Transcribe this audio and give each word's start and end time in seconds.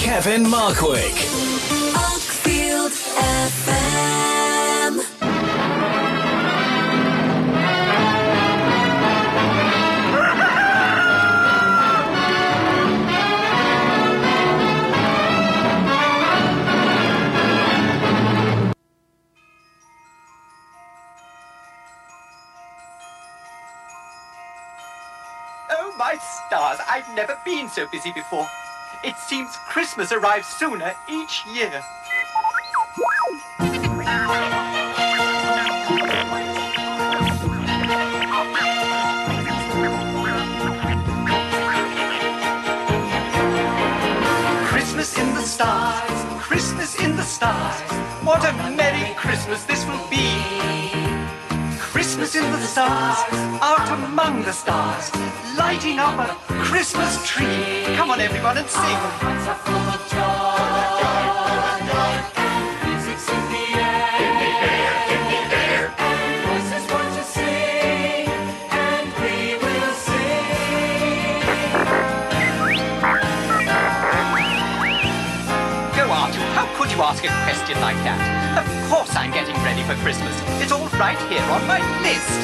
Kevin 0.00 0.44
Markwick. 0.44 1.12
Uckfield 1.92 2.90
FM. 3.52 5.04
Oh, 25.70 25.94
my 25.98 26.16
stars, 26.16 26.78
I've 26.88 27.14
never 27.14 27.36
been 27.44 27.68
so 27.68 27.86
busy 27.92 28.12
before. 28.12 28.48
It 29.02 29.16
seems 29.16 29.56
Christmas 29.56 30.12
arrives 30.12 30.46
sooner 30.46 30.94
each 31.08 31.46
year. 31.46 31.82
Christmas 44.66 45.18
in 45.18 45.34
the 45.34 45.42
stars, 45.42 46.42
Christmas 46.42 47.00
in 47.02 47.16
the 47.16 47.22
stars. 47.22 47.80
What 48.22 48.44
a 48.44 48.52
merry 48.76 49.14
Christmas 49.14 49.64
this 49.64 49.86
will 49.86 50.06
be. 50.08 50.20
Christmas 52.10 52.34
in 52.34 52.50
the 52.50 52.58
stars, 52.66 53.18
out 53.62 53.88
among 53.92 54.42
the 54.42 54.52
stars, 54.52 55.14
lighting 55.56 56.00
up 56.00 56.18
a 56.18 56.34
Christmas 56.54 57.24
tree. 57.24 57.84
Come 57.94 58.10
on, 58.10 58.18
everyone, 58.20 58.58
and 58.58 58.68
sing. 58.68 58.98
Voices 66.48 66.84
want 66.90 67.14
to 67.14 67.22
sing, 67.22 68.26
and 68.72 69.06
we 69.20 69.54
will 69.62 69.94
sing. 69.94 70.50
How 76.56 76.66
could 76.76 76.90
you 76.90 77.00
ask 77.02 77.22
a 77.22 77.28
question 77.28 77.80
like 77.80 78.02
that? 78.02 78.39
Of 78.90 79.06
course 79.06 79.14
I'm 79.14 79.30
getting 79.30 79.54
ready 79.62 79.84
for 79.84 79.94
Christmas. 80.02 80.34
It's 80.58 80.72
all 80.72 80.88
right 80.98 81.16
here 81.30 81.46
on 81.54 81.62
my 81.70 81.78
list. 82.02 82.42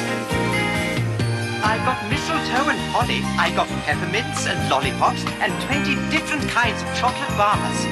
I've 1.59 1.83
got 1.83 1.99
mistletoe 2.07 2.71
and 2.71 2.79
holly. 2.95 3.19
I've 3.35 3.53
got 3.53 3.67
peppermints 3.83 4.47
and 4.47 4.55
lollipops 4.69 5.27
and 5.43 5.51
20 5.67 5.99
different 6.07 6.47
kinds 6.47 6.79
of 6.81 6.87
chocolate 6.95 7.35
bars. 7.35 7.83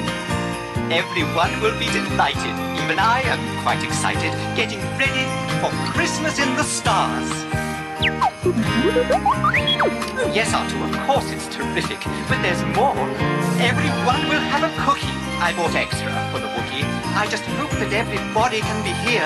Everyone 0.88 1.52
will 1.60 1.78
be 1.78 1.84
delighted. 1.92 2.56
Even 2.80 2.96
I 2.96 3.20
am 3.28 3.44
quite 3.60 3.84
excited, 3.84 4.32
getting 4.56 4.80
ready 4.96 5.28
for 5.60 5.68
Christmas 5.92 6.38
in 6.40 6.48
the 6.56 6.64
stars. 6.64 7.28
Yes, 10.32 10.56
Artoo, 10.56 10.80
of 10.80 10.96
course 11.04 11.28
it's 11.28 11.46
terrific, 11.52 12.00
but 12.24 12.40
there's 12.40 12.64
more. 12.72 12.96
Everyone 13.60 14.24
will 14.32 14.46
have 14.48 14.64
a 14.64 14.72
cookie. 14.80 15.12
I 15.44 15.52
bought 15.52 15.74
extra 15.76 16.08
for 16.32 16.40
the 16.40 16.48
Wookiee. 16.56 17.05
I 17.16 17.26
just 17.26 17.44
hope 17.56 17.70
that 17.80 17.92
everybody 17.94 18.60
can 18.60 18.84
be 18.84 18.92
here. 19.08 19.24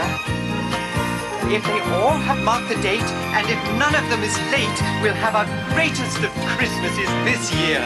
If 1.51 1.65
they 1.67 1.81
all 1.99 2.15
have 2.15 2.39
marked 2.45 2.69
the 2.69 2.81
date, 2.81 3.11
and 3.35 3.45
if 3.51 3.59
none 3.83 3.97
of 3.99 4.09
them 4.11 4.23
is 4.23 4.39
late, 4.55 4.79
we'll 5.03 5.19
have 5.19 5.35
our 5.35 5.47
greatest 5.75 6.23
of 6.23 6.31
Christmases 6.55 7.11
this 7.27 7.53
year. 7.53 7.83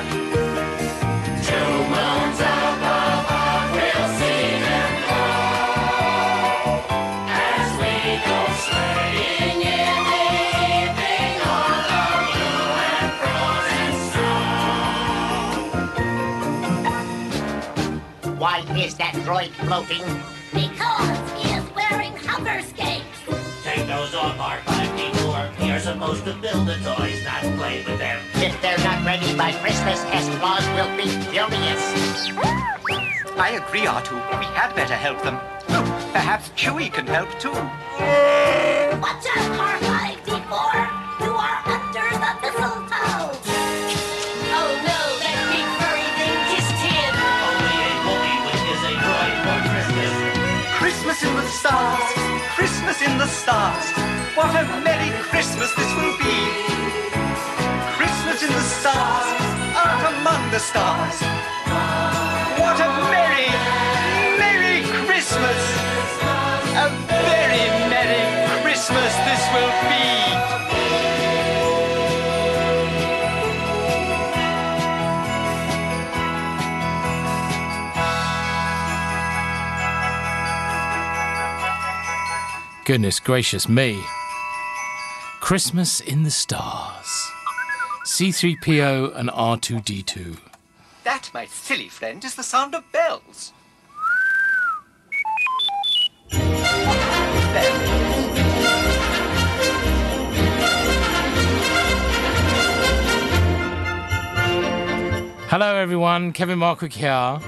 Why 18.45 18.61
is 18.77 18.95
that 18.97 19.15
droid 19.25 19.49
floating? 19.65 20.05
Because 20.53 21.17
he 21.41 21.49
is 21.57 21.65
wearing 21.75 22.13
hunger 22.15 22.61
skates. 22.61 23.25
Take 23.65 23.87
those 23.87 24.15
off, 24.15 24.37
R5D4. 24.37 25.67
You're 25.67 25.79
supposed 25.79 26.27
to 26.27 26.35
build 26.35 26.67
the 26.69 26.77
toys, 26.85 27.25
not 27.25 27.41
play 27.57 27.83
with 27.89 27.99
them. 27.99 28.21
If 28.35 28.61
they're 28.61 28.77
not 28.85 29.03
ready 29.03 29.35
by 29.35 29.53
Christmas, 29.53 30.05
S. 30.13 30.29
Claus 30.37 30.63
will 30.77 30.95
be 30.95 31.09
furious. 31.33 32.29
I 33.41 33.63
agree, 33.65 33.87
Artoo. 33.87 34.21
We 34.39 34.45
had 34.53 34.75
better 34.75 34.93
help 34.93 35.23
them. 35.23 35.41
Oh, 35.71 36.11
perhaps 36.13 36.51
Chewie 36.51 36.93
can 36.93 37.07
help 37.07 37.31
too. 37.41 37.49
Watch 39.01 39.25
out, 39.39 39.81
R5D4. 39.81 39.94
Christmas 52.95 53.13
in 53.13 53.19
the 53.19 53.27
stars. 53.27 53.91
What 54.37 54.55
a 54.55 54.65
merry 54.85 55.11
Christmas 55.23 55.75
this 55.75 55.95
will 55.97 56.17
be. 56.19 56.37
Christmas 57.97 58.43
in 58.43 58.53
the 58.53 58.61
stars, 58.61 59.27
out 59.75 60.13
among 60.15 60.51
the 60.51 60.61
stars. 60.61 61.19
What 62.61 62.79
a 62.79 62.89
merry, 63.11 63.51
merry 64.39 64.83
Christmas. 65.07 65.61
A 66.77 66.89
very 67.09 67.67
merry 67.91 68.63
Christmas 68.63 69.13
this 69.27 69.43
will 69.53 69.73
be. 69.91 70.24
Goodness 82.85 83.19
gracious 83.19 83.67
me. 83.67 83.99
Christmas 85.41 86.01
in 86.01 86.23
the 86.23 86.31
Stars. 86.31 87.31
C3PO 88.05 89.17
and 89.17 89.31
R2D2. 89.31 90.37
That, 91.03 91.31
my 91.33 91.47
silly 91.47 91.89
friend, 91.89 92.23
is 92.23 92.35
the 92.35 92.43
sound 92.43 92.75
of 92.75 92.85
bells. 92.93 93.55
Hello, 105.49 105.77
everyone. 105.77 106.35
Kevin 106.35 106.59
Markwick 106.59 106.93
here. 106.93 107.41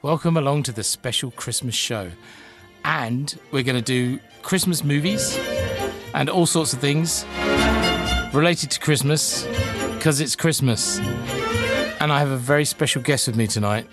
Welcome 0.00 0.38
along 0.38 0.62
to 0.62 0.72
the 0.72 0.84
special 0.84 1.32
Christmas 1.32 1.74
show. 1.74 2.12
And 2.82 3.38
we're 3.50 3.62
going 3.62 3.76
to 3.76 3.82
do 3.82 4.18
Christmas 4.48 4.82
movies 4.82 5.38
and 6.14 6.30
all 6.30 6.46
sorts 6.46 6.72
of 6.72 6.78
things 6.78 7.26
related 8.32 8.70
to 8.70 8.80
Christmas 8.80 9.44
because 9.92 10.22
it's 10.22 10.34
Christmas. 10.34 10.98
And 12.00 12.10
I 12.10 12.18
have 12.18 12.30
a 12.30 12.38
very 12.38 12.64
special 12.64 13.02
guest 13.02 13.26
with 13.26 13.36
me 13.36 13.46
tonight 13.46 13.86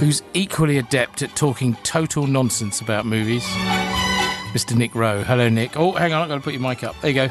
who's 0.00 0.20
equally 0.34 0.76
adept 0.76 1.22
at 1.22 1.34
talking 1.34 1.76
total 1.82 2.26
nonsense 2.26 2.82
about 2.82 3.06
movies. 3.06 3.42
Mr. 4.52 4.76
Nick 4.76 4.94
Roe. 4.94 5.22
Hello, 5.22 5.48
Nick. 5.48 5.78
Oh, 5.78 5.92
hang 5.92 6.12
on, 6.12 6.20
I've 6.20 6.28
got 6.28 6.34
to 6.34 6.40
put 6.42 6.52
your 6.52 6.60
mic 6.60 6.84
up. 6.84 7.00
There 7.00 7.10
you 7.10 7.14
go. 7.14 7.30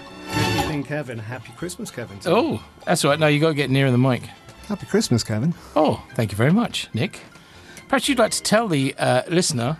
evening, 0.63 0.83
Kevin. 0.85 1.19
Happy 1.19 1.53
Christmas, 1.55 1.91
Kevin. 1.91 2.17
Oh, 2.25 2.65
that's 2.83 3.05
all 3.05 3.11
right. 3.11 3.19
No, 3.19 3.27
you've 3.27 3.41
got 3.41 3.49
to 3.49 3.53
get 3.53 3.69
nearer 3.69 3.91
the 3.91 3.97
mic. 3.99 4.23
Happy 4.67 4.87
Christmas, 4.87 5.23
Kevin. 5.23 5.53
Oh, 5.75 6.03
thank 6.15 6.31
you 6.31 6.35
very 6.35 6.51
much, 6.51 6.89
Nick. 6.95 7.19
Perhaps 7.87 8.09
you'd 8.09 8.17
like 8.17 8.31
to 8.31 8.41
tell 8.41 8.67
the 8.67 8.95
uh, 8.97 9.21
listener 9.29 9.77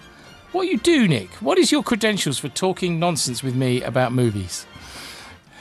what 0.57 0.67
you 0.67 0.77
do, 0.77 1.07
Nick. 1.07 1.29
What 1.35 1.57
is 1.57 1.71
your 1.71 1.83
credentials 1.83 2.37
for 2.39 2.49
talking 2.49 2.99
nonsense 2.99 3.41
with 3.43 3.55
me 3.55 3.81
about 3.83 4.11
movies? 4.11 4.65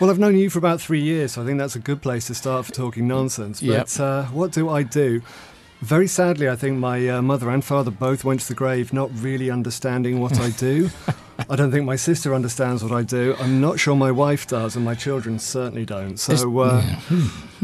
Well, 0.01 0.11
I've 0.11 0.19
known 0.19 0.37
you 0.37 0.51
for 0.51 0.59
about 0.59 0.81
three 0.81 1.01
years, 1.01 1.33
so 1.33 1.43
I 1.43 1.47
think 1.47 1.59
that's 1.59 1.77
a 1.77 1.79
good 1.79 2.03
place 2.03 2.27
to 2.27 2.35
start 2.35 2.67
for 2.67 2.73
talking 2.73 3.07
nonsense. 3.09 3.61
But 3.61 3.67
Yep. 3.69 3.89
uh, 4.01 4.25
what 4.27 4.53
do 4.53 4.69
I 4.69 4.83
do? 4.83 5.23
Very 5.81 6.07
sadly, 6.07 6.49
I 6.49 6.57
think 6.57 6.79
my 6.79 7.09
uh, 7.09 7.23
mother 7.23 7.51
and 7.51 7.65
father 7.65 7.91
both 7.91 8.25
went 8.25 8.41
to 8.41 8.49
the 8.49 8.55
grave 8.55 8.93
not 8.93 9.11
really 9.15 9.51
understanding 9.51 10.21
what 10.21 10.39
I 10.41 10.51
do. 10.51 10.91
I 11.51 11.55
don't 11.55 11.71
think 11.71 11.85
my 11.85 11.97
sister 11.97 12.35
understands 12.35 12.83
what 12.83 12.93
I 12.93 13.03
do. 13.03 13.37
I'm 13.39 13.61
not 13.61 13.79
sure 13.79 13.95
my 13.95 14.11
wife 14.11 14.47
does, 14.47 14.75
and 14.75 14.85
my 14.85 14.95
children 14.95 15.39
certainly 15.39 15.85
don't. 15.85 16.17
So 16.19 16.59
uh, 16.61 16.83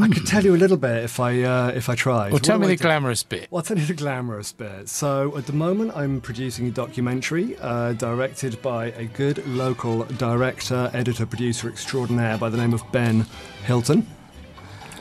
I 0.00 0.08
could 0.08 0.26
tell 0.26 0.44
you 0.44 0.54
a 0.54 0.58
little 0.58 0.76
bit 0.76 1.04
if 1.04 1.18
I 1.18 1.42
uh, 1.42 1.72
if 1.74 1.88
I 1.88 1.94
tried. 1.94 2.32
Well, 2.32 2.38
tell 2.38 2.58
What 2.58 2.68
me 2.68 2.76
the 2.76 2.82
glamorous 2.82 3.22
bit. 3.22 3.48
Well, 3.50 3.60
I'll 3.60 3.64
tell 3.64 3.78
you 3.78 3.86
the 3.86 3.94
glamorous 3.94 4.52
bit. 4.52 4.88
So, 4.88 5.36
at 5.38 5.46
the 5.46 5.52
moment, 5.54 5.92
I'm 5.96 6.20
producing 6.20 6.66
a 6.66 6.70
documentary 6.70 7.56
uh, 7.58 7.94
directed 7.94 8.60
by 8.60 8.86
a 8.92 9.06
good 9.06 9.44
local 9.46 10.04
director, 10.04 10.90
editor, 10.92 11.24
producer 11.24 11.68
extraordinaire 11.68 12.36
by 12.36 12.50
the 12.50 12.58
name 12.58 12.74
of 12.74 12.82
Ben 12.92 13.26
Hilton. 13.64 14.06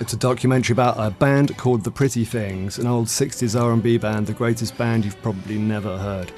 It's 0.01 0.13
a 0.13 0.17
documentary 0.17 0.73
about 0.73 0.95
a 0.97 1.11
band 1.11 1.55
called 1.57 1.83
The 1.83 1.91
Pretty 1.91 2.25
Things, 2.25 2.79
an 2.79 2.87
old 2.87 3.05
60s 3.05 3.55
R&B 3.55 3.99
band, 3.99 4.25
the 4.25 4.33
greatest 4.33 4.75
band 4.75 5.05
you've 5.05 5.21
probably 5.21 5.59
never 5.59 5.95
heard. 5.95 6.31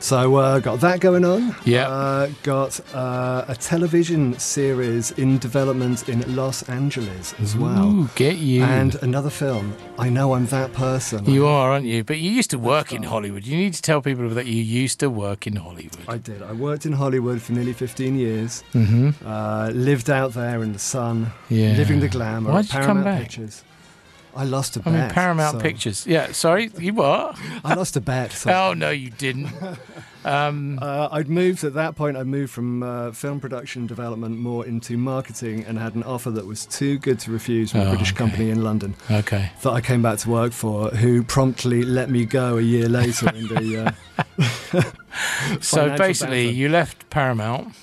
So 0.00 0.36
uh, 0.36 0.60
got 0.60 0.80
that 0.80 1.00
going 1.00 1.24
on. 1.24 1.54
Yeah. 1.64 1.88
Uh, 1.88 2.30
got 2.44 2.80
uh, 2.94 3.44
a 3.48 3.54
television 3.56 4.38
series 4.38 5.10
in 5.12 5.38
development 5.38 6.08
in 6.08 6.36
Los 6.36 6.62
Angeles 6.68 7.34
as 7.40 7.56
well. 7.56 7.84
Ooh, 7.92 8.08
get 8.14 8.36
you. 8.36 8.62
And 8.62 8.94
another 9.02 9.30
film. 9.30 9.74
I 9.98 10.08
know 10.08 10.34
I'm 10.34 10.46
that 10.46 10.72
person. 10.72 11.24
you 11.26 11.46
are, 11.46 11.72
aren't 11.72 11.86
you? 11.86 12.04
But 12.04 12.18
you 12.18 12.30
used 12.30 12.50
to 12.50 12.58
work 12.58 12.92
in 12.92 13.02
Hollywood. 13.02 13.44
You 13.44 13.56
need 13.56 13.74
to 13.74 13.82
tell 13.82 14.00
people 14.00 14.28
that 14.30 14.46
you 14.46 14.62
used 14.62 15.00
to 15.00 15.10
work 15.10 15.46
in 15.48 15.56
Hollywood. 15.56 15.98
I 16.06 16.18
did. 16.18 16.42
I 16.42 16.52
worked 16.52 16.86
in 16.86 16.92
Hollywood 16.92 17.42
for 17.42 17.52
nearly 17.52 17.72
15 17.72 18.16
years. 18.16 18.62
Mm-hmm. 18.74 19.10
Uh, 19.26 19.70
lived 19.74 20.10
out 20.10 20.32
there 20.32 20.62
in 20.62 20.72
the 20.72 20.78
sun, 20.78 21.32
Yeah. 21.48 21.72
living 21.72 21.98
the 22.00 22.08
glamour. 22.08 22.52
Why'd 22.52 22.66
you 22.66 22.70
come 22.72 22.82
Paramount 22.82 23.04
back? 23.04 23.22
Pictures. 23.22 23.64
I 24.36 24.44
lost 24.44 24.76
a 24.76 24.80
bet. 24.80 24.94
I 24.94 25.00
mean, 25.00 25.10
Paramount 25.10 25.56
so- 25.56 25.60
Pictures. 25.62 26.06
Yeah, 26.06 26.32
sorry, 26.32 26.70
you 26.78 26.94
what? 26.94 27.36
I 27.64 27.74
lost 27.74 27.96
a 27.96 28.00
bet. 28.00 28.32
So. 28.32 28.50
Oh 28.52 28.74
no, 28.74 28.90
you 28.90 29.10
didn't. 29.10 29.48
Uh, 30.24 31.08
I'd 31.10 31.30
moved 31.30 31.64
at 31.64 31.72
that 31.74 31.96
point. 31.96 32.18
I 32.18 32.22
moved 32.22 32.52
from 32.52 32.82
uh, 32.82 33.12
film 33.12 33.40
production 33.40 33.86
development 33.86 34.38
more 34.38 34.66
into 34.66 34.98
marketing, 34.98 35.64
and 35.64 35.78
had 35.78 35.94
an 35.94 36.02
offer 36.02 36.30
that 36.32 36.44
was 36.44 36.66
too 36.66 36.98
good 36.98 37.18
to 37.20 37.30
refuse 37.30 37.70
from 37.70 37.80
a 37.80 37.84
Oh, 37.84 37.88
British 37.90 38.10
okay. 38.10 38.18
company 38.18 38.50
in 38.50 38.62
London 38.62 38.94
Okay. 39.10 39.50
that 39.62 39.70
I 39.70 39.80
came 39.80 40.02
back 40.02 40.18
to 40.18 40.28
work 40.28 40.52
for, 40.52 40.90
who 40.90 41.22
promptly 41.22 41.82
let 41.82 42.10
me 42.10 42.26
go 42.26 42.58
a 42.58 42.60
year 42.60 42.90
later 42.90 43.30
in 43.34 43.46
the. 43.48 43.94
Uh, 44.76 44.82
So 45.60 45.96
basically, 45.96 46.44
banter. 46.46 46.58
you 46.58 46.68
left 46.68 47.08
Paramount, 47.08 47.74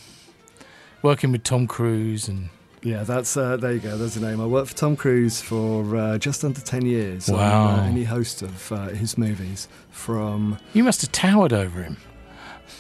working 1.02 1.32
with 1.32 1.44
Tom 1.44 1.66
Cruise, 1.66 2.28
and 2.28 2.50
yeah, 2.86 3.04
that's 3.04 3.36
uh, 3.36 3.58
there 3.58 3.74
you 3.74 3.80
go. 3.80 3.98
There's 3.98 4.14
the 4.14 4.26
name. 4.26 4.40
I 4.40 4.46
worked 4.46 4.70
for 4.70 4.76
Tom 4.78 4.96
Cruise 4.96 5.42
for 5.42 5.96
uh, 5.98 6.18
just 6.20 6.46
under 6.46 6.62
ten 6.62 6.86
years. 6.86 7.28
on, 7.30 7.36
Wow. 7.38 7.68
uh, 7.80 7.84
any 7.84 8.04
host 8.04 8.42
of 8.44 8.72
uh, 8.72 8.88
his 8.90 9.18
movies 9.18 9.68
from. 9.90 10.60
you 10.74 10.84
must 10.84 11.02
have 11.02 11.12
towered 11.12 11.52
over 11.52 11.82
him. 11.82 11.98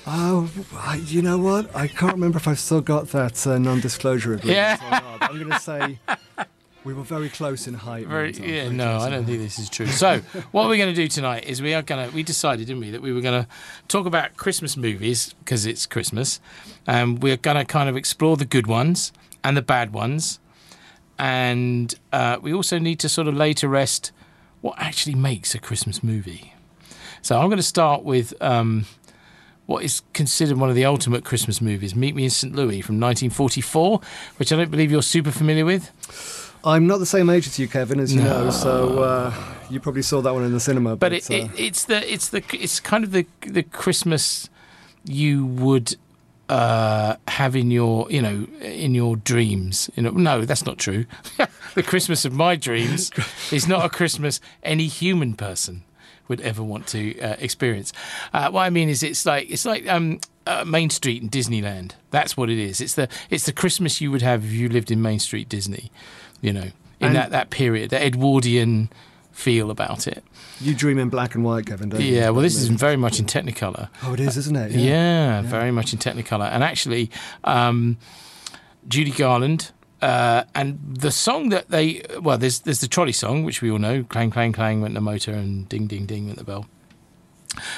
Oh, 0.07 0.51
you 1.05 1.21
know 1.23 1.39
what? 1.39 1.75
I 1.75 1.87
can't 1.87 2.13
remember 2.13 2.37
if 2.37 2.47
I've 2.47 2.59
still 2.59 2.81
got 2.81 3.07
that 3.09 3.45
uh, 3.47 3.57
non-disclosure 3.57 4.33
agreement. 4.35 4.55
Yeah. 4.55 4.77
or 4.87 4.91
not. 4.91 5.23
I'm 5.31 5.39
going 5.39 5.49
to 5.51 5.59
say 5.59 5.99
we 6.83 6.93
were 6.93 7.01
very 7.03 7.29
close 7.29 7.67
in 7.67 7.73
height. 7.73 8.05
Very, 8.05 8.31
yeah, 8.33 8.69
no, 8.69 8.97
I 8.99 9.09
don't 9.09 9.25
think 9.25 9.39
this 9.39 9.57
is 9.57 9.67
true. 9.67 9.87
So, 9.87 10.19
what 10.51 10.67
we're 10.67 10.77
going 10.77 10.93
to 10.93 10.95
do 10.95 11.07
tonight 11.07 11.45
is 11.45 11.59
we 11.59 11.73
are 11.73 11.81
going 11.81 12.07
to, 12.07 12.15
we 12.15 12.21
decided, 12.21 12.67
didn't 12.67 12.81
we, 12.81 12.91
that 12.91 13.01
we 13.01 13.11
were 13.13 13.21
going 13.21 13.43
to 13.43 13.49
talk 13.87 14.05
about 14.05 14.37
Christmas 14.37 14.77
movies 14.77 15.33
because 15.39 15.65
it's 15.65 15.87
Christmas. 15.87 16.39
And 16.85 17.23
we're 17.23 17.37
going 17.37 17.57
to 17.57 17.65
kind 17.65 17.89
of 17.89 17.97
explore 17.97 18.37
the 18.37 18.45
good 18.45 18.67
ones 18.67 19.11
and 19.45 19.55
the 19.55 19.61
bad 19.61 19.93
ones. 19.93 20.39
And 21.17 21.93
uh, 22.11 22.37
we 22.41 22.51
also 22.51 22.79
need 22.79 22.99
to 22.99 23.09
sort 23.09 23.27
of 23.27 23.35
lay 23.35 23.53
to 23.53 23.69
rest 23.69 24.11
what 24.61 24.75
actually 24.77 25.15
makes 25.15 25.53
a 25.53 25.59
Christmas 25.59 26.03
movie. 26.03 26.53
So, 27.21 27.39
I'm 27.39 27.47
going 27.47 27.57
to 27.57 27.63
start 27.63 28.03
with 28.03 28.33
um, 28.41 28.85
what 29.65 29.83
is 29.83 30.01
considered 30.13 30.57
one 30.57 30.69
of 30.69 30.75
the 30.75 30.85
ultimate 30.85 31.23
Christmas 31.23 31.61
movies, 31.61 31.95
Meet 31.95 32.15
Me 32.15 32.25
in 32.25 32.29
St. 32.29 32.53
Louis 32.53 32.81
from 32.81 32.99
1944, 32.99 34.01
which 34.37 34.51
I 34.51 34.57
don't 34.57 34.71
believe 34.71 34.91
you're 34.91 35.01
super 35.01 35.31
familiar 35.31 35.65
with. 35.65 35.91
I'm 36.63 36.87
not 36.87 36.97
the 36.97 37.05
same 37.05 37.29
age 37.29 37.47
as 37.47 37.59
you, 37.59 37.67
Kevin, 37.67 37.99
as 37.99 38.13
you 38.13 38.21
know, 38.21 38.49
so 38.49 39.03
uh, 39.03 39.33
you 39.69 39.79
probably 39.79 40.01
saw 40.01 40.21
that 40.21 40.33
one 40.33 40.43
in 40.43 40.51
the 40.51 40.59
cinema. 40.59 40.95
but 40.95 41.11
But, 41.11 41.13
it, 41.13 41.29
uh, 41.29 41.33
it, 41.33 41.51
it's 41.55 41.85
the 41.85 42.11
it's 42.11 42.29
the 42.29 42.43
it's 42.51 42.79
kind 42.79 43.03
of 43.03 43.11
the 43.11 43.27
the 43.41 43.61
Christmas 43.61 44.49
you 45.03 45.45
would 45.45 45.95
uh, 46.49 47.15
have 47.27 47.55
in 47.55 47.71
your 47.71 48.09
you 48.11 48.21
know 48.21 48.47
in 48.61 48.93
your 48.95 49.15
dreams. 49.15 49.89
You 49.95 50.03
know, 50.03 50.11
no, 50.11 50.45
that's 50.45 50.65
not 50.65 50.77
true. 50.77 51.05
the 51.75 51.83
Christmas 51.83 52.25
of 52.25 52.33
my 52.33 52.55
dreams 52.55 53.11
is 53.51 53.67
not 53.67 53.85
a 53.85 53.89
Christmas 53.89 54.39
any 54.63 54.87
human 54.87 55.33
person 55.33 55.83
would 56.27 56.41
ever 56.41 56.63
want 56.63 56.87
to 56.87 57.19
uh, 57.19 57.35
experience. 57.39 57.93
Uh, 58.33 58.49
what 58.49 58.61
I 58.61 58.69
mean 58.69 58.89
is, 58.89 59.03
it's 59.03 59.25
like 59.25 59.49
it's 59.49 59.65
like 59.65 59.87
um, 59.87 60.19
uh, 60.47 60.63
Main 60.65 60.89
Street 60.89 61.21
in 61.21 61.29
Disneyland. 61.29 61.91
That's 62.11 62.35
what 62.37 62.49
it 62.49 62.57
is. 62.59 62.81
It's 62.81 62.95
the 62.95 63.07
it's 63.29 63.45
the 63.45 63.53
Christmas 63.53 64.01
you 64.01 64.11
would 64.11 64.21
have 64.21 64.43
if 64.45 64.51
you 64.51 64.69
lived 64.69 64.91
in 64.91 65.01
Main 65.01 65.19
Street 65.19 65.49
Disney. 65.49 65.91
You 66.41 66.53
know, 66.53 66.69
in 66.99 67.07
And- 67.07 67.15
that 67.15 67.31
that 67.31 67.49
period, 67.49 67.89
the 67.89 68.03
Edwardian 68.03 68.89
feel 69.35 69.69
about 69.69 70.07
it. 70.07 70.23
you 70.61 70.73
dream 70.73 70.97
in 70.97 71.09
black 71.09 71.35
and 71.35 71.43
white, 71.43 71.65
Kevin, 71.65 71.89
don't 71.89 72.01
you? 72.01 72.15
Yeah, 72.15 72.29
well, 72.29 72.41
this 72.41 72.55
is 72.55 72.67
very 72.69 72.95
much 72.95 73.19
in 73.19 73.25
Technicolor. 73.25 73.89
Oh, 74.03 74.13
it 74.13 74.19
is, 74.21 74.37
isn't 74.37 74.55
it? 74.55 74.71
Yeah, 74.71 75.41
very 75.41 75.71
much 75.71 75.91
in 75.91 75.99
Technicolor. 75.99 76.49
And 76.51 76.63
actually, 76.63 77.11
um, 77.43 77.97
Judy 78.87 79.11
Garland. 79.11 79.71
Uh, 80.01 80.43
and 80.53 80.79
the 80.87 81.09
song 81.11 81.49
that 81.49 81.69
they 81.69 82.03
well, 82.21 82.37
there's 82.37 82.59
there's 82.59 82.79
the 82.79 82.87
trolley 82.87 83.13
song 83.13 83.43
which 83.43 83.61
we 83.61 83.71
all 83.71 83.79
know, 83.79 84.03
clang 84.03 84.29
clang 84.29 84.51
clang 84.51 84.81
went 84.81 84.93
the 84.93 85.01
motor 85.01 85.31
and 85.31 85.67
ding 85.69 85.87
ding 85.87 86.05
ding 86.05 86.25
went 86.25 86.37
the 86.37 86.43
bell. 86.43 86.67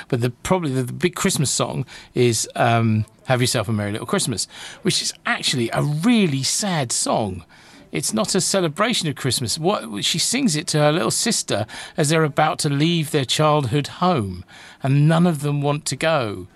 But 0.09 0.21
the 0.21 0.31
probably 0.31 0.71
the, 0.71 0.83
the 0.83 0.94
big 0.94 1.15
Christmas 1.15 1.51
song 1.51 1.86
is 2.13 2.50
um, 2.56 3.06
"Have 3.25 3.39
Yourself 3.39 3.69
a 3.69 3.71
Merry 3.71 3.92
Little 3.92 4.07
Christmas," 4.07 4.48
which 4.81 5.01
is 5.01 5.13
actually 5.25 5.69
a 5.71 5.81
really 5.83 6.44
sad 6.44 6.92
song. 6.92 7.45
It's 7.92 8.13
not 8.13 8.36
a 8.36 8.42
celebration 8.42 9.07
of 9.07 9.16
Christmas. 9.16 9.57
What 9.57 10.04
she 10.04 10.19
sings 10.19 10.56
it 10.56 10.68
to 10.68 10.80
her 10.80 10.92
little 10.92 11.12
sister 11.12 11.66
as 11.95 12.10
they're 12.10 12.24
about 12.24 12.60
to 12.60 12.69
leave 12.69 13.12
their 13.12 13.25
childhood 13.25 13.88
home, 13.88 14.44
and 14.84 15.07
none 15.07 15.25
of 15.25 15.42
them 15.42 15.62
want 15.62 15.86
to 15.86 15.95
go. 15.95 16.48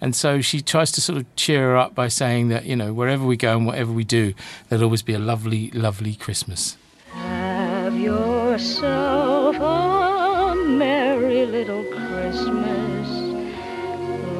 And 0.00 0.16
so 0.16 0.40
she 0.40 0.60
tries 0.60 0.90
to 0.92 1.00
sort 1.00 1.18
of 1.18 1.36
cheer 1.36 1.60
her 1.70 1.76
up 1.76 1.94
by 1.94 2.08
saying 2.08 2.48
that 2.48 2.64
you 2.64 2.74
know 2.74 2.92
wherever 2.92 3.24
we 3.24 3.36
go 3.36 3.56
and 3.56 3.66
whatever 3.66 3.92
we 3.92 4.04
do, 4.04 4.34
there'll 4.68 4.84
always 4.84 5.02
be 5.02 5.14
a 5.14 5.18
lovely, 5.18 5.70
lovely 5.70 6.14
Christmas. 6.14 6.76
Have 7.12 7.96
yourself 7.96 9.56
a 9.60 10.54
merry 10.56 11.46
little 11.46 11.84
Christmas. 11.84 13.08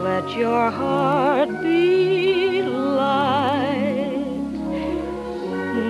Let 0.03 0.37
your 0.37 0.71
heart 0.71 1.63
be 1.63 1.82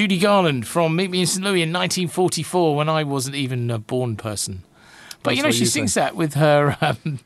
Judy 0.00 0.18
Garland 0.18 0.66
from 0.66 0.96
Meet 0.96 1.10
Me 1.10 1.20
in 1.20 1.26
St. 1.26 1.44
Louis 1.44 1.60
in 1.60 1.74
1944 1.74 2.74
when 2.74 2.88
I 2.88 3.04
wasn't 3.04 3.36
even 3.36 3.70
a 3.70 3.78
born 3.78 4.16
person. 4.16 4.62
But 5.22 5.32
That's 5.32 5.36
you 5.36 5.42
know, 5.42 5.50
she 5.50 5.60
you 5.60 5.66
sings 5.66 5.92
say. 5.92 6.00
that 6.00 6.16
with 6.16 6.32
her, 6.34 6.74
um, 6.80 7.18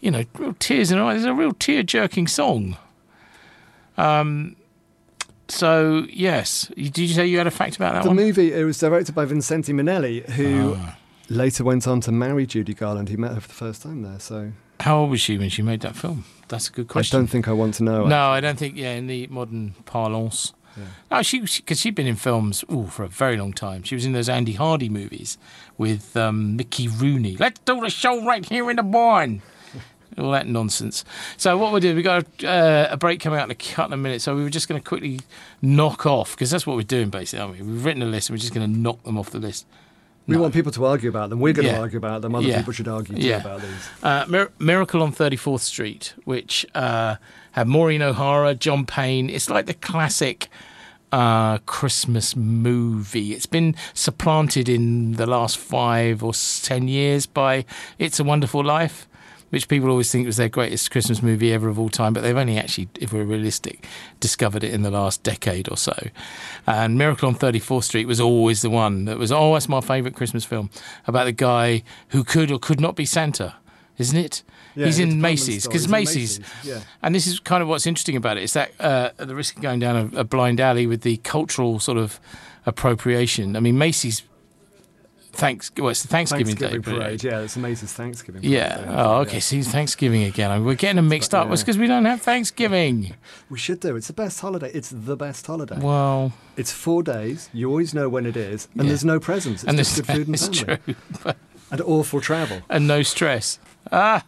you 0.00 0.10
know, 0.10 0.24
real 0.38 0.52
tears 0.58 0.90
in 0.90 0.98
her 0.98 1.04
eyes. 1.04 1.20
It's 1.22 1.24
a 1.26 1.32
real 1.32 1.52
tear 1.54 1.82
jerking 1.82 2.26
song. 2.26 2.76
Um, 3.96 4.54
so, 5.48 6.04
yes. 6.10 6.70
Did 6.76 6.98
you 6.98 7.08
say 7.08 7.26
you 7.26 7.38
had 7.38 7.46
a 7.46 7.50
fact 7.50 7.76
about 7.76 7.94
that 7.94 8.02
The 8.02 8.10
one? 8.10 8.16
movie 8.16 8.52
it 8.52 8.64
was 8.64 8.76
directed 8.78 9.14
by 9.14 9.24
Vincente 9.24 9.72
Minnelli, 9.72 10.28
who 10.32 10.76
Ah. 10.78 10.98
later 11.30 11.64
went 11.64 11.88
on 11.88 12.02
to 12.02 12.12
marry 12.12 12.44
Judy 12.44 12.74
Garland. 12.74 13.08
He 13.08 13.16
met 13.16 13.32
her 13.32 13.40
for 13.40 13.48
the 13.48 13.54
first 13.54 13.80
time 13.82 14.02
there, 14.02 14.20
so 14.20 14.52
How 14.80 14.98
old 14.98 15.10
was 15.10 15.22
she 15.22 15.38
when 15.38 15.48
she 15.48 15.62
made 15.62 15.80
that 15.80 15.96
film? 15.96 16.24
That's 16.48 16.68
a 16.68 16.72
good 16.72 16.88
question. 16.88 17.16
I 17.16 17.20
don't 17.20 17.28
think 17.28 17.48
I 17.48 17.52
want 17.52 17.74
to 17.76 17.82
know. 17.84 18.06
No, 18.06 18.28
I 18.28 18.40
don't 18.40 18.58
think. 18.58 18.76
Yeah, 18.76 18.92
in 18.92 19.06
the 19.06 19.26
modern 19.28 19.74
parlance. 19.86 20.52
No, 21.10 21.22
she 21.22 21.40
because 21.40 21.80
she, 21.80 21.88
had 21.88 21.94
been 21.94 22.06
in 22.06 22.16
films 22.16 22.64
ooh, 22.72 22.86
for 22.86 23.02
a 23.04 23.08
very 23.08 23.36
long 23.36 23.52
time. 23.52 23.82
She 23.82 23.94
was 23.94 24.04
in 24.06 24.12
those 24.12 24.28
Andy 24.28 24.52
Hardy 24.52 24.88
movies 24.88 25.36
with 25.76 26.16
um, 26.16 26.56
Mickey 26.56 26.88
Rooney. 26.88 27.36
Let's 27.36 27.60
do 27.60 27.80
the 27.80 27.90
show 27.90 28.24
right 28.24 28.44
here 28.44 28.70
in 28.70 28.76
the 28.76 28.82
barn. 28.82 29.42
All 30.18 30.30
that 30.32 30.46
nonsense. 30.46 31.04
So 31.36 31.56
what 31.58 31.72
we 31.72 31.80
did, 31.80 31.94
we've 31.96 32.04
got 32.04 32.24
uh, 32.44 32.88
a 32.90 32.96
break 32.96 33.20
coming 33.20 33.38
out 33.38 33.44
in 33.44 33.50
a 33.50 33.54
couple 33.54 33.94
of 33.94 34.00
minutes. 34.00 34.24
So 34.24 34.34
we 34.36 34.42
were 34.42 34.50
just 34.50 34.68
going 34.68 34.80
to 34.80 34.86
quickly 34.86 35.20
knock 35.62 36.06
off 36.06 36.32
because 36.32 36.50
that's 36.50 36.66
what 36.66 36.76
we're 36.76 36.82
doing 36.82 37.10
basically, 37.10 37.40
aren't 37.42 37.58
we? 37.58 37.62
We've 37.62 37.84
written 37.84 38.02
a 38.02 38.06
list 38.06 38.28
and 38.28 38.34
we're 38.34 38.40
just 38.40 38.54
going 38.54 38.72
to 38.72 38.78
knock 38.78 39.02
them 39.04 39.18
off 39.18 39.30
the 39.30 39.38
list. 39.38 39.66
We 40.26 40.36
No. 40.36 40.42
want 40.42 40.54
people 40.54 40.70
to 40.72 40.84
argue 40.84 41.08
about 41.08 41.30
them. 41.30 41.40
We're 41.40 41.52
going 41.52 41.66
to 41.66 41.72
Yeah. 41.72 41.80
argue 41.80 41.98
about 41.98 42.22
them. 42.22 42.34
Other 42.34 42.46
Yeah. 42.46 42.58
people 42.58 42.72
should 42.72 42.88
argue 42.88 43.16
too 43.16 43.22
Yeah. 43.22 43.40
about 43.40 43.62
these. 43.62 43.88
Uh, 44.02 44.24
Mir- 44.28 44.50
Miracle 44.58 45.02
on 45.02 45.12
34th 45.12 45.62
Street, 45.62 46.14
which 46.24 46.66
uh, 46.74 47.16
had 47.52 47.68
Maureen 47.68 48.02
O'Hara, 48.02 48.54
John 48.54 48.86
Payne. 48.86 49.30
It's 49.30 49.50
like 49.50 49.66
the 49.66 49.74
classic 49.74 50.48
uh, 51.12 51.58
Christmas 51.58 52.36
movie. 52.36 53.32
It's 53.32 53.46
been 53.46 53.74
supplanted 53.94 54.68
in 54.68 55.12
the 55.12 55.26
last 55.26 55.58
five 55.58 56.22
or 56.22 56.32
ten 56.62 56.88
years 56.88 57.26
by 57.26 57.64
It's 57.98 58.20
a 58.20 58.24
Wonderful 58.24 58.64
Life, 58.64 59.08
which 59.50 59.68
people 59.68 59.90
always 59.90 60.10
think 60.10 60.26
was 60.26 60.36
their 60.36 60.48
greatest 60.48 60.90
Christmas 60.90 61.22
movie 61.22 61.52
ever 61.52 61.68
of 61.68 61.78
all 61.78 61.88
time, 61.88 62.12
but 62.12 62.22
they've 62.22 62.36
only 62.36 62.56
actually, 62.56 62.88
if 63.00 63.12
we're 63.12 63.24
realistic, 63.24 63.84
discovered 64.20 64.62
it 64.62 64.72
in 64.72 64.82
the 64.82 64.90
last 64.90 65.22
decade 65.22 65.68
or 65.68 65.76
so. 65.76 65.94
And 66.66 66.96
Miracle 66.96 67.28
on 67.28 67.34
34th 67.34 67.84
Street 67.84 68.06
was 68.06 68.20
always 68.20 68.62
the 68.62 68.70
one 68.70 69.06
that 69.06 69.18
was, 69.18 69.32
oh, 69.32 69.58
my 69.68 69.80
favourite 69.80 70.14
Christmas 70.14 70.44
film 70.44 70.70
about 71.06 71.24
the 71.24 71.32
guy 71.32 71.82
who 72.08 72.22
could 72.22 72.50
or 72.52 72.58
could 72.58 72.80
not 72.80 72.94
be 72.94 73.04
Santa, 73.04 73.54
isn't 73.98 74.18
it? 74.18 74.42
Yeah, 74.76 74.86
He's 74.86 74.98
in 74.98 75.20
Macy's 75.20 75.66
because 75.66 75.88
Macy's, 75.88 76.38
Macy's, 76.40 76.64
yeah. 76.64 76.80
and 77.02 77.14
this 77.14 77.26
is 77.26 77.40
kind 77.40 77.62
of 77.62 77.68
what's 77.68 77.86
interesting 77.86 78.16
about 78.16 78.36
it 78.36 78.44
is 78.44 78.52
that 78.52 78.70
uh, 78.78 79.10
at 79.18 79.26
the 79.28 79.34
risk 79.34 79.56
of 79.56 79.62
going 79.62 79.80
down 79.80 80.12
a, 80.14 80.20
a 80.20 80.24
blind 80.24 80.60
alley 80.60 80.86
with 80.86 81.02
the 81.02 81.16
cultural 81.18 81.80
sort 81.80 81.98
of 81.98 82.20
appropriation. 82.66 83.56
I 83.56 83.60
mean, 83.60 83.78
Macy's 83.78 84.22
thanks 85.32 85.70
well, 85.76 85.88
it's 85.88 86.02
the 86.02 86.08
Thanksgiving, 86.08 86.56
Thanksgiving 86.56 86.80
Day 86.82 86.98
parade. 87.00 87.22
Yeah, 87.24 87.40
it's 87.40 87.56
Macy's 87.56 87.92
Thanksgiving. 87.92 88.42
Yeah. 88.44 88.84
Oh, 88.88 88.92
yeah. 88.92 89.16
okay. 89.26 89.40
See, 89.40 89.62
Thanksgiving 89.62 90.24
again. 90.24 90.50
I 90.50 90.56
mean, 90.56 90.66
we're 90.66 90.74
getting 90.74 90.96
them 90.96 91.08
mixed 91.08 91.34
up. 91.34 91.50
It's 91.50 91.62
because 91.62 91.78
we 91.78 91.86
don't 91.86 92.04
have 92.04 92.20
Thanksgiving. 92.22 93.14
We 93.48 93.58
should 93.58 93.80
do. 93.80 93.96
It's 93.96 94.08
the 94.08 94.12
best 94.12 94.40
holiday. 94.40 94.70
It's 94.72 94.90
the 94.90 95.16
best 95.16 95.46
holiday. 95.46 95.78
Well, 95.78 96.32
It's 96.56 96.72
four 96.72 97.02
days. 97.02 97.48
You 97.52 97.68
always 97.70 97.94
know 97.94 98.08
when 98.08 98.26
it 98.26 98.36
is, 98.36 98.68
and 98.74 98.82
Yeah. 98.84 98.88
there's 98.88 99.04
no 99.04 99.18
presents. 99.20 99.62
It's 99.62 99.68
and 99.68 99.78
just 99.78 99.96
good 99.96 100.06
food 100.06 100.28
and 100.28 100.38
family. 100.56 100.78
true, 101.22 101.32
and 101.70 101.80
awful 101.82 102.20
travel. 102.20 102.60
and 102.68 102.86
no 102.86 103.02
stress. 103.02 103.58
Ah, 103.92 104.24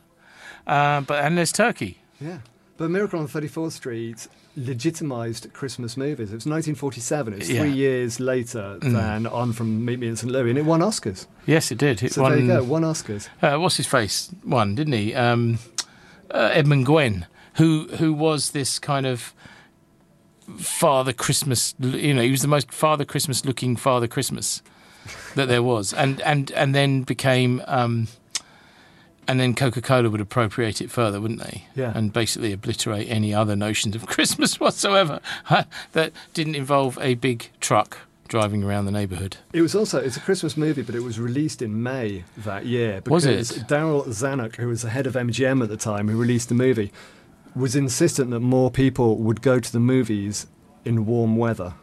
uh, 0.66 1.00
but 1.02 1.24
and 1.24 1.36
there's 1.38 1.52
turkey. 1.52 1.98
Yeah. 2.20 2.38
But 2.78 2.90
Miracle 2.90 3.20
on 3.20 3.28
34th 3.28 3.72
Street 3.72 4.26
legitimized 4.56 5.52
Christmas 5.52 5.96
movies. 5.96 6.30
It 6.30 6.34
was 6.34 6.46
1947. 6.46 7.34
It's 7.34 7.48
Yeah. 7.48 7.60
three 7.62 7.72
years 7.72 8.20
later 8.20 8.78
Mm. 8.80 8.92
than 8.92 9.26
On 9.26 9.52
from 9.52 9.84
Meet 9.84 9.98
Me 10.00 10.08
in 10.08 10.16
St. 10.16 10.30
Louis, 10.32 10.50
and 10.50 10.58
it 10.58 10.64
won 10.64 10.80
Oscars. 10.80 11.26
Yes, 11.46 11.70
it 11.70 11.78
did. 11.78 12.02
It 12.02 12.12
So 12.12 12.22
won, 12.22 12.32
there 12.32 12.40
you 12.40 12.46
go, 12.48 12.62
won 12.64 12.82
Oscars. 12.82 13.28
uh, 13.40 13.56
what's 13.58 13.76
his 13.76 13.86
face? 13.86 14.30
Won, 14.44 14.74
didn't 14.74 14.92
he? 14.94 15.14
Um, 15.14 15.58
uh, 16.30 16.50
Edmund 16.52 16.86
Gwenn, 16.86 17.26
who 17.54 17.88
who 17.98 18.12
was 18.12 18.50
this 18.50 18.78
kind 18.78 19.06
of 19.06 19.32
Father 20.58 21.12
Christmas. 21.12 21.74
You 21.78 22.14
know, 22.14 22.22
he 22.22 22.30
was 22.30 22.42
the 22.42 22.48
most 22.48 22.72
Father 22.72 23.04
Christmas 23.04 23.44
looking 23.44 23.76
Father 23.76 24.06
Christmas 24.08 24.62
that 25.34 25.46
there 25.48 25.62
was, 25.62 25.92
and 25.92 26.20
and 26.22 26.50
and 26.52 26.74
then 26.74 27.02
became. 27.02 27.62
Um, 27.66 28.08
and 29.28 29.38
then 29.38 29.54
Coca-Cola 29.54 30.10
would 30.10 30.20
appropriate 30.20 30.80
it 30.80 30.90
further, 30.90 31.20
wouldn't 31.20 31.40
they? 31.40 31.64
Yeah. 31.74 31.92
And 31.94 32.12
basically 32.12 32.52
obliterate 32.52 33.08
any 33.08 33.32
other 33.34 33.54
notions 33.56 33.94
of 33.94 34.06
Christmas 34.06 34.58
whatsoever 34.58 35.20
that 35.92 36.12
didn't 36.34 36.54
involve 36.54 36.98
a 37.00 37.14
big 37.14 37.50
truck 37.60 37.98
driving 38.28 38.64
around 38.64 38.86
the 38.86 38.90
neighbourhood. 38.90 39.36
It 39.52 39.60
was 39.60 39.74
also 39.74 40.00
it's 40.00 40.16
a 40.16 40.20
Christmas 40.20 40.56
movie, 40.56 40.82
but 40.82 40.94
it 40.94 41.02
was 41.02 41.20
released 41.20 41.60
in 41.60 41.82
May 41.82 42.24
that 42.38 42.64
year. 42.64 43.02
Was 43.06 43.26
because 43.26 43.56
it? 43.58 43.68
Darryl 43.68 44.06
Zanuck, 44.06 44.56
who 44.56 44.68
was 44.68 44.82
the 44.82 44.90
head 44.90 45.06
of 45.06 45.14
MGM 45.14 45.62
at 45.62 45.68
the 45.68 45.76
time, 45.76 46.08
who 46.08 46.16
released 46.16 46.48
the 46.48 46.54
movie, 46.54 46.90
was 47.54 47.76
insistent 47.76 48.30
that 48.30 48.40
more 48.40 48.70
people 48.70 49.18
would 49.18 49.42
go 49.42 49.60
to 49.60 49.70
the 49.70 49.80
movies 49.80 50.46
in 50.84 51.04
warm 51.04 51.36
weather 51.36 51.74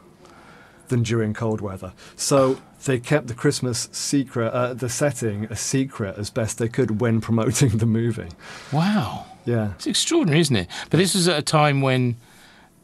than 0.88 1.04
during 1.04 1.34
cold 1.34 1.62
weather. 1.62 1.94
So 2.16 2.60
they 2.86 3.00
kept 3.00 3.28
the 3.28 3.34
Christmas 3.34 3.90
secret, 3.92 4.52
uh, 4.52 4.74
the 4.74 4.90
setting 4.90 5.46
a 5.46 5.56
secret 5.56 6.18
as 6.18 6.30
best 6.30 6.58
they 6.58 6.68
could 6.68 7.02
when 7.02 7.22
promoting 7.30 7.78
the 7.78 7.86
movie. 7.86 8.30
Wow. 8.72 9.26
Yeah. 9.46 9.74
It's 9.76 9.88
extraordinary, 9.88 10.42
isn't 10.42 10.56
it? 10.56 10.68
But 10.90 10.98
this 10.98 11.16
was 11.16 11.28
at 11.28 11.38
a 11.38 11.42
time 11.42 11.82
when 11.82 12.18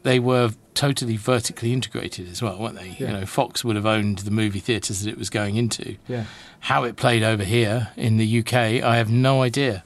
they 0.02 0.18
were 0.18 0.50
totally 0.74 1.16
vertically 1.16 1.72
integrated 1.72 2.28
as 2.28 2.42
well, 2.42 2.58
weren't 2.58 2.76
they? 2.76 2.96
You 2.98 3.08
know, 3.08 3.26
Fox 3.26 3.64
would 3.64 3.76
have 3.76 3.86
owned 3.86 4.18
the 4.18 4.30
movie 4.30 4.60
theatres 4.60 5.02
that 5.02 5.10
it 5.10 5.18
was 5.18 5.30
going 5.30 5.56
into. 5.56 5.96
Yeah. 6.06 6.24
How 6.60 6.84
it 6.84 6.96
played 6.96 7.22
over 7.22 7.44
here 7.44 7.88
in 7.96 8.16
the 8.16 8.38
UK, 8.40 8.54
I 8.54 8.96
have 8.96 9.10
no 9.10 9.42
idea. 9.42 9.82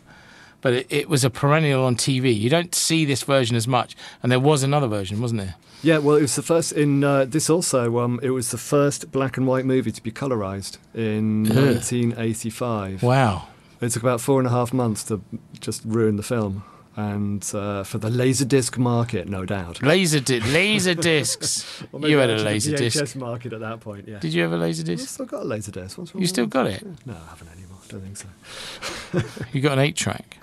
But 0.62 0.72
it, 0.74 0.86
it 0.90 1.08
was 1.08 1.24
a 1.24 1.30
perennial 1.30 1.84
on 1.84 1.96
TV. 1.96 2.38
You 2.38 2.50
don't 2.50 2.74
see 2.74 3.04
this 3.04 3.22
version 3.22 3.56
as 3.56 3.66
much, 3.66 3.96
and 4.22 4.30
there 4.30 4.40
was 4.40 4.62
another 4.62 4.86
version, 4.88 5.20
wasn't 5.20 5.40
there? 5.40 5.54
Yeah, 5.82 5.96
well, 5.98 6.16
it 6.16 6.20
was 6.22 6.36
the 6.36 6.42
first 6.42 6.72
in 6.72 7.02
uh, 7.02 7.24
this 7.24 7.48
also. 7.48 7.98
Um, 8.00 8.20
it 8.22 8.30
was 8.30 8.50
the 8.50 8.58
first 8.58 9.10
black 9.10 9.38
and 9.38 9.46
white 9.46 9.64
movie 9.64 9.90
to 9.90 10.02
be 10.02 10.10
colorized 10.12 10.76
in 10.94 11.46
Ugh. 11.50 11.56
1985. 11.56 13.02
Wow. 13.02 13.48
It 13.80 13.88
took 13.90 14.02
about 14.02 14.20
four 14.20 14.38
and 14.38 14.46
a 14.46 14.50
half 14.50 14.74
months 14.74 15.02
to 15.04 15.22
just 15.58 15.82
ruin 15.86 16.16
the 16.16 16.22
film, 16.22 16.64
and 16.96 17.42
uh, 17.54 17.82
for 17.82 17.96
the 17.96 18.10
laserdisc 18.10 18.76
market, 18.76 19.26
no 19.26 19.46
doubt. 19.46 19.82
Laser, 19.82 20.20
di- 20.20 20.40
laser 20.52 20.92
discs. 20.94 21.82
Maybe 21.94 22.10
you 22.10 22.18
had 22.18 22.28
a 22.28 22.42
laser 22.42 22.76
disc. 22.76 23.16
Market 23.16 23.54
at 23.54 23.60
that 23.60 23.80
point. 23.80 24.06
Yeah. 24.06 24.18
Did 24.18 24.34
you 24.34 24.42
have 24.42 24.52
a 24.52 24.58
laser 24.58 24.82
I've 24.82 24.86
disc? 24.88 25.08
still 25.08 25.24
got 25.24 25.44
a 25.44 25.46
laserdisc. 25.46 25.96
What's 25.96 26.14
wrong 26.14 26.20
You 26.20 26.26
still 26.28 26.46
got 26.46 26.66
it? 26.66 26.84
No, 27.06 27.14
I 27.14 27.30
haven't 27.30 27.48
anymore. 27.56 27.78
I 27.82 27.86
don't 27.92 28.02
think 28.02 28.18
so. 28.18 28.28
You 29.54 29.62
got 29.62 29.72
an 29.72 29.78
eight 29.78 29.96
track. 29.96 30.36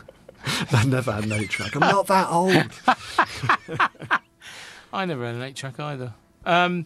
I 0.72 0.86
never 0.86 1.12
had 1.12 1.25
an 1.25 1.32
eight 1.34 1.50
track. 1.50 1.75
I'm 1.75 1.82
not 1.82 2.08
that 2.08 2.30
old. 2.30 2.54
I 4.94 5.06
never 5.06 5.25
had 5.25 5.36
an 5.36 5.42
eight 5.44 5.56
track 5.56 5.80
either. 5.80 6.13
Um, 6.46 6.86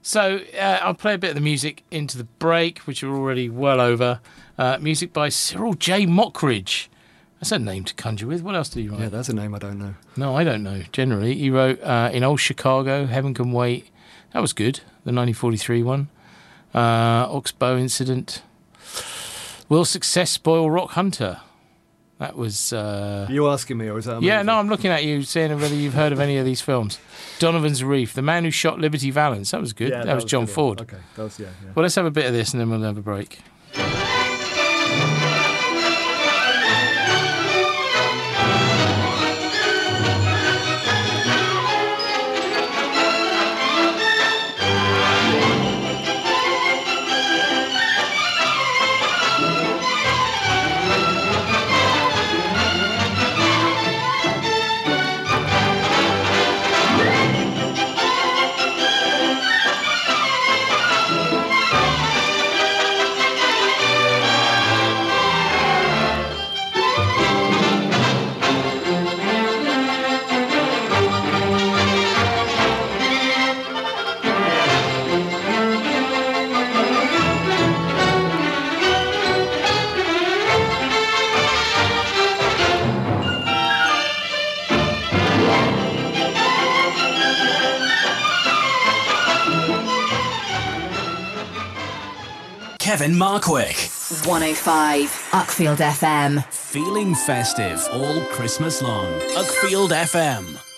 so 0.00 0.40
uh, 0.58 0.78
I'll 0.82 0.94
play 0.94 1.14
a 1.14 1.18
bit 1.18 1.28
of 1.30 1.34
the 1.34 1.40
music 1.40 1.84
into 1.90 2.18
the 2.18 2.24
break, 2.24 2.78
which 2.80 3.02
we're 3.02 3.14
already 3.14 3.48
well 3.48 3.80
over. 3.80 4.20
Uh, 4.58 4.78
music 4.80 5.12
by 5.12 5.28
Cyril 5.28 5.74
J. 5.74 6.06
Mockridge. 6.06 6.88
That's 7.40 7.52
a 7.52 7.58
name 7.58 7.84
to 7.84 7.94
conjure 7.94 8.26
with. 8.26 8.42
What 8.42 8.54
else 8.54 8.68
did 8.68 8.82
he 8.82 8.88
write? 8.88 9.00
yeah, 9.00 9.08
that's 9.08 9.28
a 9.28 9.34
name 9.34 9.54
I 9.54 9.58
don't 9.58 9.78
know. 9.78 9.94
No, 10.16 10.36
I 10.36 10.44
don't 10.44 10.62
know. 10.62 10.82
Generally, 10.92 11.34
he 11.34 11.50
wrote 11.50 11.80
uh, 11.82 12.10
in 12.12 12.22
Old 12.22 12.40
Chicago, 12.40 13.06
Heaven 13.06 13.34
Can 13.34 13.52
Wait. 13.52 13.88
That 14.32 14.40
was 14.40 14.52
good. 14.52 14.76
The 15.04 15.12
1943 15.12 15.82
one. 15.82 16.08
Uh, 16.74 17.26
Oxbow 17.28 17.76
Incident. 17.76 18.42
Will 19.68 19.84
Success 19.84 20.30
Spoil 20.30 20.70
Rock 20.70 20.90
Hunter? 20.92 21.40
That 22.22 22.36
was. 22.36 22.72
Uh, 22.72 23.26
Are 23.28 23.32
you 23.32 23.48
asking 23.48 23.78
me, 23.78 23.88
or 23.88 23.98
is 23.98 24.04
that? 24.04 24.22
Yeah, 24.22 24.42
no, 24.42 24.54
I'm 24.54 24.68
looking 24.68 24.92
at 24.92 25.02
you, 25.02 25.24
saying 25.24 25.58
whether 25.58 25.74
you've 25.74 25.94
heard 25.94 26.12
of 26.12 26.20
any 26.20 26.36
of 26.36 26.44
these 26.44 26.60
films. 26.60 27.00
Donovan's 27.40 27.82
Reef, 27.82 28.14
The 28.14 28.22
Man 28.22 28.44
Who 28.44 28.52
Shot 28.52 28.78
Liberty 28.78 29.10
Valance. 29.10 29.50
That 29.50 29.60
was 29.60 29.72
good. 29.72 29.90
Yeah, 29.90 30.04
that, 30.04 30.14
was 30.14 30.22
a 30.22 30.28
John 30.28 30.44
good. 30.44 30.54
Ford. 30.54 30.80
Okay, 30.82 30.98
that 31.16 31.22
was 31.24 31.40
yeah. 31.40 31.48
yeah. 31.64 31.72
Well, 31.74 31.82
let's 31.82 31.96
have 31.96 32.06
a 32.06 32.12
bit 32.12 32.26
of 32.26 32.32
this 32.32 32.52
and 32.52 32.60
then 32.60 32.70
we'll 32.70 32.82
have 32.82 32.96
a 32.96 33.02
break. 33.02 33.40
Kevin 93.12 93.18
Markwick. 93.18 94.26
105 94.26 95.10
Uckfield 95.32 95.78
FM. 95.78 96.44
Feeling 96.50 97.14
festive 97.14 97.86
all 97.92 98.20
Christmas 98.26 98.80
long. 98.82 99.12
Uckfield 99.36 99.90
FM. 99.90 100.71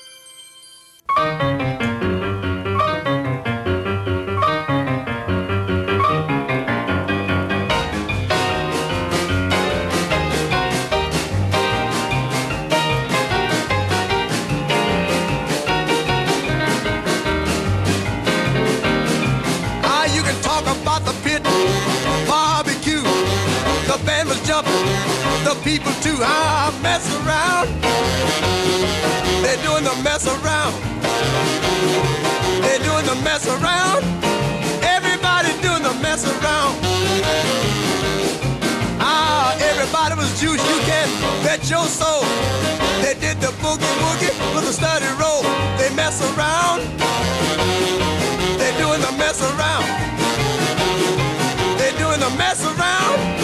People 25.64 25.92
too. 26.04 26.18
Ah, 26.20 26.68
mess 26.82 27.08
around. 27.24 27.72
They're 29.40 29.62
doing 29.64 29.82
the 29.82 29.96
mess 30.04 30.28
around. 30.28 30.76
They're 32.60 32.84
doing 32.84 33.06
the 33.08 33.16
mess 33.24 33.48
around. 33.48 34.04
Everybody 34.84 35.56
doing 35.64 35.82
the 35.82 35.96
mess 36.04 36.28
around. 36.28 36.76
Ah, 39.00 39.56
everybody 39.72 40.14
was 40.20 40.28
juice. 40.38 40.60
You 40.60 40.78
can 40.84 41.08
bet 41.42 41.64
your 41.70 41.88
soul. 41.88 42.22
They 43.00 43.16
did 43.16 43.40
the 43.40 43.52
boogie 43.64 43.94
woogie 44.04 44.36
with 44.54 44.68
a 44.68 44.72
steady 44.72 45.08
roll. 45.16 45.42
They 45.80 45.88
mess 45.96 46.20
around. 46.20 46.84
They're 48.60 48.76
doing 48.76 49.00
the 49.00 49.12
mess 49.16 49.40
around. 49.40 49.88
They're 51.80 51.96
doing 51.96 52.20
the 52.20 52.32
mess 52.36 52.60
around. 52.64 53.43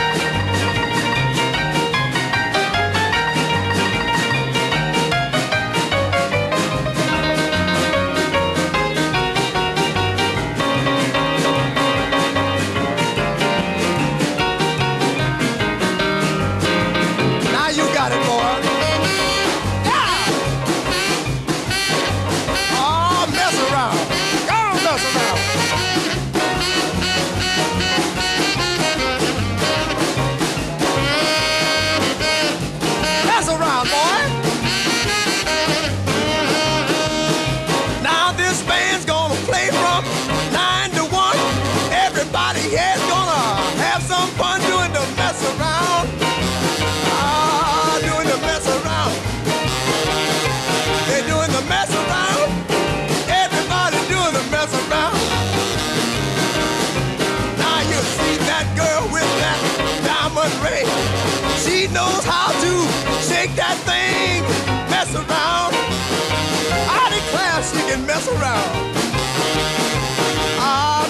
Mess 68.21 68.41
around. 68.41 68.95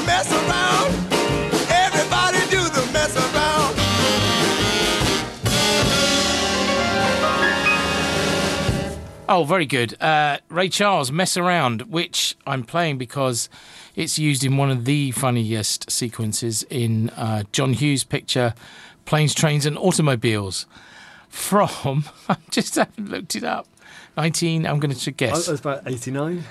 Mess 0.06 0.32
around. 0.32 0.94
Everybody 1.70 2.40
do 2.50 2.64
the 2.70 2.90
mess 2.94 3.16
around. 3.18 3.76
Oh, 9.28 9.44
very 9.46 9.66
good. 9.66 10.02
Uh, 10.02 10.38
Ray 10.50 10.70
Charles, 10.70 11.12
Mess 11.12 11.38
Around, 11.38 11.84
which 11.84 12.36
I'm 12.46 12.64
playing 12.64 12.98
because 12.98 13.50
it's 13.96 14.18
used 14.20 14.44
in 14.44 14.58
one 14.58 14.70
of 14.70 14.86
the 14.86 15.12
funniest 15.12 15.90
sequences 15.90 16.64
in 16.70 17.10
uh, 17.12 17.44
John 17.52 17.74
Hughes' 17.74 18.04
picture, 18.04 18.54
Planes, 19.06 19.34
Trains 19.34 19.66
and 19.66 19.78
Automobiles. 19.78 20.66
From, 21.30 22.06
I 22.30 22.38
just 22.50 22.76
haven't 22.76 23.10
looked 23.10 23.36
it 23.36 23.44
up. 23.46 23.68
19, 24.18 24.68
I'm 24.68 24.80
going 24.80 24.94
to 24.94 25.12
I 25.12 25.14
guess. 25.14 25.48
was 25.48 25.62
about 25.62 25.84
89. 25.86 26.44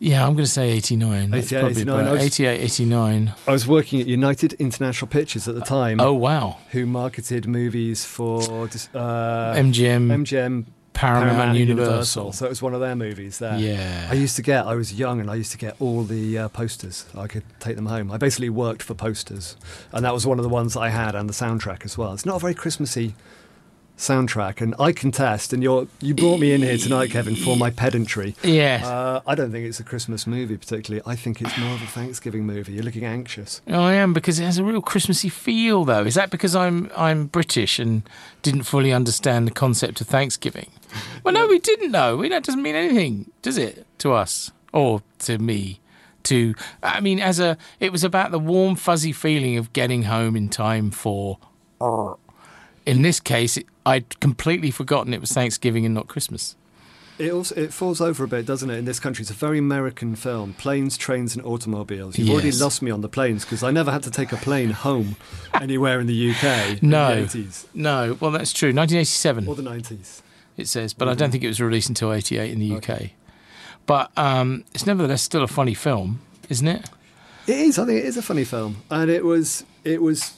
Yeah, 0.00 0.24
I'm 0.26 0.34
going 0.34 0.44
to 0.44 0.50
say 0.50 0.70
89. 0.70 1.30
That's 1.30 1.52
88, 1.52 1.70
89. 1.70 2.06
I 2.06 2.12
was- 2.12 2.22
88, 2.22 2.60
89. 2.60 3.34
I 3.46 3.50
was 3.50 3.66
working 3.66 4.00
at 4.00 4.06
United 4.06 4.52
International 4.54 5.08
Pictures 5.08 5.48
at 5.48 5.54
the 5.54 5.60
time. 5.60 6.00
Oh, 6.00 6.12
wow. 6.14 6.58
Who 6.70 6.86
marketed 6.86 7.48
movies 7.48 8.04
for 8.04 8.40
uh, 8.42 8.66
MGM, 9.54 10.06
MGM, 10.24 10.66
Paramount, 10.92 11.50
and 11.50 11.58
Universal. 11.58 12.32
So 12.32 12.46
it 12.46 12.48
was 12.48 12.62
one 12.62 12.74
of 12.74 12.80
their 12.80 12.94
movies 12.94 13.38
there. 13.38 13.58
Yeah. 13.58 14.08
I 14.10 14.14
used 14.14 14.36
to 14.36 14.42
get, 14.42 14.66
I 14.66 14.74
was 14.74 14.94
young 14.94 15.20
and 15.20 15.30
I 15.30 15.34
used 15.34 15.52
to 15.52 15.58
get 15.58 15.74
all 15.80 16.04
the 16.04 16.38
uh, 16.38 16.48
posters. 16.48 17.06
I 17.16 17.26
could 17.26 17.44
take 17.58 17.74
them 17.76 17.86
home. 17.86 18.10
I 18.12 18.18
basically 18.18 18.50
worked 18.50 18.82
for 18.82 18.94
posters. 18.94 19.56
And 19.92 20.04
that 20.04 20.14
was 20.14 20.26
one 20.26 20.38
of 20.38 20.42
the 20.44 20.48
ones 20.48 20.76
I 20.76 20.90
had 20.90 21.14
and 21.16 21.28
the 21.28 21.32
soundtrack 21.34 21.84
as 21.84 21.98
well. 21.98 22.12
It's 22.12 22.26
not 22.26 22.36
a 22.36 22.40
very 22.40 22.54
Christmassy 22.54 23.14
soundtrack. 23.98 24.60
And 24.62 24.74
I 24.78 24.92
contest, 24.92 25.52
and 25.52 25.62
you're, 25.62 25.86
you 26.00 26.14
brought 26.14 26.40
me 26.40 26.52
in 26.52 26.62
here 26.62 26.78
tonight, 26.78 27.10
Kevin, 27.10 27.36
for 27.36 27.56
my 27.56 27.68
pedantry. 27.70 28.34
Yes. 28.42 28.84
Uh, 28.84 29.20
I 29.26 29.34
don't 29.34 29.50
think 29.52 29.66
it's 29.66 29.80
a 29.80 29.84
Christmas 29.84 30.26
movie 30.26 30.56
particularly. 30.56 31.02
I 31.04 31.16
think 31.16 31.42
it's 31.42 31.58
more 31.58 31.74
of 31.74 31.82
a 31.82 31.86
Thanksgiving 31.86 32.46
movie. 32.46 32.72
You're 32.72 32.84
looking 32.84 33.04
anxious. 33.04 33.60
Oh, 33.68 33.80
I 33.82 33.94
am 33.94 34.12
because 34.14 34.38
it 34.38 34.44
has 34.44 34.56
a 34.58 34.64
real 34.64 34.80
Christmassy 34.80 35.28
feel, 35.28 35.84
though. 35.84 36.04
Is 36.04 36.14
that 36.14 36.30
because 36.30 36.54
I'm 36.56 36.90
I'm 36.96 37.26
British 37.26 37.78
and 37.78 38.02
didn't 38.42 38.62
fully 38.62 38.92
understand 38.92 39.46
the 39.46 39.52
concept 39.52 40.00
of 40.00 40.06
Thanksgiving? 40.06 40.70
Well, 41.22 41.34
no, 41.34 41.46
we 41.46 41.58
didn't 41.58 41.90
know. 41.90 42.16
We- 42.16 42.28
That 42.30 42.44
doesn't 42.44 42.62
mean 42.62 42.74
anything, 42.76 43.30
does 43.42 43.58
it, 43.58 43.84
to 43.98 44.12
us 44.12 44.52
or 44.72 45.02
to 45.20 45.38
me? 45.38 45.80
To 46.24 46.54
I 46.82 47.00
mean, 47.00 47.20
as 47.20 47.40
a 47.40 47.56
it 47.80 47.90
was 47.92 48.04
about 48.04 48.30
the 48.30 48.38
warm, 48.38 48.76
fuzzy 48.76 49.12
feeling 49.12 49.56
of 49.56 49.72
getting 49.72 50.04
home 50.04 50.36
in 50.36 50.48
time 50.48 50.90
for. 50.90 51.38
In 52.86 53.02
this 53.02 53.20
case, 53.20 53.56
it, 53.58 53.66
I'd 53.88 54.20
completely 54.20 54.70
forgotten 54.70 55.14
it 55.14 55.20
was 55.20 55.32
Thanksgiving 55.32 55.86
and 55.86 55.94
not 55.94 56.08
Christmas. 56.08 56.56
It 57.18 57.32
also 57.32 57.54
it 57.56 57.72
falls 57.72 58.00
over 58.00 58.22
a 58.22 58.28
bit, 58.28 58.46
doesn't 58.46 58.70
it? 58.70 58.76
In 58.76 58.84
this 58.84 59.00
country, 59.00 59.22
it's 59.22 59.30
a 59.30 59.34
very 59.34 59.58
American 59.58 60.14
film: 60.14 60.52
planes, 60.54 60.96
trains, 60.96 61.34
and 61.34 61.44
automobiles. 61.44 62.16
You've 62.18 62.30
already 62.30 62.52
lost 62.52 62.80
me 62.80 62.90
on 62.90 63.00
the 63.00 63.08
planes 63.08 63.44
because 63.44 63.62
I 63.64 63.72
never 63.72 63.90
had 63.90 64.04
to 64.04 64.10
take 64.10 64.30
a 64.30 64.36
plane 64.36 64.70
home 64.70 65.16
anywhere 65.54 65.98
in 66.00 66.06
the 66.06 66.30
UK. 66.30 66.80
No, 66.82 67.12
in 67.12 67.22
the 67.22 67.28
80s 67.28 67.66
no. 67.74 68.16
Well, 68.20 68.30
that's 68.30 68.52
true. 68.52 68.68
1987. 68.68 69.48
or 69.48 69.56
the 69.56 69.62
90s. 69.62 70.22
it 70.56 70.68
says, 70.68 70.94
but 70.94 71.08
I 71.08 71.14
don't 71.14 71.30
think 71.32 71.42
it 71.42 71.48
was 71.48 71.60
released 71.60 71.88
until 71.88 72.12
88 72.12 72.52
in 72.52 72.60
the 72.60 72.76
UK. 72.76 73.10
But 73.86 74.12
um, 74.16 74.64
it's 74.74 74.86
nevertheless 74.86 75.22
still 75.22 75.42
a 75.42 75.48
funny 75.48 75.74
film, 75.74 76.20
isn't 76.48 76.68
it? 76.68 76.88
It 77.48 77.56
is. 77.56 77.78
I 77.78 77.86
think 77.86 78.00
it 78.00 78.04
is 78.04 78.16
a 78.18 78.22
funny 78.22 78.44
film, 78.44 78.82
and 78.90 79.10
it 79.10 79.24
was 79.24 79.64
it 79.82 80.02
was 80.02 80.36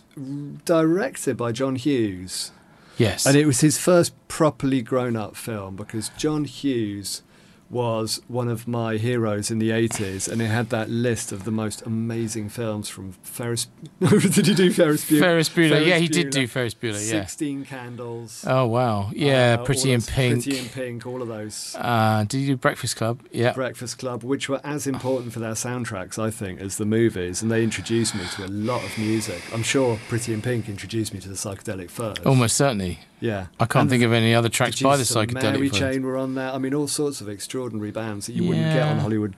directed 0.64 1.36
by 1.36 1.52
John 1.52 1.76
Hughes, 1.76 2.52
Yes. 3.00 3.24
and 3.26 3.34
it 3.34 3.46
was 3.46 3.60
his 3.60 3.78
first 3.78 4.12
properly 4.28 4.82
grown 4.82 5.16
up 5.16 5.34
film 5.34 5.74
because 5.74 6.10
John 6.18 6.44
Hughes 6.44 7.22
was 7.70 8.20
one 8.26 8.48
of 8.48 8.66
my 8.66 8.96
heroes 8.96 9.48
in 9.50 9.60
the 9.60 9.70
80s 9.70 10.28
and 10.28 10.42
it 10.42 10.46
had 10.48 10.70
that 10.70 10.90
list 10.90 11.30
of 11.30 11.44
the 11.44 11.50
most 11.52 11.82
amazing 11.86 12.48
films 12.48 12.88
from 12.88 13.12
Ferris 13.22 13.68
did 14.00 14.48
you 14.48 14.54
do 14.56 14.72
Ferris 14.72 15.04
Bueller 15.08 15.20
Ferris 15.20 15.48
Bueller. 15.48 15.86
yeah, 15.86 15.96
he 15.98 16.08
did 16.08 16.30
do 16.30 16.48
Ferris 16.48 16.74
Bueller. 16.74 16.94
Yeah. 16.94 17.20
16 17.26 17.64
Candles 17.66 18.44
Oh 18.46 18.66
wow. 18.66 19.10
Yeah, 19.14 19.58
uh, 19.60 19.64
Pretty 19.64 19.92
in 19.92 20.02
Pink. 20.02 20.42
Pretty 20.42 20.58
in 20.58 20.64
Pink 20.68 21.06
all 21.06 21.22
of 21.22 21.28
those 21.28 21.76
Uh, 21.78 22.24
did 22.24 22.38
you 22.38 22.46
do 22.48 22.56
Breakfast 22.56 22.96
Club? 22.96 23.20
Yeah. 23.30 23.52
Breakfast 23.52 23.98
Club, 23.98 24.24
which 24.24 24.48
were 24.48 24.60
as 24.64 24.88
important 24.88 25.32
for 25.32 25.38
their 25.38 25.52
soundtracks, 25.52 26.18
I 26.18 26.30
think, 26.30 26.60
as 26.60 26.76
the 26.76 26.84
movies, 26.86 27.40
and 27.40 27.52
they 27.52 27.62
introduced 27.62 28.16
me 28.16 28.22
to 28.34 28.46
a 28.46 28.48
lot 28.48 28.82
of 28.82 28.98
music. 28.98 29.42
I'm 29.54 29.62
sure 29.62 29.98
Pretty 30.08 30.32
in 30.32 30.42
Pink 30.42 30.68
introduced 30.68 31.14
me 31.14 31.20
to 31.20 31.28
the 31.28 31.34
Psychedelic 31.36 31.90
Furs. 31.90 32.18
Almost 32.26 32.56
certainly. 32.56 32.98
Yeah. 33.20 33.46
I 33.60 33.66
can't 33.66 33.82
And 33.82 33.90
think 33.90 34.02
of 34.02 34.12
any 34.14 34.34
other 34.34 34.48
tracks 34.48 34.80
by 34.80 34.96
the 34.96 35.02
psychedelic. 35.02 35.42
Mary 35.42 35.68
Voice. 35.68 35.78
Chain 35.78 36.02
were 36.04 36.16
on 36.16 36.34
there. 36.34 36.50
I 36.50 36.58
mean, 36.58 36.72
all 36.72 36.88
sorts 36.88 37.20
of 37.20 37.28
extraordinary 37.28 37.59
bands 37.68 38.26
that 38.26 38.32
you 38.32 38.44
wouldn't 38.48 38.72
get 38.72 38.82
on 38.82 38.98
Hollywood 38.98 39.34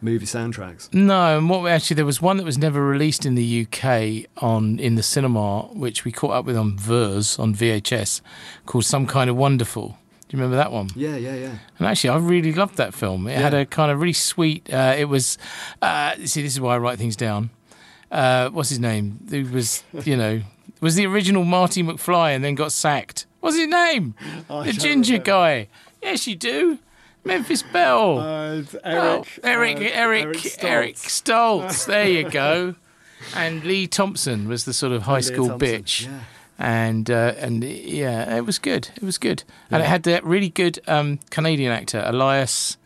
movie 0.00 0.26
soundtracks. 0.26 0.92
No, 0.92 1.38
and 1.38 1.48
what 1.48 1.62
we 1.62 1.70
actually 1.70 1.96
there 1.96 2.04
was 2.04 2.20
one 2.20 2.36
that 2.36 2.44
was 2.44 2.58
never 2.58 2.84
released 2.84 3.24
in 3.24 3.34
the 3.34 3.66
UK 3.66 4.26
on 4.42 4.78
in 4.78 4.94
the 4.94 5.02
cinema, 5.02 5.62
which 5.72 6.04
we 6.04 6.12
caught 6.12 6.32
up 6.32 6.44
with 6.44 6.56
on 6.56 6.76
Vers 6.76 7.38
on 7.38 7.54
VHS, 7.54 8.20
called 8.66 8.84
Some 8.84 9.06
Kind 9.06 9.30
of 9.30 9.36
Wonderful. 9.36 9.98
Do 10.28 10.36
you 10.36 10.42
remember 10.42 10.56
that 10.56 10.72
one? 10.72 10.90
Yeah, 10.94 11.16
yeah, 11.16 11.34
yeah. 11.34 11.58
And 11.78 11.86
actually, 11.86 12.10
I 12.10 12.16
really 12.18 12.52
loved 12.52 12.76
that 12.76 12.94
film. 12.94 13.26
It 13.28 13.36
had 13.36 13.54
a 13.54 13.66
kind 13.66 13.90
of 13.90 14.00
really 14.00 14.12
sweet. 14.12 14.72
Uh, 14.72 14.94
it 14.96 15.06
was. 15.06 15.38
Uh, 15.80 16.14
see, 16.24 16.42
this 16.42 16.52
is 16.54 16.60
why 16.60 16.74
I 16.74 16.78
write 16.78 16.98
things 16.98 17.16
down. 17.16 17.50
Uh, 18.10 18.50
what's 18.50 18.68
his 18.68 18.78
name? 18.78 19.18
Who 19.30 19.44
was 19.46 19.82
you 20.04 20.16
know 20.16 20.42
was 20.80 20.96
the 20.96 21.06
original 21.06 21.44
Marty 21.44 21.82
McFly 21.82 22.34
and 22.34 22.44
then 22.44 22.54
got 22.54 22.72
sacked. 22.72 23.26
What's 23.40 23.56
his 23.56 23.68
name? 23.68 24.14
I 24.50 24.66
the 24.66 24.72
ginger 24.72 25.14
remember. 25.14 25.24
guy. 25.24 25.68
Yes, 26.02 26.26
you 26.26 26.36
do. 26.36 26.78
Memphis 27.24 27.62
Belle. 27.62 28.18
Uh, 28.18 28.62
Oh, 28.84 29.24
Eric, 29.42 29.76
uh, 29.78 29.80
Eric, 29.92 30.62
Eric, 30.62 30.96
Stoltz. 30.96 31.86
There 31.86 32.06
you 32.08 32.28
go. 32.28 32.74
And 33.34 33.64
Lea 33.64 33.86
Thompson 33.86 34.46
was 34.48 34.64
the 34.64 34.72
sort 34.72 34.92
of 34.92 35.02
high 35.02 35.16
Lea 35.16 35.22
school 35.22 35.48
Thompson, 35.48 35.68
bitch. 35.82 36.04
yeah. 36.06 36.20
And 36.58 37.10
uh, 37.10 37.34
and 37.38 37.64
yeah, 37.64 38.36
it 38.36 38.42
was 38.46 38.58
good. 38.60 38.90
It 38.94 39.02
was 39.02 39.18
good, 39.18 39.42
and 39.72 39.82
it 39.82 39.86
had 39.86 40.04
that 40.04 40.22
really 40.24 40.50
good 40.50 40.78
um, 40.86 41.18
Canadian 41.30 41.72
actor 41.72 42.00
Elias 42.06 42.76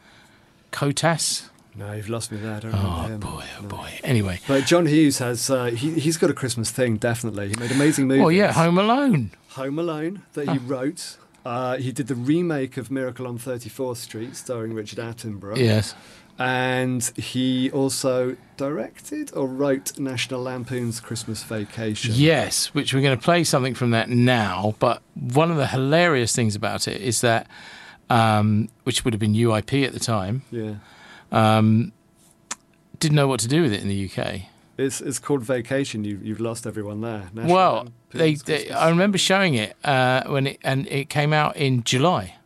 Koteas. 0.72 1.48
No, 1.76 1.92
you've 1.92 2.08
lost 2.08 2.32
me 2.32 2.38
there. 2.38 2.54
I 2.56 2.60
don't 2.60 2.74
Oh 2.74 3.02
remember 3.04 3.26
him. 3.26 3.32
boy, 3.36 3.44
oh 3.60 3.62
boy. 3.64 3.90
Anyway, 4.02 4.40
But 4.48 4.64
John 4.64 4.86
Hughes 4.86 5.18
has 5.18 5.50
uh, 5.50 5.66
he, 5.66 5.92
he's 6.00 6.16
got 6.16 6.30
a 6.30 6.32
Christmas 6.34 6.70
thing 6.70 6.96
definitely. 6.96 7.48
He 7.50 7.56
made 7.56 7.70
amazing 7.70 8.08
movies. 8.08 8.22
well, 8.22 8.32
yeah, 8.32 8.52
Home 8.52 8.78
Alone. 8.78 9.30
Home 9.50 9.78
Alone 9.78 10.22
that 10.32 10.48
he 10.48 10.58
wrote. 10.58 11.16
Uh, 11.44 11.76
he 11.76 11.92
did 11.92 12.08
the 12.08 12.14
remake 12.14 12.76
of 12.76 12.90
Miracle 12.90 13.26
on 13.26 13.38
34th 13.38 13.96
Street 13.98 14.36
starring 14.36 14.74
Richard 14.74 14.98
Attenborough. 14.98 15.56
Yes. 15.56 15.94
And 16.38 17.02
he 17.16 17.68
also 17.72 18.36
directed 18.56 19.32
or 19.34 19.48
wrote 19.48 19.98
National 19.98 20.40
Lampoon's 20.42 21.00
Christmas 21.00 21.42
Vacation. 21.42 22.12
Yes, 22.14 22.66
which 22.74 22.94
we're 22.94 23.00
going 23.02 23.18
to 23.18 23.22
play 23.24 23.42
something 23.44 23.74
from 23.74 23.90
that 23.90 24.08
now. 24.08 24.74
But 24.78 25.02
one 25.14 25.50
of 25.50 25.56
the 25.56 25.66
hilarious 25.66 26.34
things 26.36 26.54
about 26.54 26.86
it 26.86 27.00
is 27.00 27.22
that, 27.22 27.48
um, 28.08 28.68
which 28.84 29.04
would 29.04 29.14
have 29.14 29.20
been 29.20 29.34
UIP 29.34 29.84
at 29.84 29.92
the 29.92 29.98
time, 30.00 30.42
Yeah. 30.52 30.74
um, 31.32 31.92
didn't 33.00 33.16
know 33.16 33.26
what 33.28 33.40
to 33.40 33.48
do 33.48 33.62
with 33.62 33.72
it 33.72 33.80
in 33.82 33.88
the 33.88 34.08
UK. 34.08 34.42
It's, 34.78 35.00
it's 35.00 35.18
called 35.18 35.42
Vacation. 35.42 36.04
You, 36.04 36.20
you've 36.22 36.40
lost 36.40 36.64
everyone 36.64 37.00
there. 37.00 37.28
National 37.34 37.54
well, 37.54 37.88
they, 38.12 38.34
they, 38.34 38.70
I 38.70 38.88
remember 38.88 39.18
showing 39.18 39.54
it 39.54 39.76
uh, 39.84 40.22
when 40.26 40.46
it 40.46 40.60
and 40.62 40.86
it 40.86 41.08
came 41.10 41.32
out 41.32 41.56
in 41.56 41.82
July, 41.82 42.36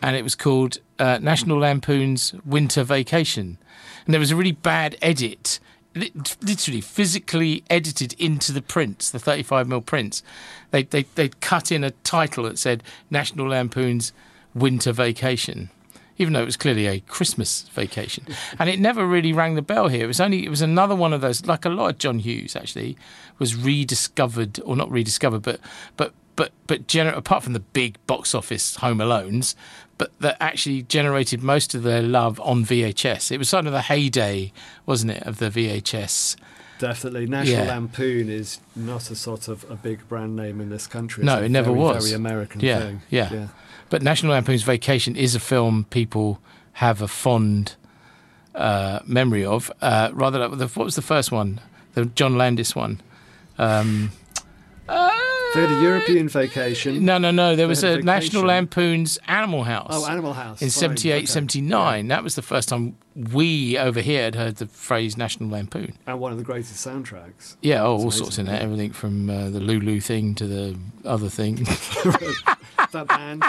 and 0.00 0.14
it 0.14 0.22
was 0.22 0.36
called 0.36 0.78
uh, 1.00 1.18
National 1.20 1.58
Lampoon's 1.58 2.32
Winter 2.44 2.84
Vacation, 2.84 3.58
and 4.06 4.14
there 4.14 4.20
was 4.20 4.30
a 4.30 4.36
really 4.36 4.52
bad 4.52 4.96
edit, 5.02 5.58
literally 5.94 6.80
physically 6.80 7.64
edited 7.68 8.12
into 8.20 8.52
the 8.52 8.62
prints, 8.62 9.10
the 9.10 9.18
35 9.18 9.66
mm 9.66 9.84
prints. 9.84 10.22
They 10.70 10.84
they 10.84 11.02
they 11.16 11.30
cut 11.40 11.72
in 11.72 11.82
a 11.82 11.90
title 11.90 12.44
that 12.44 12.60
said 12.60 12.84
National 13.10 13.48
Lampoon's 13.48 14.12
Winter 14.54 14.92
Vacation. 14.92 15.70
Even 16.18 16.32
though 16.34 16.42
it 16.42 16.46
was 16.46 16.56
clearly 16.56 16.86
a 16.86 17.00
Christmas 17.00 17.62
vacation, 17.72 18.26
and 18.58 18.68
it 18.68 18.78
never 18.80 19.06
really 19.06 19.32
rang 19.32 19.54
the 19.54 19.62
bell 19.62 19.88
here. 19.88 20.04
It 20.04 20.08
was 20.08 20.20
only 20.20 20.44
it 20.44 20.48
was 20.50 20.60
another 20.62 20.94
one 20.96 21.12
of 21.12 21.20
those, 21.20 21.46
like 21.46 21.64
a 21.64 21.68
lot 21.68 21.90
of 21.90 21.98
John 21.98 22.18
Hughes 22.18 22.56
actually, 22.56 22.96
was 23.38 23.54
rediscovered 23.56 24.60
or 24.64 24.76
not 24.76 24.90
rediscovered, 24.90 25.42
but 25.42 25.60
but 25.96 26.12
but 26.36 26.52
but 26.66 26.86
gener- 26.86 27.16
apart 27.16 27.42
from 27.44 27.52
the 27.52 27.60
big 27.60 27.98
box 28.06 28.34
office 28.34 28.76
Home 28.76 28.98
Alones, 28.98 29.54
but 29.96 30.12
that 30.20 30.36
actually 30.40 30.82
generated 30.82 31.42
most 31.42 31.74
of 31.74 31.82
their 31.82 32.02
love 32.02 32.40
on 32.40 32.64
VHS. 32.64 33.30
It 33.32 33.38
was 33.38 33.48
sort 33.48 33.66
of 33.66 33.72
the 33.72 33.82
heyday, 33.82 34.52
wasn't 34.86 35.12
it, 35.12 35.22
of 35.24 35.38
the 35.38 35.50
VHS? 35.50 36.36
Definitely. 36.78 37.26
National 37.26 37.64
Yeah. 37.64 37.74
Lampoon 37.74 38.28
is 38.28 38.60
not 38.76 39.10
a 39.10 39.16
sort 39.16 39.48
of 39.48 39.68
a 39.68 39.74
big 39.74 40.08
brand 40.08 40.36
name 40.36 40.60
in 40.60 40.70
this 40.70 40.86
country. 40.86 41.24
No, 41.24 41.34
It's 41.34 41.42
a 41.42 41.44
it 41.46 41.50
never 41.50 41.70
very, 41.72 41.78
was. 41.80 42.04
Very 42.04 42.16
American 42.16 42.60
yeah, 42.60 42.78
thing. 42.78 43.02
Yeah, 43.10 43.32
yeah. 43.32 43.46
But 43.90 44.02
National 44.02 44.32
Lampoon's 44.32 44.62
Vacation 44.62 45.16
is 45.16 45.34
a 45.34 45.40
film 45.40 45.86
people 45.90 46.40
have 46.74 47.02
a 47.02 47.08
fond 47.08 47.74
uh, 48.54 49.00
memory 49.06 49.44
of. 49.44 49.72
Uh, 49.80 50.10
rather, 50.12 50.38
like 50.46 50.58
the, 50.58 50.68
what 50.68 50.84
was 50.84 50.94
the 50.94 51.02
first 51.02 51.32
one? 51.32 51.60
The 51.94 52.04
John 52.06 52.36
Landis 52.36 52.76
one. 52.76 53.00
Um, 53.58 54.12
They 55.54 55.62
had 55.62 55.70
a 55.78 55.82
European 55.82 56.28
vacation. 56.28 57.04
no, 57.06 57.16
no, 57.16 57.30
no. 57.30 57.56
There 57.56 57.66
was 57.66 57.80
had 57.80 58.00
a 58.00 58.02
National 58.02 58.44
Lampoon's 58.44 59.18
Animal 59.28 59.64
House. 59.64 59.88
Oh, 59.90 60.06
Animal 60.06 60.34
House. 60.34 60.60
in 60.60 60.66
fine, 60.68 60.96
78, 60.96 61.16
okay. 61.16 61.26
79. 61.26 62.08
That 62.08 62.22
was 62.22 62.34
the 62.34 62.42
first 62.42 62.68
time 62.68 62.96
we 63.32 63.78
over 63.78 64.00
here 64.02 64.24
had 64.24 64.34
heard 64.34 64.56
the 64.56 64.66
phrase 64.66 65.16
National 65.16 65.48
Lampoon. 65.48 65.94
And 66.06 66.20
one 66.20 66.32
of 66.32 66.38
the 66.38 66.44
greatest 66.44 66.86
soundtracks. 66.86 67.56
Yeah, 67.62 67.82
oh, 67.82 67.92
all 67.96 68.10
sorts 68.10 68.38
in 68.38 68.44
there. 68.46 68.60
Everything 68.60 68.92
from 68.92 69.30
uh, 69.30 69.48
the 69.48 69.60
Lulu 69.60 70.00
thing 70.00 70.34
to 70.34 70.46
the 70.46 70.78
other 71.06 71.30
thing. 71.30 71.54
that 72.92 73.06
band, 73.08 73.42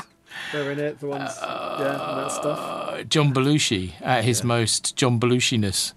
they're 0.52 0.72
in 0.72 0.80
it. 0.80 1.00
The 1.00 1.08
ones, 1.08 1.32
yeah, 1.42 2.10
and 2.10 2.20
that 2.20 2.32
stuff. 2.32 2.60
Uh, 2.60 3.04
John 3.04 3.34
Belushi 3.34 3.94
at 4.02 4.24
his 4.24 4.44
most 4.44 4.96
John 4.96 5.20
Belushi-ness. 5.20 5.94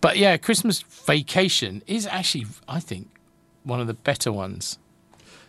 But 0.00 0.16
yeah, 0.16 0.36
Christmas 0.36 0.82
Vacation 0.82 1.82
is 1.86 2.06
actually, 2.06 2.46
I 2.68 2.80
think, 2.80 3.08
one 3.64 3.80
of 3.80 3.86
the 3.86 3.94
better 3.94 4.32
ones. 4.32 4.78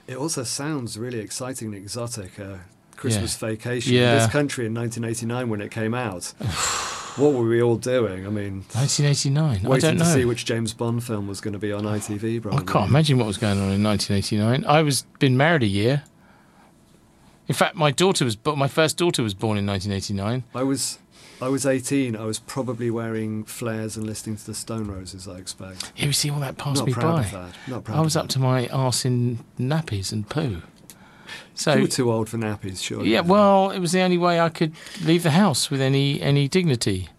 It 0.08 0.18
also 0.18 0.44
sounds 0.44 0.98
really 0.98 1.20
exciting 1.20 1.68
and 1.68 1.76
exotic. 1.76 2.40
Uh, 2.40 2.58
Christmas 3.00 3.36
Vacation. 3.38 3.94
Yeah. 3.94 4.12
In 4.14 4.18
this 4.20 4.28
country 4.28 4.66
in 4.66 4.74
1989 4.74 5.50
when 5.50 5.62
it 5.62 5.72
came 5.72 5.94
out. 5.94 6.26
what 7.16 7.34
were 7.34 7.48
we 7.48 7.62
all 7.62 7.78
doing? 7.78 8.26
I 8.26 8.30
mean, 8.30 8.66
1989. 8.74 9.66
I 9.66 9.70
waiting 9.70 9.98
to 9.98 10.06
see 10.06 10.26
which 10.26 10.46
James 10.46 10.74
Bond 10.74 11.04
film 11.04 11.28
was 11.28 11.40
going 11.40 11.54
to 11.54 11.60
be 11.60 11.72
on 11.72 11.84
ITV. 11.84 12.46
I 12.54 12.64
can't 12.64 12.90
imagine 12.90 13.18
what 13.18 13.28
was 13.28 13.38
going 13.38 13.58
on 13.58 13.72
in 13.72 13.82
1989. 13.84 14.66
I 14.66 14.82
was 14.82 15.04
been 15.20 15.38
married 15.38 15.64
a 15.64 15.68
year. 15.68 16.04
In 17.50 17.56
fact, 17.56 17.76
my 17.76 17.92
daughter 17.92 18.24
was, 18.24 18.36
but 18.38 18.58
my 18.58 18.68
first 18.70 18.96
daughter 18.96 19.22
was 19.24 19.34
born 19.34 19.58
in 19.58 19.66
1989. 19.66 20.44
I 20.56 20.64
was, 20.64 21.00
I 21.42 21.48
was 21.50 21.66
18. 21.66 22.16
I 22.16 22.24
was 22.24 22.40
probably 22.40 22.90
wearing 22.92 23.44
flares 23.44 23.98
and 23.98 24.06
listening 24.06 24.38
to 24.38 24.46
the 24.46 24.54
Stone 24.54 24.88
Roses. 24.88 25.28
I 25.28 25.38
expect. 25.38 25.92
Yeah, 25.98 26.06
you 26.06 26.14
see 26.14 26.30
all 26.30 26.40
that 26.42 26.58
passed 26.58 26.80
Not 26.82 26.88
me 26.88 26.94
proud 26.94 27.16
by. 27.16 27.26
of 27.26 27.32
that. 27.32 27.56
Not 27.68 27.84
proud. 27.84 27.98
I 27.98 28.02
was 28.02 28.16
up 28.16 28.28
to 28.30 28.40
my 28.40 28.68
arse 28.68 29.04
in 29.04 29.40
nappies 29.60 30.12
and 30.14 30.30
poo. 30.30 30.62
So 31.56 31.74
You 31.74 31.82
were 31.82 31.88
too 31.88 32.12
old 32.12 32.30
for 32.30 32.38
nappies, 32.38 32.82
sure. 32.84 33.04
yeah, 33.04 33.22
well, 33.22 33.72
it 33.72 33.80
was 33.80 33.92
the 33.92 34.02
only 34.02 34.18
way 34.18 34.40
I 34.40 34.50
could 34.50 34.74
leave 35.04 35.24
the 35.24 35.32
house 35.32 35.70
with 35.70 35.82
any 35.82 36.22
any 36.22 36.48
dignity. 36.48 37.10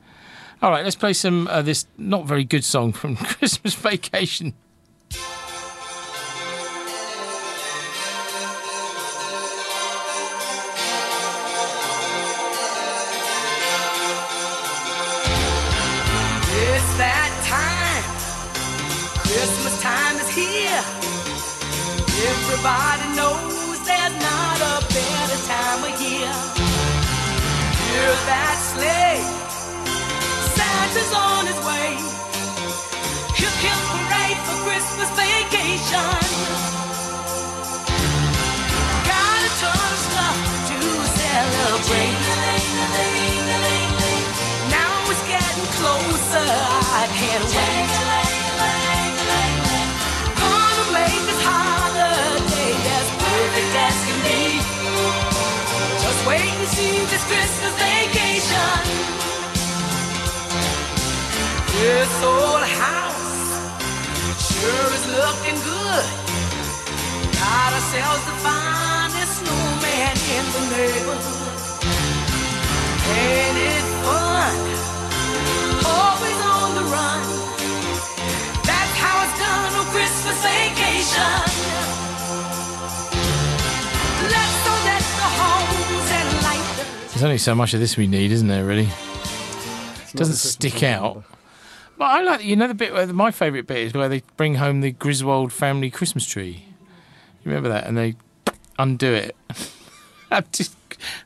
All 0.62 0.71
right, 0.71 0.83
let's 0.85 0.97
play 0.97 1.12
some 1.12 1.47
uh, 1.49 1.62
this 1.62 1.87
not 1.99 2.25
very 2.27 2.45
good 2.45 2.64
song 2.64 2.93
from 2.93 3.16
Christmas 3.38 3.75
Vacation. 3.75 4.55
vacation. 80.42 81.61
There's 87.20 87.22
only 87.26 87.38
so 87.38 87.55
much 87.55 87.74
of 87.74 87.81
this 87.81 87.98
we 87.98 88.07
need, 88.07 88.33
isn't 88.33 88.48
there, 88.48 88.64
really? 88.64 88.88
It 90.09 90.16
doesn't 90.16 90.37
stick 90.37 90.83
out. 90.83 91.22
But 91.98 92.07
I 92.07 92.22
like, 92.22 92.42
you 92.42 92.57
know, 92.57 92.66
the 92.66 92.72
bit 92.72 92.94
where 92.94 93.05
the, 93.05 93.12
my 93.12 93.31
favourite 93.31 93.66
bit 93.66 93.76
is 93.76 93.92
where 93.92 94.09
they 94.09 94.22
bring 94.38 94.55
home 94.55 94.81
the 94.81 94.90
Griswold 94.90 95.53
family 95.53 95.90
Christmas 95.90 96.24
tree. 96.24 96.64
You 97.44 97.50
remember 97.50 97.68
that? 97.68 97.87
And 97.87 97.98
they 97.98 98.16
undo 98.79 99.12
it. 99.12 99.37
just 100.53 100.74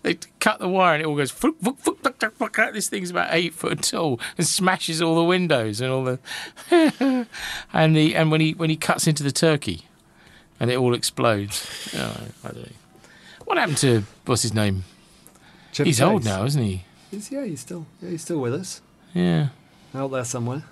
they 0.03 0.19
cut 0.41 0.59
the 0.59 0.69
wire 0.69 0.95
and 0.95 1.03
it 1.03 1.07
all 1.07 1.17
goes. 1.17 1.33
Fook, 1.33 1.57
fook, 1.63 1.79
fook, 1.81 2.03
tuck, 2.03 2.19
tuck, 2.19 2.35
fuck, 2.35 2.59
out. 2.59 2.73
This 2.75 2.89
thing's 2.89 3.11
about 3.11 3.29
eight 3.31 3.55
foot 3.55 3.83
tall 3.83 4.21
and 4.39 4.47
smashes 4.47 5.01
all 5.03 5.15
the 5.17 5.25
windows 5.25 5.81
and 5.81 5.91
all 5.91 6.05
the. 6.05 6.19
and 7.73 7.97
the 7.97 8.15
and 8.15 8.31
when 8.31 8.41
he 8.41 8.53
when 8.53 8.71
he 8.71 8.77
cuts 8.77 9.07
into 9.07 9.23
the 9.23 9.33
turkey, 9.33 9.87
and 10.61 10.71
it 10.71 10.77
all 10.77 10.95
explodes. 10.95 11.91
Oh, 11.97 12.17
I 12.45 12.49
don't 12.49 12.57
know. 12.59 12.69
What 13.45 13.59
happened 13.59 13.79
to 13.79 14.05
what's 14.27 14.43
his 14.43 14.55
name? 14.55 14.85
Chevy 15.73 15.91
He's 15.91 16.01
old 16.01 16.25
now, 16.25 16.45
isn't 16.45 16.63
he? 16.63 16.85
He's, 17.11 17.31
yeah, 17.31 17.45
he's 17.45 17.61
still 17.61 17.87
yeah, 18.01 18.11
he's 18.11 18.23
still 18.23 18.39
with 18.41 18.55
us 18.55 18.81
Yeah. 19.13 19.49
out 19.95 20.11
there 20.13 20.25
somewhere. 20.25 20.63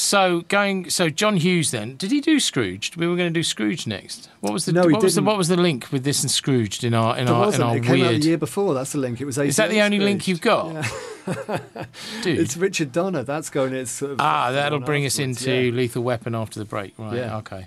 So 0.00 0.40
going, 0.48 0.88
so 0.88 1.10
John 1.10 1.36
Hughes. 1.36 1.72
Then 1.72 1.96
did 1.96 2.10
he 2.10 2.22
do 2.22 2.40
Scrooge? 2.40 2.96
We 2.96 3.06
were 3.06 3.16
going 3.16 3.28
to 3.28 3.38
do 3.38 3.42
Scrooge 3.42 3.86
next. 3.86 4.30
What 4.40 4.50
was 4.50 4.64
the 4.64 4.72
No, 4.72 4.88
what 4.88 5.02
was 5.02 5.14
the 5.14 5.22
what 5.22 5.36
was 5.36 5.48
the 5.48 5.58
link 5.58 5.92
with 5.92 6.04
this 6.04 6.22
and 6.22 6.30
Scrooge 6.30 6.82
in 6.82 6.94
our 6.94 7.18
in 7.18 7.26
There 7.26 7.34
our 7.34 7.42
in 7.42 7.46
wasn't. 7.48 7.64
our 7.64 7.76
It 7.76 7.84
came 7.84 8.04
out 8.06 8.12
the 8.12 8.16
year 8.16 8.38
before. 8.38 8.72
That's 8.72 8.92
the 8.92 8.98
link. 8.98 9.20
It 9.20 9.26
was. 9.26 9.36
Is 9.36 9.56
that 9.56 9.68
the 9.68 9.76
88 9.80 9.82
only 9.84 9.98
link 9.98 10.26
you've 10.26 10.40
got, 10.40 10.72
Yeah. 10.72 11.58
dude? 12.22 12.38
It's 12.38 12.56
Richard 12.56 12.92
Donner. 12.92 13.24
That's 13.24 13.50
going. 13.50 13.74
It's 13.74 13.90
sort 13.90 14.12
of 14.12 14.20
ah, 14.22 14.50
that'll 14.52 14.80
bring 14.80 15.04
us 15.04 15.18
into 15.18 15.52
yeah. 15.52 15.70
Lethal 15.70 16.02
Weapon 16.02 16.34
after 16.34 16.58
the 16.58 16.64
break. 16.64 16.98
Right. 16.98 17.16
Yeah. 17.16 17.36
Okay. 17.36 17.66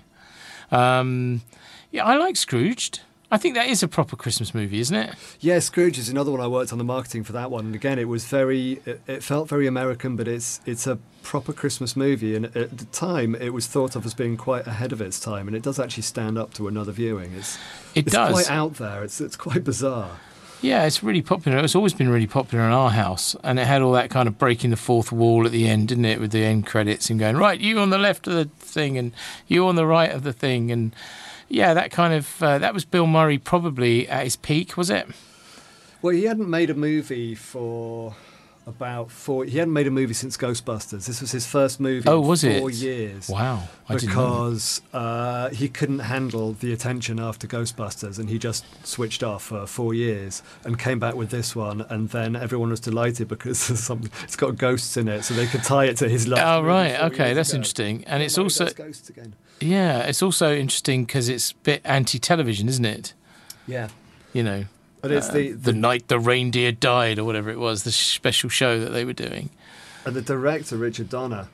Um, 0.72 1.42
yeah, 1.92 2.04
I 2.04 2.16
like 2.16 2.36
Scrooged. 2.36 2.98
I 3.30 3.38
think 3.38 3.54
that 3.54 3.68
is 3.68 3.82
a 3.82 3.88
proper 3.88 4.16
Christmas 4.16 4.54
movie, 4.54 4.78
isn't 4.80 4.96
it? 4.96 5.14
Yeah, 5.40 5.58
Scrooge 5.58 5.98
is 5.98 6.08
another 6.08 6.30
one. 6.30 6.40
I 6.40 6.46
worked 6.46 6.72
on 6.72 6.78
the 6.78 6.84
marketing 6.84 7.24
for 7.24 7.32
that 7.32 7.50
one, 7.50 7.66
and 7.66 7.74
again, 7.74 7.98
it 7.98 8.06
was 8.08 8.24
very. 8.26 8.80
It, 8.84 9.00
it 9.06 9.22
felt 9.22 9.48
very 9.48 9.66
American, 9.66 10.14
but 10.14 10.28
it's 10.28 10.60
it's 10.66 10.86
a 10.86 10.98
proper 11.22 11.52
Christmas 11.52 11.96
movie, 11.96 12.36
and 12.36 12.46
at 12.56 12.78
the 12.78 12.84
time, 12.86 13.34
it 13.34 13.52
was 13.52 13.66
thought 13.66 13.96
of 13.96 14.04
as 14.06 14.14
being 14.14 14.36
quite 14.36 14.66
ahead 14.66 14.92
of 14.92 15.00
its 15.00 15.18
time, 15.18 15.48
and 15.48 15.56
it 15.56 15.62
does 15.62 15.80
actually 15.80 16.02
stand 16.04 16.38
up 16.38 16.54
to 16.54 16.68
another 16.68 16.92
viewing. 16.92 17.32
It's 17.32 17.56
It 17.94 18.06
it's 18.06 18.12
does. 18.12 18.32
quite 18.32 18.50
out 18.50 18.74
there. 18.74 19.02
It's 19.02 19.20
it's 19.20 19.36
quite 19.36 19.64
bizarre. 19.64 20.18
Yeah, 20.60 20.84
it's 20.86 21.02
really 21.02 21.20
popular. 21.20 21.58
It's 21.58 21.74
always 21.74 21.92
been 21.92 22.08
really 22.08 22.26
popular 22.26 22.64
in 22.64 22.72
our 22.72 22.90
house, 22.90 23.34
and 23.42 23.58
it 23.58 23.66
had 23.66 23.82
all 23.82 23.92
that 23.92 24.10
kind 24.10 24.28
of 24.28 24.38
breaking 24.38 24.70
the 24.70 24.76
fourth 24.76 25.10
wall 25.12 25.44
at 25.44 25.52
the 25.52 25.66
end, 25.66 25.88
didn't 25.88 26.04
it? 26.06 26.20
With 26.20 26.30
the 26.30 26.44
end 26.44 26.66
credits 26.66 27.10
and 27.10 27.18
going 27.18 27.36
right, 27.36 27.58
you 27.60 27.80
on 27.80 27.90
the 27.90 27.98
left 27.98 28.26
of 28.28 28.34
the 28.34 28.44
thing, 28.64 28.96
and 28.96 29.12
you 29.48 29.66
on 29.66 29.74
the 29.76 29.86
right 29.86 30.10
of 30.10 30.22
the 30.22 30.32
thing, 30.32 30.70
and 30.70 30.94
yeah, 31.48 31.74
that 31.74 31.90
kind 31.90 32.14
of 32.14 32.42
uh, 32.42 32.58
that 32.58 32.74
was 32.74 32.84
Bill 32.84 33.06
Murray 33.06 33.38
probably 33.38 34.08
at 34.08 34.24
his 34.24 34.36
peak, 34.36 34.76
was 34.76 34.90
it? 34.90 35.06
Well, 36.02 36.14
he 36.14 36.24
hadn't 36.24 36.50
made 36.50 36.70
a 36.70 36.74
movie 36.74 37.34
for 37.34 38.14
about 38.66 39.10
four. 39.10 39.44
He 39.44 39.58
hadn't 39.58 39.74
made 39.74 39.86
a 39.86 39.90
movie 39.90 40.14
since 40.14 40.36
Ghostbusters. 40.36 41.06
This 41.06 41.20
was 41.20 41.32
his 41.32 41.46
first 41.46 41.80
movie. 41.80 42.08
Oh, 42.08 42.22
in 42.22 42.28
was 42.28 42.44
it? 42.44 42.60
four 42.60 42.70
years? 42.70 43.28
Wow, 43.28 43.68
I 43.88 43.94
didn't 43.96 44.14
know. 44.14 44.22
because 44.22 44.80
uh, 44.92 45.50
he 45.50 45.68
couldn't 45.68 45.98
handle 46.00 46.52
the 46.54 46.72
attention 46.72 47.20
after 47.20 47.46
Ghostbusters, 47.46 48.18
and 48.18 48.30
he 48.30 48.38
just 48.38 48.64
switched 48.86 49.22
off 49.22 49.44
for 49.44 49.66
four 49.66 49.92
years 49.94 50.42
and 50.64 50.78
came 50.78 50.98
back 50.98 51.14
with 51.14 51.30
this 51.30 51.54
one, 51.54 51.82
and 51.82 52.08
then 52.10 52.34
everyone 52.36 52.70
was 52.70 52.80
delighted 52.80 53.28
because 53.28 53.68
it's 54.22 54.36
got 54.36 54.56
ghosts 54.56 54.96
in 54.96 55.08
it, 55.08 55.24
so 55.24 55.34
they 55.34 55.46
could 55.46 55.62
tie 55.62 55.84
it 55.84 55.96
to 55.98 56.08
his 56.08 56.26
last. 56.26 56.42
Oh 56.42 56.62
right, 56.66 57.00
okay, 57.12 57.34
that's 57.34 57.50
ago. 57.50 57.56
interesting, 57.56 58.04
and 58.06 58.22
it's 58.22 58.36
Bill 58.36 58.44
also 58.44 58.70
ghosts 58.70 59.08
again. 59.10 59.34
yeah, 59.60 60.00
it's 60.00 60.22
also 60.22 60.54
interesting 60.54 61.04
because 61.04 61.28
it's 61.28 61.52
a 61.52 61.56
bit 61.56 61.80
anti-television, 61.84 62.68
isn't 62.68 62.84
it? 62.84 63.14
Yeah, 63.66 63.88
You 64.32 64.42
know, 64.42 64.64
but 65.04 65.12
it's 65.12 65.28
uh, 65.30 65.34
the, 65.34 65.52
the 65.52 65.72
night 65.72 66.08
the 66.08 66.18
reindeer 66.18 66.72
died 66.72 67.18
or 67.18 67.24
whatever 67.24 67.50
it 67.50 67.58
was, 67.58 67.82
the 67.84 67.92
special 67.92 68.48
show 68.50 68.80
that 68.80 68.90
they 68.90 69.04
were 69.04 69.12
doing. 69.12 69.50
And 70.04 70.14
the 70.16 70.22
director, 70.22 70.76
Richard 70.76 71.08
Donner, 71.08 71.48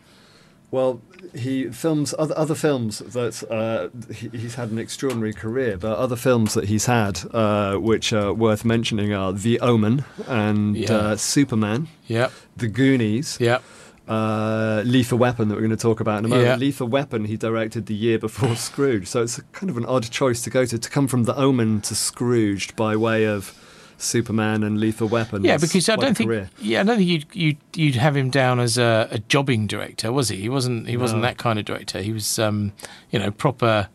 well, 0.73 1.01
he 1.35 1.69
films 1.69 2.15
other, 2.19 2.37
other 2.39 2.55
films 2.55 2.99
that 3.01 3.43
uh, 3.51 3.89
he, 4.15 4.29
he's 4.29 4.55
had 4.55 4.71
an 4.71 4.79
extraordinary 4.79 5.33
career, 5.33 5.77
but 5.77 5.97
other 5.99 6.17
films 6.17 6.55
that 6.55 6.65
he's 6.65 6.87
had, 6.87 7.21
uh, 7.33 7.75
which 7.77 8.13
are 8.13 8.33
worth 8.33 8.65
mentioning, 8.65 9.13
are 9.13 9.33
The 9.33 9.59
Omen 9.61 10.05
and 10.29 10.77
Yeah. 10.77 10.93
uh, 10.93 11.17
Superman, 11.17 11.89
Yep, 12.07 12.33
The 12.57 12.69
Goonies, 12.69 13.37
yep. 13.41 13.63
Uh, 14.11 14.83
Lethal 14.85 15.19
Weapon 15.19 15.49
that 15.49 15.55
we're 15.55 15.61
going 15.61 15.71
to 15.71 15.77
talk 15.77 16.01
about 16.01 16.19
in 16.19 16.25
a 16.25 16.29
moment. 16.29 16.47
Yeah. 16.49 16.57
Lethal 16.57 16.89
Weapon 16.89 17.25
he 17.27 17.37
directed 17.37 17.87
the 17.87 17.95
year 17.95 18.19
before 18.19 18.57
Scrooge, 18.69 19.07
so 19.07 19.23
it's 19.23 19.39
a 19.39 19.43
kind 19.53 19.71
of 19.71 19.77
an 19.77 19.87
odd 19.87 20.11
choice 20.11 20.43
to 20.43 20.51
go 20.51 20.65
to 20.67 20.79
to 20.79 20.91
come 20.91 21.07
from 21.09 21.25
The 21.25 21.37
Omen 21.37 21.81
to 21.83 21.95
Scrooged 21.95 22.75
by 22.77 22.97
way 22.97 23.25
of 23.25 23.57
Superman 23.99 24.63
and 24.65 24.81
Lethal 24.81 25.09
Weapon. 25.09 25.45
Yeah, 25.45 25.59
because 25.59 25.89
I 25.89 25.97
don't 25.97 26.17
think 26.17 26.29
career. 26.29 26.51
yeah, 26.61 26.81
I 26.81 26.83
don't 26.83 26.97
think 26.97 27.09
you'd 27.09 27.27
you'd, 27.35 27.59
you'd 27.77 27.95
have 27.97 28.17
him 28.17 28.31
down 28.31 28.59
as 28.59 28.77
a, 28.79 29.07
a 29.13 29.19
jobbing 29.21 29.67
director, 29.69 30.11
was 30.13 30.29
he? 30.31 30.37
He 30.39 30.49
wasn't. 30.49 30.89
He 30.89 30.97
wasn't 30.97 31.21
No. 31.23 31.29
that 31.29 31.39
kind 31.39 31.59
of 31.59 31.65
director. 31.65 32.01
He 32.03 32.13
was, 32.13 32.39
um, 32.39 32.73
you 33.11 33.19
know, 33.19 33.31
proper, 33.31 33.89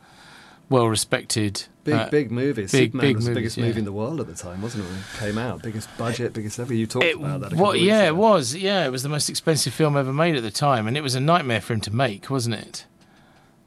well 0.70 0.88
respected. 0.88 1.66
Big, 1.84 1.94
uh, 1.94 2.10
big 2.10 2.32
movie. 2.32 2.64
big, 2.64 2.70
Superman 2.70 3.02
big 3.06 3.16
was 3.16 3.26
the 3.26 3.32
movies, 3.32 3.42
biggest 3.42 3.58
yeah. 3.58 3.66
movie 3.66 3.80
in 3.80 3.86
the 3.86 3.92
world 3.92 4.20
at 4.20 4.26
the 4.28 4.34
time, 4.34 4.62
wasn't 4.62 4.86
it? 4.86 4.88
When 4.90 4.98
it 4.98 5.06
came 5.20 5.38
out, 5.38 5.62
biggest 5.62 5.88
budget, 5.98 6.34
biggest 6.34 6.60
ever. 6.60 6.74
You 6.74 6.88
talked 6.88 7.06
It, 7.06 7.18
about 7.18 7.42
that. 7.42 7.52
What? 7.52 7.52
couple 7.52 7.68
of 7.68 7.74
weeks 7.74 7.86
Yeah, 7.86 8.08
it 8.08 8.16
was. 8.16 8.56
Yeah, 8.56 8.86
it 8.86 8.92
was 8.92 9.04
the 9.04 9.10
most 9.10 9.30
expensive 9.30 9.74
film 9.74 9.96
ever 9.96 10.12
made 10.12 10.36
at 10.36 10.42
the 10.44 10.50
time, 10.50 10.88
and 10.88 10.98
it 10.98 11.02
was 11.02 11.14
a 11.14 11.20
nightmare 11.20 11.62
for 11.62 11.74
him 11.74 11.82
to 11.82 11.96
make, 11.96 12.30
wasn't 12.30 12.56
it? 12.56 12.86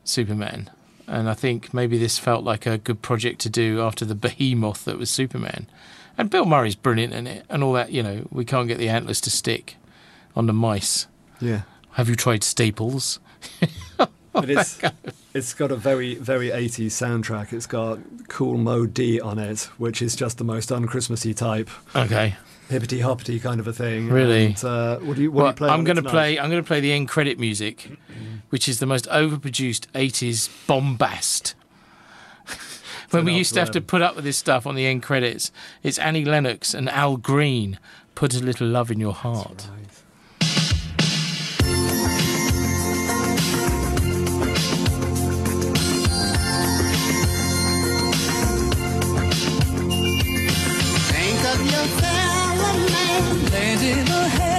Superman, 0.05 0.71
and 1.07 1.29
I 1.29 1.35
think 1.35 1.73
maybe 1.73 1.99
this 1.99 2.19
felt 2.19 2.43
like 2.43 2.67
a 2.67 2.79
good 2.79 3.03
project 3.03 3.41
to 3.43 3.51
do 3.51 3.81
after 3.83 4.05
the 4.05 4.15
behemoth 4.17 4.85
that 4.85 4.99
was 4.99 5.11
Superman. 5.11 5.69
And 6.17 6.31
Bill 6.31 6.45
Murray's 6.47 6.75
brilliant 6.75 7.13
in 7.15 7.27
it, 7.29 7.45
and 7.49 7.63
all 7.63 7.75
that. 7.75 7.93
You 7.93 8.03
know, 8.03 8.27
we 8.31 8.45
can't 8.45 8.67
get 8.69 8.79
the 8.79 8.89
antlers 8.89 9.21
to 9.23 9.31
stick 9.31 9.77
on 10.35 10.47
the 10.47 10.53
mice. 10.53 11.07
Yeah, 11.41 11.63
Have 11.93 12.09
you 12.09 12.17
tried 12.17 12.43
Staples? 12.43 13.21
but 14.41 14.51
it's 14.51 14.81
it's 15.35 15.55
got 15.55 15.71
a 15.71 15.77
very 15.77 16.15
very 16.17 16.49
80s 16.51 16.87
soundtrack. 16.89 17.53
It's 17.53 17.67
got 17.67 17.99
Kool 18.29 18.57
Moe 18.59 18.87
Dee 18.87 19.21
on 19.21 19.39
it, 19.39 19.63
which 19.79 20.01
is 20.03 20.15
just 20.17 20.39
the 20.39 20.45
most 20.45 20.71
un-Christmassy 20.73 21.35
type 21.35 21.71
Okay. 21.95 22.37
hippity 22.69 23.01
hoppity 23.01 23.39
kind 23.41 23.61
of 23.61 23.67
a 23.67 23.73
thing. 23.73 24.09
Really? 24.09 24.47
And, 24.47 24.65
uh, 24.65 24.99
what 24.99 25.17
do 25.17 25.23
you 25.23 25.31
what 25.31 25.43
Well, 25.43 25.53
do 25.53 25.55
you 25.55 25.57
play? 25.57 25.69
I'm 25.71 25.85
going 25.85 25.97
to 25.97 26.03
play. 26.03 26.39
I'm 26.39 26.51
going 26.51 26.63
to 26.63 26.67
play 26.67 26.81
the 26.81 26.93
end 26.93 27.09
credit 27.09 27.39
music, 27.39 27.91
which 28.51 28.69
is 28.69 28.79
the 28.79 28.87
most 28.87 29.07
overproduced 29.09 29.87
'80s 29.95 30.49
bombast. 30.67 31.55
when 33.11 33.25
we 33.25 33.33
used 33.35 33.55
to 33.55 33.61
have 33.61 33.71
to 33.73 33.81
put 33.81 34.03
up 34.03 34.15
with 34.17 34.25
this 34.25 34.37
stuff 34.37 34.67
on 34.67 34.75
the 34.75 34.87
end 34.87 35.03
credits, 35.03 35.51
it's 35.83 35.99
Annie 35.99 36.25
Lennox 36.25 36.75
and 36.75 36.89
Al 36.91 37.17
Green. 37.17 37.79
Put 38.15 38.35
a 38.35 38.41
little 38.41 38.67
love 38.67 38.91
in 38.91 38.99
your 38.99 39.13
heart. 39.15 39.63
Think 39.63 39.88
your 51.71 51.87
fellow 52.01 52.75
man, 52.93 53.51
lending 53.53 54.09
a 54.09 54.29
helping 54.29 54.58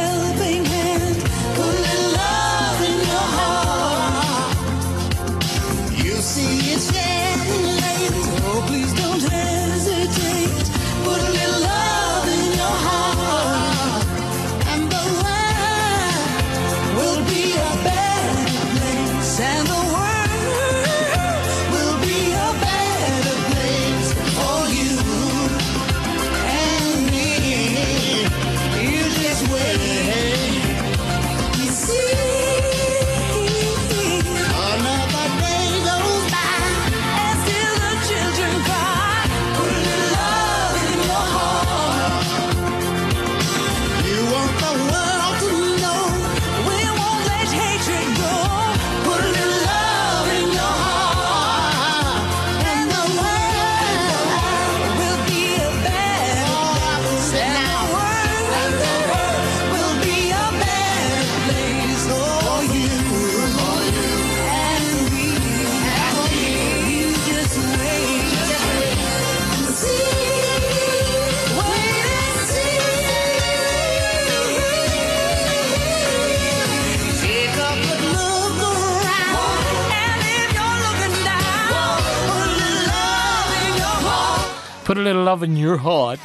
a 85.00 85.04
little 85.04 85.24
love 85.24 85.44
in 85.44 85.56
your 85.58 85.78
heart. 85.78 86.20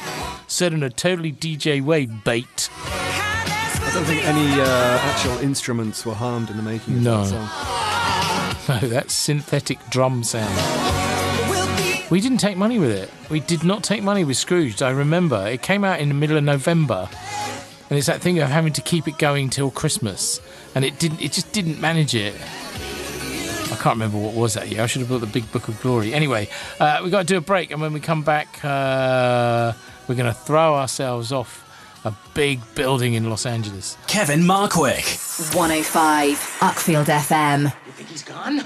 Said 0.47 0.73
in 0.73 0.83
a 0.83 0.89
totally 0.89 1.31
DJ 1.31 1.81
way, 1.81 2.05
bait. 2.05 2.69
I 2.77 3.91
don't 3.93 4.05
think 4.05 4.25
any 4.27 4.61
uh, 4.61 4.65
actual 5.01 5.37
instruments 5.39 6.05
were 6.05 6.13
harmed 6.13 6.49
in 6.49 6.57
the 6.57 6.63
making 6.63 6.95
of 6.97 7.01
No. 7.01 7.23
that 7.23 7.29
song. 7.29 7.71
No, 8.67 8.79
that 8.89 9.11
synthetic 9.11 9.77
drum 9.91 10.23
sound. 10.23 10.51
We 12.09 12.19
didn't 12.19 12.39
take 12.39 12.57
money 12.57 12.79
with 12.79 12.89
it. 12.91 13.11
We 13.29 13.39
did 13.39 13.63
not 13.63 13.83
take 13.83 14.01
money 14.01 14.23
with 14.23 14.37
Scrooged. 14.37 14.81
I 14.81 14.89
remember 14.89 15.45
it 15.47 15.61
came 15.61 15.83
out 15.83 15.99
in 15.99 16.07
the 16.09 16.15
middle 16.15 16.35
of 16.37 16.43
November, 16.43 17.07
and 17.89 17.97
it's 17.97 18.07
that 18.07 18.21
thing 18.21 18.39
of 18.39 18.49
having 18.49 18.73
to 18.73 18.81
keep 18.81 19.07
it 19.07 19.19
going 19.19 19.51
till 19.51 19.69
Christmas, 19.69 20.41
and 20.73 20.83
it 20.83 20.97
didn't. 20.97 21.21
It 21.21 21.31
just 21.31 21.51
didn't 21.51 21.79
manage 21.79 22.15
it. 22.15 22.33
I 23.71 23.75
can't 23.77 23.95
remember 23.95 24.17
what 24.17 24.33
was 24.33 24.53
that 24.53 24.69
year. 24.69 24.81
I 24.81 24.85
should 24.85 24.99
have 24.99 25.09
brought 25.09 25.21
the 25.21 25.27
Big 25.27 25.51
Book 25.51 25.67
of 25.67 25.79
Glory. 25.81 26.13
Anyway, 26.13 26.47
uh, 26.79 27.01
we 27.03 27.09
got 27.09 27.19
to 27.19 27.25
do 27.25 27.37
a 27.37 27.41
break, 27.41 27.71
and 27.71 27.81
when 27.81 27.93
we 27.93 27.99
come 27.99 28.23
back, 28.23 28.63
uh, 28.63 29.73
we're 30.07 30.15
going 30.15 30.31
to 30.31 30.39
throw 30.39 30.75
ourselves 30.75 31.31
off 31.31 31.63
a 32.05 32.15
big 32.35 32.59
building 32.75 33.15
in 33.15 33.29
Los 33.29 33.45
Angeles. 33.45 33.97
Kevin 34.07 34.41
Markwick. 34.41 35.55
105 35.55 36.37
Uckfield 36.59 37.05
FM. 37.05 37.63
You 37.63 37.91
think 37.93 38.09
he's 38.09 38.23
gone? 38.23 38.61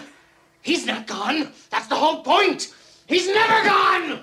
He's 0.61 0.85
not 0.85 1.07
gone. 1.07 1.51
That's 1.69 1.87
the 1.87 1.95
whole 1.95 2.21
point. 2.21 2.73
He's 3.07 3.27
never 3.27 3.65
gone. 3.67 4.19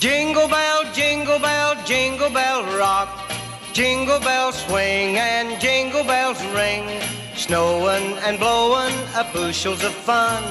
Jingle 0.00 0.46
bell, 0.46 0.84
jingle 0.94 1.40
bell, 1.40 1.74
jingle 1.84 2.30
bell 2.30 2.62
rock. 2.78 3.08
Jingle 3.72 4.20
bells 4.20 4.54
swing 4.62 5.16
and 5.16 5.60
jingle 5.60 6.04
bells 6.04 6.40
ring. 6.54 7.02
Snowing 7.34 8.16
and 8.18 8.38
blowing 8.38 8.94
a 9.16 9.24
bushels 9.32 9.82
of 9.82 9.92
fun. 9.92 10.44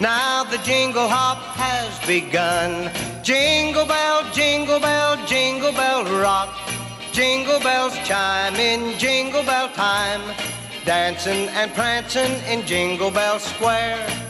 Now 0.00 0.42
the 0.42 0.58
jingle 0.58 1.06
hop 1.08 1.38
has 1.54 1.96
begun. 2.08 2.90
Jingle 3.22 3.86
bell, 3.86 4.28
jingle 4.32 4.80
bell, 4.80 5.16
jingle 5.28 5.70
bell 5.70 6.02
rock. 6.20 6.50
Jingle 7.12 7.60
bells 7.60 7.96
chime 7.98 8.56
in 8.56 8.98
jingle 8.98 9.44
bell 9.44 9.68
time. 9.68 10.22
Dancing 10.84 11.48
and 11.50 11.72
prancing 11.74 12.32
in 12.50 12.66
Jingle 12.66 13.12
Bell 13.12 13.38
Square. 13.38 14.29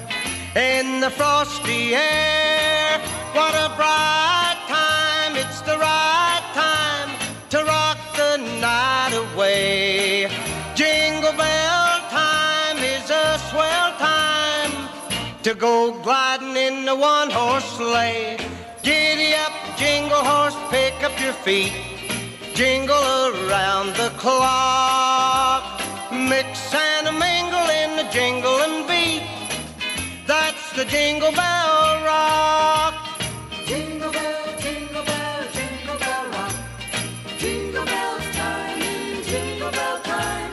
In 0.56 0.98
the 0.98 1.10
frosty 1.10 1.94
air, 1.94 2.98
what 3.34 3.54
a 3.54 3.72
bright 3.76 4.58
time. 4.66 5.36
It's 5.36 5.60
the 5.60 5.78
right 5.78 6.42
time 6.54 7.10
to 7.50 7.58
rock 7.62 7.98
the 8.16 8.36
night 8.58 9.12
away. 9.14 10.28
Jingle 10.74 11.34
bell 11.34 12.00
time 12.10 12.78
is 12.78 13.08
a 13.10 13.38
swell 13.48 13.92
time 13.98 14.88
to 15.44 15.54
go 15.54 15.92
gliding 16.02 16.56
in 16.56 16.84
the 16.84 16.96
one 16.96 17.30
horse 17.30 17.76
sleigh. 17.76 18.36
Giddy 18.82 19.34
up, 19.34 19.52
jingle 19.78 20.18
horse, 20.18 20.56
pick 20.68 21.00
up 21.04 21.16
your 21.20 21.32
feet. 21.32 21.72
Jingle 22.54 22.96
around 23.46 23.94
the 23.94 24.10
clock. 24.16 25.80
Mix 26.10 26.74
and 26.74 27.06
mingle 27.20 27.70
in 27.70 27.96
the 27.96 28.10
jingling 28.10 28.88
beat. 28.88 29.29
The 30.80 30.86
jingle 30.86 31.30
bell 31.32 32.04
rock. 32.06 32.94
Jingle 33.66 34.10
bell, 34.10 34.58
jingle 34.60 35.04
bell, 35.04 35.44
jingle 35.52 35.98
bell 35.98 36.26
rock. 36.30 36.54
Jingle 37.36 37.84
bells 37.84 38.24
time 38.32 38.80
in 38.80 39.22
jingle 39.24 39.70
bell 39.72 40.00
time. 40.00 40.52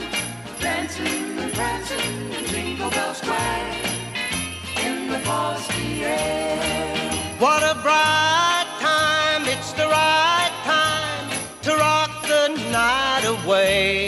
Dancing 0.60 1.40
and 1.40 1.54
prancing 1.54 2.34
in 2.38 2.46
Jingle 2.48 2.90
Bell 2.90 3.14
Square. 3.14 3.72
In 4.84 5.08
the 5.08 5.20
frosty 5.20 6.04
air. 6.04 7.10
What 7.40 7.64
a 7.64 7.76
bright 7.82 8.68
time, 8.82 9.44
it's 9.48 9.72
the 9.80 9.88
right 9.88 10.52
time 10.66 11.30
to 11.62 11.72
rock 11.74 12.12
the 12.28 12.50
night 12.70 13.24
away. 13.24 14.07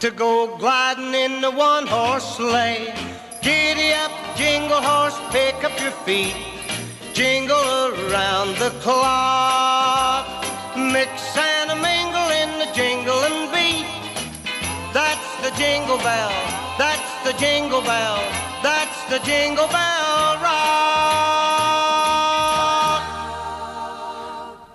To 0.00 0.10
go 0.10 0.56
gliding 0.56 1.14
in 1.14 1.42
the 1.42 1.50
one 1.50 1.86
horse 1.86 2.36
sleigh. 2.36 2.94
Giddy 3.42 3.92
up, 3.92 4.10
jingle 4.34 4.80
horse, 4.80 5.18
pick 5.30 5.62
up 5.62 5.78
your 5.78 5.90
feet. 6.08 6.34
Jingle 7.12 7.56
around 7.56 8.56
the 8.56 8.70
clock. 8.80 10.26
Mix 10.74 11.36
and 11.36 11.68
mingle 11.82 12.30
in 12.42 12.50
the 12.58 12.72
jingling 12.72 13.52
beat. 13.52 13.84
That's 14.94 15.30
the 15.44 15.50
jingle 15.58 15.98
bell. 15.98 16.32
That's 16.78 17.12
the 17.24 17.38
jingle 17.38 17.82
bell. 17.82 18.18
That's 18.62 19.04
the 19.10 19.18
jingle 19.18 19.68
bell 19.68 20.38
rock. 20.40 20.80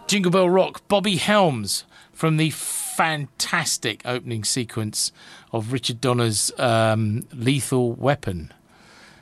Jingle 0.08 0.32
Bell 0.32 0.50
Rock, 0.50 0.88
Bobby 0.88 1.16
Helms 1.16 1.84
from 2.14 2.38
the 2.38 2.52
fantastic 2.96 4.02
opening 4.06 4.44
sequence 4.44 5.12
of 5.52 5.72
Richard 5.74 6.02
Donner's 6.02 6.52
um, 6.58 7.26
Lethal 7.34 7.94
Weapon. 7.94 8.54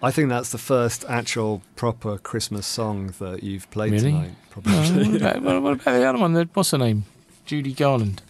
I 0.01 0.11
think 0.11 0.29
that's 0.29 0.51
the 0.51 0.57
first 0.57 1.05
actual 1.07 1.61
proper 1.75 2.17
Christmas 2.17 2.67
song 2.67 3.13
that 3.19 3.41
you've 3.43 3.69
played 3.71 3.93
Really? 3.93 4.11
tonight. 4.11 4.31
Oh, 4.33 4.61
Probably. 4.61 5.07
what, 5.07 5.15
about, 5.21 5.61
what 5.61 5.73
about 5.73 5.83
the 5.93 6.03
other 6.03 6.17
one? 6.19 6.33
The- 6.33 6.49
What's 6.53 6.71
her 6.71 6.77
name? 6.77 7.05
Judy 7.45 7.73
Garland. 7.73 8.21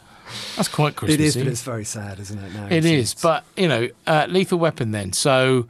That's 0.56 0.68
quite 0.70 0.90
it 0.94 0.96
Christmassy. 0.96 1.24
is, 1.26 1.36
but 1.36 1.48
it's 1.48 1.62
very 1.64 1.86
sad, 1.86 2.20
isn't 2.20 2.38
it? 2.40 2.54
Now 2.54 2.66
It 2.68 2.86
It's- 2.86 2.94
is, 2.94 3.14
but 3.22 3.44
you 3.58 3.68
know, 3.68 3.90
uh, 4.08 4.28
Lethal 4.30 4.60
Weapon. 4.60 4.92
Then, 4.92 5.14
so 5.14 5.68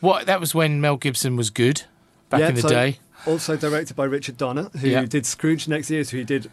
what? 0.00 0.26
That 0.26 0.40
was 0.40 0.54
when 0.54 0.80
Mel 0.80 0.96
Gibson 0.96 1.36
was 1.36 1.50
good 1.50 1.82
back 2.30 2.40
Yeah, 2.40 2.48
in 2.50 2.54
the 2.56 2.60
so 2.62 2.68
day. 2.68 2.98
Also 3.26 3.56
directed 3.56 3.96
by 3.96 4.04
Richard 4.04 4.36
Donner, 4.36 4.64
who 4.80 4.88
Yeah. 4.88 5.04
did 5.06 5.24
Scrooge 5.24 5.66
next 5.66 5.88
year. 5.90 6.04
So 6.04 6.16
he 6.18 6.24
did 6.24 6.50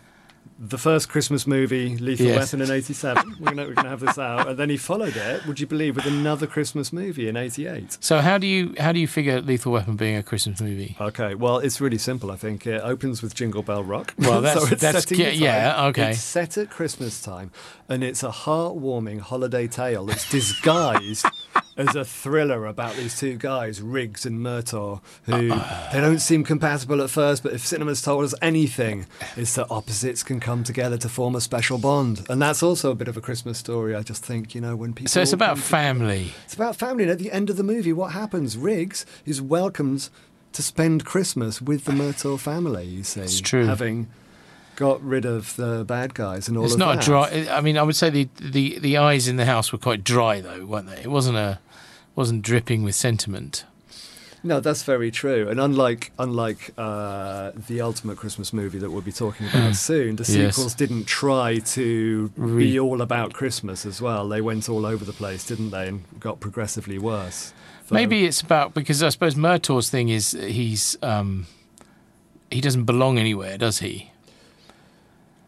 the 0.64 0.78
first 0.78 1.10
Christmas 1.10 1.48
movie, 1.48 1.98
Lethal 1.98 2.28
Yes. 2.28 2.54
Weapon, 2.54 2.62
in 2.70 2.72
'87. 2.76 3.38
we're 3.40 3.54
going 3.56 3.74
to 3.76 3.82
have 3.90 4.00
this 4.00 4.20
out, 4.20 4.48
and 4.48 4.60
then 4.60 4.70
he 4.70 4.78
followed 4.78 5.16
it. 5.16 5.44
Would 5.48 5.60
you 5.60 5.66
believe 5.66 5.96
with 5.96 6.06
another 6.06 6.46
Christmas 6.46 6.94
movie 6.94 7.28
in 7.28 7.36
'88? 7.36 7.98
So 8.00 8.20
how 8.20 8.38
do 8.38 8.46
you 8.46 8.76
how 8.80 8.92
do 8.92 9.00
you 9.00 9.08
figure 9.08 9.42
Lethal 9.42 9.72
Weapon 9.72 9.96
being 9.96 10.16
a 10.18 10.22
Christmas 10.24 10.62
movie? 10.62 10.96
Okay, 11.02 11.34
well, 11.34 11.58
it's 11.58 11.82
really 11.82 11.98
simple. 11.98 12.30
I 12.30 12.36
think 12.36 12.68
it 12.68 12.80
opens 12.84 13.24
with 13.24 13.34
Jingle 13.34 13.64
Bell 13.64 13.84
Rock. 13.84 14.14
Well, 14.20 14.42
So 14.54 14.66
that's- 14.66 14.72
it's 14.72 14.82
that's- 14.82 15.12
yeah, 15.12 15.30
yeah, 15.30 15.86
okay. 15.88 16.12
It's 16.12 16.22
set 16.22 16.58
at 16.60 16.70
Christmas 16.70 17.22
time, 17.24 17.50
and 17.90 18.04
it's 18.04 18.22
a 18.22 18.30
heartwarming 18.30 19.20
holiday 19.22 19.68
tale 19.68 20.06
that's 20.06 20.30
disguised 20.30 21.26
as 21.78 21.96
a 21.96 22.04
thriller 22.06 22.66
about 22.66 22.96
these 22.96 23.20
two 23.20 23.38
guys, 23.38 23.82
Riggs 23.82 24.26
and 24.26 24.40
Murtaugh, 24.40 25.02
who 25.24 25.50
they 25.50 26.02
don't 26.02 26.20
seem 26.20 26.44
compatible 26.44 27.02
at 27.02 27.10
first, 27.10 27.44
but 27.44 27.54
if 27.54 27.66
cinema's 27.66 28.02
told 28.02 28.24
us 28.24 28.36
anything, 28.42 29.06
it's 29.36 29.56
that 29.56 29.68
opposites 29.70 30.24
can 30.24 30.40
come 30.40 30.64
together 30.64 30.98
to 30.98 31.10
form 31.10 31.36
a 31.36 31.42
special 31.42 31.78
bond, 31.78 32.26
and 32.30 32.42
that's 32.42 32.62
also 32.62 32.92
a 32.92 32.96
bit 32.96 33.08
of 33.08 33.18
a 33.18 33.22
Christmas 33.22 33.58
story. 33.58 33.96
I 33.96 34.02
just 34.02 34.24
think 34.24 34.54
you 34.54 34.62
know 34.62 34.76
when 34.76 34.94
people. 34.94 35.10
So 35.10 35.22
it's 35.22 35.34
about 35.34 35.58
family. 35.58 36.34
it's 36.46 36.54
about 36.54 36.76
family. 36.76 37.04
And 37.04 37.12
at 37.12 37.20
the 37.20 37.32
end 37.32 37.50
of 37.50 37.58
the 37.58 37.64
movie, 37.64 37.94
what 37.94 38.12
happens? 38.12 38.58
Riggs 38.58 39.06
is 39.26 39.42
welcomed 39.42 40.10
to 40.54 40.62
spend 40.62 41.06
Christmas 41.06 41.62
with 41.62 41.86
the 41.86 41.94
Murtaugh 41.94 42.40
family, 42.40 42.86
you 42.86 43.04
see. 43.04 43.22
It's 43.22 43.40
true. 43.40 43.66
Having 43.66 44.10
got 44.82 45.00
rid 45.04 45.26
of 45.26 45.56
the 45.56 45.84
bad 45.86 46.14
guys 46.14 46.48
and 46.48 46.58
all 46.58 46.66
It's 46.66 46.74
of 46.74 46.80
not 46.80 46.96
that. 46.96 47.06
dry. 47.06 47.48
I 47.58 47.62
mean, 47.62 47.78
I 47.78 47.84
would 47.84 47.96
say 47.96 48.10
the, 48.10 48.28
the 48.40 48.80
the 48.80 48.98
eyes 48.98 49.28
in 49.28 49.36
the 49.38 49.46
house 49.46 49.72
were 49.72 49.78
quite 49.80 50.04
dry 50.04 50.42
though, 50.42 50.66
weren't 50.66 50.88
they? 50.88 51.02
It 51.08 51.12
wasn't 51.12 51.38
a 51.38 51.60
wasn't 52.16 52.42
dripping 52.42 52.84
with 52.84 52.96
sentiment. 52.96 53.66
No, 54.44 54.60
that's 54.60 54.82
very 54.82 55.12
true. 55.12 55.48
And 55.50 55.60
unlike 55.60 56.12
unlike 56.18 56.72
uh, 56.78 57.52
the 57.68 57.80
ultimate 57.82 58.18
Christmas 58.18 58.52
movie 58.52 58.80
that 58.80 58.90
we'll 58.90 59.02
be 59.04 59.12
talking 59.12 59.48
about 59.48 59.76
soon, 59.76 60.16
the 60.16 60.24
Hmm. 60.24 60.40
Yes. 60.42 60.56
sequels 60.56 60.74
didn't 60.74 61.06
try 61.06 61.60
to 61.78 62.32
Re- 62.36 62.66
be 62.72 62.80
all 62.80 63.02
about 63.04 63.34
Christmas 63.34 63.86
as 63.86 64.02
well. 64.02 64.28
They 64.28 64.42
went 64.42 64.68
all 64.68 64.86
over 64.88 65.06
the 65.06 65.14
place, 65.14 65.46
didn't 65.46 65.70
they? 65.70 65.88
And 65.90 66.04
got 66.20 66.40
progressively 66.40 66.98
worse. 66.98 67.54
So- 67.88 67.94
Maybe 67.96 68.26
it's 68.26 68.42
about 68.42 68.74
because 68.74 69.04
I 69.04 69.10
suppose 69.10 69.36
Murtaugh's 69.36 69.90
thing 69.92 70.10
is 70.10 70.32
he's 70.32 70.98
um, 71.04 71.46
he 72.50 72.62
doesn't 72.62 72.86
belong 72.86 73.20
anywhere, 73.20 73.58
does 73.60 73.78
he? 73.80 74.11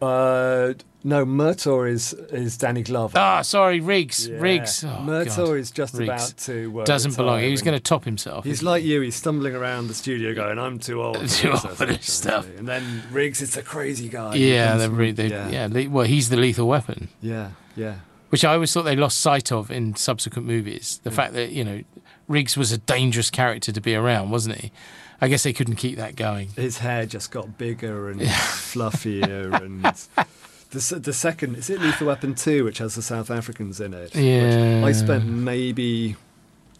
Uh, 0.04 0.74
no, 1.06 1.26
Murtaugh 1.26 1.90
is 1.90 2.14
is 2.14 2.56
Danny 2.56 2.82
Glover. 2.82 3.18
Ah, 3.18 3.42
sorry, 3.42 3.80
Riggs. 3.80 4.26
Yeah. 4.26 4.38
Riggs. 4.38 4.84
Oh, 4.84 5.04
God. 5.06 5.56
is 5.56 5.70
just 5.70 5.94
Riggs. 5.94 6.08
about 6.08 6.36
to 6.38 6.80
uh, 6.80 6.84
doesn't 6.84 7.14
belong. 7.14 7.36
retire 7.36 7.46
He 7.46 7.50
was 7.50 7.60
going 7.60 7.76
to 7.76 7.82
top 7.82 8.04
himself. 8.04 8.44
He's 8.44 8.62
like 8.62 8.82
you. 8.82 9.02
He's 9.02 9.14
stumbling 9.14 9.54
around 9.54 9.88
the 9.88 9.94
studio 9.94 10.34
going, 10.34 10.58
"I'm 10.58 10.78
too 10.78 11.02
old 11.02 11.28
Too 11.28 11.50
old 11.50 11.76
for 11.76 11.84
this 11.84 12.10
stuff. 12.10 12.48
And 12.56 12.66
then 12.66 13.02
Riggs 13.12 13.42
is 13.42 13.54
a 13.56 13.62
crazy 13.62 14.08
guy. 14.08 14.34
yeah, 14.36 14.76
they're 14.76 14.88
from- 14.88 14.96
re- 14.96 15.12
they, 15.12 15.28
yeah, 15.28 15.68
yeah. 15.68 15.86
well, 15.88 16.06
he's 16.06 16.30
the 16.30 16.36
lethal 16.38 16.66
weapon, 16.66 17.08
yeah, 17.20 17.50
yeah. 17.76 17.96
which 18.30 18.44
I 18.44 18.54
always 18.54 18.72
thought 18.72 18.84
they 18.84 18.96
lost 18.96 19.20
sight 19.20 19.52
of 19.52 19.70
in 19.70 19.96
subsequent 19.96 20.48
movies. 20.48 21.00
The 21.02 21.10
fact 21.10 21.34
that 21.34 21.50
you 21.50 21.64
know 21.64 21.82
Riggs 22.28 22.56
was 22.56 22.72
a 22.72 22.78
dangerous 22.78 23.28
character 23.28 23.72
to 23.72 23.80
be 23.80 23.94
around, 23.94 24.30
wasn't 24.30 24.56
he? 24.56 24.72
I 25.24 25.28
guess 25.28 25.42
they 25.42 25.52
couldn't 25.52 25.76
keep 25.76 25.96
that 25.96 26.16
going. 26.16 26.48
His 26.50 26.78
hair 26.78 27.06
just 27.06 27.30
got 27.30 27.56
bigger 27.56 28.10
and 28.10 28.20
fluffier, 28.20 29.60
and 29.62 29.82
The, 30.70 30.98
the 30.98 31.12
second 31.12 31.56
is 31.56 31.70
it 31.70 31.80
Lethal 31.80 32.08
Weapon 32.08 32.34
two, 32.34 32.64
which 32.64 32.78
has 32.78 32.94
the 32.94 33.02
South 33.02 33.30
Africans 33.30 33.80
in 33.80 33.94
it. 33.94 34.14
which 34.14 34.22
Yeah. 34.24 34.82
I 34.84 34.92
spent 34.92 35.24
maybe 35.24 36.16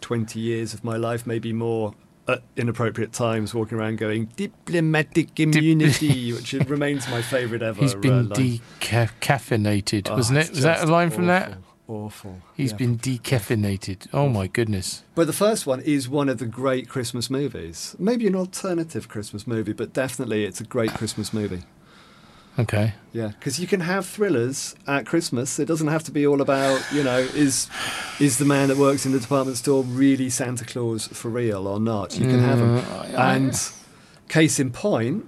twenty 0.01 0.39
years 0.41 0.73
of 0.73 0.83
my 0.83 0.97
life, 0.97 1.25
maybe 1.25 1.53
more. 1.53 1.93
At 2.27 2.41
inappropriate 2.57 3.13
times, 3.13 3.53
walking 3.53 3.77
around 3.77 3.99
going 3.99 4.25
diplomatic 4.35 5.39
immunity, 5.39 6.33
which 6.37 6.53
remains 6.53 7.07
my 7.07 7.21
favourite 7.21 7.61
ever. 7.61 7.79
He's 7.79 7.93
uh, 7.93 7.99
been 7.99 8.29
line. 8.29 8.59
decaffeinated, 8.81 10.09
Oh, 10.09 10.15
wasn't 10.15 10.39
it? 10.39 10.49
Was 10.49 10.63
that 10.63 10.81
a 10.81 10.91
line 10.91 11.11
from 11.11 11.27
that? 11.27 11.55
Awful. 11.87 12.41
He's 12.55 12.71
Yeah. 12.71 12.77
been 12.77 12.97
decaffeinated. 12.97 14.07
Oh 14.13 14.27
my 14.29 14.47
goodness. 14.47 15.03
But 15.13 15.27
the 15.27 15.33
first 15.33 15.65
one 15.67 15.81
is 15.81 16.09
one 16.09 16.29
of 16.29 16.37
the 16.39 16.45
great 16.45 16.89
Christmas 16.89 17.29
movies. 17.29 17.95
Maybe 17.99 18.25
an 18.27 18.35
alternative 18.35 19.07
Christmas 19.07 19.45
movie, 19.45 19.73
but 19.73 19.93
definitely 19.93 20.45
it's 20.45 20.59
a 20.61 20.63
great 20.65 20.93
Christmas 20.93 21.33
movie. 21.33 21.63
Okay. 22.57 22.93
Yeah, 23.11 23.27
because 23.37 23.59
you 23.59 23.67
can 23.67 23.81
have 23.81 24.05
thrillers 24.05 24.75
at 24.87 25.05
Christmas. 25.05 25.59
It 25.59 25.65
doesn't 25.65 25.89
have 25.89 26.03
to 26.05 26.11
be 26.11 26.25
all 26.25 26.41
about, 26.41 26.81
you 26.93 27.03
know, 27.03 27.17
is 27.19 27.67
is 28.19 28.37
the 28.37 28.45
man 28.45 28.69
that 28.69 28.77
works 28.77 29.05
in 29.05 29.11
the 29.11 29.19
department 29.19 29.57
store 29.57 29.83
really 29.83 30.29
Santa 30.29 30.63
Claus 30.63 31.07
for 31.07 31.27
real 31.29 31.67
or 31.67 31.81
not? 31.81 32.17
You 32.17 32.25
can 32.27 32.39
have 32.39 32.59
them. 32.59 32.77
Mm, 32.81 33.19
And 33.19 33.71
case 34.29 34.57
in 34.57 34.71
point, 34.71 35.25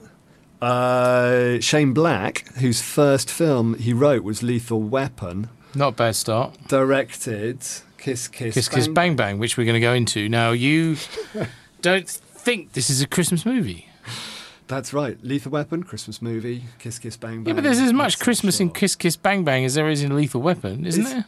uh, 0.62 1.60
Shane 1.60 1.94
Black, 1.94 2.48
whose 2.56 2.82
first 2.82 3.30
film 3.30 3.76
he 3.78 3.94
wrote 3.94 4.24
was 4.24 4.42
Lethal 4.42 4.82
Weapon, 4.82 5.50
Not 5.78 5.90
a 5.90 5.92
bad 5.92 6.16
start. 6.16 6.58
directed 6.68 7.60
Kiss 7.98 8.28
Kiss 8.28 8.54
Kiss 8.56 8.68
Kiss 8.70 8.88
Bang 8.88 9.16
Bang, 9.16 9.38
which 9.40 9.58
we're 9.58 9.66
going 9.66 9.76
to 9.76 9.80
go 9.80 9.94
into. 9.94 10.28
Now, 10.28 10.52
you 10.52 10.98
don't 11.82 12.08
think 12.10 12.74
this 12.74 12.90
is 12.90 13.02
a 13.02 13.08
Christmas 13.08 13.46
movie. 13.46 13.88
That's 14.68 14.92
right. 14.92 15.18
Lethal 15.24 15.52
Weapon, 15.52 15.84
Christmas 15.84 16.22
movie, 16.22 16.64
Kiss 16.80 17.00
Kiss 17.00 17.16
Bang 17.16 17.44
Bang. 17.44 17.48
Yeah, 17.48 17.54
but 17.54 17.64
there's 17.64 17.80
as 17.80 17.94
much 17.94 18.14
That's 18.16 18.24
Christmas 18.24 18.60
in 18.60 18.72
Kiss 18.72 18.96
Kiss 18.96 19.16
Bang 19.16 19.44
Bang 19.44 19.64
as 19.66 19.76
there 19.76 19.88
is 19.90 20.02
in 20.04 20.16
Lethal 20.16 20.42
Weapon, 20.42 20.86
isn't 20.86 21.02
It's- 21.06 21.14
there? 21.14 21.26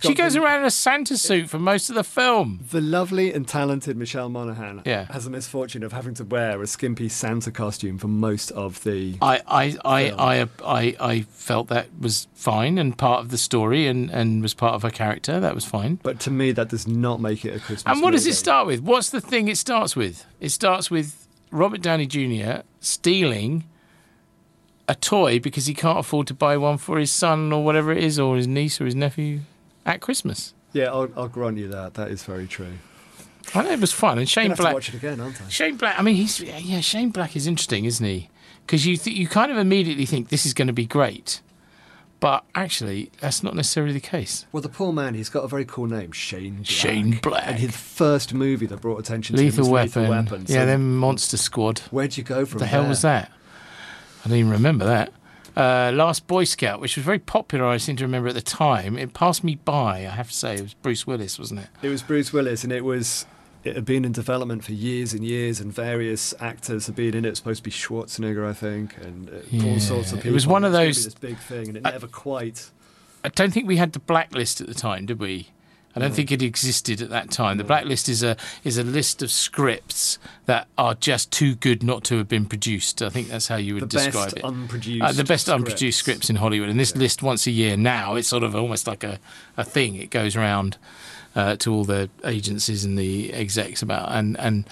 She 0.00 0.12
goes 0.14 0.34
the, 0.34 0.42
around 0.42 0.60
in 0.60 0.66
a 0.66 0.70
Santa 0.70 1.16
suit 1.16 1.48
for 1.48 1.58
most 1.58 1.88
of 1.88 1.94
the 1.94 2.02
film. 2.02 2.60
the 2.70 2.80
lovely 2.80 3.32
and 3.32 3.46
talented 3.46 3.96
Michelle 3.96 4.28
Monaghan 4.28 4.82
Yeah. 4.84 5.06
has 5.12 5.24
the 5.24 5.30
misfortune 5.30 5.82
of 5.84 5.92
having 5.92 6.14
to 6.14 6.24
wear 6.24 6.60
a 6.60 6.66
skimpy 6.66 7.08
Santa 7.08 7.52
costume 7.52 7.96
for 7.96 8.08
most 8.08 8.50
of 8.50 8.82
the. 8.82 9.16
I, 9.22 9.40
I, 9.46 9.76
I, 9.84 10.10
I, 10.10 10.48
I, 10.64 10.96
I 11.00 11.20
felt 11.30 11.68
that 11.68 11.86
was 11.98 12.26
fine 12.34 12.76
and 12.76 12.98
part 12.98 13.20
of 13.20 13.30
the 13.30 13.38
story 13.38 13.86
and, 13.86 14.10
and 14.10 14.42
was 14.42 14.52
part 14.52 14.74
of 14.74 14.82
her 14.82 14.90
character. 14.90 15.38
That 15.38 15.54
was 15.54 15.64
fine. 15.64 16.00
But 16.02 16.18
to 16.20 16.30
me, 16.30 16.50
that 16.52 16.68
does 16.70 16.88
not 16.88 17.20
make 17.20 17.44
it 17.44 17.54
a 17.54 17.60
Christmas. 17.60 17.84
And 17.92 18.02
what 18.02 18.10
does 18.10 18.26
it 18.26 18.34
start 18.34 18.66
with? 18.66 18.80
What's 18.82 19.10
the 19.10 19.20
thing 19.20 19.46
it 19.48 19.58
starts 19.58 19.94
with? 19.94 20.26
It 20.40 20.48
starts 20.50 20.90
with 20.90 21.28
Robert 21.52 21.80
Downey 21.82 22.06
Jr. 22.06 22.62
stealing 22.80 23.64
a 24.88 24.94
toy 24.94 25.38
because 25.38 25.66
he 25.66 25.74
can't 25.74 25.98
afford 25.98 26.26
to 26.26 26.34
buy 26.34 26.56
one 26.56 26.78
for 26.78 26.98
his 26.98 27.12
son 27.12 27.52
or 27.52 27.64
whatever 27.64 27.92
it 27.92 28.02
is, 28.02 28.18
or 28.18 28.36
his 28.36 28.46
niece 28.48 28.80
or 28.80 28.86
his 28.86 28.94
nephew 28.94 29.40
at 29.88 30.00
Christmas. 30.00 30.54
Yeah, 30.72 30.92
I'll, 30.92 31.08
I'll 31.16 31.28
grant 31.28 31.56
you 31.58 31.68
that. 31.68 31.94
That 31.94 32.10
is 32.10 32.22
very 32.24 32.46
true. 32.46 32.74
I 33.54 33.62
know 33.62 33.70
it 33.70 33.80
was 33.80 33.92
fun. 33.92 34.18
And 34.18 34.28
Shane 34.28 34.54
Black. 34.54 34.74
watch 34.74 34.90
it 34.90 34.94
again, 34.96 35.18
aren't 35.20 35.40
I? 35.40 35.48
Shane 35.48 35.76
Black. 35.76 35.98
I 35.98 36.02
mean, 36.02 36.14
he's 36.16 36.38
yeah. 36.40 36.80
Shane 36.80 37.10
Black 37.10 37.34
is 37.34 37.46
interesting, 37.46 37.86
isn't 37.86 38.04
he? 38.04 38.28
Because 38.66 38.86
you 38.86 38.98
th- 38.98 39.16
you 39.16 39.26
kind 39.26 39.50
of 39.50 39.56
immediately 39.56 40.04
think 40.04 40.28
this 40.28 40.44
is 40.44 40.52
going 40.52 40.66
to 40.66 40.74
be 40.74 40.84
great, 40.84 41.40
but 42.20 42.44
actually 42.54 43.10
that's 43.20 43.42
not 43.42 43.54
necessarily 43.54 43.94
the 43.94 44.00
case. 44.00 44.44
Well, 44.52 44.60
the 44.62 44.68
poor 44.68 44.92
man, 44.92 45.14
he's 45.14 45.30
got 45.30 45.44
a 45.44 45.48
very 45.48 45.64
cool 45.64 45.86
name, 45.86 46.12
Shane 46.12 46.56
Black. 46.56 46.66
Shane 46.66 47.18
Black. 47.22 47.46
And 47.46 47.58
his 47.58 47.74
first 47.74 48.34
movie 48.34 48.66
that 48.66 48.82
brought 48.82 48.98
attention 48.98 49.36
Lethal 49.36 49.50
to 49.50 49.68
him 49.70 49.72
was 49.72 49.96
Weapon. 49.96 50.02
Lethal 50.02 50.16
Weapon. 50.24 50.40
Yeah, 50.46 50.60
So 50.60 50.66
then 50.66 50.96
Monster 50.96 51.38
Squad. 51.38 51.78
Where'd 51.90 52.18
you 52.18 52.24
go 52.24 52.44
from 52.44 52.58
there? 52.58 52.66
the 52.66 52.70
hell 52.70 52.82
there? 52.82 52.90
was 52.90 53.00
that? 53.02 53.32
I 54.24 54.28
don't 54.28 54.36
even 54.36 54.52
remember 54.52 54.84
that. 54.84 55.14
Uh, 55.58 55.90
Last 55.92 56.26
Boy 56.28 56.44
Scout, 56.44 56.80
which 56.80 56.96
was 56.96 57.04
very 57.04 57.18
popular, 57.18 57.66
I 57.66 57.78
seem 57.78 57.96
to 57.96 58.04
remember 58.04 58.28
at 58.28 58.34
the 58.34 58.40
time. 58.40 58.96
It 58.96 59.12
passed 59.12 59.42
me 59.42 59.56
by, 59.56 59.98
I 60.06 60.10
have 60.10 60.28
to 60.28 60.34
say. 60.34 60.54
It 60.54 60.62
was 60.62 60.74
Bruce 60.74 61.06
Willis, 61.06 61.38
wasn't 61.38 61.60
it? 61.60 61.66
It 61.82 61.88
was 61.88 62.02
Bruce 62.02 62.32
Willis, 62.32 62.62
and 62.62 62.72
it 62.72 62.84
was 62.84 63.26
it 63.64 63.74
had 63.74 63.84
been 63.84 64.04
in 64.04 64.12
development 64.12 64.62
for 64.64 64.72
years 64.72 65.12
and 65.12 65.24
years, 65.24 65.58
and 65.60 65.72
various 65.72 66.32
actors 66.40 66.86
had 66.86 66.94
been 66.94 67.14
in 67.14 67.24
it. 67.24 67.28
It 67.28 67.30
was 67.30 67.38
supposed 67.38 67.58
to 67.58 67.64
be 67.64 67.70
Schwarzenegger, 67.72 68.48
I 68.48 68.52
think, 68.52 68.96
and 68.98 69.28
uh, 69.28 69.66
all 69.68 69.80
sorts 69.80 70.12
of 70.12 70.18
people. 70.18 70.30
It 70.30 70.34
was 70.34 70.46
one 70.46 70.64
of 70.64 70.70
those- 70.72 71.04
this 71.04 71.14
big 71.14 71.38
thing, 71.38 71.68
and 71.68 71.76
it 71.78 71.82
never 71.82 72.06
quite. 72.06 72.70
I 73.24 73.28
don't 73.30 73.52
think 73.52 73.66
we 73.66 73.76
had 73.78 73.92
the 73.94 73.98
blacklist 73.98 74.60
at 74.60 74.68
the 74.68 74.74
time, 74.74 75.06
did 75.06 75.18
we? 75.18 75.48
I 75.98 76.06
don't 76.06 76.14
think 76.14 76.32
it 76.32 76.42
existed 76.42 77.02
at 77.02 77.10
that 77.10 77.30
time. 77.30 77.58
The 77.58 77.64
blacklist 77.64 78.08
is 78.08 78.22
a 78.22 78.36
is 78.64 78.78
a 78.78 78.84
list 78.84 79.22
of 79.22 79.30
scripts 79.30 80.18
that 80.46 80.68
are 80.78 80.94
just 80.94 81.30
too 81.30 81.54
good 81.56 81.82
not 81.82 82.04
to 82.04 82.16
have 82.18 82.28
been 82.28 82.46
produced. 82.46 83.02
I 83.02 83.08
think 83.10 83.28
that's 83.28 83.48
how 83.48 83.56
you 83.56 83.74
would 83.74 83.82
The 83.84 83.86
describe 83.86 84.26
best 84.26 84.36
it. 84.38 84.44
unproduced 84.44 85.02
Uh, 85.04 85.12
the 85.12 85.24
best 85.24 85.46
scripts. 85.46 85.48
unproduced 85.48 85.98
scripts 85.98 86.30
in 86.30 86.36
Hollywood, 86.36 86.68
and 86.68 86.78
this 86.78 86.94
list 86.96 87.22
once 87.22 87.46
a 87.46 87.50
year 87.50 87.76
now 87.76 88.14
it's 88.14 88.28
sort 88.28 88.42
of 88.42 88.54
almost 88.54 88.86
like 88.86 89.04
a, 89.04 89.18
a 89.56 89.64
thing. 89.64 89.96
It 89.96 90.10
goes 90.10 90.36
around 90.36 90.76
uh, 91.36 91.56
to 91.56 91.72
all 91.72 91.84
the 91.84 92.08
agencies 92.24 92.84
and 92.84 92.98
the 92.98 93.32
execs 93.32 93.82
about, 93.82 94.10
and 94.12 94.38
and 94.40 94.64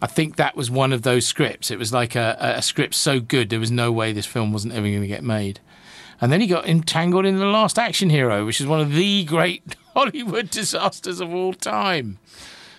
I 0.00 0.06
think 0.06 0.36
that 0.36 0.56
was 0.56 0.70
one 0.70 0.92
of 0.92 1.02
those 1.02 1.26
scripts. 1.26 1.70
It 1.70 1.78
was 1.78 1.92
like 1.92 2.14
a, 2.16 2.36
a 2.40 2.58
a 2.58 2.62
script 2.62 2.94
so 2.94 3.20
good 3.20 3.50
there 3.50 3.60
was 3.60 3.70
no 3.70 3.92
way 3.92 4.12
this 4.12 4.26
film 4.26 4.52
wasn't 4.52 4.72
ever 4.74 4.86
going 4.88 5.02
to 5.02 5.06
get 5.06 5.22
made. 5.22 5.60
And 6.20 6.30
then 6.30 6.40
he 6.40 6.46
got 6.46 6.66
entangled 6.68 7.24
in 7.24 7.38
The 7.38 7.46
Last 7.46 7.78
Action 7.78 8.10
Hero, 8.10 8.44
which 8.44 8.60
is 8.60 8.66
one 8.66 8.80
of 8.80 8.92
the 8.92 9.24
great 9.24 9.76
Hollywood 9.94 10.50
disasters 10.50 11.20
of 11.20 11.32
all 11.32 11.54
time. 11.54 12.18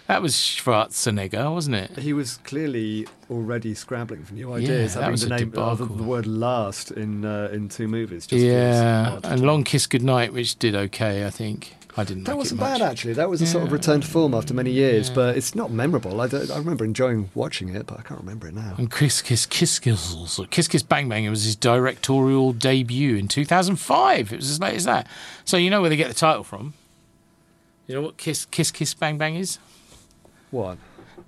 That 0.08 0.22
was 0.22 0.34
Schwarzenegger, 0.36 1.52
wasn't 1.54 1.78
it? 1.78 1.98
He 2.00 2.12
was 2.12 2.38
clearly 2.44 3.08
already 3.30 3.74
scrabbling 3.74 4.26
for 4.26 4.34
new 4.34 4.52
ideas, 4.54 4.94
that 4.94 5.02
having 5.04 5.12
was 5.14 5.22
the 5.22 5.34
a 5.34 5.38
name 5.38 5.54
of 5.56 5.78
debacle. 5.78 5.96
the 5.96 6.04
word 6.04 6.28
"last" 6.28 6.92
in 6.92 7.24
uh, 7.24 7.50
in 7.54 7.70
two 7.70 7.88
movies. 7.88 8.28
Just 8.28 8.44
yeah, 8.44 9.20
and 9.24 9.42
Long 9.42 9.64
Kiss 9.64 9.88
Goodnight, 9.88 10.34
which 10.34 10.60
did 10.60 10.76
okay, 10.76 11.26
I 11.26 11.30
think. 11.30 11.76
I 11.98 12.04
didn't 12.06 12.24
That 12.24 12.38
wasn't 12.38 12.62
bad 12.62 12.82
actually. 12.82 13.14
That 13.14 13.30
was 13.30 13.42
a 13.42 13.48
sort 13.48 13.66
of 13.66 13.72
return 13.72 14.02
to 14.02 14.08
form 14.08 14.34
after 14.34 14.54
many 14.54 14.72
years, 14.72 15.10
but 15.10 15.36
it's 15.36 15.56
not 15.56 15.72
memorable. 15.72 16.22
I, 16.22 16.26
I 16.26 16.58
remember 16.58 16.86
enjoying 16.86 17.30
watching 17.36 17.70
it, 17.70 17.86
but 17.86 18.00
I 18.00 18.04
can't 18.04 18.20
remember 18.20 18.48
it 18.48 18.54
now. 18.54 18.76
And 18.78 18.90
Kiss 18.90 19.22
Kiss 19.22 19.46
Kiss 19.46 19.78
Kiss 19.80 20.16
Kiss 20.50 20.68
Kiss 20.68 20.84
Bang 20.84 21.10
Bang. 21.10 21.26
It 21.26 21.30
was 21.30 21.44
his 21.44 21.56
directorial 21.56 22.54
debut 22.54 23.18
in 23.18 23.28
2005. 23.28 24.32
It 24.32 24.36
was 24.38 24.50
as 24.50 24.60
late 24.62 24.76
as 24.76 24.86
that. 24.86 25.08
So 25.44 25.58
you 25.58 25.70
know 25.70 25.82
where 25.82 25.90
they 25.90 25.98
get 25.98 26.08
the 26.08 26.14
title 26.14 26.44
from. 26.44 26.74
You 27.88 27.96
know 27.96 28.02
what 28.02 28.18
Kiss 28.18 28.46
Kiss 28.46 28.72
Kiss 28.72 28.94
Bang 28.94 29.18
Bang 29.18 29.36
is? 29.36 29.60
What? 30.50 30.78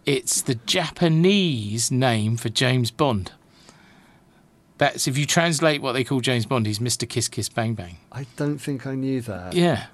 It's 0.05 0.41
the 0.41 0.55
Japanese 0.55 1.91
name 1.91 2.37
for 2.37 2.49
James 2.49 2.91
Bond. 2.91 3.31
That's 4.77 5.07
if 5.07 5.17
you 5.17 5.25
translate 5.25 5.81
what 5.81 5.91
they 5.93 6.03
call 6.03 6.19
James 6.19 6.45
Bond, 6.45 6.65
he's 6.65 6.79
Mr. 6.79 7.07
Kiss 7.07 7.27
Kiss 7.27 7.49
Bang 7.49 7.73
Bang. 7.73 7.97
I 8.11 8.25
don't 8.37 8.57
think 8.59 8.87
I 8.87 8.95
knew 8.95 9.21
that. 9.21 9.53
Yeah. 9.53 9.85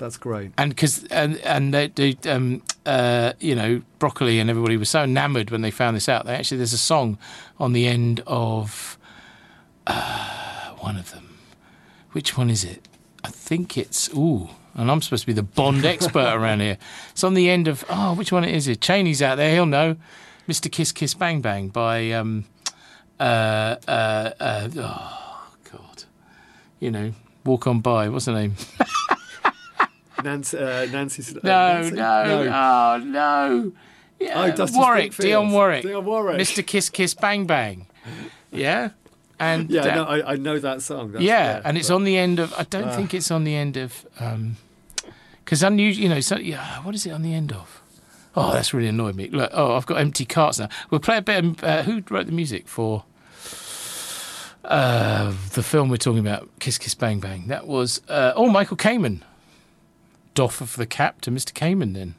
That's 0.00 0.16
great. 0.16 0.52
and 0.56 0.70
because 0.70 1.04
and 1.04 1.36
and 1.38 1.74
they, 1.74 1.88
they 1.88 2.16
um 2.28 2.62
uh 2.86 3.34
you 3.38 3.54
know 3.54 3.82
Broccoli 3.98 4.40
and 4.40 4.48
everybody 4.48 4.78
was 4.78 4.88
so 4.88 5.02
enamored 5.04 5.50
when 5.50 5.60
they 5.60 5.70
found 5.70 5.94
this 5.94 6.08
out. 6.08 6.24
They 6.24 6.34
actually 6.34 6.56
there's 6.56 6.72
a 6.72 6.78
song 6.78 7.18
on 7.58 7.74
the 7.74 7.86
end 7.86 8.22
of 8.26 8.96
uh, 9.86 10.70
one 10.78 10.96
of 10.96 11.12
them. 11.12 11.36
Which 12.12 12.36
one 12.38 12.48
is 12.48 12.64
it? 12.64 12.88
I 13.22 13.28
think 13.28 13.76
it's 13.76 14.08
ooh, 14.14 14.48
and 14.74 14.90
I'm 14.90 15.02
supposed 15.02 15.24
to 15.24 15.26
be 15.26 15.34
the 15.34 15.42
Bond 15.42 15.84
expert 15.84 16.34
around 16.34 16.60
here. 16.60 16.78
It's 17.10 17.22
on 17.22 17.34
the 17.34 17.50
end 17.50 17.68
of 17.68 17.84
oh, 17.90 18.14
which 18.14 18.32
one 18.32 18.44
is 18.44 18.68
it? 18.68 18.80
Cheney's 18.80 19.20
out 19.20 19.36
there, 19.36 19.52
he'll 19.52 19.66
know. 19.66 19.96
Mr. 20.48 20.72
Kiss 20.72 20.92
Kiss 20.92 21.12
Bang 21.12 21.42
Bang 21.42 21.68
by 21.68 22.10
um 22.12 22.46
uh 23.20 23.76
uh 23.86 24.30
uh 24.40 24.68
oh 24.76 25.54
god, 25.70 26.04
you 26.80 26.90
know 26.90 27.12
Walk 27.44 27.66
on 27.66 27.80
by. 27.80 28.08
What's 28.08 28.26
the 28.26 28.32
name? 28.32 28.54
Nancy, 30.22 30.58
uh, 30.58 30.86
Nancy. 30.86 31.36
uh, 31.36 31.40
No, 31.42 31.80
Nancy? 31.82 31.96
no, 31.96 32.52
oh 32.52 33.02
no. 33.04 33.72
Yeah, 34.18 34.42
Oh, 34.42 34.50
Dusty 34.56 34.78
Warwick, 34.78 35.16
Dion 35.16 35.50
Warwick, 35.50 35.84
Dionne 35.84 36.04
Warwick. 36.04 36.36
Mr. 36.38 36.66
Kiss 36.66 36.90
Kiss 36.90 37.14
Bang 37.14 37.46
Bang. 37.46 37.86
Yeah, 38.52 38.90
and 39.38 39.70
Yeah, 39.70 39.82
uh, 39.82 39.94
no, 39.94 40.04
I, 40.04 40.32
I 40.32 40.36
know 40.36 40.58
that 40.58 40.82
song. 40.82 41.12
That's, 41.12 41.24
yeah, 41.24 41.62
and 41.64 41.78
it's 41.78 41.88
but- 41.88 41.94
on 41.96 42.04
the 42.04 42.18
end 42.18 42.38
of. 42.38 42.52
I 42.58 42.64
don't 42.64 42.88
Ah. 42.88 42.96
think 42.96 43.14
it's 43.14 43.30
on 43.30 43.44
the 43.44 43.54
end 43.56 43.76
of. 43.76 44.04
Because 45.44 45.62
unusual, 45.62 46.02
you 46.02 46.08
know. 46.08 46.20
So 46.20 46.36
yeah, 46.36 46.80
what 46.82 46.94
is 46.94 47.06
it 47.06 47.10
on 47.12 47.22
the 47.22 47.32
end 47.34 47.52
of? 47.52 47.80
Oh, 48.36 48.52
that's 48.52 48.72
really 48.74 48.88
annoyed 48.88 49.16
me. 49.16 49.28
Look, 49.28 49.50
oh, 49.52 49.74
I've 49.74 49.86
got 49.86 49.96
empty 49.98 50.24
carts 50.24 50.58
now. 50.60 50.68
We'll 50.90 51.00
play 51.00 51.16
a 51.16 51.22
bit. 51.22 51.44
Of, 51.44 51.64
uh, 51.64 51.82
who 51.82 52.02
wrote 52.10 52.26
the 52.26 52.32
music 52.32 52.68
for? 52.68 53.04
Uh, 54.64 55.32
the 55.54 55.62
film 55.62 55.88
we're 55.88 55.96
talking 55.96 56.20
about, 56.20 56.48
Kiss 56.60 56.76
Kiss 56.78 56.94
Bang 56.94 57.18
Bang. 57.18 57.46
That 57.48 57.66
was 57.66 58.02
uh, 58.08 58.32
oh 58.36 58.48
Michael 58.50 58.76
Kamen. 58.76 59.22
Doff 60.34 60.60
of 60.60 60.76
the 60.76 60.86
cap 60.86 61.20
to 61.22 61.30
Mr. 61.30 61.52
Kamen. 61.52 61.94
Then, 61.94 62.14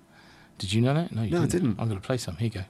did 0.57 0.73
you 0.73 0.81
know 0.81 0.93
that? 0.93 1.11
No, 1.11 1.23
you 1.23 1.31
No, 1.31 1.39
didn't. 1.41 1.51
didn't. 1.51 1.79
I'm 1.79 1.87
going 1.87 1.99
to 1.99 2.05
play 2.05 2.17
some. 2.17 2.35
Here 2.37 2.45
you 2.47 2.51
go. 2.53 2.63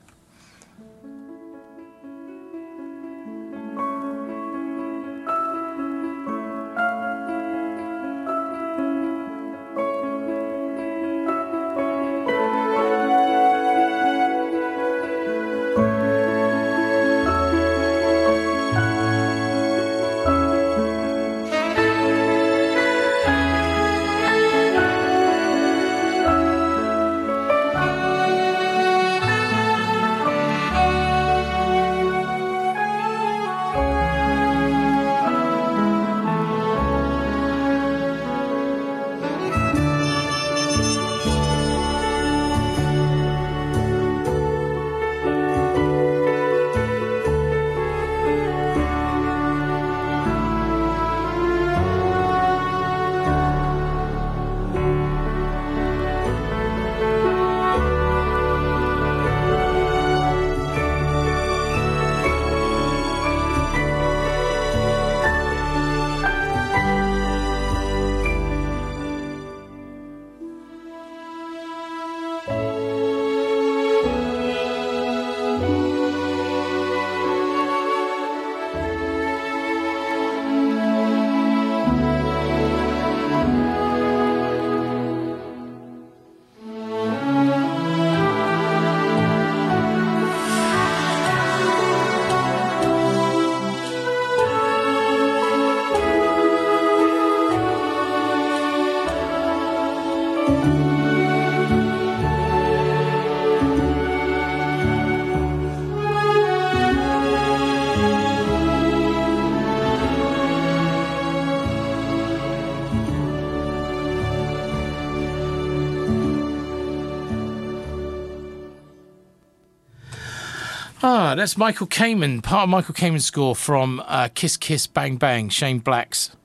Ah, 121.32 121.36
that's 121.36 121.58
Michael 121.58 121.88
Kamen, 121.88 122.44
part 122.44 122.64
of 122.64 122.70
Michael 122.70 122.94
Kamen's 122.94 123.24
score 123.24 123.56
from 123.56 124.04
uh, 124.06 124.28
Kiss 124.36 124.58
Kiss 124.58 124.86
Bang 124.86 125.16
Bang, 125.16 125.48
Shane 125.48 125.80
Black's 125.80 126.36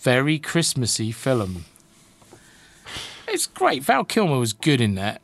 very 0.00 0.40
Christmassy 0.40 1.12
film. 1.12 1.66
It's 3.28 3.46
great. 3.46 3.84
Val 3.84 4.02
Kilmer 4.02 4.40
was 4.40 4.52
good 4.52 4.80
in 4.80 4.96
that. 4.96 5.22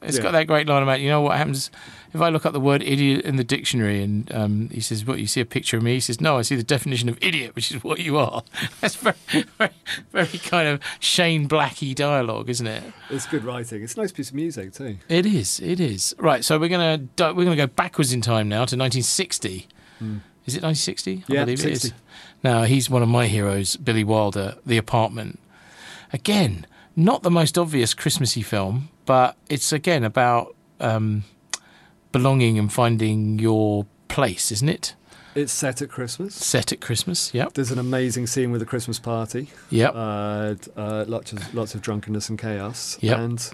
It's 0.00 0.16
Yeah. 0.16 0.22
got 0.22 0.30
that 0.34 0.46
great 0.46 0.68
line 0.68 0.84
about, 0.84 1.00
you 1.00 1.08
know 1.08 1.22
what 1.22 1.36
happens 1.38 1.72
if 2.14 2.20
I 2.20 2.28
look 2.28 2.44
up 2.44 2.52
the 2.52 2.60
word 2.60 2.82
idiot 2.82 3.24
in 3.24 3.36
the 3.36 3.44
dictionary 3.44 4.02
and 4.02 4.32
um, 4.34 4.68
he 4.70 4.80
says, 4.80 5.04
What, 5.06 5.18
you 5.18 5.26
see 5.26 5.40
a 5.40 5.44
picture 5.44 5.76
of 5.76 5.82
me? 5.82 5.94
He 5.94 6.00
says, 6.00 6.20
No, 6.20 6.38
I 6.38 6.42
see 6.42 6.56
the 6.56 6.62
definition 6.62 7.08
of 7.08 7.18
idiot, 7.22 7.54
which 7.54 7.70
is 7.70 7.82
what 7.82 7.98
you 8.00 8.18
are. 8.18 8.42
That's 8.80 8.96
very, 8.96 9.16
very, 9.58 9.70
very 10.12 10.38
kind 10.38 10.68
of 10.68 10.80
Shane 11.00 11.48
Blacky 11.48 11.94
dialogue, 11.94 12.48
isn't 12.50 12.66
it? 12.66 12.82
It's 13.10 13.26
good 13.26 13.44
writing. 13.44 13.82
It's 13.82 13.94
a 13.96 14.00
nice 14.00 14.12
piece 14.12 14.28
of 14.30 14.34
music 14.34 14.72
too. 14.74 14.98
It 15.08 15.26
is. 15.26 15.60
It 15.60 15.80
is. 15.80 16.14
Right. 16.18 16.44
So 16.44 16.58
we're 16.58 16.68
gonna 16.68 17.00
we're 17.18 17.44
gonna 17.44 17.56
go 17.56 17.66
backwards 17.66 18.12
in 18.12 18.20
time 18.20 18.48
now 18.48 18.64
to 18.66 18.76
1960. 18.76 19.66
Is 20.44 20.56
it 20.56 20.62
1960? 20.62 21.24
I 21.28 21.32
Yeah, 21.32 21.44
believe 21.44 21.60
it 21.64 21.72
is. 21.72 21.82
60. 21.82 21.96
Now 22.42 22.64
he's 22.64 22.90
one 22.90 23.02
of 23.02 23.08
my 23.08 23.28
heroes, 23.28 23.76
Billy 23.76 24.02
Wilder, 24.02 24.56
The 24.66 24.76
Apartment. 24.76 25.38
Again, 26.12 26.66
not 26.96 27.22
the 27.22 27.30
most 27.30 27.56
obvious 27.56 27.94
Christmassy 27.94 28.42
film, 28.42 28.88
but 29.06 29.36
it's 29.48 29.72
again 29.72 30.02
about 30.04 30.54
um, 30.80 31.22
belonging 32.12 32.58
and 32.58 32.72
finding 32.72 33.38
your 33.38 33.86
place, 34.08 34.52
isn't 34.52 34.68
it? 34.68 34.94
It's 35.34 35.52
set 35.52 35.80
at 35.80 35.88
Christmas. 35.88 36.34
Set 36.34 36.72
at 36.72 36.80
Christmas. 36.82 37.32
Yep. 37.32 37.54
There's 37.54 37.70
an 37.70 37.78
amazing 37.78 38.26
scene 38.26 38.52
with 38.52 38.60
a 38.60 38.66
Christmas 38.66 38.98
party. 38.98 39.48
Yep. 39.70 39.92
Uh, 39.94 40.54
uh, 40.76 41.04
lots 41.08 41.32
of 41.32 41.54
lots 41.54 41.74
of 41.74 41.80
drunkenness 41.80 42.28
and 42.28 42.38
chaos. 42.38 42.98
Yep. 43.00 43.18
And 43.18 43.50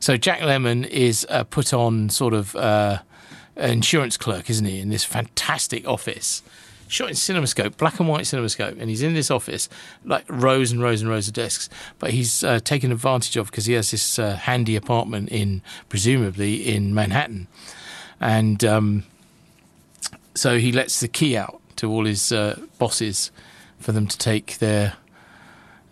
So 0.00 0.16
Jack 0.16 0.40
Lemmon 0.40 0.86
is 0.86 1.26
uh, 1.28 1.44
put 1.44 1.74
on 1.74 2.08
sort 2.08 2.32
of 2.32 2.56
uh, 2.56 3.00
insurance 3.56 4.16
clerk, 4.16 4.48
isn't 4.48 4.64
he, 4.64 4.80
in 4.80 4.88
this 4.88 5.04
fantastic 5.04 5.86
office, 5.86 6.42
shot 6.88 7.08
in 7.08 7.14
CinemaScope, 7.14 7.76
black 7.76 7.98
and 8.00 8.08
white 8.08 8.24
CinemaScope, 8.24 8.80
and 8.80 8.88
he's 8.90 9.02
in 9.02 9.14
this 9.14 9.30
office, 9.30 9.68
like 10.04 10.24
rows 10.28 10.72
and 10.72 10.82
rows 10.82 11.00
and 11.00 11.10
rows 11.10 11.28
of 11.28 11.34
desks. 11.34 11.68
But 11.98 12.10
he's 12.10 12.44
uh, 12.44 12.60
taken 12.60 12.92
advantage 12.92 13.36
of 13.36 13.50
because 13.50 13.66
he 13.66 13.74
has 13.74 13.90
this 13.90 14.18
uh, 14.18 14.36
handy 14.36 14.76
apartment 14.76 15.28
in, 15.30 15.62
presumably 15.88 16.68
in 16.68 16.94
Manhattan, 16.94 17.48
and 18.20 18.64
um, 18.64 19.04
so 20.34 20.58
he 20.58 20.72
lets 20.72 21.00
the 21.00 21.08
key 21.08 21.36
out 21.36 21.60
to 21.76 21.90
all 21.90 22.04
his 22.04 22.32
uh, 22.32 22.60
bosses 22.78 23.30
for 23.78 23.92
them 23.92 24.06
to 24.06 24.18
take 24.18 24.58
their 24.58 24.94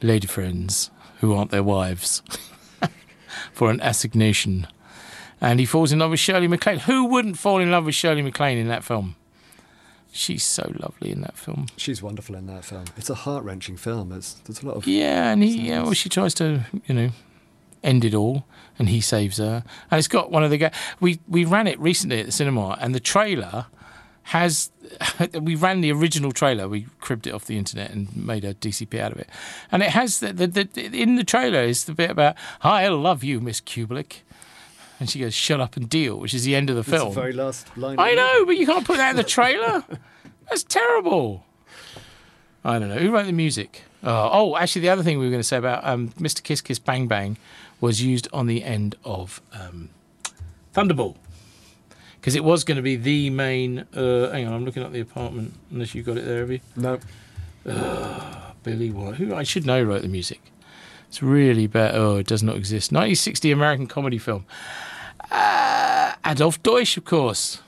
lady 0.02 0.26
friends 0.26 0.90
who 1.20 1.32
aren't 1.32 1.50
their 1.50 1.62
wives 1.62 2.22
for 3.52 3.70
an 3.70 3.80
assignation. 3.80 4.66
And 5.40 5.60
he 5.60 5.66
falls 5.66 5.92
in 5.92 5.98
love 5.98 6.10
with 6.10 6.20
Shirley 6.20 6.48
MacLaine. 6.48 6.80
Who 6.80 7.06
wouldn't 7.06 7.38
fall 7.38 7.60
in 7.60 7.70
love 7.70 7.84
with 7.84 7.94
Shirley 7.94 8.22
MacLaine 8.22 8.58
in 8.58 8.68
that 8.68 8.84
film? 8.84 9.16
She's 10.16 10.44
so 10.44 10.72
lovely 10.78 11.10
in 11.10 11.22
that 11.22 11.36
film. 11.36 11.66
she's 11.76 12.00
wonderful 12.00 12.36
in 12.36 12.46
that 12.46 12.64
film. 12.64 12.84
It's 12.96 13.10
a 13.10 13.16
heart 13.16 13.42
wrenching 13.42 13.76
film. 13.76 14.12
It's, 14.12 14.34
there's 14.34 14.62
a 14.62 14.66
lot 14.66 14.76
of 14.76 14.86
Yeah, 14.86 15.32
and 15.32 15.42
he, 15.42 15.68
yeah, 15.68 15.82
well, 15.82 15.92
she 15.92 16.08
tries 16.08 16.34
to, 16.34 16.60
you 16.86 16.94
know, 16.94 17.10
end 17.82 18.04
it 18.04 18.14
all, 18.14 18.44
and 18.78 18.88
he 18.88 19.00
saves 19.00 19.38
her. 19.38 19.64
And 19.90 19.98
it's 19.98 20.06
got 20.06 20.30
one 20.30 20.44
of 20.44 20.52
the. 20.52 20.70
We 21.00 21.18
we 21.26 21.44
ran 21.44 21.66
it 21.66 21.80
recently 21.80 22.20
at 22.20 22.26
the 22.26 22.32
cinema, 22.32 22.78
and 22.80 22.94
the 22.94 23.00
trailer 23.00 23.66
has. 24.22 24.70
we 25.40 25.56
ran 25.56 25.80
the 25.80 25.90
original 25.90 26.30
trailer. 26.30 26.68
We 26.68 26.86
cribbed 27.00 27.26
it 27.26 27.34
off 27.34 27.46
the 27.46 27.58
internet 27.58 27.90
and 27.90 28.14
made 28.16 28.44
a 28.44 28.54
DCP 28.54 29.00
out 29.00 29.10
of 29.10 29.18
it. 29.18 29.28
And 29.72 29.82
it 29.82 29.90
has 29.90 30.20
the, 30.20 30.32
the, 30.32 30.46
the 30.46 31.02
in 31.02 31.16
the 31.16 31.24
trailer 31.24 31.62
is 31.62 31.86
the 31.86 31.92
bit 31.94 32.10
about 32.10 32.36
"I 32.62 32.86
love 32.86 33.24
you, 33.24 33.40
Miss 33.40 33.60
Kubelik," 33.60 34.18
and 35.00 35.08
she 35.10 35.18
goes, 35.20 35.34
"Shut 35.34 35.60
up 35.60 35.76
and 35.76 35.88
deal," 35.88 36.18
which 36.18 36.34
is 36.34 36.44
the 36.44 36.54
end 36.54 36.70
of 36.70 36.76
the 36.76 36.84
film. 36.84 37.08
It's 37.08 37.14
the 37.14 37.20
very 37.20 37.32
last 37.32 37.76
line. 37.76 37.98
I 37.98 38.14
know, 38.14 38.44
but 38.46 38.56
you 38.56 38.66
can't 38.66 38.84
put 38.86 38.96
that 38.96 39.10
in 39.10 39.16
the 39.16 39.24
trailer. 39.36 39.84
That's 40.48 40.62
terrible. 40.64 41.44
I 42.64 42.78
don't 42.78 42.88
know. 42.88 42.96
Who 42.98 43.10
wrote 43.10 43.26
the 43.26 43.32
music? 43.32 43.82
Uh, 44.02 44.28
oh, 44.30 44.56
actually, 44.56 44.82
the 44.82 44.88
other 44.90 45.02
thing 45.02 45.18
we 45.18 45.24
were 45.24 45.30
going 45.30 45.40
to 45.40 45.46
say 45.46 45.56
about 45.56 45.84
um, 45.86 46.10
Mr. 46.10 46.42
Kiss 46.42 46.60
Kiss 46.60 46.78
Bang 46.78 47.08
Bang 47.08 47.36
was 47.80 48.02
used 48.02 48.28
on 48.32 48.46
the 48.46 48.62
end 48.64 48.96
of 49.04 49.40
um, 49.52 49.90
Thunderball. 50.74 51.16
Because 52.20 52.34
it 52.34 52.44
was 52.44 52.64
going 52.64 52.76
to 52.76 52.82
be 52.82 52.96
the 52.96 53.28
main. 53.28 53.80
Uh, 53.94 54.30
hang 54.30 54.46
on, 54.46 54.54
I'm 54.54 54.64
looking 54.64 54.82
at 54.82 54.92
the 54.92 55.00
apartment. 55.00 55.52
Unless 55.70 55.94
you 55.94 56.02
got 56.02 56.16
it 56.16 56.24
there, 56.24 56.40
have 56.40 56.50
you? 56.50 56.60
No. 56.76 56.98
Billy 58.62 58.90
White. 58.90 59.16
Who 59.16 59.34
I 59.34 59.42
should 59.42 59.66
know 59.66 59.82
wrote 59.82 60.02
the 60.02 60.08
music. 60.08 60.40
It's 61.14 61.22
really 61.22 61.68
bad. 61.68 61.94
Oh, 61.94 62.16
it 62.16 62.26
does 62.26 62.42
not 62.42 62.56
exist. 62.56 62.90
1960 62.90 63.52
American 63.52 63.86
comedy 63.86 64.18
film. 64.18 64.46
Uh, 65.30 66.12
Adolf 66.26 66.60
Deutsch, 66.64 66.96
of 66.96 67.04
course. 67.04 67.60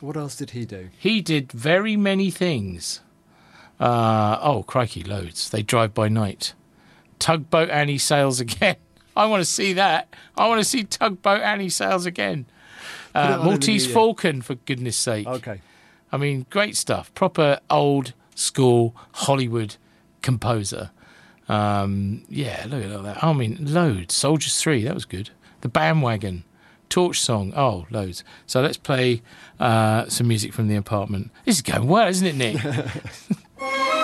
What 0.00 0.16
else 0.16 0.34
did 0.34 0.50
he 0.50 0.64
do? 0.64 0.88
He 0.98 1.20
did 1.20 1.52
very 1.52 1.96
many 1.96 2.32
things. 2.32 3.00
Uh, 3.78 4.40
oh, 4.42 4.64
crikey, 4.64 5.04
loads. 5.04 5.48
They 5.48 5.62
drive 5.62 5.94
by 5.94 6.08
night. 6.08 6.54
Tugboat 7.20 7.70
Annie 7.70 7.98
sails 7.98 8.40
again. 8.40 8.74
I 9.16 9.26
want 9.26 9.42
to 9.42 9.48
see 9.48 9.74
that. 9.74 10.12
I 10.36 10.48
want 10.48 10.58
to 10.60 10.64
see 10.64 10.82
Tugboat 10.82 11.40
Annie 11.42 11.68
sails 11.68 12.04
again. 12.04 12.46
Uh, 13.14 13.18
on 13.18 13.32
in 13.32 13.38
the 13.38 13.44
Maltese. 13.44 13.86
Falcon, 13.86 14.42
for 14.42 14.56
goodness 14.56 14.96
sake. 14.96 15.28
Okay. 15.28 15.60
I 16.10 16.16
mean, 16.16 16.46
great 16.50 16.76
stuff. 16.76 17.14
Proper 17.14 17.60
old 17.70 18.12
school 18.34 18.96
Hollywood 19.12 19.76
composer. 20.20 20.90
Um, 21.48 22.22
yeah, 22.28 22.66
look 22.68 22.84
at 22.84 22.92
all 22.92 23.02
that. 23.02 23.22
I 23.22 23.32
mean, 23.32 23.58
loads. 23.60 24.14
Soldiers 24.14 24.60
3, 24.60 24.84
that 24.84 24.94
was 24.94 25.04
good. 25.04 25.30
The 25.62 25.68
Bandwagon. 25.68 26.44
Torch 26.88 27.20
Song. 27.20 27.52
Oh, 27.54 27.86
loads. 27.90 28.24
So 28.46 28.62
let's 28.62 28.78
play 28.78 29.22
uh, 29.60 30.08
some 30.08 30.28
music 30.28 30.52
from 30.52 30.68
the 30.68 30.76
apartment. 30.76 31.30
This 31.44 31.56
is 31.56 31.62
going 31.62 31.86
well, 31.86 32.08
isn't 32.08 32.26
it, 32.26 32.34
Nick? 32.34 32.56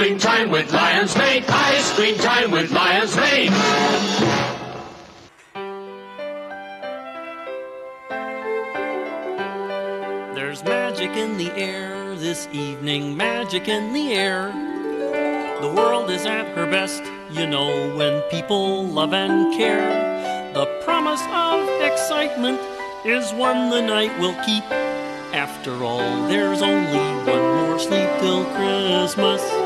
Cream 0.00 0.18
time 0.18 0.48
with 0.50 0.72
Lion's 0.72 1.14
Mane. 1.14 1.44
Ice 1.46 1.92
cream 1.92 2.16
time 2.16 2.50
with 2.50 2.70
Lion's 2.70 3.14
Mane. 3.16 3.52
There's 10.34 10.64
magic 10.64 11.10
in 11.10 11.36
the 11.36 11.52
air 11.54 12.14
this 12.14 12.48
evening, 12.50 13.14
magic 13.14 13.68
in 13.68 13.92
the 13.92 14.14
air. 14.14 14.46
The 15.60 15.70
world 15.70 16.08
is 16.08 16.24
at 16.24 16.46
her 16.56 16.64
best, 16.64 17.02
you 17.32 17.46
know, 17.46 17.94
when 17.94 18.22
people 18.30 18.86
love 18.86 19.12
and 19.12 19.54
care. 19.54 20.54
The 20.54 20.64
promise 20.82 21.20
of 21.30 21.68
excitement 21.82 22.58
is 23.04 23.34
one 23.34 23.68
the 23.68 23.82
night 23.82 24.18
will 24.18 24.34
keep. 24.46 24.64
After 25.34 25.84
all, 25.84 26.26
there's 26.26 26.62
only 26.62 26.98
one 27.30 27.68
more 27.68 27.78
sleep 27.78 28.08
till 28.20 28.46
Christmas. 28.54 29.59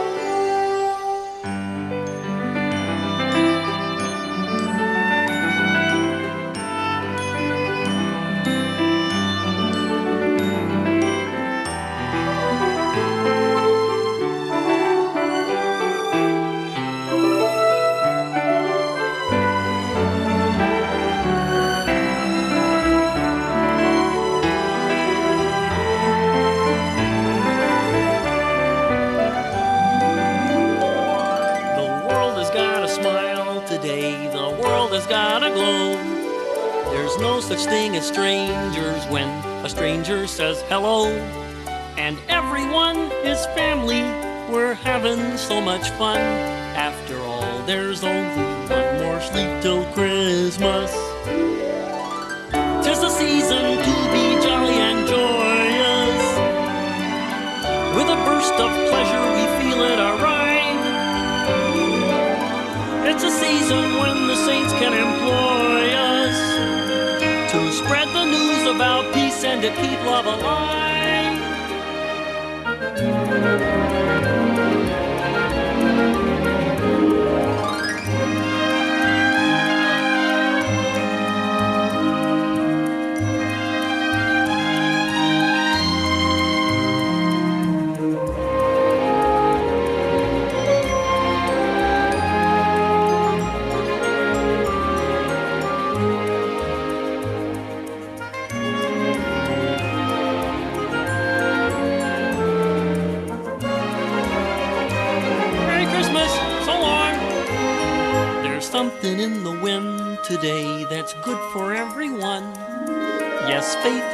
Hello. 40.75 41.07
And 41.97 42.19
everyone 42.29 42.97
is 43.23 43.47
family, 43.55 44.03
we're 44.53 44.75
having 44.75 45.37
so 45.37 45.61
much 45.61 45.91
fun. 45.91 46.19
After 46.75 47.17
all, 47.21 47.63
there's 47.63 48.03
only 48.03 48.43
one 48.69 49.03
more 49.05 49.21
sleep 49.21 49.63
till 49.63 49.85
Christmas. 49.93 51.04
To 69.65 69.71
keep 69.81 70.05
love 70.05 70.27
alive. 70.27 70.65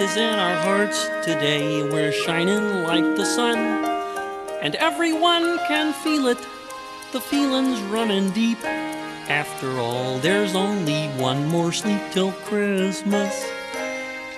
Is 0.00 0.16
in 0.16 0.38
our 0.38 0.56
hearts 0.62 1.04
today. 1.26 1.82
We're 1.82 2.10
shining 2.10 2.84
like 2.84 3.04
the 3.16 3.26
sun. 3.26 3.58
And 4.62 4.74
everyone 4.76 5.58
can 5.68 5.92
feel 5.92 6.26
it. 6.28 6.38
The 7.12 7.20
feeling's 7.20 7.78
running 7.82 8.30
deep. 8.30 8.64
After 8.64 9.78
all, 9.78 10.18
there's 10.20 10.54
only 10.54 11.08
one 11.18 11.44
more 11.48 11.70
sleep 11.70 12.00
till 12.12 12.32
Christmas. 12.32 13.44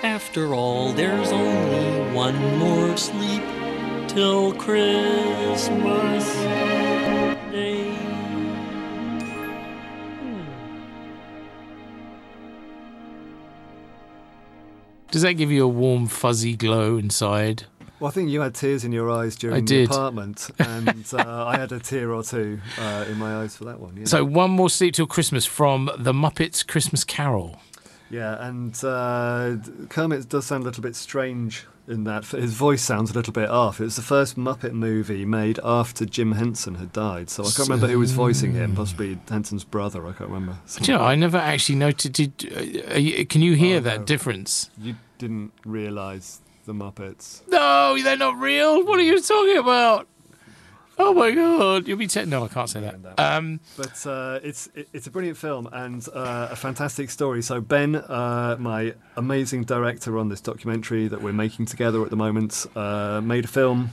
After 0.02 0.52
all, 0.52 0.92
there's 0.92 1.30
only 1.30 2.12
one 2.12 2.58
more 2.58 2.96
sleep 2.96 3.44
till 4.08 4.54
Christmas 4.54 6.81
Does 15.12 15.20
that 15.20 15.34
give 15.34 15.52
you 15.52 15.62
a 15.62 15.68
warm, 15.68 16.06
fuzzy 16.06 16.56
glow 16.56 16.96
inside? 16.96 17.64
Well, 18.00 18.08
I 18.08 18.14
think 18.14 18.30
you 18.30 18.40
had 18.40 18.54
tears 18.54 18.82
in 18.82 18.92
your 18.92 19.10
eyes 19.10 19.36
during 19.36 19.62
the 19.62 19.84
apartment, 19.84 20.50
and 20.58 21.06
uh, 21.12 21.46
I 21.46 21.58
had 21.58 21.70
a 21.70 21.78
tear 21.78 22.10
or 22.12 22.22
two 22.22 22.58
uh, 22.78 23.04
in 23.06 23.18
my 23.18 23.42
eyes 23.42 23.54
for 23.54 23.64
that 23.66 23.78
one. 23.78 23.94
Yeah. 23.98 24.06
So, 24.06 24.24
one 24.24 24.50
more 24.50 24.70
sleep 24.70 24.94
till 24.94 25.06
Christmas 25.06 25.44
from 25.44 25.90
the 25.98 26.14
Muppets 26.14 26.66
Christmas 26.66 27.04
Carol. 27.04 27.60
Yeah, 28.08 28.42
and 28.44 28.74
uh, 28.82 29.56
Kermit 29.90 30.30
does 30.30 30.46
sound 30.46 30.62
a 30.62 30.66
little 30.66 30.82
bit 30.82 30.96
strange 30.96 31.66
in 31.88 32.04
that. 32.04 32.24
His 32.26 32.54
voice 32.54 32.82
sounds 32.82 33.10
a 33.10 33.14
little 33.14 33.32
bit 33.32 33.48
off. 33.50 33.80
It 33.80 33.84
was 33.84 33.96
the 33.96 34.02
first 34.02 34.36
Muppet 34.36 34.72
movie 34.72 35.24
made 35.24 35.58
after 35.64 36.04
Jim 36.06 36.32
Henson 36.32 36.76
had 36.76 36.92
died, 36.92 37.28
so 37.30 37.42
I 37.42 37.46
can't 37.46 37.68
remember 37.68 37.88
who 37.88 37.98
was 37.98 38.12
voicing 38.12 38.52
him. 38.52 38.74
Possibly 38.76 39.18
Henson's 39.28 39.64
brother. 39.64 40.06
I 40.06 40.12
can't 40.12 40.30
remember. 40.30 40.58
You 40.80 40.94
know, 40.94 41.02
I 41.02 41.14
never 41.14 41.38
actually 41.38 41.76
noted. 41.76 42.12
Did, 42.12 42.32
uh, 42.92 42.94
you- 42.98 43.26
can 43.26 43.42
you 43.42 43.54
hear 43.54 43.80
that 43.80 44.06
difference? 44.06 44.70
You 44.78 44.96
didn't 45.18 45.52
realise 45.64 46.40
the 46.64 46.72
Muppets. 46.72 47.42
No, 47.48 48.00
they're 48.02 48.16
not 48.16 48.38
real. 48.38 48.84
What 48.84 48.98
are 48.98 49.02
you 49.02 49.20
talking 49.20 49.58
about? 49.58 50.06
Oh 50.98 51.14
my 51.14 51.30
god, 51.32 51.88
you'll 51.88 51.96
be 51.98 52.06
te- 52.06 52.26
no, 52.26 52.44
I 52.44 52.48
can't 52.48 52.68
say 52.68 52.80
that. 52.80 53.18
Um, 53.18 53.60
But 53.76 54.06
uh, 54.06 54.40
it's 54.42 54.68
it, 54.74 54.88
it's 54.92 55.06
a 55.06 55.10
brilliant 55.10 55.36
film 55.38 55.68
and 55.72 56.06
uh, 56.14 56.48
a 56.50 56.56
fantastic 56.56 57.10
story. 57.10 57.42
So 57.42 57.60
Ben, 57.60 57.96
uh, 57.96 58.56
my 58.58 58.94
amazing 59.16 59.64
director 59.64 60.18
on 60.18 60.28
this 60.28 60.40
documentary 60.40 61.08
that 61.08 61.22
we're 61.22 61.32
making 61.32 61.66
together 61.66 62.02
at 62.02 62.10
the 62.10 62.16
moment, 62.16 62.66
uh, 62.76 63.20
made 63.22 63.44
a 63.44 63.48
film. 63.48 63.90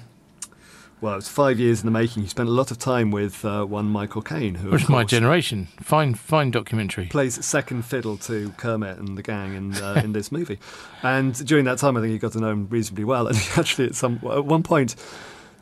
Well, 1.01 1.13
it 1.13 1.15
was 1.17 1.29
five 1.29 1.57
years 1.61 1.79
in 1.79 1.85
the 1.85 1.91
making. 1.91 2.23
He 2.23 2.29
spent 2.29 2.49
a 2.49 2.51
lot 2.51 2.71
of 2.71 2.77
time 2.77 3.09
with 3.09 3.45
uh, 3.45 3.63
one 3.63 3.85
Michael 3.85 4.21
Caine, 4.21 4.55
who 4.55 4.69
which 4.71 4.83
is 4.83 4.89
my 4.89 5.05
generation. 5.05 5.69
Fine, 5.79 6.15
fine 6.15 6.51
documentary. 6.51 7.05
plays 7.05 7.43
second 7.45 7.85
fiddle 7.85 8.17
to 8.17 8.49
Kermit 8.57 8.97
and 8.97 9.17
the 9.17 9.23
gang 9.23 9.53
in 9.55 9.75
uh, 9.75 10.01
in 10.03 10.11
this 10.11 10.29
movie. 10.29 10.59
And 11.01 11.33
during 11.47 11.63
that 11.65 11.77
time, 11.77 11.95
I 11.95 12.01
think 12.01 12.11
he 12.11 12.19
got 12.19 12.33
to 12.33 12.39
know 12.41 12.49
him 12.49 12.67
reasonably 12.69 13.05
well. 13.05 13.27
And 13.27 13.37
he 13.37 13.49
actually, 13.61 13.85
at 13.85 13.95
some 13.95 14.19
at 14.29 14.43
one 14.43 14.61
point, 14.63 14.97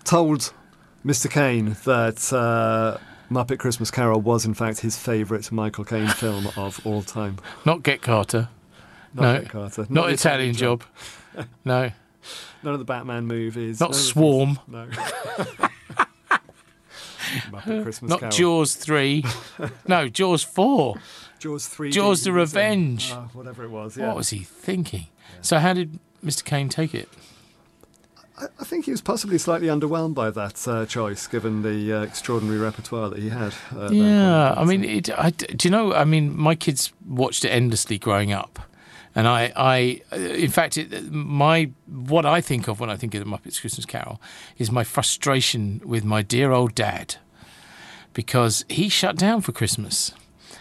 told 0.04 0.52
Mr. 1.06 1.30
Caine, 1.30 1.76
that 1.86 2.34
uh, 2.34 2.98
Muppet 3.32 3.60
Christmas 3.60 3.91
Carol 3.91 4.22
was 4.22 4.45
in 4.45 4.54
fact 4.54 4.80
his 4.82 4.98
favourite 4.98 5.52
Michael 5.52 5.84
Caine 5.86 6.08
film 6.10 6.48
of 6.58 6.86
all 6.86 7.02
time. 7.02 7.38
Not 7.66 7.84
Get 7.84 8.02
Carter. 8.02 8.50
Not 9.14 9.22
no, 9.22 9.39
Get 9.39 9.50
Carter. 9.50 9.82
Not, 9.84 9.89
Not 9.91 10.10
Italian, 10.12 10.50
Italian 10.52 10.56
Job. 10.56 10.84
no. 11.64 11.91
None 12.64 12.74
of 12.74 12.80
the 12.80 12.86
Batman 12.86 13.26
movies. 13.26 13.80
Not 13.80 13.91
none 13.91 13.98
of 14.00 14.04
the 14.04 14.04
Swarm. 14.04 14.60
No. 14.68 14.88
Muppet 17.52 17.84
Christmas 17.84 18.10
Carol. 18.10 18.10
Not 18.10 18.20
Carol. 18.20 18.32
Jaws 18.32 18.76
3. 18.76 19.24
no, 19.88 20.08
Jaws 20.10 20.43
4. 20.43 20.95
Jaws 21.39 21.68
3. 21.68 21.91
Jaws 21.91 22.24
the 22.24 22.32
Revenge. 22.32 23.12
Uh, 23.12 23.22
whatever 23.34 23.64
it 23.64 23.70
was. 23.70 23.95
Yeah. 23.98 24.08
What 24.08 24.18
was 24.18 24.30
he 24.30 24.39
thinking? 24.39 25.08
So, 25.41 25.60
how 25.60 25.74
did 25.74 26.00
Mr. 26.26 26.43
Caine 26.43 26.70
take 26.70 26.95
it? 26.95 27.10
I, 28.38 28.64
think 28.64 28.86
he 28.86 28.92
was 28.92 29.02
possibly 29.02 29.38
slightly 29.38 29.68
underwhelmed 29.68 30.14
by 30.14 30.30
that 30.30 30.68
uh, 30.68 30.86
choice, 30.86 31.26
given 31.26 31.64
the 31.64 31.92
uh, 31.92 32.02
extraordinary 32.04 32.60
repertoire 32.60 33.10
that 33.10 33.20
he 33.20 33.30
had. 33.30 33.54
Uh, 33.76 33.90
Yeah. 33.90 34.54
I 34.56 34.64
mean, 34.64 34.84
it, 34.84 35.10
I, 35.10 35.32
do 35.32 35.68
you 35.68 35.72
know? 35.72 35.94
I 35.94 36.04
mean, 36.04 36.38
my 36.38 36.54
kids 36.54 36.94
watched 37.06 37.46
it 37.46 37.50
endlessly 37.50 37.98
growing 37.98 38.32
up, 38.32 38.60
and 39.16 39.28
I, 39.28 39.52
I, 39.56 40.02
in 40.16 40.52
fact, 40.52 40.78
it, 40.78 41.12
my 41.12 41.72
what 41.88 42.26
I 42.26 42.42
think 42.42 42.68
of 42.68 42.80
when 42.80 42.90
I 42.90 42.96
think 42.96 43.16
of 43.16 43.24
the 43.24 43.30
Muppets 43.30 43.60
Christmas 43.60 43.86
Carol 43.86 44.22
is 44.58 44.72
my 44.72 44.84
frustration 44.84 45.82
with 45.84 46.04
my 46.04 46.22
dear 46.22 46.52
old 46.52 46.76
dad, 46.76 47.16
because 48.14 48.66
he 48.70 48.88
shut 48.90 49.16
down 49.16 49.42
for 49.42 49.52
Christmas. 49.52 50.12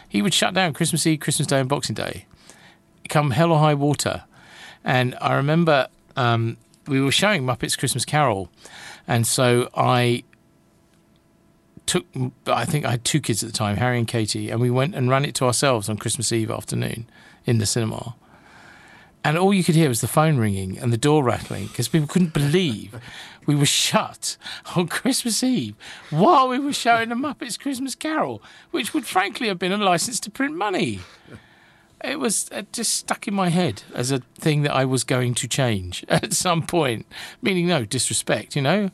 He 0.09 0.23
would 0.23 0.33
shut 0.33 0.55
down 0.55 0.73
Christmas 0.73 1.07
Eve, 1.07 1.21
Christmas 1.21 1.47
Day, 1.47 1.61
and 1.61 1.69
Boxing 1.69 1.95
Day, 1.95 2.25
come 3.09 3.33
hell 3.33 3.53
or 3.53 3.59
high 3.59 3.75
water. 3.75 4.25
And 4.83 5.17
I 5.21 5.35
remember 5.35 5.89
um, 6.17 6.57
we 6.87 7.01
were 7.01 7.13
showing 7.13 7.43
Muppets 7.43 7.79
Christmas 7.79 8.05
Carol, 8.05 8.51
and 9.07 9.27
so 9.27 9.69
I 9.75 10.25
took. 11.87 12.07
I 12.47 12.65
think 12.65 12.85
I 12.85 12.93
had 12.93 13.05
two 13.05 13.21
kids 13.21 13.43
at 13.43 13.51
the 13.51 13.57
time, 13.57 13.77
Harry 13.77 13.99
and 13.99 14.09
Katie, 14.09 14.51
and 14.51 14.61
we 14.61 14.71
went 14.71 14.95
and 14.95 15.09
ran 15.09 15.25
it 15.25 15.35
to 15.37 15.45
ourselves 15.45 15.89
on 15.89 15.97
Christmas 15.97 16.33
Eve 16.33 16.51
afternoon 16.51 17.09
in 17.45 17.59
the 17.59 17.67
cinema. 17.67 18.15
And 19.25 19.37
all 19.37 19.53
you 19.53 19.65
could 19.65 19.75
hear 19.75 19.89
was 19.89 20.01
the 20.01 20.07
phone 20.07 20.37
ringing 20.37 20.79
and 20.79 20.93
the 20.93 20.97
door 20.97 21.25
rattling 21.25 21.67
because 21.67 21.89
people 21.89 22.07
couldn't 22.07 22.33
believe 22.33 22.95
we 23.45 23.57
were 23.57 23.67
shut 23.67 24.37
on 24.77 24.87
Christmas 24.87 25.43
Eve 25.43 25.75
while 26.11 26.49
we 26.49 26.61
were 26.61 26.73
showing 26.73 27.09
the 27.09 27.17
Muppets 27.17 27.59
Christmas 27.59 27.97
Carol, 27.97 28.41
which 28.71 28.95
would 28.95 29.05
frankly 29.05 29.49
have 29.49 29.59
been 29.59 29.73
a 29.73 29.79
license 29.79 30.21
to 30.21 30.31
print 30.31 30.55
money. 30.55 31.01
It 32.07 32.21
was 32.21 32.49
uh, 32.53 32.63
just 32.73 32.95
stuck 32.95 33.27
in 33.27 33.35
my 33.35 33.49
head 33.49 33.83
as 33.95 34.13
a 34.13 34.21
thing 34.37 34.63
that 34.63 34.73
I 34.73 34.85
was 34.85 35.05
going 35.05 35.35
to 35.35 35.49
change 35.49 36.05
at 36.09 36.33
some 36.33 36.63
point. 36.67 37.07
Meaning, 37.43 37.67
no 37.67 37.85
disrespect, 37.85 38.57
you 38.57 38.63
know. 38.63 38.91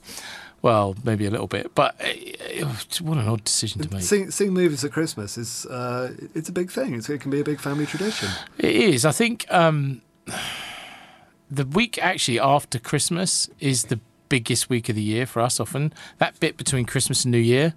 Well, 0.62 0.94
maybe 1.02 1.26
a 1.26 1.30
little 1.30 1.48
bit, 1.48 1.74
but 1.74 1.96
uh, 2.00 2.06
it 2.06 3.00
what 3.00 3.18
an 3.18 3.26
odd 3.28 3.42
decision 3.42 3.82
to 3.82 3.92
make. 3.92 4.04
Seeing, 4.04 4.30
seeing 4.30 4.54
movies 4.54 4.84
at 4.84 4.92
Christmas 4.92 5.36
is 5.36 5.66
uh, 5.66 6.14
it's 6.34 6.48
a 6.48 6.52
big 6.52 6.70
thing. 6.70 6.94
It's, 6.94 7.10
it 7.10 7.20
can 7.20 7.32
be 7.32 7.40
a 7.40 7.44
big 7.44 7.60
family 7.60 7.84
tradition. 7.84 8.28
It 8.58 8.76
is. 8.76 9.04
I 9.04 9.10
think 9.10 9.44
um, 9.50 10.02
the 11.50 11.66
week 11.66 11.98
actually 11.98 12.38
after 12.38 12.78
Christmas 12.78 13.50
is 13.58 13.84
the 13.84 13.98
biggest 14.32 14.70
week 14.70 14.88
of 14.88 14.96
the 14.96 15.02
year 15.02 15.26
for 15.26 15.40
us. 15.42 15.60
Often 15.60 15.92
that 16.16 16.40
bit 16.40 16.56
between 16.56 16.86
Christmas 16.86 17.26
and 17.26 17.32
New 17.32 17.44
Year, 17.54 17.74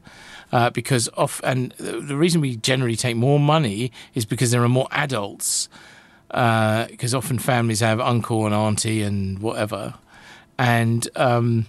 uh, 0.53 0.69
because 0.69 1.09
off 1.17 1.41
and 1.43 1.71
the 1.73 2.15
reason 2.15 2.39
we 2.39 2.55
generally 2.55 2.95
take 2.95 3.17
more 3.17 3.41
money 3.41 3.91
is 4.13 4.23
because 4.25 4.51
there 4.51 4.63
are 4.63 4.69
more 4.69 4.87
adults. 4.91 5.67
Because 6.29 7.13
often 7.13 7.39
families 7.39 7.81
have 7.81 7.99
uncle 7.99 8.45
and 8.45 8.55
auntie 8.55 9.01
and 9.01 9.39
whatever, 9.39 9.95
and 10.57 11.07
um, 11.15 11.65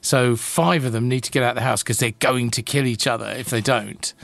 so 0.00 0.34
five 0.34 0.84
of 0.86 0.92
them 0.92 1.08
need 1.08 1.24
to 1.24 1.30
get 1.30 1.42
out 1.42 1.50
of 1.50 1.56
the 1.56 1.68
house 1.70 1.82
because 1.82 1.98
they're 1.98 2.18
going 2.18 2.50
to 2.52 2.62
kill 2.62 2.86
each 2.86 3.06
other 3.06 3.28
if 3.28 3.48
they 3.50 3.60
don't. 3.60 4.14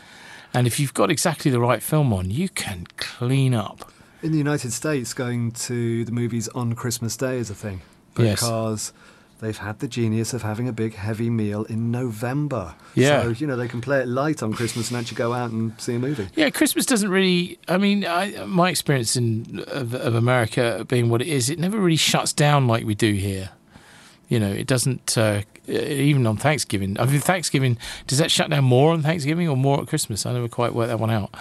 And 0.52 0.66
if 0.66 0.80
you've 0.80 0.94
got 0.94 1.10
exactly 1.10 1.50
the 1.50 1.60
right 1.60 1.82
film 1.82 2.12
on, 2.12 2.30
you 2.30 2.48
can 2.48 2.86
clean 2.96 3.54
up. 3.54 3.92
In 4.22 4.32
the 4.32 4.38
United 4.38 4.72
States, 4.72 5.14
going 5.14 5.52
to 5.68 6.04
the 6.04 6.12
movies 6.12 6.48
on 6.48 6.74
Christmas 6.74 7.16
Day 7.16 7.36
is 7.38 7.50
a 7.50 7.54
thing 7.54 7.80
Yes. 8.18 8.92
They've 9.38 9.58
had 9.58 9.78
the 9.80 9.88
genius 9.88 10.32
of 10.32 10.42
having 10.42 10.68
a 10.68 10.72
big 10.72 10.94
heavy 10.94 11.30
meal 11.30 11.64
in 11.64 11.90
November. 11.90 12.74
Yeah. 12.94 13.22
So, 13.22 13.28
you 13.30 13.46
know, 13.46 13.56
they 13.56 13.68
can 13.68 13.80
play 13.80 14.00
it 14.00 14.08
light 14.08 14.42
on 14.42 14.52
Christmas 14.52 14.90
and 14.90 14.98
actually 14.98 15.16
go 15.16 15.32
out 15.32 15.50
and 15.50 15.78
see 15.80 15.94
a 15.94 15.98
movie. 15.98 16.28
Yeah, 16.34 16.50
Christmas 16.50 16.86
doesn't 16.86 17.10
really. 17.10 17.58
I 17.68 17.78
mean, 17.78 18.06
I, 18.06 18.44
my 18.46 18.70
experience 18.70 19.16
in 19.16 19.64
of, 19.68 19.94
of 19.94 20.14
America 20.14 20.84
being 20.88 21.08
what 21.08 21.22
it 21.22 21.28
is, 21.28 21.50
it 21.50 21.58
never 21.58 21.78
really 21.78 21.96
shuts 21.96 22.32
down 22.32 22.66
like 22.66 22.84
we 22.84 22.94
do 22.94 23.12
here. 23.12 23.50
You 24.28 24.38
know, 24.40 24.50
it 24.50 24.66
doesn't. 24.66 25.16
Uh, 25.16 25.42
even 25.68 26.26
on 26.26 26.36
Thanksgiving. 26.36 26.98
I 26.98 27.04
mean, 27.04 27.20
Thanksgiving 27.20 27.76
does 28.06 28.18
that 28.18 28.30
shut 28.30 28.48
down 28.48 28.64
more 28.64 28.92
on 28.92 29.02
Thanksgiving 29.02 29.48
or 29.48 29.56
more 29.56 29.82
at 29.82 29.86
Christmas? 29.86 30.24
I 30.24 30.32
never 30.32 30.48
quite 30.48 30.74
worked 30.74 30.88
that 30.88 30.98
one 30.98 31.10
out. 31.10 31.34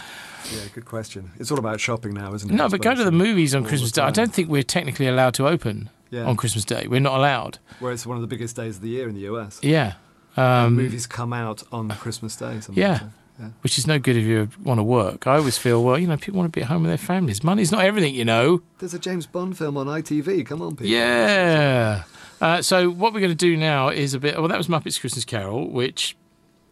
Yeah, 0.51 0.61
good 0.73 0.85
question. 0.85 1.31
It's 1.39 1.51
all 1.51 1.59
about 1.59 1.79
shopping 1.79 2.13
now, 2.13 2.33
isn't 2.33 2.49
it? 2.49 2.53
No, 2.53 2.69
but 2.69 2.81
go 2.81 2.95
to 2.95 3.03
the 3.03 3.11
movies 3.11 3.55
on 3.55 3.63
All 3.63 3.69
Christmas 3.69 3.91
Day. 3.91 4.01
I 4.01 4.11
don't 4.11 4.33
think 4.33 4.49
we're 4.49 4.63
technically 4.63 5.07
allowed 5.07 5.33
to 5.35 5.47
open 5.47 5.89
Yeah. 6.09 6.25
on 6.25 6.35
Christmas 6.37 6.63
Day. 6.65 6.87
We're 6.87 6.99
not 7.01 7.17
allowed. 7.17 7.59
Where 7.79 7.91
it's 7.91 8.05
one 8.05 8.17
of 8.17 8.21
the 8.21 8.27
biggest 8.27 8.55
days 8.55 8.77
of 8.77 8.81
the 8.81 8.89
year 8.89 9.09
in 9.09 9.15
the 9.15 9.21
US. 9.31 9.59
Yeah. 9.61 9.93
Um, 10.37 10.75
movies 10.75 11.07
come 11.07 11.33
out 11.33 11.63
on 11.71 11.89
Christmas 11.89 12.35
Day. 12.35 12.59
sometimes, 12.61 12.77
Yeah. 12.77 12.99
so, 12.99 13.05
yeah. 13.39 13.49
Which 13.61 13.77
is 13.77 13.85
no 13.87 13.99
good 13.99 14.15
if 14.15 14.23
you 14.25 14.49
want 14.63 14.79
to 14.79 14.83
work. 14.83 15.27
I 15.27 15.35
always 15.37 15.57
feel, 15.57 15.83
well, 15.83 15.97
you 15.99 16.07
know, 16.07 16.17
people 16.17 16.39
want 16.39 16.51
to 16.53 16.57
be 16.57 16.61
at 16.63 16.67
home 16.69 16.83
with 16.83 16.89
their 16.91 16.97
families. 16.97 17.43
Money's 17.43 17.71
not 17.71 17.83
everything, 17.85 18.15
you 18.15 18.25
know. 18.25 18.61
There's 18.79 18.93
a 18.93 18.99
James 18.99 19.25
Bond 19.27 19.57
film 19.57 19.77
on 19.77 19.87
ITV. 19.87 20.45
Come 20.45 20.61
on, 20.61 20.71
people. 20.71 20.87
Yeah. 20.87 22.03
Uh, 22.39 22.61
so 22.61 22.89
what 22.89 23.13
we're 23.13 23.19
going 23.19 23.31
to 23.31 23.35
do 23.35 23.57
now 23.57 23.89
is 23.89 24.13
a 24.13 24.19
bit. 24.19 24.37
Well, 24.37 24.47
that 24.47 24.57
was 24.57 24.67
Muppets 24.67 24.99
Christmas 24.99 25.25
Carol, 25.25 25.69
which 25.69 26.15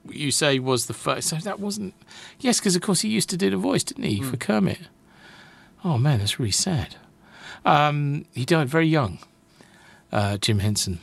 you 0.10 0.30
say 0.32 0.60
was 0.60 0.86
the 0.86 0.94
first. 0.94 1.30
So 1.30 1.38
that 1.38 1.60
wasn't. 1.60 1.94
Yes, 2.40 2.60
because 2.60 2.76
of 2.76 2.82
course 2.84 3.02
he 3.02 3.10
used 3.10 3.30
to 3.32 3.38
do 3.38 3.50
the 3.50 3.58
voice, 3.58 3.84
didn't 3.84 4.04
he, 4.04 4.22
for 4.22 4.38
Kermit? 4.38 4.80
Oh 5.84 5.98
man, 5.98 6.20
that's 6.20 6.40
really 6.40 6.52
sad. 6.52 6.96
Um, 7.66 8.26
he 8.34 8.46
died 8.46 8.70
very 8.70 8.88
young, 8.88 9.20
uh, 10.12 10.38
Jim 10.38 10.60
Henson. 10.60 11.00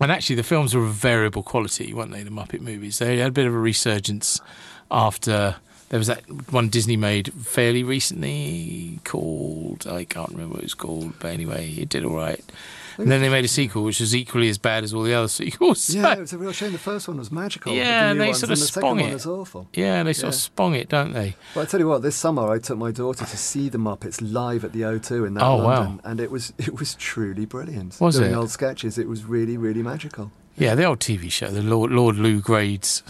And 0.00 0.10
actually, 0.12 0.36
the 0.36 0.42
films 0.42 0.74
were 0.74 0.84
of 0.84 0.92
variable 0.92 1.42
quality, 1.42 1.94
weren't 1.94 2.12
they? 2.12 2.22
The 2.22 2.30
Muppet 2.30 2.60
movies. 2.60 2.98
They 2.98 3.18
had 3.18 3.28
a 3.28 3.32
bit 3.32 3.46
of 3.46 3.54
a 3.54 3.58
resurgence 3.58 4.40
after 4.90 5.56
there 5.92 5.98
was 5.98 6.06
that 6.06 6.22
one 6.50 6.70
Disney 6.70 6.96
made 6.96 7.32
fairly 7.34 7.84
recently 7.84 8.98
called 9.04 9.86
I 9.86 10.04
can't 10.04 10.30
remember 10.30 10.54
what 10.54 10.60
it 10.60 10.64
was 10.64 10.74
called, 10.74 11.18
but 11.18 11.32
anyway, 11.32 11.70
it 11.70 11.90
did 11.90 12.04
all 12.04 12.16
right. 12.16 12.42
And 12.98 13.10
then 13.10 13.20
they 13.20 13.28
made 13.28 13.44
a 13.44 13.48
sequel, 13.48 13.84
which 13.84 14.00
was 14.00 14.14
equally 14.14 14.48
as 14.48 14.58
bad 14.58 14.84
as 14.84 14.92
all 14.94 15.02
the 15.02 15.14
other 15.14 15.28
sequels. 15.42 15.90
Yeah, 15.94 16.12
it 16.14 16.20
was 16.20 16.32
a 16.32 16.38
real 16.38 16.52
shame. 16.52 16.72
The 16.72 16.78
first 16.78 17.08
one 17.08 17.18
was 17.18 17.30
magical. 17.32 17.72
Yeah, 17.72 18.08
the 18.08 18.14
new 18.14 18.20
they 18.20 18.32
sort 18.32 18.42
and 18.44 18.52
of 18.52 18.58
the 18.60 18.66
second 18.66 18.80
spong 18.82 19.00
one 19.00 19.10
it. 19.10 19.14
is 19.14 19.26
awful. 19.26 19.68
Yeah, 19.74 20.02
they 20.02 20.12
sort 20.12 20.34
of 20.34 20.34
Yeah. 20.34 20.40
spong 20.40 20.74
it, 20.74 20.88
don't 20.88 21.12
they? 21.12 21.36
Well, 21.54 21.62
I 21.64 21.66
tell 21.66 21.80
you 21.80 21.88
what, 21.88 22.02
this 22.02 22.16
summer 22.16 22.50
I 22.50 22.58
took 22.58 22.78
my 22.78 22.90
daughter 22.90 23.24
to 23.24 23.36
see 23.36 23.68
the 23.68 23.78
Muppets 23.78 24.20
live 24.22 24.64
at 24.64 24.72
the 24.72 24.82
O2 24.82 25.26
in 25.26 25.34
that 25.34 25.42
Oh, 25.44 25.56
wow. 25.58 25.80
London, 25.80 26.00
and 26.04 26.20
it 26.20 26.30
was 26.30 26.52
it 26.58 26.78
was 26.78 26.94
truly 26.94 27.44
brilliant. 27.46 28.00
Was 28.00 28.18
Doing 28.18 28.32
it? 28.32 28.36
old 28.36 28.50
sketches, 28.50 28.98
it 28.98 29.08
was 29.08 29.24
really 29.24 29.56
really 29.56 29.82
magical. 29.82 30.30
Yeah, 30.56 30.74
the 30.74 30.84
old 30.84 31.00
TV 31.00 31.30
show, 31.32 31.48
the 31.48 31.62
Lord 31.62 31.90
Lord 31.90 32.16
Lew 32.16 32.40
Grade's 32.40 33.02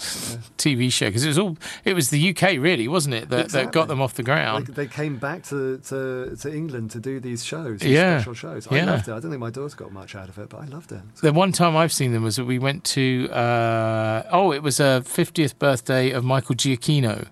TV 0.58 0.92
show, 0.92 1.06
because 1.06 1.24
it 1.24 1.28
was 1.28 1.38
all 1.38 1.56
it 1.84 1.94
was 1.94 2.10
the 2.10 2.30
UK 2.30 2.52
really, 2.58 2.86
wasn't 2.86 3.14
it, 3.16 3.30
that, 3.30 3.48
that 3.50 3.72
got 3.72 3.88
them 3.88 4.00
off 4.00 4.14
the 4.14 4.22
ground. 4.22 4.68
They, 4.68 4.84
they 4.84 4.86
came 4.86 5.16
back 5.16 5.42
to, 5.44 5.78
to, 5.78 6.36
to 6.36 6.54
England 6.54 6.92
to 6.92 7.00
do 7.00 7.18
these 7.18 7.44
shows, 7.44 7.80
these 7.80 7.90
Yeah, 7.90 8.18
special 8.18 8.34
shows. 8.34 8.68
I 8.68 8.76
yeah. 8.76 8.84
loved 8.84 9.08
it. 9.08 9.12
I 9.12 9.18
don't 9.18 9.30
think 9.30 9.40
my 9.40 9.50
daughter 9.50 9.76
got 9.76 9.92
much 9.92 10.14
out 10.14 10.28
of 10.28 10.38
it, 10.38 10.50
but 10.50 10.60
I 10.60 10.66
loved 10.66 10.92
it. 10.92 11.00
The 11.20 11.32
one 11.32 11.50
time 11.50 11.76
I've 11.76 11.92
seen 11.92 12.12
them 12.12 12.22
was 12.22 12.36
that 12.36 12.44
we 12.44 12.60
went 12.60 12.84
to 12.84 13.28
uh, 13.32 14.22
oh, 14.30 14.52
it 14.52 14.62
was 14.62 14.78
a 14.78 15.02
50th 15.04 15.58
birthday 15.58 16.10
of 16.10 16.22
Michael 16.24 16.54
Giacchino, 16.54 17.26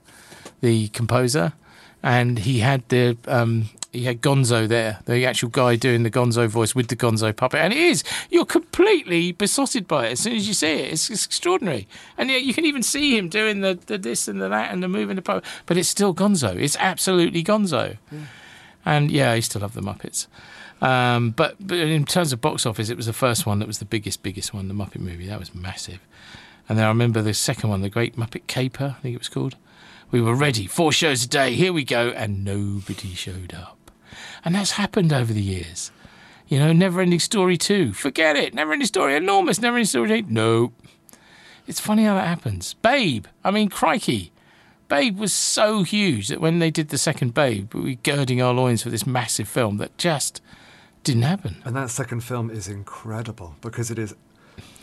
the 0.60 0.88
composer, 0.88 1.52
and 2.02 2.40
he 2.40 2.58
had 2.60 2.88
the 2.88 3.16
um, 3.28 3.70
he 3.92 4.04
had 4.04 4.20
Gonzo 4.20 4.68
there, 4.68 5.00
the 5.06 5.26
actual 5.26 5.48
guy 5.48 5.76
doing 5.76 6.02
the 6.02 6.10
Gonzo 6.10 6.48
voice 6.48 6.74
with 6.74 6.88
the 6.88 6.96
Gonzo 6.96 7.34
puppet, 7.34 7.60
and 7.60 7.72
it 7.72 7.78
is 7.78 8.04
you're 8.30 8.44
completely 8.44 9.32
besotted 9.32 9.88
by 9.88 10.06
it 10.06 10.12
as 10.12 10.20
soon 10.20 10.36
as 10.36 10.46
you 10.46 10.54
see 10.54 10.72
it. 10.72 10.92
It's, 10.92 11.10
it's 11.10 11.26
extraordinary, 11.26 11.88
and 12.16 12.30
you 12.30 12.54
can 12.54 12.64
even 12.64 12.82
see 12.82 13.16
him 13.16 13.28
doing 13.28 13.60
the, 13.60 13.78
the 13.86 13.98
this 13.98 14.28
and 14.28 14.40
the 14.40 14.48
that 14.48 14.72
and 14.72 14.82
the 14.82 14.88
moving 14.88 15.16
the 15.16 15.22
puppet, 15.22 15.44
but 15.66 15.76
it's 15.76 15.88
still 15.88 16.14
Gonzo. 16.14 16.56
It's 16.56 16.76
absolutely 16.78 17.42
Gonzo. 17.42 17.96
And 18.84 19.10
yeah, 19.10 19.32
I 19.32 19.34
used 19.34 19.52
to 19.52 19.58
love 19.58 19.74
the 19.74 19.82
Muppets. 19.82 20.26
Um, 20.80 21.32
but, 21.32 21.56
but 21.60 21.76
in 21.76 22.04
terms 22.06 22.32
of 22.32 22.40
box 22.40 22.64
office, 22.64 22.88
it 22.88 22.96
was 22.96 23.06
the 23.06 23.12
first 23.12 23.44
one 23.44 23.58
that 23.58 23.68
was 23.68 23.78
the 23.78 23.84
biggest, 23.84 24.22
biggest 24.22 24.54
one, 24.54 24.68
the 24.68 24.74
Muppet 24.74 25.00
movie. 25.00 25.26
That 25.26 25.38
was 25.38 25.54
massive. 25.54 26.00
And 26.68 26.78
then 26.78 26.86
I 26.86 26.88
remember 26.88 27.20
the 27.20 27.34
second 27.34 27.68
one, 27.68 27.82
the 27.82 27.90
Great 27.90 28.16
Muppet 28.16 28.46
Caper, 28.46 28.94
I 28.96 29.00
think 29.02 29.14
it 29.14 29.18
was 29.18 29.28
called. 29.28 29.56
We 30.10 30.20
were 30.20 30.34
ready, 30.34 30.66
four 30.66 30.92
shows 30.92 31.24
a 31.24 31.28
day, 31.28 31.54
here 31.54 31.72
we 31.72 31.84
go, 31.84 32.08
and 32.08 32.44
nobody 32.44 33.14
showed 33.14 33.52
up. 33.52 33.79
And 34.44 34.54
that's 34.54 34.72
happened 34.72 35.12
over 35.12 35.32
the 35.32 35.42
years. 35.42 35.90
You 36.48 36.58
know, 36.58 36.72
Never 36.72 37.00
Ending 37.00 37.20
Story 37.20 37.56
2, 37.56 37.92
forget 37.92 38.36
it. 38.36 38.54
Never 38.54 38.72
Ending 38.72 38.86
Story, 38.86 39.14
enormous. 39.14 39.60
Never 39.60 39.76
Ending 39.76 39.86
Story 39.86 40.12
8, 40.12 40.28
no. 40.28 40.72
It's 41.66 41.80
funny 41.80 42.04
how 42.04 42.14
that 42.14 42.26
happens. 42.26 42.74
Babe, 42.74 43.26
I 43.44 43.50
mean, 43.50 43.68
crikey. 43.68 44.32
Babe 44.88 45.18
was 45.18 45.32
so 45.32 45.84
huge 45.84 46.26
that 46.28 46.40
when 46.40 46.58
they 46.58 46.72
did 46.72 46.88
the 46.88 46.98
second 46.98 47.32
Babe, 47.32 47.72
we 47.72 47.80
were 47.80 48.00
girding 48.02 48.42
our 48.42 48.52
loins 48.52 48.82
for 48.82 48.90
this 48.90 49.06
massive 49.06 49.46
film 49.46 49.76
that 49.76 49.96
just 49.96 50.42
didn't 51.04 51.22
happen. 51.22 51.62
And 51.64 51.76
that 51.76 51.90
second 51.90 52.24
film 52.24 52.50
is 52.50 52.66
incredible 52.66 53.54
because 53.60 53.92
it 53.92 53.98
is 54.00 54.16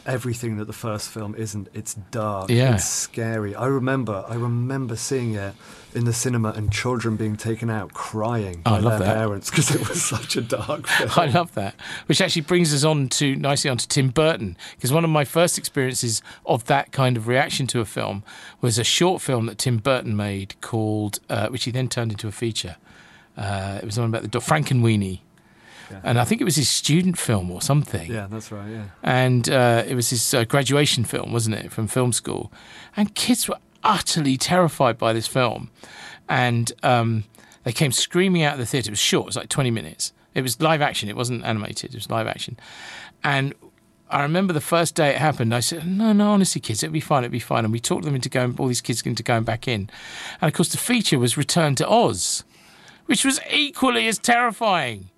everything 0.07 0.57
that 0.57 0.65
the 0.65 0.73
first 0.73 1.09
film 1.09 1.35
isn't. 1.35 1.67
It's 1.73 1.93
dark. 1.93 2.49
Yeah. 2.49 2.75
It's 2.75 2.85
scary. 2.87 3.53
I 3.53 3.65
remember. 3.67 4.25
I 4.27 4.35
remember 4.35 4.95
seeing 4.95 5.35
it 5.35 5.53
in 5.93 6.05
the 6.05 6.13
cinema 6.13 6.49
and 6.51 6.71
children 6.71 7.15
being 7.15 7.35
taken 7.35 7.69
out 7.69 7.93
crying 7.93 8.61
Oh, 8.65 8.75
I 8.75 8.79
love 8.79 8.99
their 8.99 9.07
that. 9.07 9.15
parents 9.17 9.49
because 9.49 9.73
it 9.75 9.87
was 9.87 10.03
such 10.09 10.35
a 10.35 10.41
dark 10.41 10.87
film. 10.87 11.09
I 11.15 11.25
love 11.27 11.53
that. 11.55 11.75
Which 12.07 12.21
actually 12.21 12.43
brings 12.43 12.73
us 12.73 12.83
on 12.83 13.09
to 13.09 13.35
nicely 13.35 13.69
onto 13.69 13.85
Tim 13.87 14.09
Burton, 14.09 14.57
because 14.75 14.91
one 14.93 15.03
of 15.03 15.09
my 15.09 15.25
first 15.25 15.57
experiences 15.57 16.21
of 16.45 16.65
that 16.65 16.91
kind 16.91 17.17
of 17.17 17.27
reaction 17.27 17.67
to 17.67 17.79
a 17.81 17.85
film 17.85 18.23
was 18.61 18.79
a 18.79 18.83
short 18.83 19.21
film 19.21 19.45
that 19.47 19.57
Tim 19.57 19.77
Burton 19.77 20.15
made 20.15 20.59
called, 20.61 21.19
uh, 21.29 21.47
which 21.49 21.65
he 21.65 21.71
then 21.71 21.89
turned 21.89 22.11
into 22.11 22.27
a 22.27 22.31
feature. 22.31 22.77
Uh, 23.35 23.77
it 23.81 23.85
was 23.85 23.99
one 23.99 24.07
about 24.09 24.23
the 24.23 24.27
dog 24.27 24.41
Frankenweenie. 24.41 25.19
And 26.03 26.19
I 26.19 26.25
think 26.25 26.41
it 26.41 26.45
was 26.45 26.55
his 26.55 26.69
student 26.69 27.17
film 27.17 27.51
or 27.51 27.61
something. 27.61 28.11
Yeah, 28.11 28.27
that's 28.29 28.51
right. 28.51 28.69
Yeah. 28.69 28.85
And 29.03 29.49
uh, 29.49 29.83
it 29.87 29.95
was 29.95 30.09
his 30.09 30.33
uh, 30.33 30.43
graduation 30.43 31.05
film, 31.05 31.31
wasn't 31.31 31.55
it, 31.55 31.71
from 31.71 31.87
film 31.87 32.13
school? 32.13 32.51
And 32.95 33.13
kids 33.15 33.47
were 33.47 33.57
utterly 33.83 34.37
terrified 34.37 34.97
by 34.97 35.13
this 35.13 35.27
film. 35.27 35.71
And 36.29 36.71
um, 36.83 37.23
they 37.63 37.71
came 37.71 37.91
screaming 37.91 38.43
out 38.43 38.53
of 38.53 38.59
the 38.59 38.65
theatre. 38.65 38.89
It 38.89 38.91
was 38.91 38.99
short, 38.99 39.25
it 39.25 39.27
was 39.27 39.35
like 39.37 39.49
20 39.49 39.71
minutes. 39.71 40.13
It 40.33 40.41
was 40.41 40.61
live 40.61 40.81
action, 40.81 41.09
it 41.09 41.15
wasn't 41.15 41.43
animated, 41.45 41.91
it 41.91 41.97
was 41.97 42.09
live 42.09 42.27
action. 42.27 42.57
And 43.23 43.55
I 44.09 44.21
remember 44.21 44.53
the 44.53 44.61
first 44.61 44.95
day 44.95 45.09
it 45.09 45.17
happened, 45.17 45.53
I 45.53 45.59
said, 45.59 45.85
No, 45.87 46.13
no, 46.13 46.29
honestly, 46.31 46.61
kids, 46.61 46.83
it'll 46.83 46.93
be 46.93 46.99
fine, 46.99 47.23
it'll 47.23 47.31
be 47.31 47.39
fine. 47.39 47.63
And 47.63 47.73
we 47.73 47.79
talked 47.79 48.05
them 48.05 48.15
into 48.15 48.29
going, 48.29 48.55
all 48.57 48.67
these 48.67 48.81
kids 48.81 49.01
into 49.01 49.23
going 49.23 49.43
back 49.43 49.67
in. 49.67 49.89
And 50.39 50.47
of 50.49 50.53
course, 50.53 50.69
the 50.69 50.77
feature 50.77 51.19
was 51.19 51.37
Return 51.37 51.75
to 51.75 51.87
Oz, 51.87 52.43
which 53.07 53.25
was 53.25 53.39
equally 53.51 54.07
as 54.07 54.17
terrifying. 54.19 55.09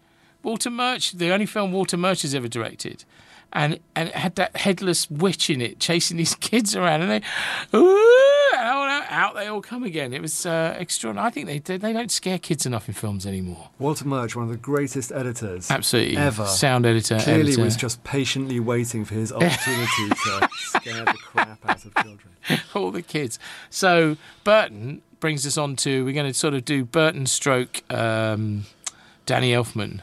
Walter 0.43 0.69
Murch, 0.69 1.11
the 1.13 1.31
only 1.31 1.45
film 1.45 1.71
Walter 1.71 1.97
Murch 1.97 2.21
has 2.23 2.33
ever 2.33 2.47
directed. 2.47 3.03
And, 3.51 3.79
and 3.95 4.09
it 4.09 4.15
had 4.15 4.35
that 4.35 4.55
headless 4.57 5.09
witch 5.09 5.49
in 5.49 5.59
it 5.59 5.79
chasing 5.79 6.17
these 6.17 6.35
kids 6.39 6.75
around, 6.75 7.01
and 7.01 7.09
they, 7.11 7.77
ooh, 7.77 8.51
out, 8.55 9.05
out 9.09 9.35
they 9.35 9.47
all 9.47 9.61
come 9.61 9.83
again. 9.83 10.13
It 10.13 10.21
was 10.21 10.45
uh, 10.45 10.75
extraordinary. 10.77 11.27
I 11.27 11.31
think 11.31 11.47
they, 11.47 11.57
they 11.59 11.77
they 11.77 11.93
don't 11.93 12.11
scare 12.11 12.37
kids 12.37 12.65
enough 12.65 12.87
in 12.87 12.93
films 12.93 13.25
anymore. 13.25 13.69
Walter 13.79 14.05
Murch, 14.05 14.35
one 14.35 14.45
of 14.45 14.51
the 14.51 14.57
greatest 14.57 15.11
editors 15.11 15.71
Absolutely. 15.71 16.17
ever. 16.17 16.45
Sound 16.45 16.85
editor, 16.85 17.19
Clearly 17.19 17.41
editor. 17.53 17.63
was 17.63 17.75
just 17.75 18.03
patiently 18.03 18.59
waiting 18.59 19.03
for 19.03 19.15
his 19.15 19.31
opportunity 19.31 20.09
to 20.09 20.49
scare 20.57 21.05
the 21.05 21.17
crap 21.19 21.59
out 21.67 21.85
of 21.85 21.93
children. 21.95 22.29
all 22.75 22.91
the 22.91 23.01
kids. 23.01 23.39
So 23.69 24.17
Burton 24.43 25.01
brings 25.19 25.45
us 25.45 25.57
on 25.57 25.75
to 25.77 26.05
we're 26.05 26.13
going 26.13 26.31
to 26.31 26.33
sort 26.33 26.53
of 26.53 26.65
do 26.65 26.85
Burton 26.85 27.25
stroke 27.25 27.81
um, 27.91 28.65
Danny 29.25 29.51
Elfman. 29.53 30.01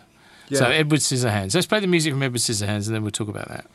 So 0.53 0.67
Edward 0.67 1.01
Scissorhands. 1.01 1.55
Let's 1.55 1.67
play 1.67 1.81
the 1.81 1.87
music 1.87 2.13
from 2.13 2.23
Edward 2.23 2.41
Scissorhands 2.41 2.87
and 2.87 2.95
then 2.95 3.03
we'll 3.03 3.11
talk 3.11 3.29
about 3.29 3.49
that. 3.49 3.67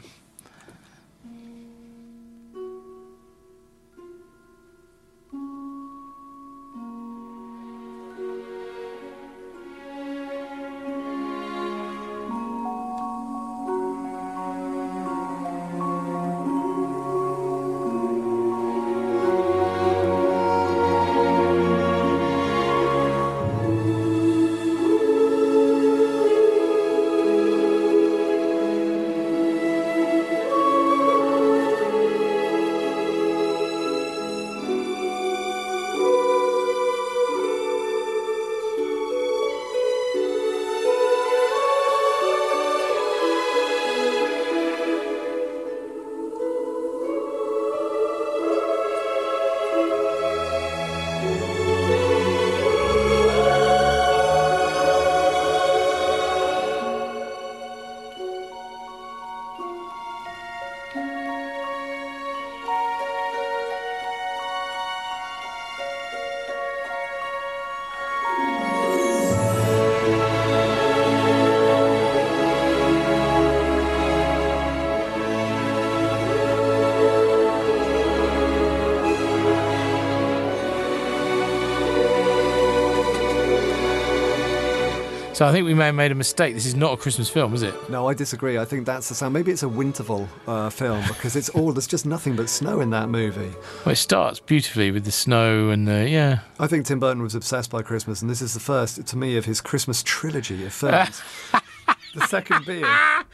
So 85.41 85.47
I 85.47 85.51
think 85.51 85.65
we 85.65 85.73
may 85.73 85.85
have 85.87 85.95
made 85.95 86.11
a 86.11 86.13
mistake. 86.13 86.53
This 86.53 86.67
is 86.67 86.75
not 86.75 86.93
a 86.93 86.97
Christmas 86.97 87.27
film, 87.27 87.55
is 87.55 87.63
it? 87.63 87.73
No, 87.89 88.07
I 88.07 88.13
disagree. 88.13 88.59
I 88.59 88.63
think 88.65 88.85
that's 88.85 89.09
the 89.09 89.15
sound. 89.15 89.33
Maybe 89.33 89.51
it's 89.51 89.63
a 89.63 89.67
Winterval 89.67 90.27
uh, 90.45 90.69
film 90.69 91.03
because 91.07 91.35
it's 91.35 91.49
all 91.49 91.71
there's 91.73 91.87
just 91.87 92.05
nothing 92.05 92.35
but 92.35 92.47
snow 92.47 92.79
in 92.79 92.91
that 92.91 93.09
movie. 93.09 93.51
Well, 93.83 93.93
it 93.93 93.95
starts 93.95 94.39
beautifully 94.39 94.91
with 94.91 95.03
the 95.03 95.11
snow 95.11 95.71
and 95.71 95.87
the 95.87 96.07
yeah. 96.07 96.41
I 96.59 96.67
think 96.67 96.85
Tim 96.85 96.99
Burton 96.99 97.23
was 97.23 97.33
obsessed 97.33 97.71
by 97.71 97.81
Christmas, 97.81 98.21
and 98.21 98.29
this 98.29 98.43
is 98.43 98.53
the 98.53 98.59
first 98.59 99.03
to 99.03 99.17
me 99.17 99.35
of 99.35 99.45
his 99.45 99.61
Christmas 99.61 100.03
trilogy 100.03 100.63
of 100.63 100.73
films. 100.73 101.23
the 102.13 102.27
second 102.27 102.63
being 102.67 102.85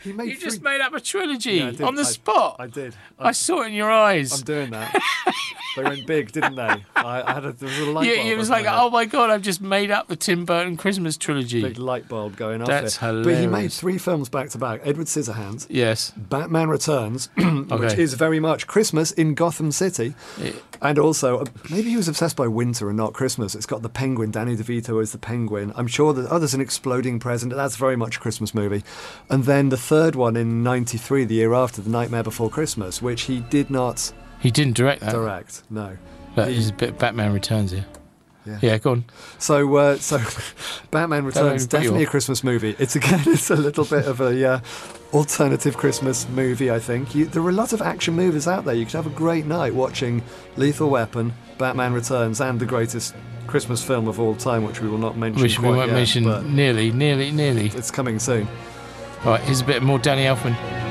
he 0.01 0.13
made 0.13 0.29
You 0.29 0.35
three- 0.35 0.43
just 0.49 0.61
made 0.61 0.79
up 0.79 0.93
a 0.93 1.01
trilogy 1.01 1.55
Yeah, 1.55 1.85
on 1.85 1.95
the 1.95 2.03
I- 2.03 2.05
spot. 2.05 2.55
I 2.57 2.67
did. 2.67 2.95
I 3.19 3.33
saw 3.33 3.63
it 3.63 3.67
in 3.67 3.73
your 3.73 3.91
eyes. 3.91 4.31
I'm 4.31 4.45
doing 4.45 4.69
that. 4.69 4.97
they 5.77 5.83
went 5.83 6.05
big, 6.05 6.31
didn't 6.33 6.55
they? 6.55 6.83
I, 6.97 7.21
I 7.21 7.33
had 7.33 7.45
a, 7.45 7.51
there 7.53 7.69
was 7.69 7.79
a 7.79 7.85
light 7.85 8.07
Yeah, 8.07 8.15
bulb. 8.17 8.27
it 8.27 8.37
was 8.37 8.49
like, 8.49 8.65
oh 8.67 8.89
my 8.89 9.05
god, 9.05 9.29
I've 9.29 9.41
just 9.41 9.61
made 9.61 9.91
up 9.91 10.07
the 10.09 10.15
Tim 10.17 10.43
Burton 10.45 10.75
Christmas 10.75 11.15
trilogy. 11.17 11.61
Big 11.61 11.77
light 11.77 12.07
bulb 12.09 12.35
going 12.35 12.61
off. 12.61 12.67
That's 12.67 12.97
here. 12.97 13.23
But 13.23 13.35
he 13.37 13.47
made 13.47 13.71
three 13.71 13.97
films 13.97 14.27
back 14.29 14.49
to 14.49 14.57
back: 14.57 14.81
Edward 14.83 15.07
Scissorhands, 15.07 15.67
Yes. 15.69 16.11
Batman 16.17 16.67
Returns, 16.69 17.29
which 17.37 17.71
Okay. 17.71 18.01
is 18.01 18.15
very 18.15 18.39
much 18.39 18.67
Christmas 18.67 19.11
in 19.11 19.33
Gotham 19.35 19.71
City, 19.71 20.13
and 20.81 20.99
also 20.99 21.39
uh, 21.39 21.45
maybe 21.69 21.89
he 21.89 21.95
was 21.97 22.07
obsessed 22.07 22.35
by 22.35 22.47
winter 22.47 22.89
and 22.89 22.97
not 22.97 23.13
Christmas. 23.13 23.55
It's 23.55 23.65
got 23.65 23.81
the 23.83 23.89
Penguin. 23.89 24.31
Danny 24.31 24.55
DeVito 24.55 25.01
is 25.01 25.11
the 25.11 25.17
Penguin. 25.17 25.71
I'm 25.75 25.87
sure 25.87 26.13
that 26.13 26.27
oh, 26.31 26.39
there's 26.39 26.53
an 26.53 26.61
exploding 26.61 27.19
present. 27.19 27.53
That's 27.53 27.75
very 27.75 27.95
much 27.95 28.17
a 28.17 28.19
Christmas 28.19 28.53
movie. 28.53 28.83
And 29.29 29.43
then 29.45 29.69
the 29.69 29.77
third 29.77 30.15
one 30.15 30.35
in 30.35 30.63
'93, 30.63 31.25
the 31.25 31.35
year 31.35 31.53
after, 31.53 31.81
The 31.81 31.89
Nightmare 31.89 32.23
Before 32.23 32.49
Christmas, 32.49 33.01
which 33.01 33.23
he 33.23 33.39
did 33.41 33.69
not 33.69 34.11
He 34.39 34.51
didn't 34.51 34.75
direct 34.75 35.01
that. 35.01 35.11
direct. 35.13 35.63
No. 35.69 35.97
But 36.35 36.47
He- 36.49 36.53
there's 36.53 36.69
a 36.69 36.73
bit 36.73 36.89
of 36.89 36.99
Batman 36.99 37.33
Returns 37.33 37.71
here. 37.71 37.85
Yeah. 38.45 38.59
Yeah, 38.61 38.77
go 38.77 38.91
on. 38.91 39.05
So, 39.39 39.75
uh, 39.75 39.97
so 39.97 40.19
Batman 40.91 41.25
Returns 41.25 41.67
definitely 41.67 42.03
a. 42.03 42.07
Christmas 42.07 42.43
movie. 42.45 42.75
It's 42.79 42.95
again, 42.95 43.21
it's 43.25 43.49
a 43.49 43.55
little 43.57 43.83
bit 43.83 44.05
of 44.05 44.21
a 44.21 44.49
uh, 44.49 44.59
alternative 45.13 45.75
Christmas 45.75 46.27
movie. 46.29 46.71
I 46.71 46.79
think 46.79 47.13
you, 47.13 47.25
there 47.25 47.43
are 47.43 47.49
a 47.49 47.53
lot 47.53 47.73
of 47.73 47.81
action 47.81 48.13
movies 48.15 48.47
out 48.47 48.63
there. 48.63 48.73
You 48.73 48.85
could 48.85 48.93
have 48.93 49.07
a 49.07 49.11
great 49.11 49.45
night 49.45 49.73
watching 49.73 50.23
Lethal 50.55 50.89
Weapon, 50.89 51.33
Batman 51.57 51.91
Returns, 51.93 52.39
and 52.39 52.57
the 52.57 52.65
greatest 52.65 53.13
Christmas 53.47 53.83
film 53.83 54.07
of 54.07 54.17
all 54.19 54.35
time, 54.35 54.63
which 54.63 54.79
we 54.81 54.87
will 54.87 54.97
not 54.97 55.17
mention. 55.17 55.41
Which 55.41 55.59
we 55.59 55.67
won't 55.67 55.87
yet, 55.87 55.93
mention 55.95 56.55
nearly, 56.55 56.91
nearly, 56.91 57.31
nearly. 57.31 57.67
It's 57.75 57.91
coming 57.91 58.17
soon. 58.17 58.47
All 59.25 59.31
right, 59.31 59.41
here's 59.41 59.59
a 59.61 59.65
bit 59.65 59.83
more 59.83 59.99
Danny 59.99 60.23
Elfman. 60.23 60.86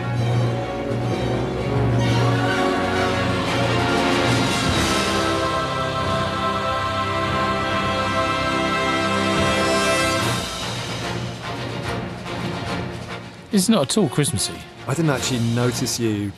It's 13.57 13.69
not 13.71 13.83
at 13.91 13.99
all 13.99 14.09
Christmassy. 14.09 14.53
I 14.87 14.95
didn't 14.95 15.11
actually 15.11 15.41
notice 15.55 15.99
you 15.99 16.31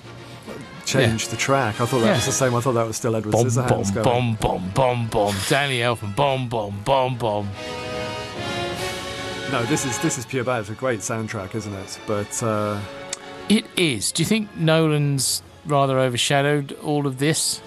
change 0.87 1.29
the 1.29 1.37
track. 1.37 1.81
I 1.81 1.87
thought 1.87 1.99
that 2.01 2.07
Yeah. 2.07 2.15
was 2.15 2.27
the 2.27 2.33
same. 2.33 2.55
I 2.55 2.61
thought 2.61 2.73
that 2.75 2.87
was 2.87 2.97
still 2.97 3.17
Edward 3.17 3.33
Bomb, 3.33 3.47
Scissorhands 3.47 3.93
bomb, 3.93 4.37
bomb, 4.37 4.37
bomb, 4.37 4.71
bomb, 4.71 5.07
bomb. 5.09 5.35
Danny 5.49 5.81
Elfman, 5.81 6.15
bomb, 6.15 6.49
bomb, 6.49 6.81
bomb, 6.85 7.17
bomb. 7.19 7.49
No, 9.51 9.65
this 9.65 9.85
is 9.85 9.99
this 9.99 10.17
is 10.19 10.27
pure 10.27 10.45
bad. 10.45 10.61
It's 10.61 10.71
a 10.71 10.75
great 10.75 11.01
soundtrack, 11.01 11.55
isn't 11.55 11.73
it? 11.75 11.99
But 12.07 12.43
uh, 12.43 12.79
It 13.49 13.65
is. 13.77 14.13
Do 14.13 14.23
you 14.23 14.27
think 14.27 14.57
Nolan's 14.57 15.43
rather 15.67 15.99
overshadowed 15.99 16.77
all 16.83 17.07
of 17.07 17.19
this? 17.19 17.61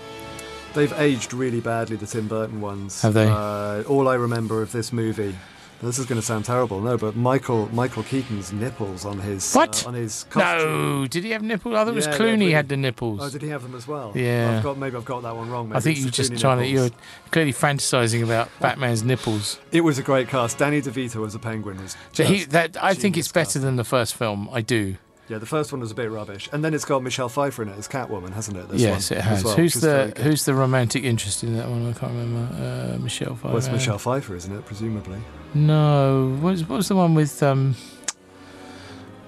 They've 0.74 0.94
aged 0.94 1.34
really 1.34 1.60
badly, 1.60 1.98
the 1.98 2.06
Tim 2.06 2.28
Burton 2.28 2.62
ones. 2.62 3.02
Have 3.02 3.14
they? 3.14 3.28
Uh, 3.28 3.82
all 3.90 4.08
I 4.08 4.14
remember 4.16 4.62
of 4.62 4.72
this 4.72 4.94
movie. 4.94 5.36
This 5.82 5.98
is 5.98 6.06
going 6.06 6.22
to 6.22 6.26
sound 6.26 6.46
terrible, 6.46 6.80
no, 6.80 6.96
but 6.96 7.16
Michael 7.16 7.68
Michael 7.74 8.04
Keaton's 8.04 8.54
nipples 8.54 9.04
on 9.04 9.20
his 9.20 9.54
What? 9.54 9.84
uh, 9.84 9.88
on 9.90 9.94
his 9.96 10.26
costume. 10.30 10.70
No, 11.02 11.08
did 11.08 11.24
he 11.24 11.32
have 11.32 11.42
nipples? 11.42 11.74
I 11.76 11.80
thought 11.84 11.90
it 11.90 11.96
was 11.96 12.06
Yeah, 12.06 12.18
Clooney 12.18 12.50
yeah, 12.52 12.58
had 12.58 12.70
the 12.70 12.78
nipples. 12.78 13.20
Oh, 13.22 13.30
did 13.30 13.42
he 13.42 13.48
have 13.50 13.64
them 13.64 13.74
as 13.74 13.88
well? 13.88 14.12
Yeah. 14.16 14.58
I've 14.58 14.64
got 14.64 14.78
maybe 14.78 14.96
I've 14.96 15.06
got 15.06 15.24
that 15.24 15.36
one 15.36 15.50
wrong. 15.50 15.70
Maybe 15.70 15.78
I 15.78 15.80
think 15.82 16.00
you're 16.00 16.10
just 16.10 16.34
Clooney 16.34 16.40
trying 16.40 16.60
to. 16.60 16.68
You're 16.68 16.90
clearly 17.32 17.54
fantasizing 17.54 18.24
about 18.24 18.50
Batman's 18.60 19.04
nipples. 19.04 19.60
It 19.72 19.82
was 19.82 19.98
a 19.98 20.04
great 20.04 20.28
cast. 20.28 20.60
Danny 20.60 20.82
DeVito 20.82 21.26
as 21.26 21.34
a 21.34 21.40
penguin 21.40 21.82
was. 21.82 21.98
So 22.14 22.24
he, 22.26 22.44
that 22.46 22.82
I 22.82 22.94
think 22.94 23.18
it's 23.18 23.32
better 23.32 23.58
than 23.58 23.76
the 23.76 23.84
first 23.84 24.14
film. 24.16 24.50
I 24.52 24.62
do. 24.62 24.98
Yeah, 25.32 25.38
the 25.38 25.46
first 25.46 25.72
one 25.72 25.80
was 25.80 25.92
a 25.92 25.96
bit 25.96 26.12
rubbish, 26.12 26.50
and 26.52 26.62
then 26.62 26.74
it's 26.74 26.84
got 26.84 27.02
Michelle 27.04 27.30
Pfeiffer 27.30 27.64
in 27.64 27.70
it 27.70 27.78
as 27.78 27.88
Catwoman, 27.88 28.34
hasn't 28.34 28.58
it? 28.58 28.68
This 28.68 28.82
yes, 28.82 29.12
one, 29.12 29.20
it 29.20 29.22
has. 29.22 29.46
well, 29.46 29.56
who's 29.56 29.76
which 29.76 29.76
is 29.78 29.82
very 29.84 30.12
the. 30.12 30.24
Who's 30.24 30.44
the 30.44 30.54
romantic 30.54 31.06
interest 31.06 31.42
in 31.46 31.56
that 31.56 31.70
one? 31.70 31.90
I 31.90 31.94
can't 31.94 32.12
remember. 32.12 32.54
Uh, 32.54 32.98
Michelle 32.98 33.36
Pfeiffer. 33.36 33.48
Well, 33.48 33.58
it's 33.58 33.70
Michelle 33.70 33.98
Pfeiffer, 33.98 34.36
isn't 34.36 34.54
it? 34.54 34.66
Presumably. 34.66 35.22
No, 35.54 36.38
what 36.42 36.52
was, 36.52 36.68
what 36.68 36.76
was 36.76 36.90
the 36.90 36.98
one 36.98 37.16
with 37.16 37.42
um, 37.42 37.76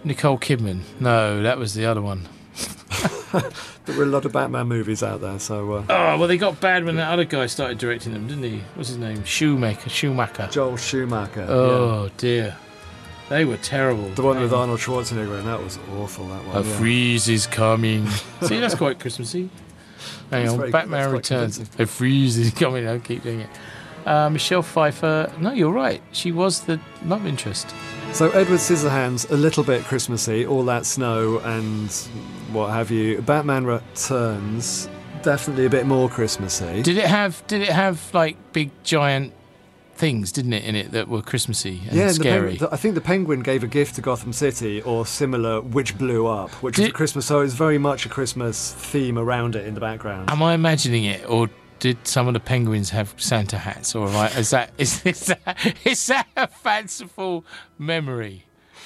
Nicole 0.03 0.37
Kidman? 0.37 0.81
No, 0.99 1.41
that 1.41 1.57
was 1.57 1.73
the 1.73 1.85
other 1.85 2.01
one. 2.01 2.27
There 3.85 3.97
were 3.97 4.03
a 4.03 4.07
lot 4.07 4.23
of 4.23 4.31
Batman 4.31 4.67
movies 4.67 5.03
out 5.03 5.19
there, 5.19 5.39
so. 5.39 5.73
Uh, 5.73 5.85
Oh 5.89 6.17
well, 6.17 6.27
they 6.27 6.37
got 6.37 6.61
bad 6.61 6.85
when 6.85 6.95
that 6.97 7.11
other 7.11 7.25
guy 7.25 7.47
started 7.47 7.77
directing 7.77 8.13
them, 8.13 8.27
didn't 8.27 8.43
he? 8.43 8.61
What's 8.75 8.89
his 8.89 8.97
name? 8.97 9.23
Shoemaker. 9.25 9.89
Schumacher. 9.89 10.47
Joel 10.51 10.77
Schumacher. 10.77 11.45
Oh 11.49 12.09
dear, 12.15 12.55
they 13.29 13.45
were 13.45 13.57
terrible. 13.57 14.09
The 14.09 14.21
one 14.21 14.39
with 14.39 14.53
Arnold 14.53 14.79
Schwarzenegger, 14.79 15.39
and 15.39 15.47
that 15.47 15.61
was 15.61 15.79
awful. 15.97 16.27
That 16.27 16.45
one. 16.45 16.57
A 16.57 16.61
yeah. 16.67 16.77
freeze 16.77 17.29
is 17.29 17.47
coming. 17.47 18.07
See, 18.41 18.59
that's 18.59 18.75
quite 18.75 18.99
Christmassy. 18.99 19.49
Hang 20.29 20.43
That's 20.43 20.53
on, 20.53 20.59
very 20.59 20.71
Batman 20.71 21.11
Returns. 21.11 21.57
convincing. 21.57 21.83
A 21.83 21.85
freeze 21.85 22.37
is 22.37 22.51
coming. 22.53 22.87
I'll 22.87 22.99
keep 22.99 23.23
doing 23.23 23.41
it. 23.41 23.49
Uh, 24.05 24.29
Michelle 24.29 24.61
Pfeiffer. 24.61 25.31
No, 25.39 25.51
you're 25.51 25.71
right. 25.71 26.01
She 26.11 26.31
was 26.31 26.61
the 26.61 26.79
love 27.05 27.25
interest. 27.25 27.73
So 28.11 28.29
Edward 28.31 28.59
Scissorhands, 28.59 29.29
a 29.31 29.35
little 29.35 29.63
bit 29.63 29.83
Christmassy, 29.85 30.45
all 30.45 30.63
that 30.65 30.85
snow 30.85 31.39
and 31.39 31.89
what 32.51 32.69
have 32.71 32.91
you. 32.91 33.21
Batman 33.21 33.65
Returns, 33.65 34.89
definitely 35.21 35.65
a 35.65 35.69
bit 35.69 35.85
more 35.85 36.09
Christmassy. 36.09 36.83
Did 36.83 36.97
it 36.97 37.05
have? 37.05 37.45
Did 37.47 37.61
it 37.61 37.69
have 37.69 38.13
like 38.13 38.35
big 38.53 38.71
giant 38.83 39.33
things? 39.95 40.31
Didn't 40.31 40.53
it 40.53 40.63
in 40.63 40.75
it 40.75 40.91
that 40.91 41.07
were 41.07 41.21
Christmassy 41.21 41.81
and 41.87 41.97
yeah, 41.97 42.11
scary? 42.11 42.57
The- 42.57 42.73
I 42.73 42.77
think 42.77 42.95
the 42.95 43.01
Penguin 43.01 43.41
gave 43.41 43.63
a 43.63 43.67
gift 43.67 43.95
to 43.95 44.01
Gotham 44.01 44.33
City 44.33 44.81
or 44.81 45.05
similar, 45.05 45.61
which 45.61 45.97
blew 45.97 46.27
up, 46.27 46.51
which 46.63 46.77
was 46.77 46.85
Did- 46.85 46.91
a 46.93 46.97
Christmas. 46.97 47.25
So 47.25 47.41
it's 47.41 47.53
very 47.53 47.77
much 47.77 48.05
a 48.05 48.09
Christmas 48.09 48.73
theme 48.73 49.17
around 49.17 49.55
it 49.55 49.65
in 49.65 49.73
the 49.73 49.79
background. 49.79 50.29
Am 50.29 50.41
I 50.41 50.53
imagining 50.53 51.05
it, 51.05 51.27
or 51.29 51.49
did 51.79 52.07
some 52.07 52.27
of 52.27 52.33
the 52.33 52.39
penguins 52.39 52.89
have 52.91 53.13
Santa 53.17 53.57
hats? 53.57 53.95
Or 53.95 54.07
right, 54.07 54.35
is 54.37 54.49
that 54.51 54.71
is, 54.77 55.05
is 55.05 55.25
that 55.27 55.75
is 55.85 56.07
that 56.07 56.27
a 56.35 56.47
fanciful 56.47 57.45
memory? 57.77 58.45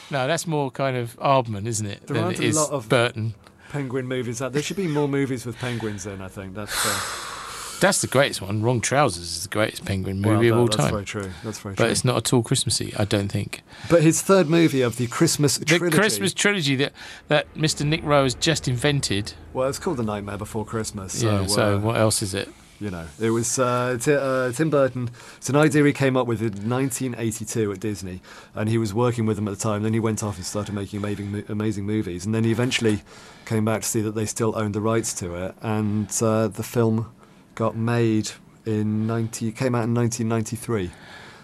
No, 0.09 0.25
that's 0.27 0.47
more 0.47 0.71
kind 0.71 0.95
of 0.95 1.17
Aardman, 1.17 1.67
isn't 1.67 1.85
it? 1.85 2.07
There 2.07 2.17
aren't 2.17 2.39
it 2.39 2.43
a 2.43 2.47
is 2.47 2.55
lot 2.55 2.71
of 2.71 2.87
Burton. 2.87 3.35
Penguin 3.71 4.07
movies 4.07 4.41
out. 4.41 4.53
There 4.53 4.61
should 4.61 4.77
be 4.77 4.87
more 4.87 5.09
movies 5.09 5.45
with 5.45 5.57
penguins 5.57 6.05
Then 6.05 6.21
I 6.21 6.29
think 6.29 6.55
that's. 6.55 6.85
Uh, 6.85 7.23
That's 7.79 8.01
the 8.01 8.07
greatest 8.07 8.41
one. 8.41 8.61
Wrong 8.61 8.81
Trousers 8.81 9.23
is 9.23 9.43
the 9.43 9.49
greatest 9.49 9.85
penguin 9.85 10.21
Well, 10.21 10.35
movie 10.35 10.47
of 10.47 10.57
all 10.57 10.65
that's 10.65 10.77
time. 10.77 10.93
That's 10.93 11.11
very 11.11 11.23
true. 11.23 11.31
That's 11.43 11.59
very 11.59 11.73
but 11.73 11.77
true. 11.77 11.85
But 11.85 11.91
it's 11.91 12.03
not 12.05 12.17
at 12.17 12.33
all 12.33 12.43
Christmassy, 12.43 12.93
I 12.97 13.05
don't 13.05 13.31
think. 13.31 13.61
But 13.89 14.01
his 14.01 14.21
third 14.21 14.49
movie 14.49 14.81
of 14.81 14.97
the 14.97 15.07
Christmas 15.07 15.57
The 15.57 15.65
trilogy. 15.65 15.97
Christmas 15.97 16.33
trilogy 16.33 16.75
that, 16.77 16.93
that 17.27 17.53
Mr. 17.53 17.85
Nick 17.85 18.03
Roe 18.03 18.23
has 18.23 18.33
just 18.35 18.67
invented. 18.67 19.33
Well, 19.53 19.69
it's 19.69 19.79
called 19.79 19.97
The 19.97 20.03
Nightmare 20.03 20.37
Before 20.37 20.65
Christmas. 20.65 21.19
So, 21.19 21.41
yeah, 21.41 21.47
so 21.47 21.77
uh, 21.77 21.79
what 21.79 21.97
else 21.97 22.21
is 22.21 22.33
it? 22.33 22.49
You 22.79 22.91
know, 22.91 23.07
it 23.19 23.31
was 23.31 23.57
uh, 23.57 23.97
Ti- 23.99 24.13
uh, 24.13 24.51
Tim 24.51 24.69
Burton. 24.69 25.09
It's 25.37 25.49
an 25.49 25.55
idea 25.55 25.83
he 25.83 25.93
came 25.93 26.15
up 26.15 26.27
with 26.27 26.41
in 26.41 26.69
1982 26.69 27.71
at 27.71 27.79
Disney, 27.79 28.21
and 28.53 28.69
he 28.69 28.77
was 28.77 28.93
working 28.93 29.25
with 29.25 29.35
them 29.35 29.47
at 29.47 29.55
the 29.57 29.59
time. 29.59 29.81
Then 29.81 29.93
he 29.93 29.99
went 29.99 30.21
off 30.21 30.35
and 30.37 30.45
started 30.45 30.75
making 30.75 30.99
amazing, 30.99 31.43
amazing 31.49 31.85
movies, 31.85 32.23
and 32.25 32.35
then 32.35 32.43
he 32.43 32.51
eventually 32.51 33.01
came 33.45 33.65
back 33.65 33.81
to 33.81 33.87
see 33.87 34.01
that 34.01 34.11
they 34.13 34.27
still 34.27 34.53
owned 34.55 34.75
the 34.75 34.81
rights 34.81 35.11
to 35.15 35.33
it, 35.33 35.55
and 35.63 36.07
uh, 36.21 36.49
the 36.49 36.61
film 36.61 37.11
got 37.57 37.75
made 37.75 38.29
in 38.67 39.07
90. 39.07 39.51
Came 39.51 39.73
out 39.73 39.83
in 39.85 39.93
1993. 39.95 40.91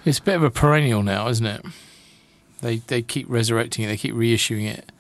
It's 0.06 0.20
a 0.20 0.22
bit 0.22 0.36
of 0.36 0.44
a 0.44 0.52
perennial 0.52 1.02
now, 1.02 1.28
isn't 1.28 1.46
it? 1.46 1.66
They 2.62 2.78
they 2.78 3.02
keep 3.02 3.26
resurrecting 3.30 3.84
it, 3.84 3.88
they 3.88 3.98
keep 3.98 4.14
reissuing 4.14 4.68
it. 4.70 4.92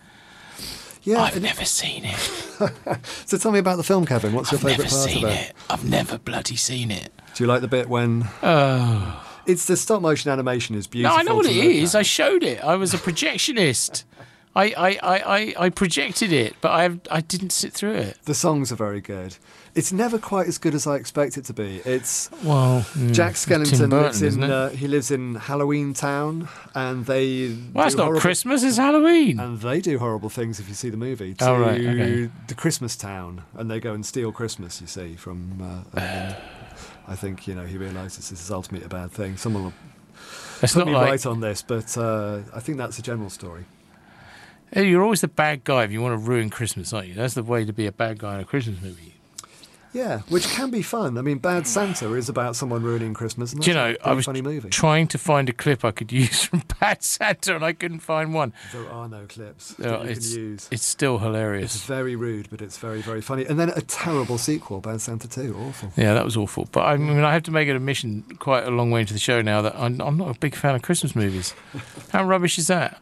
Yeah, 1.03 1.21
I've 1.21 1.41
never 1.41 1.63
seen 1.65 2.03
it. 2.05 2.39
So 3.25 3.37
tell 3.37 3.51
me 3.51 3.59
about 3.59 3.75
the 3.75 3.83
film, 3.83 4.05
Kevin. 4.05 4.31
What's 4.33 4.51
your 4.51 4.59
I've 4.59 4.63
favourite 4.63 4.89
never 4.91 4.95
part 4.95 5.09
seen 5.09 5.23
of 5.25 5.29
it? 5.31 5.49
it. 5.49 5.53
I've 5.69 5.83
never 5.89 6.17
bloody 6.17 6.55
seen 6.55 6.91
it. 6.91 7.11
Do 7.35 7.43
you 7.43 7.47
like 7.47 7.59
the 7.61 7.67
bit 7.67 7.89
when? 7.89 8.29
Oh. 8.41 9.25
It's 9.45 9.65
the 9.65 9.75
stop 9.75 10.01
motion 10.01 10.31
animation 10.31 10.75
is 10.75 10.87
beautiful 10.87 11.17
No. 11.17 11.19
I 11.19 11.23
know 11.23 11.35
what 11.35 11.45
it 11.45 11.55
is. 11.55 11.93
at. 11.93 11.99
I 11.99 12.01
showed 12.03 12.41
it. 12.43 12.63
I 12.63 12.75
was 12.75 12.93
a 12.93 12.97
projectionist. 12.97 14.05
I, 14.55 14.65
I, 14.77 14.89
I, 15.03 15.17
I, 15.37 15.53
I 15.65 15.69
projected 15.69 16.31
it, 16.31 16.55
but 16.61 16.71
I 16.71 16.99
I 17.17 17.19
didn't 17.21 17.49
sit 17.51 17.73
through 17.73 17.95
it. 17.95 18.17
The 18.23 18.35
songs 18.35 18.71
are 18.71 18.75
very 18.77 19.01
good. 19.01 19.35
It's 19.75 19.91
never 19.91 20.19
quite 20.19 20.47
as 20.47 20.59
good 20.59 20.75
as 20.75 20.85
I 20.85 20.97
expect 20.97 21.35
it 21.35 21.45
to 21.45 21.53
be. 21.53 21.81
It's 21.83 22.29
Well, 22.43 22.81
mm, 22.93 23.11
Jack 23.11 23.31
it's 23.31 23.45
Skellington 23.45 23.91
lives 23.91 24.21
in 24.21 24.43
uh, 24.43 24.69
he 24.69 24.87
lives 24.87 25.09
in 25.09 25.33
Halloween 25.35 25.93
Town, 25.95 26.47
and 26.75 27.05
they. 27.07 27.57
Well, 27.73 27.89
do 27.89 27.97
not 27.97 28.15
Christmas, 28.19 28.61
it's 28.63 28.77
Halloween. 28.77 29.39
And 29.39 29.59
they 29.59 29.81
do 29.81 29.97
horrible 29.97 30.29
things 30.29 30.59
if 30.59 30.67
you 30.69 30.75
see 30.75 30.89
the 30.91 30.97
movie. 30.97 31.33
To 31.35 31.49
Oh, 31.49 31.59
right, 31.59 31.81
okay. 31.81 32.29
the 32.47 32.53
Christmas 32.55 32.95
Town, 32.95 33.41
and 33.55 33.69
they 33.71 33.79
go 33.79 33.93
and 33.93 34.05
steal 34.05 34.31
Christmas. 34.31 34.79
You 34.79 34.85
see 34.87 35.15
from. 35.15 35.83
Uh, 35.95 36.33
I 37.07 37.15
think 37.15 37.47
you 37.47 37.55
know 37.55 37.65
he 37.65 37.77
realises 37.77 38.29
this 38.29 38.41
is 38.43 38.51
ultimately 38.51 38.85
a 38.85 38.89
bad 38.89 39.11
thing. 39.11 39.37
Someone 39.37 39.63
will 39.65 39.73
It's 40.61 40.73
put 40.73 40.79
not 40.81 40.87
me 40.87 40.93
like- 40.93 41.09
right 41.09 41.25
on 41.25 41.39
this, 41.41 41.63
but 41.63 41.97
uh, 41.97 42.41
I 42.53 42.59
think 42.59 42.77
that's 42.77 42.95
the 42.97 43.01
general 43.03 43.29
story. 43.31 43.65
You're 44.75 45.03
always 45.03 45.21
the 45.21 45.27
bad 45.27 45.63
guy 45.63 45.83
if 45.83 45.91
you 45.91 46.01
want 46.01 46.13
to 46.13 46.17
ruin 46.29 46.49
Christmas, 46.49 46.93
aren't 46.93 47.07
you? 47.07 47.13
That's 47.15 47.33
the 47.35 47.43
way 47.43 47.63
to 47.65 47.73
be 47.73 47.85
a 47.87 47.91
bad 47.91 48.17
guy 48.19 48.35
in 48.35 48.39
a 48.39 48.45
Christmas 48.45 48.81
movie. 48.81 49.13
Yeah, 49.93 50.19
which 50.29 50.47
can 50.47 50.71
be 50.71 50.81
fun. 50.81 51.17
I 51.17 51.21
mean, 51.21 51.37
Bad 51.37 51.67
Santa 51.67 52.13
is 52.15 52.27
about 52.27 52.55
someone 52.55 52.81
ruining 52.81 53.13
Christmas. 53.13 53.51
Do 53.51 53.69
you 53.69 53.75
know, 53.75 53.95
a 54.03 54.09
I 54.09 54.13
was 54.13 54.25
funny 54.25 54.41
movie. 54.41 54.69
trying 54.69 55.07
to 55.09 55.17
find 55.19 55.47
a 55.49 55.53
clip 55.53 55.85
I 55.85 55.91
could 55.91 56.11
use 56.23 56.43
from 56.45 56.63
Bad 56.79 57.03
Santa 57.03 57.55
and 57.55 57.63
I 57.63 57.73
couldn't 57.73 57.99
find 57.99 58.33
one. 58.33 58.53
There 58.71 58.89
are 58.89 59.07
no 59.07 59.25
clips 59.27 59.77
No, 59.77 59.89
that 59.99 60.05
you 60.05 60.09
it's, 60.11 60.33
can 60.33 60.43
use. 60.43 60.67
it's 60.71 60.85
still 60.85 61.19
hilarious. 61.19 61.75
It's 61.75 61.85
very 61.85 62.15
rude, 62.15 62.49
but 62.49 62.61
it's 62.61 62.77
very, 62.77 63.01
very 63.01 63.21
funny. 63.21 63.45
And 63.45 63.59
then 63.59 63.69
a 63.69 63.81
terrible 63.81 64.37
sequel, 64.39 64.81
Bad 64.81 64.99
Santa 65.01 65.27
2. 65.27 65.55
Awful. 65.55 65.91
Yeah, 65.95 66.13
that 66.15 66.25
was 66.25 66.35
awful. 66.37 66.67
But 66.71 66.81
I 66.87 66.97
mean, 66.97 67.19
I 67.19 67.31
have 67.33 67.43
to 67.43 67.51
make 67.51 67.69
an 67.69 67.75
admission 67.75 68.23
quite 68.39 68.63
a 68.65 68.71
long 68.71 68.89
way 68.89 69.01
into 69.01 69.13
the 69.13 69.19
show 69.19 69.41
now 69.43 69.61
that 69.61 69.75
I'm, 69.75 70.01
I'm 70.01 70.17
not 70.17 70.35
a 70.35 70.39
big 70.39 70.55
fan 70.55 70.73
of 70.75 70.81
Christmas 70.81 71.15
movies. 71.15 71.53
How 72.11 72.23
rubbish 72.23 72.57
is 72.57 72.65
that? 72.67 72.99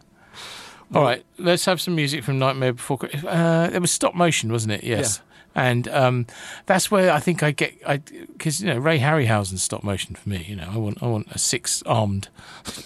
All 0.94 1.04
right, 1.04 1.24
let's 1.38 1.64
have 1.66 1.80
some 1.80 1.96
music 1.96 2.22
from 2.26 2.38
Nightmare 2.38 2.74
Before 2.74 2.98
Christmas. 2.98 3.24
Uh, 3.24 3.70
it 3.74 3.80
was 3.80 3.92
stop 3.92 4.14
motion, 4.14 4.52
wasn't 4.52 4.74
it? 4.74 4.84
Yes. 4.84 5.22
And 5.54 5.88
um, 5.90 6.28
that's 6.66 6.90
where 6.90 7.12
I 7.12 7.20
think 7.20 7.44
I 7.44 7.52
get, 7.52 7.74
I 7.86 7.98
because 7.98 8.62
you 8.62 8.68
know 8.68 8.78
Ray 8.78 9.00
Harryhausen's 9.00 9.62
stop 9.64 9.84
motion 9.84 10.16
for 10.16 10.30
me. 10.30 10.46
You 10.48 10.56
know, 10.56 10.70
I 10.72 10.78
want 10.78 11.04
I 11.04 11.08
want 11.08 11.28
a 11.32 11.38
six-armed 11.38 12.30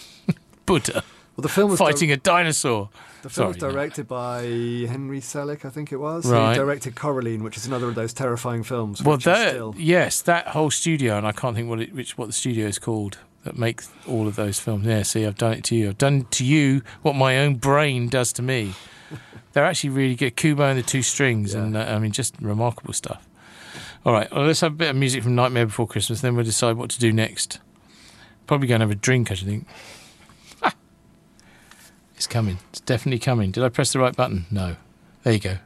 Buddha 0.66 1.04
Well, 1.36 1.42
the 1.42 1.48
film 1.48 1.70
was 1.70 1.78
fighting 1.78 2.08
di- 2.08 2.14
a 2.14 2.16
dinosaur. 2.16 2.88
The 3.22 3.30
film 3.30 3.48
was 3.48 3.58
Sorry, 3.58 3.70
no. 3.70 3.74
directed 3.74 4.08
by 4.08 4.42
Henry 4.42 5.20
Selick, 5.20 5.64
I 5.64 5.70
think 5.70 5.92
it 5.92 5.96
was. 5.96 6.26
Right. 6.26 6.52
He 6.52 6.58
directed 6.58 6.94
Coraline, 6.96 7.42
which 7.42 7.56
is 7.56 7.66
another 7.66 7.88
of 7.88 7.94
those 7.94 8.12
terrifying 8.12 8.62
films. 8.62 9.02
Well, 9.02 9.16
that 9.18 9.50
still... 9.50 9.74
yes, 9.76 10.22
that 10.22 10.48
whole 10.48 10.70
studio, 10.70 11.18
and 11.18 11.26
I 11.26 11.32
can't 11.32 11.54
think 11.54 11.68
what 11.68 11.80
it, 11.80 11.94
which 11.94 12.16
what 12.16 12.26
the 12.26 12.32
studio 12.32 12.66
is 12.66 12.78
called 12.78 13.18
that 13.44 13.56
makes 13.56 13.90
all 14.08 14.26
of 14.26 14.36
those 14.36 14.58
films. 14.58 14.86
Yeah, 14.86 15.02
see, 15.02 15.24
I've 15.24 15.36
done 15.36 15.52
it 15.52 15.64
to 15.64 15.76
you. 15.76 15.88
I've 15.90 15.98
done 15.98 16.26
to 16.32 16.44
you 16.44 16.82
what 17.02 17.14
my 17.14 17.38
own 17.38 17.54
brain 17.54 18.08
does 18.08 18.32
to 18.34 18.42
me. 18.42 18.74
They're 19.56 19.64
actually 19.64 19.88
really 19.88 20.16
good. 20.16 20.36
Kubo 20.36 20.64
and 20.64 20.78
the 20.78 20.82
Two 20.82 21.00
Strings, 21.00 21.54
and 21.54 21.78
uh, 21.78 21.80
I 21.80 21.98
mean, 21.98 22.12
just 22.12 22.34
remarkable 22.42 22.92
stuff. 22.92 23.26
All 24.04 24.12
right, 24.12 24.30
well, 24.30 24.44
let's 24.44 24.60
have 24.60 24.72
a 24.72 24.76
bit 24.76 24.90
of 24.90 24.96
music 24.96 25.22
from 25.22 25.34
Nightmare 25.34 25.64
Before 25.64 25.86
Christmas, 25.86 26.20
then 26.20 26.36
we'll 26.36 26.44
decide 26.44 26.76
what 26.76 26.90
to 26.90 26.98
do 26.98 27.10
next. 27.10 27.58
Probably 28.46 28.68
going 28.68 28.80
to 28.80 28.84
have 28.84 28.90
a 28.90 28.94
drink, 28.94 29.30
I 29.30 29.34
should 29.34 29.48
think. 29.48 29.66
Ah. 30.62 30.74
It's 32.16 32.26
coming. 32.26 32.58
It's 32.68 32.82
definitely 32.82 33.18
coming. 33.18 33.50
Did 33.50 33.64
I 33.64 33.70
press 33.70 33.94
the 33.94 33.98
right 33.98 34.14
button? 34.14 34.44
No. 34.50 34.76
There 35.22 35.32
you 35.32 35.40
go. 35.40 35.56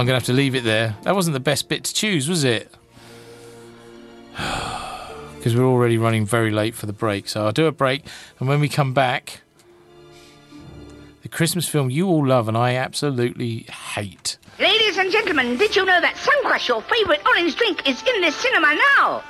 I'm 0.00 0.06
going 0.06 0.18
to 0.18 0.20
have 0.20 0.26
to 0.26 0.32
leave 0.32 0.54
it 0.54 0.64
there. 0.64 0.96
That 1.02 1.14
wasn't 1.14 1.34
the 1.34 1.40
best 1.40 1.68
bit 1.68 1.84
to 1.84 1.92
choose, 1.92 2.26
was 2.26 2.42
it? 2.42 2.72
because 4.32 5.54
we're 5.54 5.66
already 5.66 5.98
running 5.98 6.24
very 6.24 6.50
late 6.50 6.74
for 6.74 6.86
the 6.86 6.94
break. 6.94 7.28
So 7.28 7.44
I'll 7.44 7.52
do 7.52 7.66
a 7.66 7.72
break, 7.72 8.06
and 8.38 8.48
when 8.48 8.60
we 8.60 8.68
come 8.70 8.94
back, 8.94 9.42
the 11.20 11.28
Christmas 11.28 11.68
film 11.68 11.90
you 11.90 12.08
all 12.08 12.26
love 12.26 12.48
and 12.48 12.56
I 12.56 12.76
absolutely 12.76 13.66
hate. 13.94 14.38
Ladies 14.58 14.96
and 14.96 15.12
gentlemen, 15.12 15.58
did 15.58 15.76
you 15.76 15.84
know 15.84 16.00
that 16.00 16.14
Suncrush, 16.14 16.68
your 16.68 16.80
favorite 16.80 17.20
orange 17.26 17.56
drink, 17.56 17.86
is 17.86 18.02
in 18.02 18.22
the 18.22 18.30
cinema 18.30 18.78
now? 18.96 19.22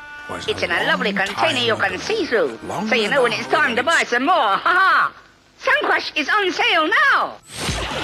It's 0.47 0.63
in 0.63 0.71
a 0.71 0.85
lovely 0.85 1.13
container 1.13 1.59
you 1.59 1.75
can 1.75 1.99
see 1.99 2.27
through, 2.27 2.61
so 2.89 2.95
you 2.95 3.11
know 3.11 3.25
when 3.25 3.33
it's 3.33 3.49
time 3.49 3.75
to 3.75 3.83
buy 3.83 4.05
some 4.07 4.27
more. 4.27 4.35
Ha 4.37 4.61
ha! 4.61 5.13
Suncrush 5.61 6.17
is 6.17 6.29
on 6.29 6.53
sale 6.53 6.89
now. 6.89 7.39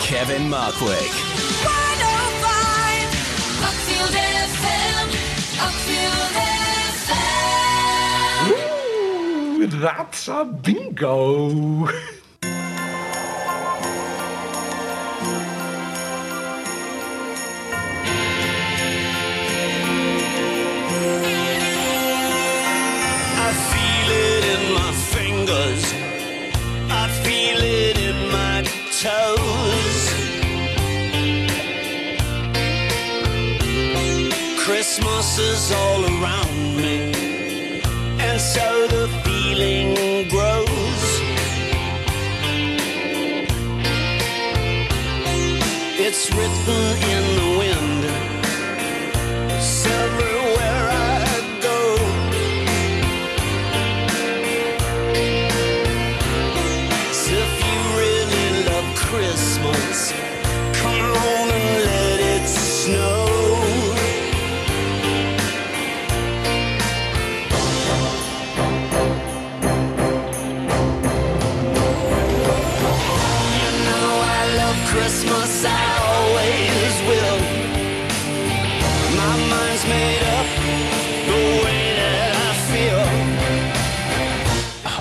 Kevin 0.00 0.50
Markwick. 0.50 1.45
That's 9.70 10.28
a 10.28 10.44
bingo. 10.44 11.86
I 23.38 23.52
feel 23.70 24.08
it 24.10 24.44
in 24.54 24.62
my 24.74 24.92
fingers. 25.14 25.84
I 26.90 27.08
feel 27.24 27.60
it 27.60 27.98
in 27.98 28.30
my 28.30 28.62
toes. 29.00 30.04
Christmas 34.64 35.38
is 35.38 35.72
all 35.72 36.04
around 36.04 36.76
me, 36.76 37.12
and 38.18 38.40
so 38.40 38.86
the 38.88 39.25
feeling 39.56 40.28
grows. 40.28 41.20
It's 45.98 46.30
written 46.34 46.84
in 47.14 47.24
the 47.38 47.48
wind. 47.58 48.02
It's 49.52 49.66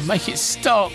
make 0.06 0.30
it 0.30 0.38
stop! 0.38 0.91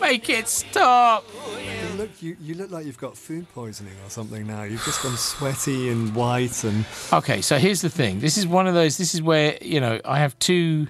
Make 0.00 0.28
it 0.28 0.48
stop! 0.48 1.24
You 1.58 1.96
look, 1.96 2.22
you, 2.22 2.36
you 2.40 2.54
look 2.54 2.70
like 2.70 2.84
you've 2.84 2.98
got 2.98 3.16
food 3.16 3.46
poisoning 3.54 3.94
or 4.04 4.10
something 4.10 4.46
now. 4.46 4.64
You've 4.64 4.84
just 4.84 5.02
gone 5.02 5.16
sweaty 5.16 5.88
and 5.88 6.14
white 6.14 6.64
and. 6.64 6.84
Okay, 7.12 7.40
so 7.40 7.58
here's 7.58 7.80
the 7.80 7.88
thing. 7.88 8.20
This 8.20 8.36
is 8.36 8.46
one 8.46 8.66
of 8.66 8.74
those. 8.74 8.98
This 8.98 9.14
is 9.14 9.22
where 9.22 9.56
you 9.62 9.80
know 9.80 10.00
I 10.04 10.18
have 10.18 10.38
two. 10.38 10.88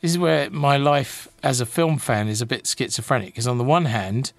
This 0.00 0.10
is 0.10 0.18
where 0.18 0.50
my 0.50 0.76
life 0.76 1.28
as 1.42 1.60
a 1.60 1.66
film 1.66 1.98
fan 1.98 2.28
is 2.28 2.42
a 2.42 2.46
bit 2.46 2.66
schizophrenic 2.66 3.28
because 3.28 3.46
on 3.46 3.56
the 3.56 3.64
one 3.64 3.86
hand, 3.86 4.32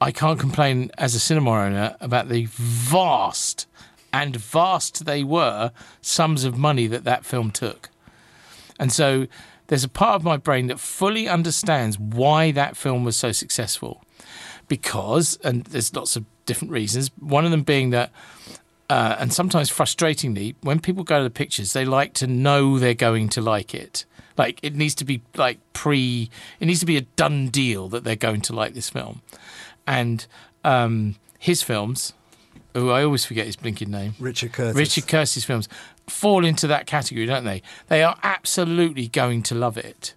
I 0.00 0.12
can't 0.12 0.38
complain 0.38 0.92
as 0.96 1.14
a 1.16 1.20
cinema 1.20 1.50
owner 1.50 1.96
about 2.00 2.28
the 2.28 2.46
vast 2.48 3.66
and 4.12 4.36
vast 4.36 5.04
they 5.04 5.24
were 5.24 5.72
sums 6.00 6.44
of 6.44 6.56
money 6.56 6.86
that 6.86 7.02
that 7.04 7.24
film 7.24 7.50
took, 7.50 7.90
and 8.78 8.92
so 8.92 9.26
there's 9.72 9.84
a 9.84 9.88
part 9.88 10.16
of 10.16 10.22
my 10.22 10.36
brain 10.36 10.66
that 10.66 10.78
fully 10.78 11.26
understands 11.26 11.98
why 11.98 12.50
that 12.50 12.76
film 12.76 13.04
was 13.04 13.16
so 13.16 13.32
successful 13.32 14.04
because, 14.68 15.38
and 15.42 15.64
there's 15.64 15.96
lots 15.96 16.14
of 16.14 16.26
different 16.44 16.70
reasons. 16.70 17.10
One 17.18 17.46
of 17.46 17.52
them 17.52 17.62
being 17.62 17.88
that, 17.88 18.10
uh, 18.90 19.16
and 19.18 19.32
sometimes 19.32 19.70
frustratingly, 19.70 20.56
when 20.60 20.78
people 20.78 21.04
go 21.04 21.16
to 21.16 21.24
the 21.24 21.30
pictures, 21.30 21.72
they 21.72 21.86
like 21.86 22.12
to 22.12 22.26
know 22.26 22.78
they're 22.78 22.92
going 22.92 23.30
to 23.30 23.40
like 23.40 23.74
it. 23.74 24.04
Like 24.36 24.60
it 24.62 24.74
needs 24.74 24.94
to 24.96 25.06
be 25.06 25.22
like 25.36 25.58
pre, 25.72 26.28
it 26.60 26.66
needs 26.66 26.80
to 26.80 26.86
be 26.86 26.98
a 26.98 27.06
done 27.16 27.48
deal 27.48 27.88
that 27.88 28.04
they're 28.04 28.14
going 28.14 28.42
to 28.42 28.52
like 28.52 28.74
this 28.74 28.90
film. 28.90 29.22
And 29.86 30.26
um, 30.64 31.14
his 31.38 31.62
films, 31.62 32.12
who 32.74 32.90
I 32.90 33.04
always 33.04 33.24
forget 33.24 33.46
his 33.46 33.56
blinking 33.56 33.90
name, 33.90 34.14
Richard 34.18 34.52
Curtis. 34.52 34.76
Richard 34.76 35.08
Curtis 35.08 35.44
films 35.44 35.68
fall 36.06 36.44
into 36.44 36.66
that 36.68 36.86
category, 36.86 37.26
don't 37.26 37.44
they? 37.44 37.62
They 37.88 38.02
are 38.02 38.16
absolutely 38.22 39.08
going 39.08 39.42
to 39.44 39.54
love 39.54 39.76
it. 39.76 40.14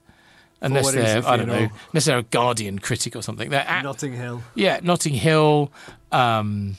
Unless 0.61 0.93
they're, 0.93 1.21
the 1.21 1.27
I 1.29 1.37
don't 1.37 1.47
know, 1.47 1.69
unless 1.91 2.05
they're 2.05 2.17
a 2.17 2.23
Guardian 2.23 2.79
critic 2.79 3.15
or 3.15 3.21
something. 3.21 3.49
They're 3.49 3.65
a- 3.67 3.83
Notting 3.83 4.13
Hill. 4.13 4.41
yeah, 4.55 4.79
Notting 4.81 5.13
Hill, 5.13 5.71
um, 6.11 6.77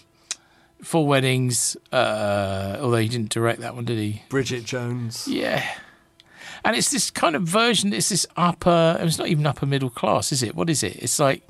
Four 0.82 1.06
Weddings. 1.06 1.76
Uh, 1.92 2.78
although 2.80 2.96
he 2.96 3.08
didn't 3.08 3.28
direct 3.28 3.60
that 3.60 3.74
one, 3.76 3.84
did 3.84 3.98
he? 3.98 4.22
Bridget 4.28 4.64
Jones. 4.64 5.28
Yeah. 5.28 5.64
And 6.64 6.74
it's 6.74 6.90
this 6.90 7.10
kind 7.12 7.36
of 7.36 7.42
version. 7.42 7.92
It's 7.92 8.08
this 8.08 8.26
upper. 8.36 8.96
It's 9.00 9.18
not 9.18 9.28
even 9.28 9.46
upper 9.46 9.66
middle 9.66 9.90
class, 9.90 10.32
is 10.32 10.42
it? 10.42 10.56
What 10.56 10.68
is 10.68 10.82
it? 10.82 10.96
It's 10.96 11.20
like 11.20 11.46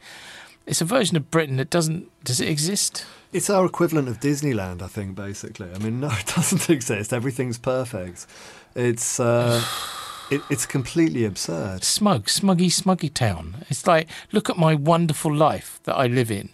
it's 0.66 0.82
a 0.82 0.84
version 0.84 1.16
of 1.16 1.30
Britain 1.30 1.56
that 1.56 1.70
doesn't. 1.70 2.10
Does 2.24 2.40
it 2.40 2.48
exist? 2.48 3.06
It's 3.36 3.50
our 3.50 3.66
equivalent 3.66 4.08
of 4.08 4.18
Disneyland, 4.18 4.80
I 4.80 4.86
think, 4.86 5.14
basically. 5.14 5.68
I 5.70 5.76
mean, 5.76 6.00
no, 6.00 6.08
it 6.08 6.32
doesn't 6.34 6.70
exist. 6.70 7.12
Everything's 7.12 7.58
perfect. 7.58 8.26
It's 8.74 9.20
uh, 9.20 9.62
it, 10.30 10.40
it's 10.48 10.64
completely 10.64 11.26
absurd. 11.26 11.84
Smug, 11.84 12.28
smuggy, 12.28 12.68
smuggy 12.68 13.12
town. 13.12 13.66
It's 13.68 13.86
like 13.86 14.08
look 14.32 14.48
at 14.48 14.56
my 14.56 14.74
wonderful 14.74 15.34
life 15.34 15.80
that 15.82 15.96
I 15.96 16.06
live 16.06 16.30
in. 16.30 16.48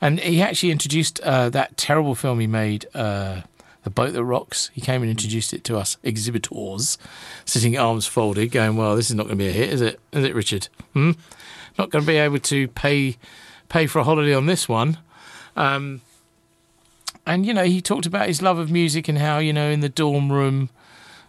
And 0.00 0.20
he 0.20 0.40
actually 0.40 0.70
introduced 0.70 1.18
uh, 1.22 1.50
that 1.50 1.76
terrible 1.76 2.14
film 2.14 2.38
he 2.38 2.46
made, 2.46 2.86
uh, 2.94 3.40
The 3.82 3.90
Boat 3.90 4.12
That 4.12 4.22
Rocks. 4.22 4.70
He 4.72 4.80
came 4.80 5.02
and 5.02 5.10
introduced 5.10 5.52
it 5.52 5.64
to 5.64 5.76
us 5.76 5.96
exhibitors, 6.04 6.98
sitting 7.44 7.76
arms 7.76 8.06
folded, 8.06 8.52
going, 8.52 8.76
"Well, 8.76 8.94
this 8.94 9.10
is 9.10 9.16
not 9.16 9.24
going 9.24 9.38
to 9.38 9.44
be 9.44 9.48
a 9.48 9.52
hit, 9.52 9.70
is 9.70 9.80
it? 9.80 9.98
Is 10.12 10.24
it, 10.24 10.36
Richard? 10.36 10.68
Hmm? 10.92 11.12
Not 11.76 11.90
going 11.90 12.04
to 12.04 12.06
be 12.06 12.18
able 12.18 12.38
to 12.38 12.68
pay 12.68 13.16
pay 13.68 13.88
for 13.88 13.98
a 13.98 14.04
holiday 14.04 14.34
on 14.34 14.46
this 14.46 14.68
one." 14.68 14.98
Um, 15.56 16.00
and 17.26 17.46
you 17.46 17.54
know, 17.54 17.64
he 17.64 17.80
talked 17.80 18.06
about 18.06 18.26
his 18.28 18.42
love 18.42 18.58
of 18.58 18.70
music 18.70 19.08
and 19.08 19.18
how 19.18 19.38
you 19.38 19.52
know 19.52 19.70
in 19.70 19.80
the 19.80 19.88
dorm 19.88 20.32
room 20.32 20.70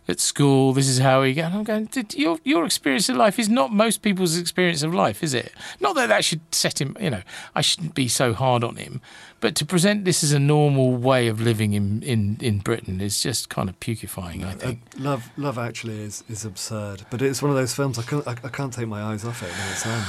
at 0.07 0.19
school, 0.19 0.73
this 0.73 0.89
is 0.89 0.99
how 0.99 1.23
he. 1.23 1.39
And 1.39 1.53
I'm 1.55 1.63
going. 1.63 1.85
Did 1.85 2.13
your 2.15 2.37
your 2.43 2.65
experience 2.65 3.07
of 3.09 3.15
life 3.15 3.39
is 3.39 3.47
not 3.47 3.71
most 3.71 4.01
people's 4.01 4.37
experience 4.37 4.83
of 4.83 4.93
life, 4.93 5.23
is 5.23 5.33
it? 5.33 5.53
Not 5.79 5.95
that 5.95 6.07
that 6.07 6.25
should 6.25 6.41
set 6.53 6.81
him. 6.81 6.97
You 6.99 7.09
know, 7.09 7.21
I 7.55 7.61
shouldn't 7.61 7.95
be 7.95 8.07
so 8.07 8.33
hard 8.33 8.63
on 8.63 8.75
him, 8.75 9.01
but 9.39 9.55
to 9.55 9.65
present 9.65 10.03
this 10.03 10.23
as 10.23 10.33
a 10.33 10.39
normal 10.39 10.95
way 10.95 11.27
of 11.27 11.39
living 11.39 11.73
in 11.73 12.03
in, 12.03 12.37
in 12.41 12.59
Britain 12.59 12.99
is 12.99 13.21
just 13.21 13.49
kind 13.49 13.69
of 13.69 13.79
pukifying. 13.79 14.43
I 14.45 14.53
think. 14.53 14.81
Uh, 14.97 15.03
Love, 15.03 15.29
Love 15.37 15.57
actually 15.57 16.01
is, 16.01 16.23
is 16.27 16.43
absurd, 16.43 17.05
but 17.09 17.21
it's 17.21 17.41
one 17.41 17.51
of 17.51 17.57
those 17.57 17.73
films 17.73 17.97
I 17.97 18.03
can't, 18.03 18.27
I, 18.27 18.31
I 18.31 18.49
can't 18.49 18.73
take 18.73 18.87
my 18.87 19.01
eyes 19.01 19.23
off 19.23 19.41
it 19.41 19.51
when 19.51 19.69
it's 19.71 19.85
on. 19.85 20.03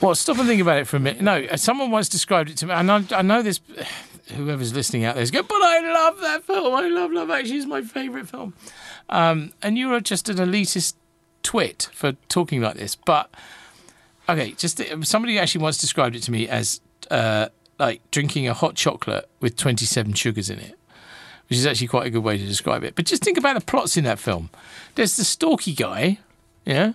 Well, 0.00 0.14
stop 0.16 0.38
and 0.38 0.48
think 0.48 0.60
about 0.60 0.78
it 0.78 0.88
for 0.88 0.96
a 0.96 1.00
minute. 1.00 1.22
No, 1.22 1.44
uh, 1.44 1.56
someone 1.56 1.92
once 1.92 2.08
described 2.08 2.50
it 2.50 2.56
to 2.58 2.66
me, 2.66 2.72
and 2.72 2.90
I, 2.90 3.04
I 3.12 3.22
know 3.22 3.42
this. 3.42 3.60
Whoever's 4.32 4.74
listening 4.74 5.04
out 5.04 5.14
there 5.14 5.22
is 5.22 5.30
going, 5.30 5.46
but 5.48 5.62
I 5.62 5.80
love 5.80 6.20
that 6.20 6.44
film. 6.44 6.74
I 6.74 6.88
love 6.88 7.12
Love 7.12 7.30
Actually. 7.30 7.58
It's 7.58 7.66
my 7.66 7.82
favourite 7.82 8.28
film. 8.28 8.54
Um, 9.08 9.52
and 9.62 9.78
you're 9.78 10.00
just 10.00 10.28
an 10.28 10.36
elitist 10.36 10.94
twit 11.42 11.88
for 11.92 12.12
talking 12.28 12.60
like 12.60 12.76
this. 12.76 12.94
But 12.94 13.30
okay, 14.28 14.52
just 14.52 14.80
somebody 15.02 15.38
actually 15.38 15.62
once 15.62 15.78
described 15.78 16.16
it 16.16 16.22
to 16.24 16.30
me 16.30 16.48
as 16.48 16.80
uh, 17.10 17.48
like 17.78 18.00
drinking 18.10 18.48
a 18.48 18.54
hot 18.54 18.74
chocolate 18.74 19.28
with 19.40 19.56
27 19.56 20.14
sugars 20.14 20.50
in 20.50 20.58
it, 20.58 20.78
which 21.48 21.58
is 21.58 21.66
actually 21.66 21.88
quite 21.88 22.06
a 22.06 22.10
good 22.10 22.22
way 22.22 22.38
to 22.38 22.46
describe 22.46 22.84
it. 22.84 22.94
But 22.94 23.06
just 23.06 23.22
think 23.22 23.38
about 23.38 23.58
the 23.58 23.64
plots 23.64 23.96
in 23.96 24.04
that 24.04 24.18
film. 24.18 24.50
There's 24.94 25.16
the 25.16 25.24
stalky 25.24 25.74
guy, 25.74 26.18
yeah. 26.64 26.92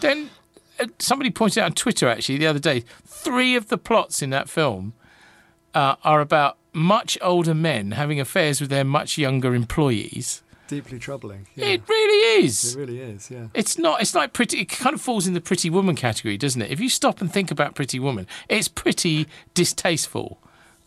Then 0.00 0.30
uh, 0.78 0.86
somebody 0.98 1.30
pointed 1.30 1.60
out 1.60 1.66
on 1.66 1.72
Twitter 1.72 2.08
actually 2.08 2.38
the 2.38 2.46
other 2.46 2.58
day, 2.58 2.84
three 3.06 3.56
of 3.56 3.68
the 3.68 3.78
plots 3.78 4.22
in 4.22 4.30
that 4.30 4.48
film 4.48 4.92
uh, 5.74 5.96
are 6.04 6.20
about 6.20 6.56
much 6.72 7.18
older 7.22 7.54
men 7.54 7.92
having 7.92 8.18
affairs 8.20 8.60
with 8.60 8.70
their 8.70 8.84
much 8.84 9.18
younger 9.18 9.54
employees. 9.54 10.42
Deeply 10.66 10.98
troubling. 10.98 11.46
Yeah. 11.54 11.66
It 11.66 11.82
really 11.88 12.44
is. 12.44 12.74
It 12.74 12.78
really 12.78 12.98
is, 12.98 13.30
yeah. 13.30 13.48
It's 13.52 13.76
not. 13.76 14.00
It's 14.00 14.14
like 14.14 14.32
pretty. 14.32 14.60
It 14.60 14.70
kind 14.70 14.94
of 14.94 15.00
falls 15.00 15.26
in 15.26 15.34
the 15.34 15.40
Pretty 15.40 15.68
Woman 15.68 15.94
category, 15.94 16.38
doesn't 16.38 16.62
it? 16.62 16.70
If 16.70 16.80
you 16.80 16.88
stop 16.88 17.20
and 17.20 17.30
think 17.30 17.50
about 17.50 17.74
Pretty 17.74 18.00
Woman, 18.00 18.26
it's 18.48 18.66
pretty 18.68 19.26
distasteful. 19.52 20.38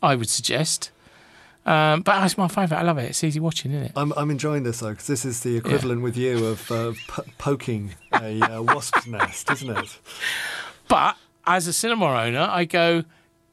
I 0.02 0.16
would 0.16 0.30
suggest. 0.30 0.92
Um, 1.66 2.02
but 2.02 2.24
it's 2.24 2.38
my 2.38 2.48
favourite. 2.48 2.80
I 2.80 2.84
love 2.84 2.98
it. 2.98 3.10
It's 3.10 3.24
easy 3.24 3.40
watching, 3.42 3.72
isn't 3.72 3.88
it? 3.88 3.92
I'm, 3.96 4.14
I'm 4.14 4.32
enjoying 4.32 4.64
this 4.64 4.80
though 4.80 4.92
because 4.92 5.08
this 5.08 5.26
is 5.26 5.42
the 5.42 5.58
equivalent 5.58 6.02
with 6.02 6.16
you 6.16 6.46
of 6.46 6.72
uh, 6.72 6.94
p- 6.94 7.32
poking 7.38 7.94
a 8.14 8.40
uh, 8.42 8.62
wasp's 8.62 9.06
nest, 9.06 9.52
isn't 9.52 9.78
it? 9.78 10.00
But 10.88 11.18
as 11.46 11.68
a 11.68 11.74
cinema 11.74 12.06
owner, 12.06 12.48
I 12.50 12.64
go, 12.64 13.04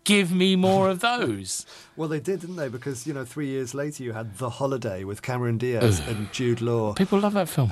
give 0.05 0.31
me 0.32 0.56
more 0.56 0.89
of 0.90 1.01
those. 1.01 1.66
Well, 1.97 2.09
they 2.09 2.18
did, 2.18 2.40
didn't 2.40 2.56
they? 2.56 2.68
Because 2.68 3.06
you 3.06 3.14
know, 3.14 3.24
three 3.24 3.47
years 3.47 3.72
later, 3.72 4.02
you 4.02 4.14
had 4.14 4.36
The 4.39 4.51
Holiday 4.51 5.05
with 5.05 5.22
Cameron 5.22 5.59
Diaz 5.59 6.01
Ugh. 6.01 6.09
and 6.16 6.32
Jude 6.32 6.60
Law. 6.60 6.93
People 6.94 7.20
love 7.20 7.35
that 7.35 7.48
film. 7.48 7.70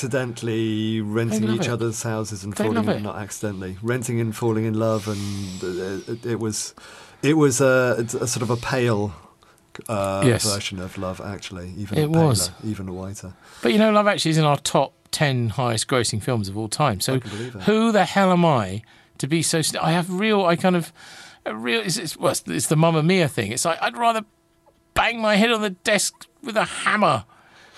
Accidentally 0.00 1.02
renting 1.02 1.48
each 1.50 1.66
it. 1.66 1.68
other's 1.68 2.02
houses 2.02 2.42
and 2.42 2.54
They 2.54 2.64
falling 2.64 2.88
in, 2.88 3.02
not 3.02 3.16
accidentally 3.16 3.76
renting 3.82 4.18
and 4.18 4.34
falling 4.34 4.64
in 4.64 4.72
love, 4.78 5.06
and 5.08 5.62
uh, 5.62 6.10
it, 6.12 6.24
it 6.24 6.40
was, 6.40 6.74
it 7.22 7.34
was 7.36 7.60
a, 7.60 7.96
a 7.98 8.26
sort 8.26 8.40
of 8.42 8.48
a 8.48 8.56
pale 8.56 9.12
uh, 9.90 10.22
Yes. 10.24 10.50
version 10.50 10.78
of 10.78 10.96
love. 10.96 11.20
Actually, 11.20 11.74
even 11.76 11.98
It 11.98 12.10
paler, 12.10 12.26
was. 12.28 12.50
even 12.64 12.94
whiter. 12.94 13.34
But 13.62 13.72
you 13.72 13.78
know, 13.78 13.90
Love 13.92 14.06
Actually 14.06 14.30
is 14.30 14.38
in 14.38 14.44
our 14.44 14.56
top 14.58 14.94
10 15.10 15.50
highest 15.50 15.86
grossing 15.86 16.22
films 16.22 16.48
of 16.48 16.56
all 16.56 16.68
time. 16.68 17.00
So 17.00 17.16
I 17.16 17.18
can 17.18 17.30
believe 17.30 17.54
it. 17.56 17.62
who 17.64 17.92
the 17.92 18.06
hell 18.06 18.32
am 18.32 18.44
I 18.46 18.82
to 19.18 19.26
be 19.26 19.42
so. 19.42 19.60
St- 19.60 19.82
I 19.84 19.92
have 19.92 20.10
real, 20.10 20.46
I 20.46 20.56
kind 20.56 20.76
of, 20.76 20.92
a 21.46 21.54
real, 21.54 21.80
it's, 21.80 21.96
it's, 21.96 22.16
well, 22.16 22.32
it's- 22.32 22.66
the 22.66 22.76
Mamma 22.76 23.02
Mia 23.02 23.28
thing. 23.28 23.52
It's 23.52 23.64
like, 23.64 23.80
I'd 23.82 23.96
rather 23.96 24.24
bang 24.94 25.20
my 25.20 25.36
head 25.36 25.50
on 25.52 25.62
the 25.62 25.70
desk 25.70 26.26
with 26.42 26.56
a 26.56 26.64
hammer 26.64 27.24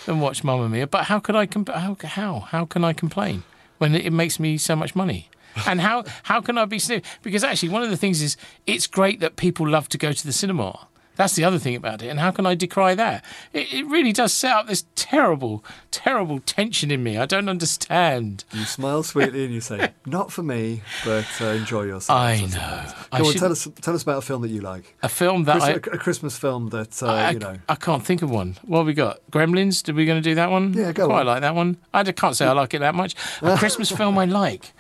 than 0.06 0.20
watch 0.20 0.42
Mamma 0.44 0.68
Mia. 0.68 0.86
But 0.86 1.04
how 1.04 1.18
could 1.20 1.36
I, 1.36 1.46
comp- 1.46 1.68
how, 1.68 1.96
how, 2.02 2.40
how 2.40 2.64
can 2.64 2.84
I 2.84 2.92
complain 2.92 3.42
when 3.78 3.94
it 3.94 4.12
makes 4.12 4.40
me 4.40 4.58
so 4.58 4.74
much 4.76 4.94
money? 4.94 5.28
and 5.66 5.80
how, 5.82 6.04
how 6.24 6.40
can 6.40 6.56
I 6.56 6.64
be 6.64 6.78
sniff? 6.78 7.02
Because 7.22 7.44
actually, 7.44 7.68
one 7.68 7.82
of 7.82 7.90
the 7.90 7.96
things 7.96 8.22
is 8.22 8.36
it's 8.66 8.86
great 8.86 9.20
that 9.20 9.36
people 9.36 9.68
love 9.68 9.88
to 9.90 9.98
go 9.98 10.12
to 10.12 10.26
the 10.26 10.32
cinema. 10.32 10.88
That's 11.16 11.34
the 11.34 11.44
other 11.44 11.58
thing 11.58 11.76
about 11.76 12.02
it. 12.02 12.08
And 12.08 12.18
how 12.18 12.30
can 12.30 12.46
I 12.46 12.54
decry 12.54 12.94
that? 12.94 13.24
It, 13.52 13.72
it 13.72 13.86
really 13.86 14.12
does 14.12 14.32
set 14.32 14.52
up 14.52 14.66
this 14.66 14.84
terrible, 14.94 15.64
terrible 15.90 16.40
tension 16.40 16.90
in 16.90 17.02
me. 17.02 17.18
I 17.18 17.26
don't 17.26 17.48
understand. 17.48 18.44
You 18.52 18.64
smile 18.64 19.02
sweetly 19.02 19.44
and 19.44 19.52
you 19.52 19.60
say, 19.60 19.92
"Not 20.06 20.32
for 20.32 20.42
me, 20.42 20.82
but 21.04 21.26
uh, 21.40 21.46
enjoy 21.46 21.82
yourself." 21.82 22.18
I 22.18 22.40
know. 22.46 22.92
I 23.12 23.18
on, 23.20 23.24
should- 23.32 23.38
tell 23.40 23.52
us, 23.52 23.68
tell 23.80 23.94
us 23.94 24.02
about 24.02 24.18
a 24.18 24.22
film 24.22 24.42
that 24.42 24.48
you 24.48 24.60
like. 24.62 24.96
A 25.02 25.08
film 25.08 25.44
that 25.44 25.60
Chris- 25.60 25.64
I, 25.64 25.96
a, 25.96 25.98
Christmas 25.98 26.38
film 26.38 26.70
that 26.70 27.02
uh, 27.02 27.06
I, 27.06 27.30
you 27.32 27.38
know. 27.38 27.56
I 27.68 27.74
can't 27.74 28.04
think 28.04 28.22
of 28.22 28.30
one. 28.30 28.56
What 28.62 28.78
have 28.78 28.86
we 28.86 28.94
got? 28.94 29.20
Gremlins? 29.30 29.82
Did 29.82 29.96
we 29.96 30.06
going 30.06 30.22
to 30.22 30.28
do 30.28 30.34
that 30.36 30.50
one? 30.50 30.72
Yeah, 30.72 30.92
go 30.92 31.06
Quite 31.06 31.20
on. 31.20 31.26
like 31.26 31.40
that 31.42 31.54
one. 31.54 31.76
I 31.92 32.04
can't 32.04 32.36
say 32.36 32.46
I 32.46 32.52
like 32.52 32.74
it 32.74 32.78
that 32.80 32.94
much. 32.94 33.14
A 33.42 33.56
Christmas 33.56 33.90
film 33.96 34.16
I 34.18 34.24
like. 34.24 34.72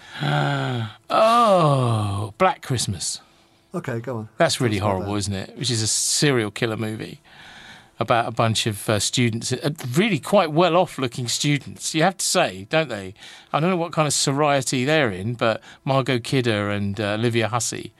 oh, 1.10 2.32
Black 2.38 2.62
Christmas. 2.62 3.20
Okay, 3.74 4.00
go 4.00 4.18
on. 4.18 4.28
That's 4.36 4.60
really 4.60 4.78
about 4.78 4.88
horrible, 4.88 5.16
isn't 5.16 5.32
it? 5.32 5.56
Which 5.58 5.70
is 5.70 5.82
a 5.82 5.86
serial 5.86 6.50
killer 6.50 6.76
movie 6.76 7.20
about 7.98 8.26
a 8.26 8.32
bunch 8.32 8.66
of 8.66 8.88
uh, 8.88 8.98
students, 8.98 9.52
uh, 9.52 9.70
really 9.94 10.18
quite 10.18 10.52
well 10.52 10.76
off 10.76 10.98
looking 10.98 11.28
students, 11.28 11.94
you 11.94 12.02
have 12.02 12.16
to 12.18 12.24
say, 12.24 12.66
don't 12.68 12.88
they? 12.88 13.14
I 13.52 13.60
don't 13.60 13.70
know 13.70 13.76
what 13.76 13.92
kind 13.92 14.06
of 14.06 14.12
sorority 14.12 14.84
they're 14.84 15.10
in, 15.10 15.34
but 15.34 15.62
Margot 15.84 16.18
Kidder 16.18 16.70
and 16.70 17.00
uh, 17.00 17.14
Olivia 17.14 17.48
Hussey. 17.48 17.92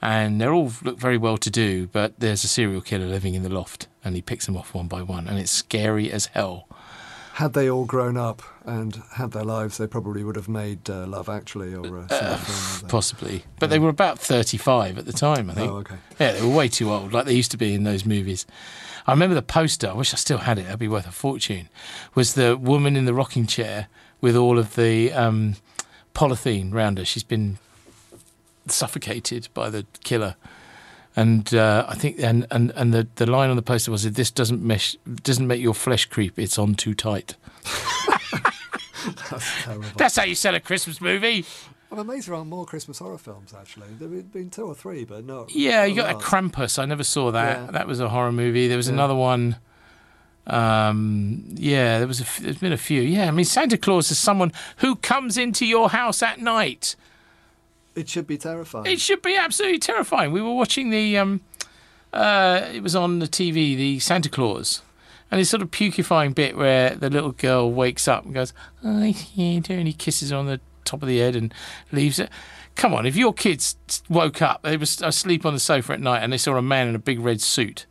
And 0.00 0.40
they're 0.40 0.52
all 0.52 0.72
look 0.82 0.98
very 0.98 1.18
well 1.18 1.36
to 1.36 1.50
do, 1.50 1.86
but 1.88 2.18
there's 2.18 2.42
a 2.42 2.48
serial 2.48 2.80
killer 2.80 3.06
living 3.06 3.34
in 3.34 3.42
the 3.42 3.48
loft 3.48 3.86
and 4.04 4.16
he 4.16 4.22
picks 4.22 4.46
them 4.46 4.56
off 4.56 4.74
one 4.74 4.88
by 4.88 5.02
one, 5.02 5.28
and 5.28 5.38
it's 5.38 5.52
scary 5.52 6.10
as 6.10 6.26
hell. 6.26 6.66
Had 7.34 7.54
they 7.54 7.70
all 7.70 7.86
grown 7.86 8.16
up 8.18 8.42
and 8.64 9.02
had 9.14 9.32
their 9.32 9.44
lives, 9.44 9.78
they 9.78 9.86
probably 9.86 10.22
would 10.22 10.36
have 10.36 10.48
made 10.48 10.88
uh, 10.90 11.06
Love 11.06 11.28
Actually 11.28 11.74
or 11.74 11.98
a 11.98 12.08
similar 12.08 12.36
film. 12.36 12.88
Possibly. 12.90 13.44
But 13.58 13.70
they 13.70 13.78
were 13.78 13.88
about 13.88 14.18
35 14.18 14.98
at 14.98 15.06
the 15.06 15.12
time, 15.14 15.48
I 15.50 15.54
think. 15.54 15.70
Oh, 15.70 15.76
okay. 15.76 15.96
Yeah, 16.20 16.32
they 16.32 16.42
were 16.42 16.54
way 16.54 16.68
too 16.68 16.92
old, 16.92 17.12
like 17.12 17.24
they 17.24 17.34
used 17.34 17.50
to 17.52 17.56
be 17.56 17.72
in 17.72 17.84
those 17.84 18.04
movies. 18.04 18.46
I 19.06 19.12
remember 19.12 19.34
the 19.34 19.42
poster, 19.42 19.88
I 19.88 19.94
wish 19.94 20.12
I 20.12 20.16
still 20.16 20.38
had 20.38 20.58
it, 20.58 20.64
that'd 20.64 20.78
be 20.78 20.88
worth 20.88 21.08
a 21.08 21.12
fortune, 21.12 21.68
was 22.14 22.34
the 22.34 22.56
woman 22.56 22.96
in 22.96 23.06
the 23.06 23.14
rocking 23.14 23.46
chair 23.46 23.88
with 24.20 24.36
all 24.36 24.58
of 24.58 24.76
the 24.76 25.12
um, 25.12 25.56
polythene 26.14 26.72
round 26.72 26.98
her. 26.98 27.04
She's 27.04 27.24
been 27.24 27.58
suffocated 28.66 29.48
by 29.54 29.70
the 29.70 29.86
killer. 30.04 30.36
And 31.14 31.52
uh, 31.54 31.84
I 31.88 31.94
think, 31.94 32.18
and, 32.20 32.46
and, 32.50 32.70
and 32.74 32.94
the, 32.94 33.06
the 33.16 33.26
line 33.30 33.50
on 33.50 33.56
the 33.56 33.62
poster 33.62 33.90
was, 33.90 34.04
"If 34.06 34.14
this 34.14 34.30
doesn't 34.30 34.62
mesh, 34.62 34.96
doesn't 35.22 35.46
make 35.46 35.60
your 35.60 35.74
flesh 35.74 36.06
creep, 36.06 36.38
it's 36.38 36.58
on 36.58 36.74
too 36.74 36.94
tight." 36.94 37.36
That's 39.30 39.62
terrible. 39.64 39.84
That's 39.96 40.16
how 40.16 40.24
you 40.24 40.34
sell 40.34 40.54
a 40.54 40.60
Christmas 40.60 41.00
movie. 41.00 41.44
I'm 41.90 41.98
amazed 41.98 42.28
there 42.28 42.34
aren't 42.34 42.48
more 42.48 42.64
Christmas 42.64 42.98
horror 43.00 43.18
films. 43.18 43.52
Actually, 43.52 43.88
there've 43.98 44.32
been 44.32 44.48
two 44.48 44.62
or 44.64 44.74
three, 44.74 45.04
but 45.04 45.26
not. 45.26 45.54
Yeah, 45.54 45.84
you 45.84 45.96
got 45.96 46.10
a 46.10 46.14
lots. 46.14 46.24
Krampus. 46.26 46.78
I 46.78 46.86
never 46.86 47.04
saw 47.04 47.30
that. 47.32 47.58
Yeah. 47.66 47.70
That 47.72 47.86
was 47.86 48.00
a 48.00 48.08
horror 48.08 48.32
movie. 48.32 48.68
There 48.68 48.76
was 48.78 48.86
Yeah. 48.88 48.94
another 48.94 49.14
one. 49.14 49.56
Um, 50.46 51.44
yeah, 51.50 51.98
there 51.98 52.08
was 52.08 52.20
a. 52.20 52.24
f- 52.24 52.38
There's 52.38 52.58
been 52.58 52.72
a 52.72 52.76
few. 52.78 53.02
Yeah, 53.02 53.28
I 53.28 53.30
mean, 53.30 53.44
Santa 53.44 53.76
Claus 53.76 54.10
is 54.10 54.18
someone 54.18 54.52
who 54.78 54.96
comes 54.96 55.36
into 55.36 55.66
your 55.66 55.90
house 55.90 56.22
at 56.22 56.40
night. 56.40 56.96
It 57.94 58.08
should 58.08 58.26
be 58.26 58.38
terrifying. 58.38 58.86
It 58.86 59.00
should 59.00 59.22
be 59.22 59.36
absolutely 59.36 59.78
terrifying. 59.78 60.32
We 60.32 60.40
were 60.40 60.54
watching 60.54 60.90
the. 60.90 61.18
Um, 61.18 61.40
uh, 62.12 62.68
it 62.72 62.82
was 62.82 62.94
on 62.94 63.20
the 63.20 63.26
TV, 63.26 63.76
the 63.76 63.98
Santa 63.98 64.28
Claus, 64.28 64.82
and 65.30 65.40
this 65.40 65.48
sort 65.50 65.62
of 65.62 65.70
pukifying 65.70 66.34
bit 66.34 66.56
where 66.56 66.90
the 66.94 67.08
little 67.08 67.32
girl 67.32 67.70
wakes 67.72 68.06
up 68.06 68.24
and 68.24 68.34
goes, 68.34 68.52
"Oh, 68.84 69.02
yeah," 69.34 69.60
and 69.68 69.86
he 69.86 69.92
kisses 69.92 70.30
her 70.30 70.36
on 70.36 70.46
the 70.46 70.60
top 70.84 71.02
of 71.02 71.08
the 71.08 71.18
head 71.18 71.36
and 71.36 71.54
leaves 71.90 72.18
it. 72.18 72.28
Come 72.74 72.94
on, 72.94 73.04
if 73.06 73.16
your 73.16 73.32
kids 73.34 73.76
woke 74.08 74.40
up, 74.40 74.62
they 74.62 74.76
were 74.76 74.84
asleep 75.02 75.44
on 75.44 75.52
the 75.52 75.60
sofa 75.60 75.92
at 75.94 76.00
night, 76.00 76.22
and 76.22 76.32
they 76.32 76.38
saw 76.38 76.56
a 76.56 76.62
man 76.62 76.88
in 76.88 76.94
a 76.94 76.98
big 76.98 77.20
red 77.20 77.40
suit, 77.40 77.86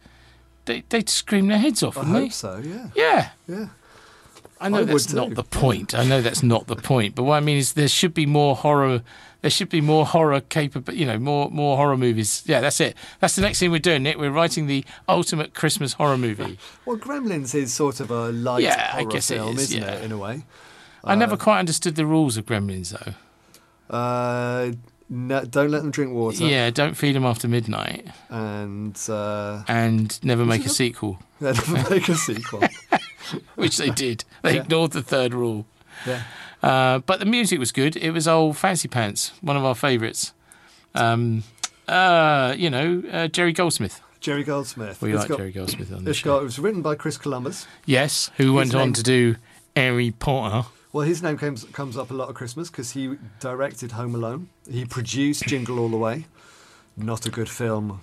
they, 0.66 0.84
they'd 0.90 1.10
scream 1.10 1.48
their 1.48 1.60
heads 1.60 1.84
off, 1.84 1.98
I 1.98 2.02
wouldn't 2.02 2.16
they? 2.18 2.24
hope 2.26 2.34
so. 2.34 2.62
Yeah. 2.64 2.90
Yeah. 2.96 3.30
Yeah. 3.48 3.68
I 4.60 4.70
know 4.70 4.80
I 4.80 4.84
that's 4.84 5.12
not 5.12 5.34
the 5.34 5.44
point. 5.44 5.96
I 5.96 6.04
know 6.06 6.22
that's 6.22 6.44
not 6.44 6.68
the 6.68 6.76
point. 6.76 7.16
But 7.16 7.24
what 7.24 7.36
I 7.36 7.40
mean 7.40 7.58
is 7.58 7.74
there 7.74 7.88
should 7.88 8.14
be 8.14 8.28
more 8.28 8.56
horror. 8.56 9.02
There 9.42 9.50
should 9.52 9.70
be 9.70 9.82
more 9.82 10.06
horror 10.06 10.40
capable. 10.42 10.94
You 10.94 11.06
know, 11.08 11.18
more 11.18 11.50
more 11.50 11.76
horror 11.78 11.98
movies. 11.98 12.44
Yeah, 12.46 12.62
that's 12.62 12.80
it. 12.80 12.96
That's 13.20 13.36
the 13.36 13.42
next 13.42 13.60
thing 13.60 13.72
we're 13.72 13.80
doing. 13.80 14.04
Nick, 14.04 14.18
we're 14.18 14.30
writing 14.32 14.68
the 14.68 14.86
ultimate 15.10 15.54
Christmas 15.56 15.94
horror 15.94 16.18
movie. 16.18 16.60
Well, 16.86 16.98
Gremlins 16.98 17.56
is 17.56 17.74
sort 17.74 18.00
of 18.00 18.12
a 18.12 18.32
light 18.32 18.64
Yeah, 18.64 18.92
I 18.94 19.00
horror 19.02 19.12
guess 19.12 19.30
film, 19.30 19.56
is, 19.58 19.64
isn't 19.72 19.82
yeah. 19.82 19.94
it? 19.94 20.04
In 20.04 20.12
a 20.12 20.18
way. 20.18 20.44
I 21.04 21.16
never 21.16 21.34
Uh, 21.34 21.38
quite 21.38 21.60
understood 21.60 21.96
the 21.96 22.06
rules 22.06 22.38
of 22.38 22.46
Gremlins 22.46 22.90
though. 22.92 23.14
Uh, 23.96 24.72
no, 25.10 25.44
don't 25.44 25.72
let 25.72 25.82
them 25.82 25.92
drink 25.92 26.14
water. 26.14 26.46
Yeah, 26.46 26.70
don't 26.70 26.96
feed 26.96 27.16
them 27.16 27.26
after 27.26 27.48
midnight, 27.48 28.08
And 28.30 28.98
uh, 29.10 29.64
and 29.68 30.24
never 30.24 30.46
make 30.46 30.66
a- 30.66 30.70
sequel, 30.70 31.20
yeah, 31.42 31.52
never 31.52 31.90
make 31.90 32.08
a 32.08 32.16
sequel. 32.16 32.62
which 33.56 33.78
they 33.78 33.90
did. 33.90 34.24
They 34.44 34.56
Yeah. 34.56 34.62
ignored 34.62 34.92
the 34.92 35.02
third 35.02 35.34
rule. 35.34 35.66
Yeah. 36.08 36.24
Uh, 36.64 37.00
but 37.00 37.20
the 37.20 37.26
music 37.26 37.60
was 37.60 37.72
good. 37.72 37.96
It 37.96 38.12
was 38.12 38.28
old 38.28 38.58
Fancy 38.58 38.88
Pants, 38.88 39.32
one 39.42 39.58
of 39.58 39.66
our 39.66 39.76
favourites. 39.76 40.34
Um, 40.96 41.44
uh, 41.88 42.54
you 42.58 42.70
know, 42.70 43.04
uh, 43.12 43.28
Jerry 43.28 43.54
Goldsmith. 43.54 44.02
Jerry 44.20 44.44
Goldsmith. 44.44 45.02
We 45.02 45.12
It's 45.14 45.22
like 45.22 45.30
got- 45.30 45.38
Jerry 45.40 45.52
Goldsmith 45.52 45.92
on 45.92 46.04
the 46.04 46.12
It's 46.12 46.20
show. 46.20 46.36
got. 46.36 46.42
It 46.42 46.46
was 46.46 46.60
written 46.60 46.82
by 46.82 46.96
Chris 46.96 47.18
Columbus. 47.18 47.66
Yes, 47.86 48.30
who 48.38 48.54
went 48.54 48.74
name- 48.74 48.82
on 48.82 48.94
to 48.94 49.02
do 49.04 49.36
Harry 49.76 50.12
Potter. 50.12 50.68
Well, 50.94 51.06
his 51.08 51.24
name 51.24 51.38
comes 51.38 51.64
comes 51.72 51.98
up 51.98 52.12
a 52.12 52.14
lot 52.14 52.30
at 52.30 52.36
Christmas 52.36 52.70
because 52.70 52.92
he 52.92 53.16
directed 53.40 53.94
Home 53.94 54.14
Alone. 54.14 54.50
He 54.70 54.86
produced 54.86 55.44
Jingle 55.48 55.80
All 55.80 55.90
the 55.90 55.98
Way. 55.98 56.26
Not 56.98 57.26
a 57.26 57.30
good 57.32 57.50
film. 57.50 58.02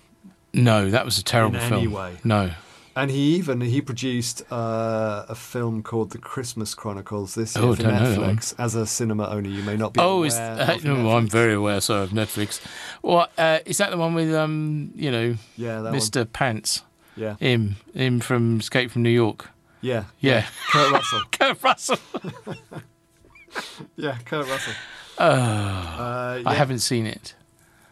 No, 0.55 0.91
that 0.91 1.05
was 1.05 1.19
a 1.19 1.23
terrible 1.23 1.57
In 1.61 1.69
film. 1.69 1.83
Anyway. 1.83 2.17
No. 2.25 2.51
And 3.01 3.11
he 3.11 3.37
even 3.37 3.61
he 3.61 3.81
produced 3.81 4.43
uh, 4.51 5.25
a 5.29 5.35
film 5.35 5.83
called 5.83 6.11
The 6.11 6.19
Christmas 6.19 6.75
Chronicles 6.75 7.35
this 7.35 7.55
year 7.55 7.65
Oh, 7.65 7.75
for 7.75 7.83
don't 7.83 7.95
know 7.95 8.11
that 8.11 8.21
one. 8.21 8.37
Netflix. 8.39 8.55
As 8.59 8.75
a 8.75 8.87
cinema 8.87 9.29
owner, 9.29 9.49
you 9.49 9.63
may 9.63 9.77
not 9.77 9.93
be 9.93 10.01
Oh, 10.01 10.19
aware 10.19 10.27
is 10.27 10.35
of 10.35 10.41
uh, 10.41 10.77
no, 10.85 11.11
I'm 11.17 11.29
very 11.29 11.55
aware, 11.55 11.81
sorry, 11.81 12.03
of 12.05 12.11
Netflix. 12.11 12.61
Well, 13.03 13.29
uh, 13.39 13.61
is 13.67 13.79
that 13.79 13.91
the 13.91 13.97
one 13.97 14.15
with 14.15 14.35
um, 14.35 14.91
you 14.97 15.11
know, 15.13 15.37
Yeah, 15.57 15.81
that 15.83 15.93
one. 15.93 16.01
Mr. 16.01 16.31
Pants? 16.33 16.83
Yeah. 17.17 17.37
Him, 17.37 17.77
him 17.95 18.21
from 18.21 18.59
Escape 18.61 18.91
from 18.91 19.03
New 19.03 19.11
York. 19.11 19.49
Yeah, 19.81 20.05
Yeah. 20.21 20.47
Kurt 20.73 20.91
Russell. 20.93 21.21
Kurt 21.31 21.63
Russell. 21.63 21.99
yeah, 23.97 24.19
Kurt 24.25 24.47
Russell. 24.49 24.75
Oh, 25.21 25.25
Uh, 25.99 26.43
I 26.47 26.55
haven't 26.55 26.79
seen 26.79 27.05
it. 27.05 27.35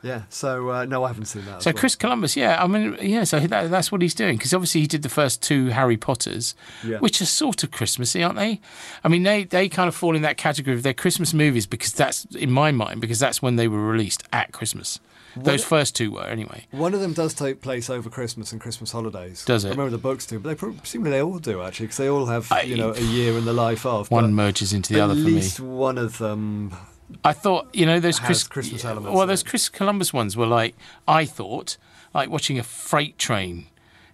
Yeah, 0.02 0.22
so 0.28 0.70
uh, 0.70 0.84
no, 0.84 1.02
I 1.04 1.08
haven't 1.08 1.24
seen 1.24 1.44
that. 1.46 1.62
So 1.62 1.70
well. 1.72 1.78
Chris 1.80 1.96
Columbus, 1.96 2.36
yeah, 2.36 2.62
I 2.62 2.66
mean, 2.68 2.96
yeah, 3.00 3.24
so 3.24 3.40
that, 3.40 3.70
that's 3.70 3.90
what 3.90 4.02
he's 4.02 4.14
doing 4.14 4.36
because 4.36 4.54
obviously 4.54 4.82
he 4.82 4.86
did 4.86 5.02
the 5.02 5.08
first 5.08 5.42
two 5.42 5.66
Harry 5.68 5.96
Potters, 5.96 6.54
Yeah. 6.84 6.98
which 6.98 7.20
are 7.20 7.26
sort 7.26 7.64
of 7.64 7.70
Christmassy, 7.72 8.22
aren't 8.22 8.36
they? 8.36 8.60
I 9.02 9.08
mean, 9.08 9.24
they 9.24 9.44
they 9.44 9.68
kind 9.68 9.88
of 9.88 9.94
fall 9.96 10.14
in 10.14 10.22
that 10.22 10.36
category 10.36 10.76
of 10.76 10.82
their 10.82 10.94
Christmas 10.94 11.34
movies 11.34 11.66
because 11.66 11.92
that's 11.92 12.24
in 12.36 12.50
my 12.52 12.70
mind 12.70 13.00
because 13.00 13.18
that's 13.18 13.42
when 13.42 13.56
they 13.56 13.66
were 13.68 13.82
released 13.84 14.22
at 14.32 14.52
Christmas. 14.52 15.00
Those 15.34 15.60
What- 15.62 15.68
first 15.68 15.96
two 15.96 16.12
were 16.12 16.24
anyway. 16.24 16.66
One 16.70 16.94
of 16.94 17.00
them 17.00 17.12
does 17.12 17.34
take 17.34 17.60
place 17.60 17.90
over 17.90 18.08
Christmas 18.08 18.52
and 18.52 18.60
Christmas 18.60 18.92
holidays. 18.92 19.44
Does 19.44 19.64
it? 19.64 19.68
I 19.68 19.70
remember 19.72 19.90
the 19.90 19.98
books 19.98 20.24
do, 20.26 20.38
but 20.38 20.48
they 20.48 20.54
presumably 20.54 21.10
they 21.10 21.20
all 21.22 21.38
do 21.38 21.60
actually, 21.62 21.86
because 21.86 21.98
they 21.98 22.08
all 22.08 22.24
have 22.26 22.50
I- 22.52 22.62
you 22.62 22.76
know 22.76 22.92
a 22.94 23.00
year 23.00 23.36
in 23.36 23.44
the 23.44 23.52
life 23.52 23.84
of. 23.84 24.10
One 24.10 24.32
merges 24.34 24.72
into 24.72 24.94
the 24.94 25.00
other 25.00 25.14
for 25.14 25.20
me. 25.20 25.26
At 25.26 25.34
least 25.34 25.60
one 25.60 25.98
of 25.98 26.16
them. 26.18 26.74
I 27.24 27.32
thought, 27.32 27.68
you 27.74 27.86
know, 27.86 28.00
those 28.00 28.18
Chris, 28.18 28.44
Christmas 28.44 28.84
elements 28.84 29.14
Well, 29.14 29.26
those. 29.26 29.42
Chris 29.42 29.68
Columbus 29.68 30.12
ones 30.12 30.36
were 30.36 30.46
like, 30.46 30.74
I 31.06 31.24
thought, 31.24 31.76
like 32.14 32.30
watching 32.30 32.58
a 32.58 32.62
freight 32.62 33.18
train 33.18 33.66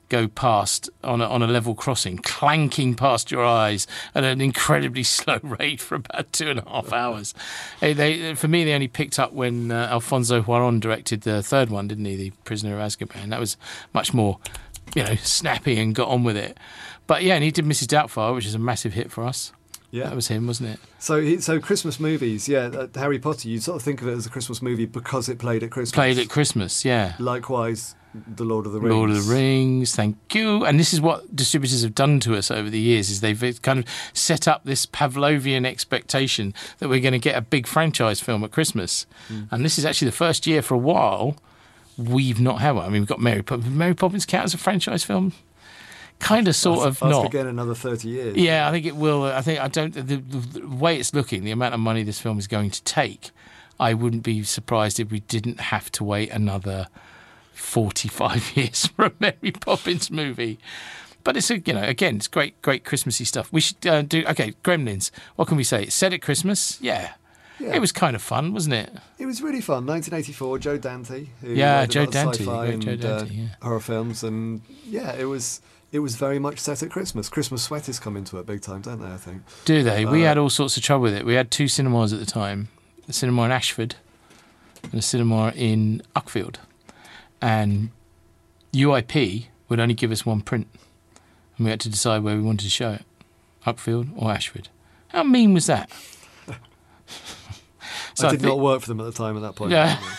go 0.09 0.29
past 0.29 0.91
on 1.03 1.23
a, 1.23 1.25
on 1.25 1.43
a 1.43 1.47
level 1.47 1.75
crossing, 1.75 2.19
clanking 2.19 2.95
past 2.95 3.31
your 3.31 3.43
eyes 3.43 3.87
at 4.15 4.25
an 4.25 4.43
incredibly 4.43 5.03
slow 5.17 5.39
rate 5.43 5.81
for 5.81 5.95
about 5.95 6.31
two 6.35 6.51
and 6.51 6.59
a 6.59 6.69
half 6.69 6.93
hours. 6.93 7.33
Hey, 7.81 7.95
they, 7.95 8.35
for 8.35 8.47
me, 8.47 8.65
they 8.65 8.75
only 8.75 8.89
picked 8.89 9.19
up 9.19 9.33
when 9.33 9.71
uh, 9.71 9.89
Alfonso 9.91 10.43
Cuarón 10.43 10.81
directed 10.81 11.23
the 11.23 11.43
third 11.43 11.71
one, 11.71 11.89
didn't 11.89 12.05
he? 12.05 12.17
The 12.17 12.31
Prisoner 12.45 12.79
of 12.79 12.87
Azkaban. 12.87 13.31
That 13.31 13.41
was 13.41 13.57
much 13.95 14.13
more, 14.13 14.39
you 14.95 15.03
know, 15.03 15.15
snappy 15.15 15.81
and 15.81 15.95
got 15.95 16.09
on 16.09 16.25
with 16.25 16.37
it. 16.37 16.59
But 17.07 17.23
yeah, 17.23 17.35
and 17.35 17.43
he 17.43 17.51
did 17.51 17.65
Mrs. 17.65 17.87
Doubtfire, 17.87 18.35
which 18.35 18.47
is 18.47 18.55
a 18.55 18.59
massive 18.59 18.93
hit 18.93 19.11
for 19.11 19.25
us. 19.25 19.53
Yeah. 19.93 20.05
That 20.05 20.17
was 20.17 20.29
him, 20.29 20.47
wasn't 20.47 20.71
it? 20.71 20.81
So, 20.99 21.21
he, 21.21 21.39
so 21.39 21.61
Christmas 21.61 22.01
movies, 22.01 22.49
yeah. 22.49 22.71
Uh, 22.73 22.89
Harry 22.95 23.19
Potter, 23.19 23.47
you 23.49 23.61
sort 23.61 23.77
of 23.77 23.83
think 23.83 24.01
of 24.01 24.09
it 24.09 24.13
as 24.13 24.25
a 24.25 24.31
Christmas 24.31 24.63
movie 24.63 24.87
because 24.87 25.29
it 25.29 25.39
played 25.39 25.63
at 25.63 25.71
Christmas. 25.71 25.93
Played 25.93 26.19
at 26.19 26.31
Christmas, 26.31 26.83
yeah. 26.83 27.15
Likewise, 27.19 27.95
The 28.37 28.45
Lord 28.45 28.65
of 28.65 28.73
the 28.73 28.81
Rings. 28.81 28.95
Lord 28.95 29.11
of 29.11 29.27
the 29.27 29.35
Rings, 29.35 29.95
thank 29.95 30.17
you. 30.35 30.65
And 30.65 30.81
this 30.81 30.95
is 30.95 31.03
what 31.03 31.37
distributors 31.37 31.83
have 31.83 31.95
done 31.95 32.21
to 32.21 32.35
us 32.35 32.51
over 32.51 32.71
the 32.71 32.81
years: 32.81 33.11
is 33.11 33.21
they've 33.21 33.61
kind 33.61 33.81
of 33.81 33.85
set 34.15 34.49
up 34.49 34.65
this 34.65 34.87
Pavlovian 34.87 35.67
expectation 35.67 36.55
that 36.79 36.89
we're 36.89 37.01
going 37.01 37.13
to 37.13 37.19
get 37.19 37.37
a 37.37 37.43
big 37.43 37.67
franchise 37.67 38.19
film 38.19 38.43
at 38.45 38.51
Christmas. 38.51 39.05
Mm. 39.29 39.49
And 39.51 39.63
this 39.63 39.79
is 39.79 39.85
actually 39.85 40.07
the 40.07 40.17
first 40.17 40.47
year 40.47 40.63
for 40.63 40.75
a 40.75 40.79
while 40.79 41.37
we've 41.99 42.41
not 42.41 42.61
had 42.61 42.73
one. 42.73 42.87
I 42.87 42.89
mean, 42.89 43.03
we've 43.03 43.09
got 43.09 43.21
Mary 43.21 43.43
Poppins. 43.43 43.69
Mary 43.69 43.95
Poppins 43.95 44.25
count 44.25 44.45
as 44.45 44.55
a 44.55 44.59
franchise 44.59 45.05
film? 45.05 45.35
Kind 46.23 46.47
of, 46.49 46.55
sort 46.57 46.79
Ask- 46.87 47.03
of, 47.03 47.09
ask 47.09 47.11
not. 47.11 47.27
again 47.27 47.47
another 47.49 47.75
30 47.75 48.09
years. 48.09 48.37
Yeah, 48.37 48.69
I 48.69 48.71
think 48.71 48.87
it 48.87 48.97
will. 48.97 49.25
I 49.25 49.43
think 49.43 49.61
I 49.61 49.69
don't. 49.69 49.93
The, 49.93 50.03
the, 50.03 50.17
the 50.61 50.67
way 50.69 50.97
it's 50.99 51.13
looking, 51.13 51.43
the 51.45 51.51
amount 51.51 51.75
of 51.75 51.81
money 51.81 52.03
this 52.05 52.21
film 52.21 52.39
is 52.39 52.47
going 52.47 52.71
to 52.71 52.83
take, 52.85 53.31
I 53.81 53.93
wouldn't 53.95 54.23
be 54.23 54.43
surprised 54.45 55.01
if 55.01 55.11
we 55.11 55.21
didn't 55.21 55.59
have 55.61 55.91
to 55.93 56.05
wait 56.05 56.31
another 56.31 56.87
forty-five 57.53 58.53
years 58.57 58.87
for 58.87 59.07
a 59.07 59.13
Mary 59.21 59.51
Poppins 59.53 60.11
movie. 60.11 60.59
But 61.25 61.37
it's 61.37 61.51
a, 61.51 61.59
you 61.61 61.73
know, 61.73 61.83
again, 61.83 62.17
it's 62.17 62.27
great, 62.29 62.61
great 62.63 62.85
Christmassy 62.85 63.25
stuff. 63.25 63.53
We 63.53 63.61
should 63.61 63.87
uh, 63.87 64.03
do 64.03 64.25
okay. 64.29 64.53
Gremlins. 64.65 65.11
What 65.37 65.49
can 65.49 65.57
we 65.57 65.65
say? 65.65 65.85
It's 65.85 65.95
set 65.95 66.13
at 66.13 66.21
Christmas. 66.23 66.81
Yeah. 66.81 67.13
Yeah. 67.61 67.75
It 67.75 67.79
was 67.81 67.93
kind 67.93 68.17
of 68.17 68.23
fun, 68.23 68.53
wasn't 68.53 68.75
it? 68.75 68.91
It 69.21 69.27
was 69.27 69.41
really 69.41 69.61
fun. 69.61 69.87
1984, 69.87 70.59
Joe 70.59 70.79
Dante. 70.79 71.27
Who 71.43 71.53
Yeah, 71.53 71.87
Joe 71.87 72.07
Dante, 72.07 72.45
Joe 72.45 72.77
Dante, 72.77 73.09
uh, 73.09 73.25
yeah. 73.31 73.47
horror 73.63 73.79
films, 73.79 74.25
and 74.25 74.63
yeah, 74.85 75.13
it 75.15 75.27
was 75.27 75.61
it 75.93 75.99
was 76.01 76.17
very 76.17 76.39
much 76.39 76.59
set 76.59 76.83
at 76.83 76.91
Christmas. 76.91 77.29
Christmas 77.29 77.63
sweaters 77.63 77.99
come 78.01 78.17
into 78.17 78.39
it 78.39 78.47
big 78.47 78.63
time, 78.63 78.81
don't 78.81 79.01
they? 79.01 79.13
I 79.13 79.17
think. 79.19 79.43
Do 79.65 79.83
they? 79.83 80.05
we 80.07 80.25
Uh, 80.25 80.29
had 80.29 80.39
all 80.39 80.51
sorts 80.51 80.77
of 80.77 80.83
trouble 80.83 81.03
with 81.03 81.15
it. 81.15 81.25
We 81.27 81.35
had 81.35 81.51
two 81.51 81.69
cinemas 81.69 82.13
at 82.13 82.19
the 82.21 82.27
time 82.27 82.69
a 83.09 83.13
cinema 83.13 83.43
in 83.45 83.51
Ashford 83.53 83.97
and 84.85 84.95
a 84.95 85.03
cinema 85.03 85.53
in 85.55 86.03
Uckfield. 86.17 86.57
And 87.41 87.91
UIP 88.73 89.47
would 89.69 89.81
only 89.81 89.95
give 89.95 90.11
us 90.13 90.25
one 90.25 90.41
print. 90.41 90.67
And 91.57 91.65
we 91.67 91.71
had 91.71 91.81
to 91.81 91.89
decide 91.89 92.23
where 92.23 92.37
we 92.37 92.43
wanted 92.43 92.65
to 92.65 92.71
show 92.71 92.91
it 92.93 93.03
Uckfield 93.67 94.09
or 94.17 94.31
Ashford. 94.33 94.69
How 95.09 95.25
mean 95.25 95.53
was 95.53 95.67
that? 95.67 95.91
so 98.15 98.29
I 98.29 98.31
did 98.33 98.41
thi- 98.41 98.47
not 98.49 98.59
work 98.61 98.81
for 98.81 98.89
them 98.89 99.01
at 99.01 99.05
the 99.05 99.13
time. 99.13 99.37
At 99.37 99.43
that 99.43 99.57
point, 99.57 99.73
Yeah. 99.73 99.99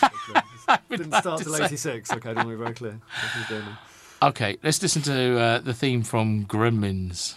didn't 0.90 1.12
start 1.12 1.42
till 1.42 1.56
'86. 1.62 2.12
Okay, 2.12 2.32
don't 2.34 2.48
be 2.48 2.54
very 2.54 2.72
clear. 2.74 2.98
Okay, 4.22 4.56
let's 4.62 4.80
listen 4.82 5.02
to 5.02 5.38
uh, 5.38 5.58
the 5.58 5.74
theme 5.74 6.02
from 6.02 6.46
Gremlins. 6.46 7.34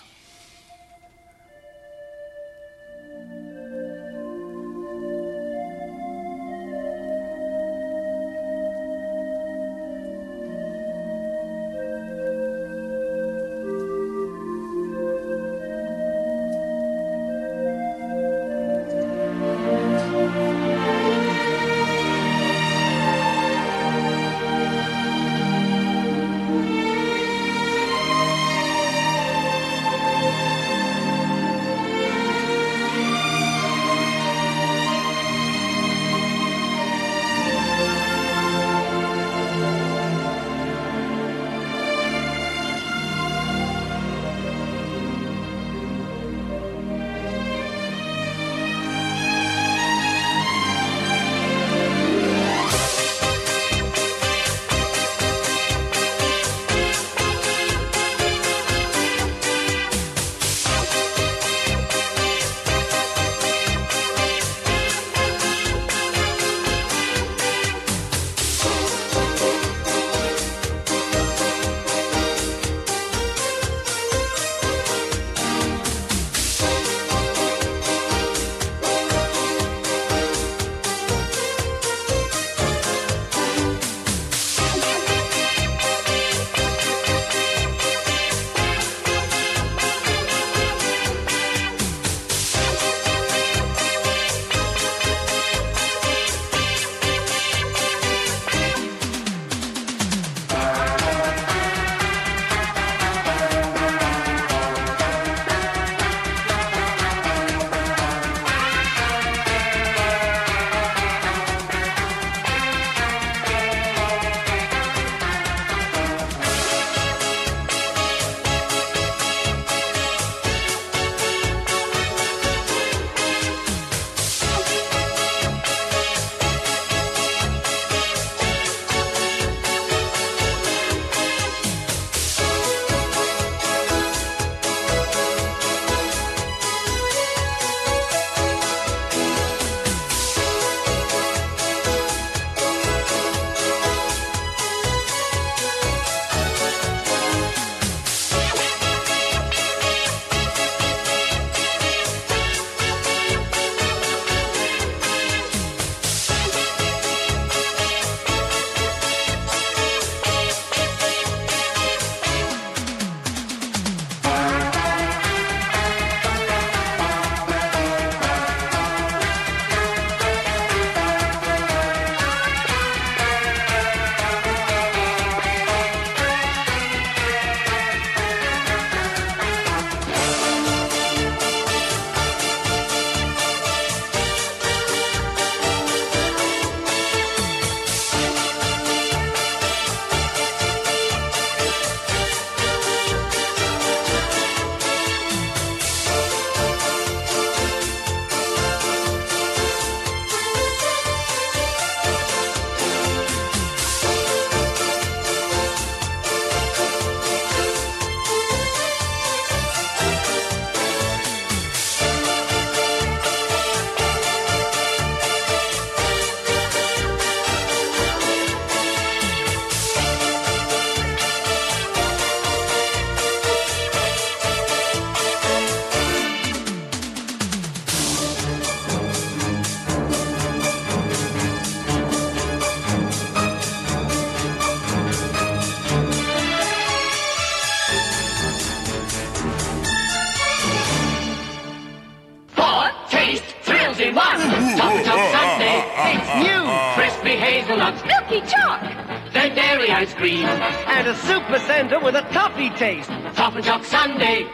Taste. 252.78 253.10
Top 253.34 253.56
and 253.56 253.86
Sunday. 253.86 254.46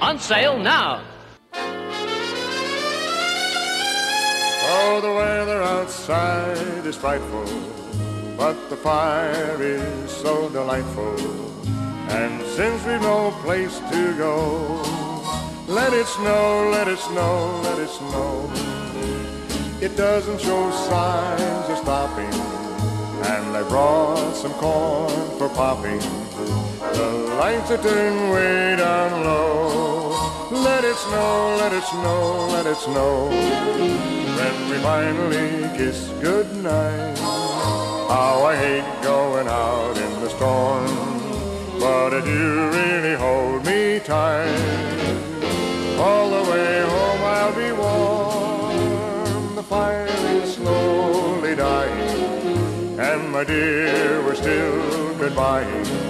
On 0.00 0.18
sale 0.18 0.56
now. 0.56 1.02
Oh, 4.72 5.00
the 5.02 5.12
weather 5.12 5.60
outside 5.62 6.86
is 6.86 6.96
frightful, 6.96 7.46
but 8.36 8.56
the 8.70 8.76
fire 8.76 9.60
is 9.60 10.10
so 10.10 10.48
delightful. 10.50 11.16
And 12.08 12.40
since 12.56 12.86
we've 12.86 13.02
no 13.02 13.32
place 13.42 13.78
to 13.90 14.14
go, 14.16 14.82
let 15.66 15.92
it 15.92 16.06
snow, 16.06 16.70
let 16.70 16.86
it 16.86 16.98
snow, 16.98 17.60
let 17.64 17.78
it 17.80 17.90
snow. 17.90 18.50
It 19.80 19.96
doesn't 19.96 20.40
show 20.40 20.70
signs 20.70 21.68
of 21.68 21.78
stopping, 21.78 22.32
and 23.32 23.56
I 23.56 23.62
brought 23.68 24.36
some 24.36 24.52
corn 24.52 25.38
for 25.38 25.48
popping. 25.48 26.19
The 26.94 27.08
lights 27.38 27.70
are 27.70 27.82
turned 27.82 28.32
way 28.32 28.76
down 28.76 29.24
low. 29.24 30.10
Let 30.50 30.84
it 30.84 30.96
snow, 30.96 31.56
let 31.58 31.72
it 31.72 31.84
snow, 31.84 32.48
let 32.50 32.66
it 32.66 32.76
snow. 32.76 33.28
When 34.38 34.70
we 34.70 34.76
finally 34.78 35.68
kiss 35.76 36.08
goodnight, 36.20 37.18
how 37.18 38.42
I 38.44 38.56
hate 38.56 39.02
going 39.02 39.46
out 39.46 39.96
in 39.96 40.20
the 40.20 40.28
storm. 40.30 40.88
But 41.78 42.12
if 42.12 42.26
you 42.26 42.68
really 42.70 43.14
hold 43.14 43.64
me 43.64 44.00
tight, 44.00 44.50
all 45.98 46.28
the 46.30 46.50
way 46.50 46.82
home 46.82 47.22
I'll 47.22 47.54
be 47.54 47.72
warm. 47.72 49.54
The 49.54 49.62
fire 49.62 50.06
is 50.06 50.54
slowly 50.54 51.54
dying, 51.54 52.98
and 52.98 53.30
my 53.30 53.44
dear, 53.44 54.22
we're 54.24 54.34
still 54.34 55.14
goodbying. 55.14 56.09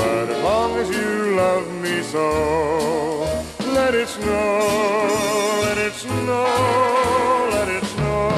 But 0.00 0.30
as 0.30 0.42
long 0.42 0.76
as 0.78 0.88
you 0.88 1.36
love 1.36 1.70
me 1.82 2.02
so, 2.02 3.44
let 3.72 3.94
it 3.94 4.08
snow, 4.08 5.60
let 5.62 5.76
it 5.76 5.92
snow, 5.92 7.48
let 7.52 7.68
it 7.68 7.84
snow. 7.84 8.30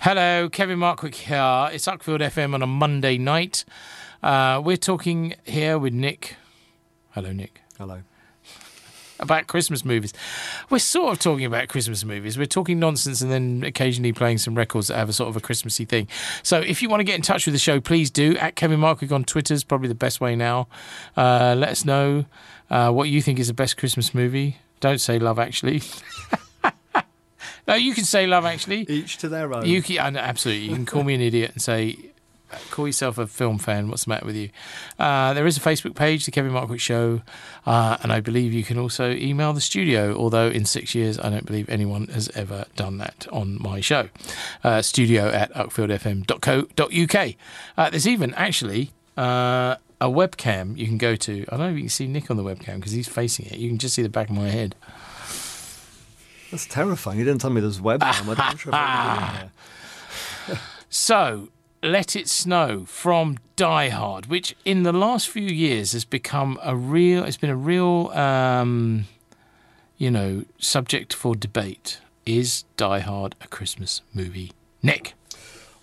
Hello, 0.00 0.50
Kevin 0.50 0.78
Markwick 0.78 1.14
here. 1.14 1.70
It's 1.72 1.86
Uckfield 1.86 2.20
FM 2.20 2.52
on 2.52 2.60
a 2.60 2.66
Monday 2.66 3.16
night. 3.16 3.64
Uh, 4.22 4.60
we're 4.62 4.76
talking 4.76 5.36
here 5.44 5.78
with 5.78 5.94
Nick. 5.94 6.36
Hello, 7.12 7.32
Nick. 7.32 7.62
Hello. 7.78 8.02
About 9.22 9.46
Christmas 9.46 9.84
movies. 9.84 10.12
We're 10.68 10.80
sort 10.80 11.12
of 11.12 11.18
talking 11.18 11.44
about 11.44 11.68
Christmas 11.68 12.04
movies. 12.04 12.36
We're 12.36 12.46
talking 12.46 12.78
nonsense 12.78 13.20
and 13.20 13.30
then 13.30 13.62
occasionally 13.64 14.12
playing 14.12 14.38
some 14.38 14.54
records 14.54 14.88
that 14.88 14.96
have 14.96 15.08
a 15.08 15.12
sort 15.12 15.28
of 15.28 15.36
a 15.36 15.40
Christmassy 15.40 15.84
thing. 15.84 16.08
So 16.42 16.58
if 16.58 16.82
you 16.82 16.88
want 16.88 17.00
to 17.00 17.04
get 17.04 17.14
in 17.14 17.22
touch 17.22 17.46
with 17.46 17.54
the 17.54 17.58
show, 17.58 17.80
please 17.80 18.10
do. 18.10 18.36
At 18.36 18.56
Kevin 18.56 18.80
Markwick 18.80 19.12
on 19.12 19.24
Twitter 19.24 19.54
is 19.54 19.64
probably 19.64 19.88
the 19.88 19.94
best 19.94 20.20
way 20.20 20.34
now. 20.36 20.66
Uh, 21.16 21.54
let 21.56 21.70
us 21.70 21.84
know 21.84 22.24
uh, 22.68 22.90
what 22.90 23.08
you 23.08 23.22
think 23.22 23.38
is 23.38 23.48
the 23.48 23.54
best 23.54 23.76
Christmas 23.76 24.12
movie. 24.12 24.58
Don't 24.80 25.00
say 25.00 25.18
Love 25.18 25.38
Actually. 25.38 25.82
no, 27.68 27.74
you 27.74 27.94
can 27.94 28.04
say 28.04 28.26
Love 28.26 28.44
Actually. 28.44 28.82
Each 28.88 29.16
to 29.18 29.28
their 29.28 29.54
own. 29.54 29.64
You 29.66 29.82
can, 29.82 30.16
absolutely. 30.16 30.66
You 30.66 30.74
can 30.74 30.86
call 30.86 31.04
me 31.04 31.14
an 31.14 31.20
idiot 31.20 31.52
and 31.52 31.62
say, 31.62 32.11
call 32.70 32.86
yourself 32.86 33.18
a 33.18 33.26
film 33.26 33.58
fan. 33.58 33.88
What's 33.88 34.04
the 34.04 34.10
matter 34.10 34.26
with 34.26 34.36
you? 34.36 34.50
Uh, 34.98 35.34
there 35.34 35.46
is 35.46 35.56
a 35.56 35.60
Facebook 35.60 35.94
page, 35.94 36.24
The 36.24 36.30
Kevin 36.30 36.52
Markwick 36.52 36.80
Show, 36.80 37.22
uh, 37.66 37.96
and 38.02 38.12
I 38.12 38.20
believe 38.20 38.52
you 38.52 38.64
can 38.64 38.78
also 38.78 39.10
email 39.10 39.52
the 39.52 39.60
studio. 39.60 40.14
Although 40.16 40.48
in 40.48 40.64
six 40.64 40.94
years, 40.94 41.18
I 41.18 41.30
don't 41.30 41.46
believe 41.46 41.68
anyone 41.68 42.06
has 42.08 42.28
ever 42.30 42.66
done 42.76 42.98
that 42.98 43.26
on 43.32 43.60
my 43.60 43.80
show. 43.80 44.08
Uh, 44.62 44.82
studio 44.82 45.28
at 45.28 45.52
uckfieldfm.co.uk. 45.54 47.34
Uh, 47.76 47.90
there's 47.90 48.08
even 48.08 48.34
actually. 48.34 48.92
Uh, 49.16 49.76
a 50.00 50.06
webcam 50.06 50.76
you 50.76 50.86
can 50.86 50.98
go 50.98 51.14
to. 51.14 51.44
I 51.48 51.56
don't 51.56 51.60
know 51.60 51.68
if 51.68 51.76
you 51.76 51.82
can 51.82 51.88
see 51.88 52.08
Nick 52.08 52.28
on 52.28 52.36
the 52.36 52.42
webcam 52.42 52.76
because 52.76 52.90
he's 52.90 53.06
facing 53.06 53.46
it. 53.46 53.56
You 53.58 53.68
can 53.68 53.78
just 53.78 53.94
see 53.94 54.02
the 54.02 54.08
back 54.08 54.28
of 54.30 54.34
my 54.34 54.48
head. 54.48 54.74
That's 56.50 56.66
terrifying. 56.66 57.18
You 57.18 57.24
didn't 57.24 57.40
tell 57.40 57.50
me 57.50 57.60
there's 57.60 57.80
webcam. 57.80 58.20
I'm 58.20 58.26
not 58.36 58.58
sure 58.58 58.70
if 58.70 58.74
I 58.78 59.48
would 60.48 60.58
So, 60.90 61.48
Let 61.84 62.14
It 62.14 62.28
Snow 62.28 62.84
from 62.86 63.38
Die 63.56 63.88
Hard, 63.88 64.26
which 64.26 64.54
in 64.64 64.84
the 64.84 64.92
last 64.92 65.28
few 65.28 65.42
years 65.42 65.92
has 65.92 66.04
become 66.04 66.56
a 66.62 66.76
real, 66.76 67.24
it's 67.24 67.36
been 67.36 67.50
a 67.50 67.56
real, 67.56 68.08
um, 68.10 69.06
you 69.98 70.08
know, 70.08 70.44
subject 70.58 71.12
for 71.12 71.34
debate. 71.34 71.98
Is 72.24 72.62
Die 72.76 73.00
Hard 73.00 73.34
a 73.40 73.48
Christmas 73.48 74.02
movie? 74.14 74.52
Nick. 74.80 75.14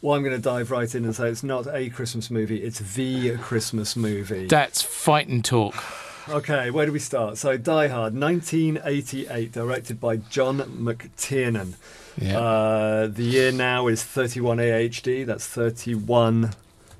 Well, 0.01 0.15
I'm 0.15 0.23
going 0.23 0.35
to 0.35 0.41
dive 0.41 0.71
right 0.71 0.93
in 0.95 1.03
and 1.03 1.13
say 1.13 1.27
it's 1.27 1.43
not 1.43 1.67
a 1.67 1.89
Christmas 1.89 2.31
movie, 2.31 2.63
it's 2.63 2.79
the 2.79 3.35
Christmas 3.35 3.97
movie. 3.97 4.47
That's 4.47 4.81
fight 4.81 5.27
and 5.27 5.43
talk. 5.43 5.75
Okay, 6.27 6.69
where 6.69 6.85
do 6.85 6.91
we 6.91 6.99
start? 6.99 7.37
So, 7.37 7.57
Die 7.57 7.87
Hard, 7.87 8.13
1988, 8.13 9.51
directed 9.51 9.99
by 9.99 10.17
John 10.17 10.57
McTiernan. 10.59 11.73
Yeah. 12.19 12.39
Uh, 12.39 13.07
the 13.07 13.23
year 13.23 13.51
now 13.51 13.87
is 13.87 14.03
31 14.03 14.57
AHD. 14.59 15.25
That's 15.25 15.47
31 15.47 16.51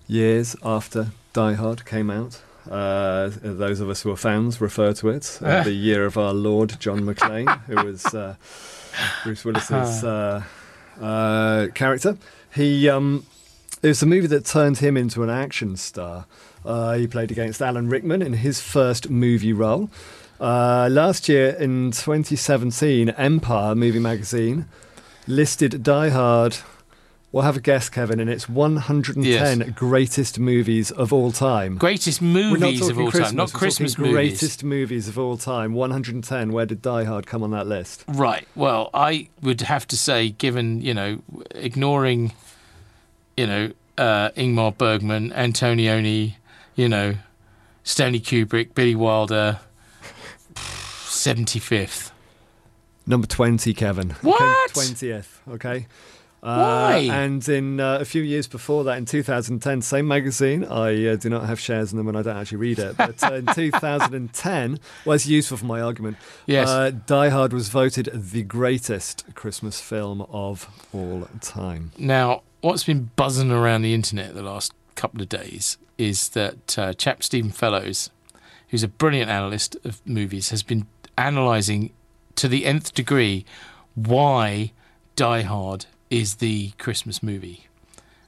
years 0.08 0.56
after 0.64 1.10
Die 1.34 1.54
Hard 1.54 1.86
came 1.86 2.10
out. 2.10 2.42
Uh, 2.70 3.30
those 3.42 3.80
of 3.80 3.90
us 3.90 4.02
who 4.02 4.12
are 4.12 4.18
fans 4.18 4.62
refer 4.62 4.94
to 4.94 5.10
it 5.10 5.40
uh, 5.42 5.64
the 5.64 5.72
year 5.72 6.06
of 6.06 6.18
our 6.18 6.34
Lord 6.34 6.80
John 6.80 7.02
McClane, 7.02 7.62
who 7.64 7.84
was 7.84 8.06
uh, 8.14 8.36
Bruce 9.24 9.44
Willis's 9.44 10.04
uh, 10.04 10.44
uh, 11.02 11.68
character. 11.74 12.18
He 12.54 12.88
um, 12.90 13.26
it 13.82 13.88
was 13.88 14.04
a 14.04 14.06
movie 14.06 14.28
that 14.28 14.46
turned 14.46 14.80
him 14.80 14.98
into 14.98 15.24
an 15.24 15.30
action 15.30 15.78
star. 15.78 16.26
Uh, 16.66 16.94
he 16.94 17.08
played 17.08 17.32
against 17.32 17.62
Alan 17.62 17.90
Rickman 17.90 18.22
in 18.22 18.34
his 18.34 18.60
first 18.62 19.10
movie 19.10 19.54
role. 19.54 19.90
Uh, 20.40 20.88
last 20.92 21.28
year 21.30 21.50
in 21.50 21.92
2017, 21.92 23.10
Empire 23.10 23.76
Movie 23.76 24.00
Magazine 24.00 24.66
listed 25.28 25.84
Die 25.84 26.10
Hard. 26.10 26.58
Well, 27.32 27.44
have 27.44 27.58
a 27.58 27.62
guess, 27.62 27.90
Kevin, 27.90 28.20
and 28.20 28.28
it's 28.28 28.50
110 28.50 29.24
Yes. 29.24 29.70
greatest 29.76 30.40
movies 30.40 30.90
of 30.90 31.14
all 31.14 31.32
time. 31.32 31.78
Greatest 31.78 32.24
movies 32.24 32.82
of 32.90 32.98
all 33.00 33.12
time, 33.12 33.36
not 33.36 33.54
Christmas 33.54 34.00
movies. 34.00 34.14
Greatest 34.14 34.64
movies 34.64 35.08
of 35.08 35.20
all 35.20 35.38
time. 35.38 35.74
110. 35.74 36.52
Where 36.52 36.66
did 36.66 36.82
Die 36.82 37.04
Hard 37.04 37.28
come 37.28 37.44
on 37.44 37.52
that 37.52 37.68
list? 37.68 38.04
Right. 38.08 38.48
Well, 38.56 38.90
I 38.96 39.28
would 39.44 39.62
have 39.62 39.86
to 39.90 39.96
say, 39.98 40.30
given 40.30 40.82
you 40.82 40.96
know, 40.96 41.20
ignoring, 41.52 42.32
you 43.38 43.46
know, 43.46 43.72
uh, 44.00 44.30
Ingmar 44.32 44.76
Bergman, 44.76 45.30
Antonioni, 45.30 46.34
you 46.80 46.88
know, 46.88 47.16
Stanley 47.84 48.22
Kubrick, 48.22 48.74
Billy 48.74 48.96
Wilder, 48.96 49.60
seventy 50.56 51.60
fifth. 51.60 52.14
Number 53.06 53.28
20, 53.28 53.74
Kevin. 53.74 54.12
What? 54.22 54.42
Okay, 54.42 54.82
20th, 54.82 55.28
okay. 55.50 55.88
Why? 56.42 57.08
Uh, 57.10 57.12
and 57.12 57.50
in 57.50 57.80
uh, 57.80 57.98
a 58.00 58.06
few 58.06 58.22
years 58.22 58.48
before 58.48 58.84
that, 58.84 59.00
in 59.00 59.06
2010, 59.06 59.82
same 59.82 60.08
magazine. 60.08 60.64
I 60.64 61.08
uh, 61.08 61.16
do 61.16 61.28
not 61.28 61.48
have 61.48 61.60
shares 61.60 61.92
in 61.92 61.98
them 61.98 62.08
and 62.08 62.16
I 62.16 62.22
don't 62.22 62.38
actually 62.38 62.60
read 62.60 62.78
it. 62.78 62.96
But 62.96 63.24
uh, 63.24 63.34
in 63.34 63.46
2010, 63.56 64.80
well, 65.06 65.16
it's 65.16 65.26
useful 65.26 65.58
for 65.58 65.66
my 65.66 65.82
argument. 65.82 66.18
Yes. 66.46 66.70
Uh, 66.70 66.92
Die 67.08 67.30
Hard 67.30 67.52
was 67.52 67.70
voted 67.70 68.12
the 68.14 68.44
greatest 68.44 69.26
Christmas 69.34 69.82
film 69.82 70.22
of 70.30 70.70
all 70.94 71.28
time. 71.42 71.92
Now, 71.98 72.44
what's 72.62 72.84
been 72.84 73.10
buzzing 73.16 73.52
around 73.52 73.82
the 73.82 73.96
internet 73.96 74.36
the 74.36 74.44
last 74.44 74.72
couple 74.96 75.22
of 75.22 75.30
days 75.30 75.80
is 76.00 76.30
that 76.30 76.80
uh, 76.80 76.94
chap 76.94 77.22
Stephen 77.22 77.52
Follows, 77.52 78.10
who's 78.70 78.84
a 78.84 78.88
brilliant 78.88 79.30
analyst 79.30 79.76
of 79.84 80.02
movies, 80.08 80.50
has 80.50 80.64
been 80.64 80.88
analysing 81.18 81.92
to 82.36 82.48
the 82.48 82.66
nth 82.66 82.94
degree 82.94 83.46
why 83.96 84.72
Die 85.18 85.42
Hard 85.42 85.86
is 86.10 86.36
the 86.36 86.72
Christmas 86.78 87.22
movie. 87.22 87.68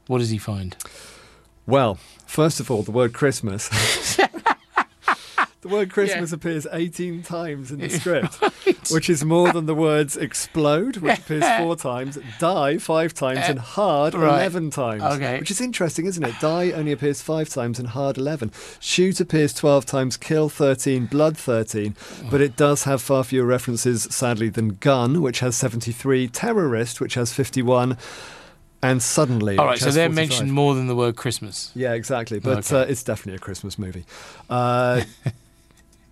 What 0.07 0.19
does 0.19 0.29
he 0.29 0.37
find? 0.37 0.75
Well, 1.65 1.97
first 2.25 2.59
of 2.59 2.69
all, 2.69 2.83
the 2.83 2.91
word 2.91 3.13
Christmas 3.13 3.69
The 5.61 5.67
word 5.67 5.91
Christmas 5.91 6.31
appears 6.31 6.65
18 6.71 7.21
times 7.21 7.71
in 7.71 7.79
the 7.79 7.89
script, 7.99 8.35
which 8.89 9.11
is 9.11 9.23
more 9.23 9.53
than 9.53 9.67
the 9.67 9.75
words 9.75 10.17
explode, 10.17 10.97
which 10.97 11.19
appears 11.19 11.43
four 11.59 11.75
times, 11.75 12.17
die 12.39 12.79
five 12.79 13.13
times, 13.13 13.41
and 13.43 13.59
hard 13.59 14.15
right. 14.15 14.39
11 14.41 14.71
times. 14.71 15.03
Okay. 15.03 15.37
Which 15.39 15.51
is 15.51 15.61
interesting, 15.61 16.07
isn't 16.07 16.23
it? 16.23 16.33
Die 16.39 16.71
only 16.71 16.91
appears 16.91 17.21
five 17.21 17.47
times 17.47 17.77
and 17.77 17.89
hard 17.89 18.17
11. 18.17 18.51
Shoot 18.79 19.19
appears 19.19 19.53
12 19.53 19.85
times, 19.85 20.17
kill 20.17 20.49
13, 20.49 21.05
blood 21.05 21.37
13, 21.37 21.95
but 22.31 22.41
it 22.41 22.55
does 22.55 22.85
have 22.85 22.99
far 22.99 23.23
fewer 23.23 23.45
references, 23.45 24.07
sadly, 24.09 24.49
than 24.49 24.77
gun, 24.79 25.21
which 25.21 25.41
has 25.41 25.55
73, 25.55 26.27
terrorist, 26.27 26.99
which 26.99 27.13
has 27.13 27.31
51. 27.33 27.97
And 28.83 29.03
suddenly, 29.03 29.59
All 29.59 29.67
right, 29.67 29.77
so 29.77 29.91
they're 29.91 30.09
45. 30.09 30.15
mentioned 30.15 30.53
more 30.53 30.73
than 30.73 30.87
the 30.87 30.95
word 30.95 31.15
Christmas. 31.15 31.71
Yeah, 31.75 31.93
exactly. 31.93 32.39
But 32.39 32.71
Okay. 32.71 32.81
uh, 32.81 32.85
it's 32.85 33.03
definitely 33.03 33.35
a 33.35 33.39
Christmas 33.39 33.77
movie. 33.77 34.05
Uh, 34.49 35.01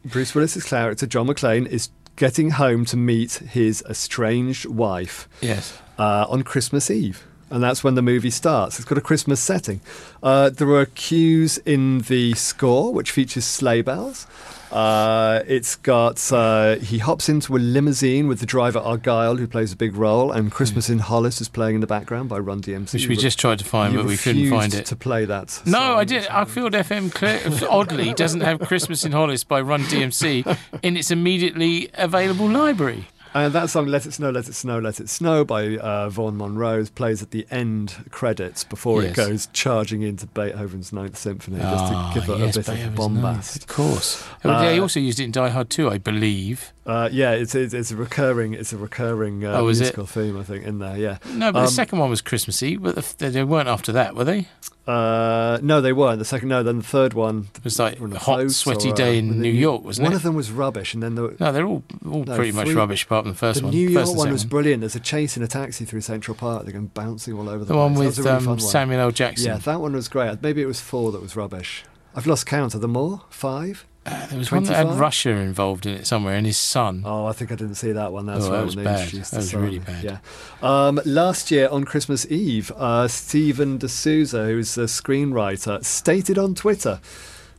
Bruce 0.06 0.34
Willis's 0.34 0.64
character, 0.64 1.06
John 1.06 1.28
McClane, 1.28 1.68
is 1.68 1.90
getting 2.16 2.52
home 2.52 2.86
to 2.86 2.98
meet 2.98 3.34
his 3.34 3.84
estranged 3.90 4.66
wife. 4.66 5.28
Yes. 5.42 5.78
Uh, 5.98 6.26
on 6.30 6.44
Christmas 6.44 6.90
Eve. 6.90 7.26
And 7.50 7.64
that's 7.64 7.84
when 7.84 7.96
the 7.96 8.02
movie 8.02 8.30
starts. 8.30 8.78
It's 8.78 8.88
got 8.88 8.98
a 8.98 9.02
Christmas 9.02 9.40
setting. 9.40 9.82
Uh, 10.22 10.50
there 10.50 10.70
are 10.70 10.86
cues 10.86 11.58
in 11.60 12.00
the 12.02 12.34
score, 12.34 12.94
which 12.94 13.12
features 13.12 13.46
sleigh 13.46 13.82
bells. 13.82 14.28
Uh, 14.72 15.42
it's 15.48 15.76
got. 15.76 16.32
Uh, 16.32 16.76
he 16.78 17.00
hops 17.00 17.30
into 17.30 17.56
a 17.56 17.60
limousine 17.60 18.28
with 18.28 18.40
the 18.40 18.46
driver 18.46 18.80
Argyle, 18.80 19.36
who 19.38 19.48
plays 19.48 19.74
a 19.74 19.76
big 19.76 19.96
role, 19.96 20.32
and 20.32 20.52
Christmas 20.52 20.90
in 20.90 21.00
Hollis 21.00 21.42
is 21.42 21.50
playing 21.50 21.76
in 21.76 21.82
the 21.82 21.88
background 21.88 22.30
by 22.30 22.40
Run 22.40 22.62
DMC. 22.62 22.94
Which 22.94 23.08
we 23.08 23.16
just 23.16 23.40
tried 23.40 23.60
to 23.60 23.66
find, 23.66 23.96
but 23.96 24.06
we 24.06 24.18
couldn't 24.18 24.50
find 24.50 24.74
it. 24.74 24.86
To 24.86 24.96
play 24.96 25.26
that. 25.26 25.62
No, 25.66 25.96
I 25.96 26.04
did. 26.04 26.24
Uckfield 26.24 26.72
FM 26.72 27.14
clear, 27.14 27.40
oddly 27.70 28.14
doesn't 28.14 28.42
have 28.42 28.60
Christmas 28.62 29.04
in 29.06 29.12
Hollis 29.12 29.44
by 29.44 29.62
Run 29.62 29.82
DMC 29.84 30.58
in 30.84 30.98
its 30.98 31.12
immediately 31.12 31.90
available 31.96 32.48
library. 32.48 33.08
And 33.34 33.54
that 33.54 33.70
song, 33.70 33.86
Let 33.86 34.08
It 34.08 34.14
Snow, 34.14 34.32
Let 34.32 34.48
It 34.50 34.56
Snow, 34.56 34.80
Let 34.80 35.00
It 35.00 35.08
Snow 35.08 35.46
by 35.46 35.78
uh, 35.78 36.10
Vaughan 36.10 36.36
Monroe 36.38 36.84
plays 36.96 37.22
at 37.22 37.30
the 37.30 37.46
end 37.52 37.94
credits 38.10 38.64
before 38.64 39.04
Yes. 39.04 39.12
it 39.12 39.16
goes 39.16 39.48
charging 39.54 40.02
into 40.02 40.26
Beethoven's 40.26 40.92
Ninth 40.92 41.16
Symphony 41.16 41.58
just 41.60 41.94
Ah, 41.94 42.12
to 42.14 42.20
give 42.20 42.30
it 42.30 42.40
yes, 42.40 42.56
a 42.56 42.60
bit 42.60 42.66
Beethoven's 42.66 42.88
of 42.90 42.96
bombast. 42.96 43.24
Ninth, 43.24 43.56
Of 43.58 43.68
course. 43.68 44.24
Oh, 44.44 44.50
yeah, 44.64 44.72
he 44.74 44.80
Uh, 44.80 44.82
also 44.82 45.00
used 45.00 45.20
it 45.20 45.26
in 45.26 45.32
Die 45.32 45.50
Hard 45.50 45.70
2, 45.70 45.90
I 45.92 46.00
believe. 46.00 46.74
Uh, 46.90 47.08
yeah, 47.12 47.32
it's, 47.32 47.54
it's 47.54 47.74
it's 47.74 47.92
a 47.92 47.96
recurring 47.96 48.54
it's 48.54 48.74
a 48.74 48.78
recurring 48.78 49.46
uh, 49.46 49.52
Oh, 49.60 49.68
is 49.68 49.80
it? 49.80 49.84
musical 49.84 50.08
theme 50.08 50.40
I 50.40 50.44
think 50.44 50.66
in 50.66 50.80
there. 50.80 50.98
Yeah. 50.98 51.18
No, 51.34 51.52
but 51.52 51.60
Um, 51.60 51.66
the 51.66 51.72
second 51.72 52.00
one 52.00 52.10
was 52.10 52.22
Christmassy, 52.22 52.78
but 52.78 52.96
the, 52.96 53.30
they- 53.30 53.44
weren't 53.44 53.70
after 53.70 53.92
that, 53.92 54.16
were 54.16 54.24
they? 54.24 54.48
Uh, 54.88 55.60
no, 55.62 55.82
they 55.82 55.94
weren't. 55.94 56.18
The 56.18 56.26
second, 56.26 56.50
no. 56.50 56.64
Then 56.64 56.78
the 56.80 56.84
third 56.84 57.14
one 57.14 57.50
It 57.56 57.64
was 57.64 57.78
like 57.78 58.00
a 58.00 58.18
hot, 58.18 58.50
sweaty 58.50 58.90
or, 58.90 58.94
uh, 58.94 58.96
day 58.96 59.20
in 59.20 59.40
New 59.40 59.52
York, 59.52 59.84
wasn't 59.84 60.06
one 60.06 60.14
it? 60.14 60.16
One 60.16 60.16
of 60.18 60.24
them 60.24 60.34
was 60.34 60.50
rubbish, 60.52 60.96
and 60.96 61.04
then 61.04 61.14
the 61.14 61.36
No, 61.40 61.52
they're 61.52 61.68
all, 61.68 61.84
all 62.10 62.24
No, 62.24 62.36
pretty 62.36 62.54
much 62.54 62.70
rubbish 62.70 63.04
apart 63.06 63.26
from 63.26 63.34
the 63.34 63.38
first 63.38 63.60
the 63.60 63.66
one. 63.66 63.72
The 63.72 63.78
New 63.78 63.90
York 63.90 64.08
one 64.08 64.18
second 64.18 64.32
was 64.32 64.46
brilliant. 64.46 64.82
There's 64.82 64.96
a 64.96 65.00
chase 65.00 65.38
in 65.38 65.44
a 65.44 65.48
taxi 65.48 65.86
through 65.86 66.02
Central 66.02 66.34
Park. 66.34 66.64
They're 66.64 66.74
going 66.74 66.88
bouncing 66.88 67.36
all 67.36 67.48
over 67.50 67.60
the, 67.60 67.74
The 67.74 67.78
one 67.78 67.94
place. 67.94 68.08
Was 68.08 68.18
with, 68.18 68.26
really 68.26 68.38
um, 68.40 68.46
one. 68.48 68.60
Samuel 68.60 69.00
L. 69.02 69.12
Jackson. 69.12 69.46
Yeah, 69.46 69.58
that 69.58 69.80
one 69.80 69.94
was 69.94 70.08
great. 70.08 70.42
Maybe 70.42 70.64
it 70.64 70.68
was 70.68 70.82
four 70.82 71.12
that 71.12 71.22
was 71.22 71.36
rubbish. 71.36 71.84
I've 72.16 72.26
lost 72.26 72.48
count. 72.48 72.74
Are 72.74 72.80
there 72.80 72.90
more? 72.90 73.22
Five? 73.30 73.86
There 74.30 74.38
was 74.38 74.52
one 74.52 74.64
that 74.66 74.76
had 74.76 74.88
Russia 75.00 75.30
involved 75.32 75.86
in 75.86 75.94
it 75.94 76.06
somewhere, 76.08 76.36
and 76.36 76.46
his 76.46 76.58
son. 76.58 77.04
Oh, 77.06 77.26
I 77.26 77.34
think 77.34 77.52
I 77.52 77.56
didn't 77.56 77.76
see 77.76 77.92
that 77.94 78.12
one. 78.12 78.26
That's 78.26 78.46
Oh, 78.46 78.52
right. 78.52 78.58
that 78.60 78.66
was 78.66 78.76
bad. 78.76 79.08
That 79.10 79.34
was 79.38 79.50
song. 79.52 79.62
really 79.64 79.80
bad. 79.80 80.04
Yeah. 80.04 80.18
Um, 80.62 81.00
last 81.06 81.52
year 81.52 81.68
on 81.70 81.84
Christmas 81.84 82.26
Eve, 82.30 82.72
uh, 82.78 83.08
Steven 83.08 83.78
de 83.78 83.88
Souza, 83.90 84.46
who's 84.46 84.78
a 84.78 84.82
screenwriter, 84.86 85.84
stated 85.84 86.38
on 86.38 86.56
Twitter 86.56 87.00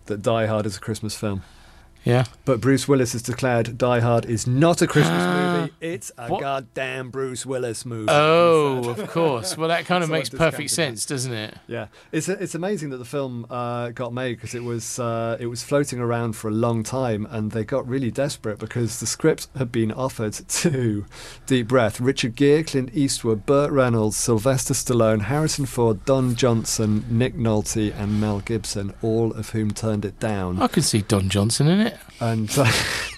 that 0.07 0.23
Die 0.23 0.47
Hard 0.47 0.67
is 0.67 0.77
a 0.77 0.81
Christmas 0.81 1.17
film. 1.17 1.43
Yeah. 2.05 2.25
But 2.45 2.61
Bruce 2.61 2.89
Willis 2.89 3.13
has 3.13 3.23
declared 3.23 3.77
Die 3.77 4.01
Hard 4.01 4.25
is 4.25 4.47
not 4.47 4.81
a 4.83 4.87
Christmas 4.87 5.23
movie. 5.61 5.73
It's 5.81 6.11
a 6.17 6.29
What? 6.29 6.41
goddamn 6.41 7.11
Bruce 7.11 7.45
Willis 7.45 7.85
movie. 7.85 8.09
Oh, 8.11 8.89
of 8.89 9.09
course. 9.11 9.57
Well, 9.57 9.69
that 9.69 9.85
kind 9.85 10.03
of 10.03 10.09
So 10.09 10.13
makes 10.15 10.29
perfect 10.31 10.71
sense, 10.71 11.05
doesn't 11.05 11.33
it? 11.33 11.55
Yeah, 11.67 11.89
it's 12.13 12.29
it's 12.29 12.55
amazing 12.55 12.91
that 12.91 12.97
the 12.97 13.05
film 13.05 13.47
uh, 13.51 13.91
got 13.91 14.13
made 14.15 14.37
because 14.37 14.55
it 14.55 14.65
was 14.65 14.99
uh, 14.99 15.37
it 15.39 15.47
was 15.47 15.63
floating 15.63 16.01
around 16.01 16.33
for 16.37 16.49
a 16.49 16.53
long 16.53 16.83
time, 16.83 17.27
and 17.31 17.51
they 17.53 17.65
got 17.65 17.87
really 17.87 18.11
desperate 18.11 18.59
because 18.59 19.01
the 19.01 19.07
script 19.07 19.49
had 19.57 19.71
been 19.71 19.93
offered 19.93 20.33
to 20.33 21.05
Deep 21.47 21.69
Breath, 21.69 22.01
Richard 22.01 22.35
Gere, 22.35 22.63
Clint 22.63 22.91
Eastwood, 22.95 23.45
Burt 23.47 23.71
Reynolds, 23.71 24.17
Sylvester 24.17 24.75
Stallone, 24.75 25.23
Harrison 25.23 25.67
Ford, 25.67 26.05
Don 26.05 26.35
Johnson, 26.35 27.05
Nick 27.11 27.35
Nolte, 27.37 27.95
and 27.99 28.21
Mel 28.21 28.41
Gibson, 28.41 28.93
all 29.03 29.33
of 29.33 29.51
whom 29.51 29.71
turned 29.71 30.05
it 30.05 30.19
down. 30.19 30.61
I 30.63 30.67
could 30.69 30.85
see 30.85 31.03
Don 31.03 31.29
Johnson 31.29 31.69
in 31.69 31.81
it. 31.81 31.90
And 32.21 32.51
uh, 32.59 32.71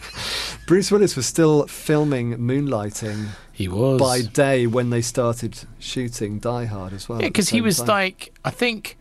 Bruce 0.67 0.91
Willis 0.91 1.17
was 1.17 1.27
still 1.27 1.67
filming 1.67 2.37
Moonlighting. 2.39 3.29
He 3.53 3.69
was. 3.69 4.01
by 4.01 4.23
day 4.23 4.67
when 4.67 4.91
they 4.91 5.03
started 5.03 5.59
shooting 5.79 6.39
Die 6.39 6.65
Hard 6.65 6.93
as 6.93 7.09
well. 7.09 7.21
Yeah, 7.21 7.29
because 7.29 7.51
he 7.51 7.61
was 7.61 7.79
time. 7.79 7.87
like, 7.87 8.33
I 8.45 8.51
think, 8.51 8.97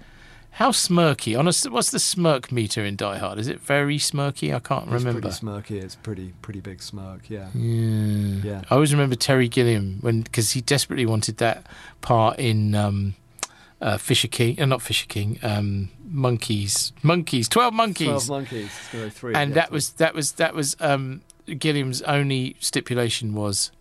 how 0.52 0.72
smirky? 0.72 1.40
On 1.40 1.48
a, 1.48 1.72
what's 1.74 1.92
the 1.92 2.00
smirk 2.00 2.52
meter 2.52 2.84
in 2.84 2.96
Die 2.98 3.18
Hard? 3.18 3.40
Is 3.40 3.48
it 3.48 3.60
very 3.62 3.98
smirky? 3.98 4.54
I 4.54 4.60
can't 4.60 4.84
It's 4.92 4.94
remember. 5.04 5.22
pretty 5.22 5.36
smirky. 5.36 5.82
It's 5.84 5.96
pretty 5.96 6.34
pretty 6.42 6.60
big 6.60 6.82
smirk. 6.82 7.30
Yeah. 7.30 7.48
Yeah. 7.56 8.42
Yeah. 8.44 8.62
I 8.70 8.76
always 8.76 8.92
remember 8.94 9.16
Terry 9.16 9.48
Gilliam 9.48 10.00
when 10.02 10.22
because 10.22 10.52
he 10.52 10.60
desperately 10.62 11.06
wanted 11.06 11.38
that 11.38 11.66
part 12.02 12.38
in 12.38 12.76
um, 12.76 13.16
uh, 13.80 13.98
Fisher 13.98 14.28
King, 14.28 14.60
uh, 14.62 14.66
not 14.66 14.82
Fisher 14.82 15.06
King, 15.08 15.40
um, 15.44 15.90
Monkeys, 16.12 16.92
Monkeys, 17.04 17.48
Twelve 17.48 17.74
Monkeys, 17.74 18.08
Twelve 18.08 18.30
monkeys. 18.30 18.66
It's 18.66 18.92
gonna 18.92 19.04
be 19.06 19.10
three. 19.10 19.34
and 19.34 19.52
yeah, 19.52 19.56
that 19.56 19.72
was 19.72 19.92
that 19.94 20.14
was 20.14 20.34
that 20.34 20.54
was 20.54 20.76
um, 20.80 21.22
Gilliam's 21.48 22.02
only 22.04 22.56
stipulation 22.60 23.34
was 23.34 23.72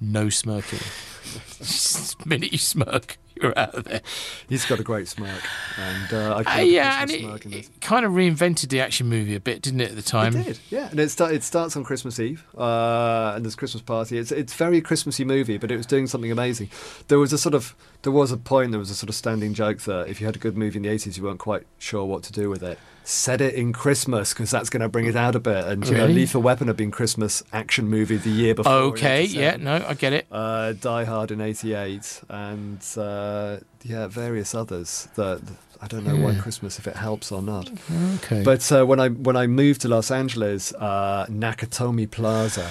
no 0.00 0.28
smirking. 0.28 0.80
minute 2.26 2.52
you 2.52 2.58
smirk, 2.58 3.18
you're 3.42 3.58
out 3.58 3.74
of 3.74 3.84
there. 3.84 4.00
He's 4.48 4.64
got 4.66 4.80
a 4.80 4.82
great 4.82 5.08
smirk, 5.08 5.42
and 5.78 6.12
uh, 6.12 6.34
I 6.36 6.40
Uh, 6.40 6.42
can't 6.44 6.68
yeah, 6.70 7.02
and 7.02 7.10
it, 7.10 7.20
smirk 7.20 7.44
in 7.44 7.50
this. 7.52 7.66
it 7.68 7.80
kind 7.80 8.04
of 8.04 8.12
reinvented 8.12 8.68
the 8.68 8.80
action 8.80 9.08
movie 9.08 9.34
a 9.34 9.40
bit, 9.40 9.62
didn't 9.62 9.80
it? 9.80 9.90
At 9.90 9.96
the 9.96 10.02
time, 10.02 10.36
It 10.36 10.44
did, 10.44 10.58
yeah. 10.70 10.88
And 10.90 11.00
it, 11.00 11.10
start, 11.10 11.32
it 11.32 11.42
starts 11.42 11.76
on 11.76 11.84
Christmas 11.84 12.18
Eve, 12.20 12.44
uh, 12.56 13.32
and 13.34 13.44
there's 13.44 13.56
Christmas 13.56 13.82
party. 13.82 14.18
It's 14.18 14.32
it's 14.32 14.54
very 14.54 14.80
Christmassy 14.80 15.24
movie, 15.24 15.58
but 15.58 15.70
it 15.70 15.76
was 15.76 15.86
doing 15.86 16.06
something 16.06 16.30
amazing. 16.30 16.70
There 17.08 17.18
was 17.18 17.32
a 17.32 17.38
sort 17.38 17.54
of 17.54 17.74
there 18.02 18.12
was 18.12 18.32
a 18.32 18.36
point. 18.36 18.70
There 18.70 18.80
was 18.80 18.90
a 18.90 18.94
sort 18.94 19.08
of 19.08 19.14
standing 19.14 19.54
joke 19.54 19.80
that 19.82 20.08
if 20.08 20.20
you 20.20 20.26
had 20.26 20.36
a 20.36 20.38
good 20.40 20.56
movie 20.56 20.76
in 20.78 20.82
the 20.82 20.88
80s, 20.88 21.16
you 21.16 21.22
weren't 21.24 21.38
quite 21.40 21.66
sure 21.78 22.04
what 22.04 22.22
to 22.24 22.32
do 22.32 22.48
with 22.50 22.62
it. 22.62 22.78
Set 23.02 23.40
it 23.40 23.54
in 23.54 23.72
Christmas 23.72 24.32
because 24.32 24.50
that's 24.50 24.70
going 24.70 24.82
to 24.82 24.88
bring 24.88 25.06
it 25.06 25.16
out 25.16 25.34
a 25.34 25.40
bit. 25.40 25.64
And 25.64 25.86
you 25.88 25.96
know, 25.96 26.06
Lethal 26.06 26.42
Weapon 26.42 26.68
had 26.68 26.76
been 26.76 26.90
Christmas 26.92 27.42
action 27.52 27.88
movie 27.88 28.16
the 28.18 28.30
year 28.30 28.54
before. 28.54 28.72
Okay, 28.72 29.24
yeah, 29.24 29.56
no, 29.56 29.84
I 29.88 29.94
get 29.94 30.12
it. 30.12 30.26
Uh, 30.30 30.74
Die 30.74 31.04
Hard 31.04 31.30
in 31.32 31.40
'88, 31.40 32.22
and 32.28 32.78
uh, 32.96 33.56
yeah, 33.82 34.06
various 34.06 34.54
others 34.54 35.08
that 35.16 35.40
I 35.82 35.86
don't 35.88 36.04
know 36.04 36.16
why 36.16 36.34
Christmas 36.36 36.78
if 36.78 36.86
it 36.86 36.94
helps 36.96 37.32
or 37.32 37.42
not. 37.42 37.70
Okay. 38.16 38.42
But 38.44 38.70
uh, 38.70 38.84
when 38.84 39.00
I 39.00 39.08
when 39.08 39.34
I 39.36 39.46
moved 39.48 39.80
to 39.80 39.88
Los 39.88 40.10
Angeles, 40.10 40.72
uh, 40.74 41.26
Nakatomi 41.28 42.08
Plaza. 42.10 42.70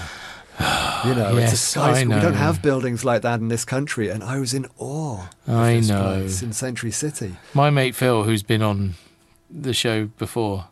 You 1.06 1.14
know, 1.14 1.28
it's 1.38 1.38
a 1.38 1.40
Yes, 1.52 1.60
skyscraper. 1.62 2.14
We 2.16 2.20
don't 2.20 2.34
have 2.34 2.60
buildings 2.60 3.02
like 3.06 3.22
that 3.22 3.40
in 3.40 3.48
this 3.48 3.64
country, 3.64 4.10
and 4.10 4.22
I 4.22 4.38
was 4.38 4.52
in 4.52 4.66
awe. 4.76 5.28
I 5.48 5.80
know. 5.80 6.16
in 6.20 6.52
Century 6.52 6.90
City. 6.90 7.36
My 7.54 7.70
mate 7.70 7.94
Phil, 7.94 8.24
who's 8.24 8.42
been 8.42 8.60
on 8.60 8.96
the 9.50 9.72
show 9.74 10.06
before, 10.18 10.66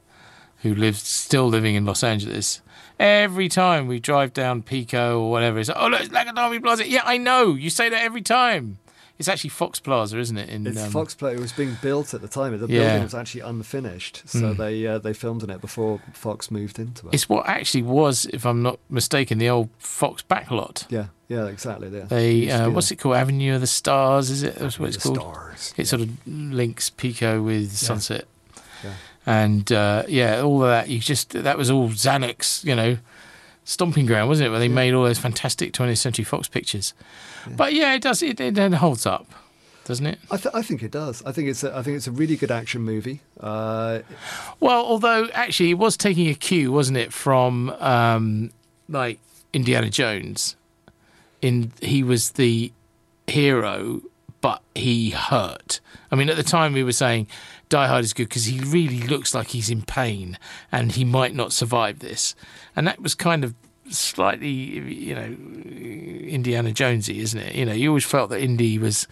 who 0.62 0.74
lives 0.74 1.02
still 1.02 1.46
living 1.48 1.74
in 1.74 1.84
Los 1.84 2.02
Angeles. 2.02 2.60
Every 3.00 3.48
time 3.48 3.86
we 3.86 4.00
drive 4.00 4.32
down 4.32 4.62
Pico 4.62 5.20
or 5.20 5.30
whatever, 5.30 5.58
it's 5.60 5.68
like, 5.68 5.78
oh 5.80 5.86
look, 5.88 6.00
it's 6.00 6.08
Nakatomi 6.10 6.62
Plaza. 6.62 6.88
Yeah, 6.88 7.02
I 7.04 7.16
know. 7.16 7.54
You 7.54 7.70
say 7.70 7.88
that 7.88 8.02
every 8.02 8.22
time. 8.22 8.78
It's 9.20 9.26
actually 9.26 9.50
Fox 9.50 9.80
Plaza, 9.80 10.16
isn't 10.16 10.38
it? 10.38 10.48
In 10.48 10.64
It's 10.64 10.80
um, 10.80 10.92
Fox 10.92 11.12
Plaza. 11.12 11.34
It 11.36 11.40
was 11.40 11.52
being 11.52 11.76
built 11.82 12.14
at 12.14 12.20
the 12.20 12.28
time. 12.28 12.56
The 12.56 12.68
Yeah. 12.68 12.82
building 12.84 13.02
was 13.02 13.14
actually 13.16 13.40
unfinished, 13.40 14.22
so 14.26 14.38
Mm. 14.54 14.56
they 14.56 14.86
uh, 14.86 14.98
they 14.98 15.12
filmed 15.12 15.42
in 15.42 15.50
it 15.50 15.60
before 15.60 16.00
Fox 16.12 16.52
moved 16.52 16.78
into 16.78 17.08
it. 17.08 17.14
It's 17.14 17.28
what 17.28 17.44
actually 17.48 17.82
was, 17.82 18.26
if 18.32 18.46
I'm 18.46 18.62
not 18.62 18.78
mistaken, 18.88 19.38
the 19.38 19.48
old 19.48 19.70
Fox 19.80 20.22
backlot. 20.22 20.84
yeah, 20.88 21.06
yeah, 21.28 21.46
exactly. 21.46 21.88
Yeah. 21.88 22.04
They 22.04 22.48
uh, 22.48 22.70
what's 22.70 22.92
it 22.92 22.96
called? 22.96 23.16
Avenue 23.16 23.56
of 23.56 23.60
the 23.60 23.66
Stars, 23.66 24.30
is 24.30 24.44
it? 24.44 24.54
That's 24.54 24.78
what 24.78 24.88
it's 24.90 25.02
called. 25.02 25.16
Stars, 25.16 25.74
It 25.76 25.88
sort 25.88 26.02
of 26.02 26.10
links 26.28 26.88
Pico 26.88 27.42
with 27.42 27.72
Sunset. 27.76 28.24
Yeah. 29.28 29.42
And 29.44 29.72
uh, 29.72 30.02
yeah, 30.08 30.40
all 30.40 30.62
of 30.62 30.68
that. 30.70 30.88
You 30.88 30.98
just 30.98 31.30
that 31.30 31.58
was 31.58 31.70
all 31.70 31.88
Zanuck's, 31.90 32.64
you 32.64 32.74
know, 32.74 32.98
stomping 33.64 34.06
ground, 34.06 34.28
wasn't 34.28 34.46
it? 34.46 34.50
Where 34.50 34.58
they 34.58 34.68
made 34.68 34.94
all 34.94 35.04
those 35.04 35.18
fantastic 35.18 35.72
20th 35.72 35.98
Century 35.98 36.24
Fox 36.24 36.48
pictures. 36.48 36.94
But 37.56 37.74
yeah, 37.74 37.94
it 37.94 38.02
does. 38.02 38.22
It, 38.22 38.40
it 38.40 38.56
holds 38.74 39.06
up, 39.06 39.26
doesn't 39.84 40.06
it? 40.06 40.18
I, 40.30 40.36
th- 40.36 40.54
I 40.54 40.62
think 40.62 40.82
it 40.82 40.90
does. 40.90 41.22
I 41.24 41.32
think 41.32 41.48
it's 41.48 41.62
a, 41.64 41.76
I 41.76 41.82
think 41.82 41.96
it's 41.96 42.06
a 42.06 42.10
really 42.12 42.36
good 42.36 42.50
action 42.50 42.82
movie. 42.82 43.20
Uh, 43.40 44.00
Well, 44.60 44.84
although 44.84 45.28
actually, 45.32 45.70
it 45.70 45.78
was 45.78 45.96
taking 45.96 46.28
a 46.28 46.34
cue, 46.34 46.72
wasn't 46.72 46.98
it, 46.98 47.12
from 47.12 47.70
um, 47.80 48.50
like 48.88 49.18
Indiana 49.52 49.90
Jones. 49.90 50.56
In 51.40 51.70
he 51.80 52.02
was 52.02 52.32
the 52.32 52.72
hero, 53.28 54.00
but 54.40 54.62
he 54.74 55.10
hurt. 55.10 55.80
I 56.10 56.16
mean, 56.16 56.28
at 56.30 56.36
the 56.36 56.42
time 56.42 56.72
we 56.72 56.82
were 56.84 56.92
saying 56.92 57.26
Die 57.68 57.86
Hard 57.86 58.04
is 58.04 58.12
good 58.12 58.28
because 58.28 58.44
he 58.46 58.60
really 58.60 59.00
looks 59.00 59.34
like 59.34 59.48
he's 59.48 59.68
in 59.70 59.82
pain 59.82 60.38
and 60.72 60.92
he 60.92 61.04
might 61.04 61.34
not 61.34 61.52
survive 61.52 61.98
this, 61.98 62.34
and 62.76 62.86
that 62.86 63.00
was 63.00 63.14
kind 63.14 63.44
of 63.44 63.54
slightly, 63.90 64.48
you 64.48 65.14
know, 65.14 65.36
Indiana 66.28 66.72
Jonesy, 66.72 67.20
isn't 67.20 67.40
it? 67.40 67.54
You 67.54 67.64
know, 67.66 67.72
you 67.72 67.88
always 67.88 68.04
felt 68.04 68.30
that 68.30 68.40
Indy 68.40 68.78
was 68.78 69.06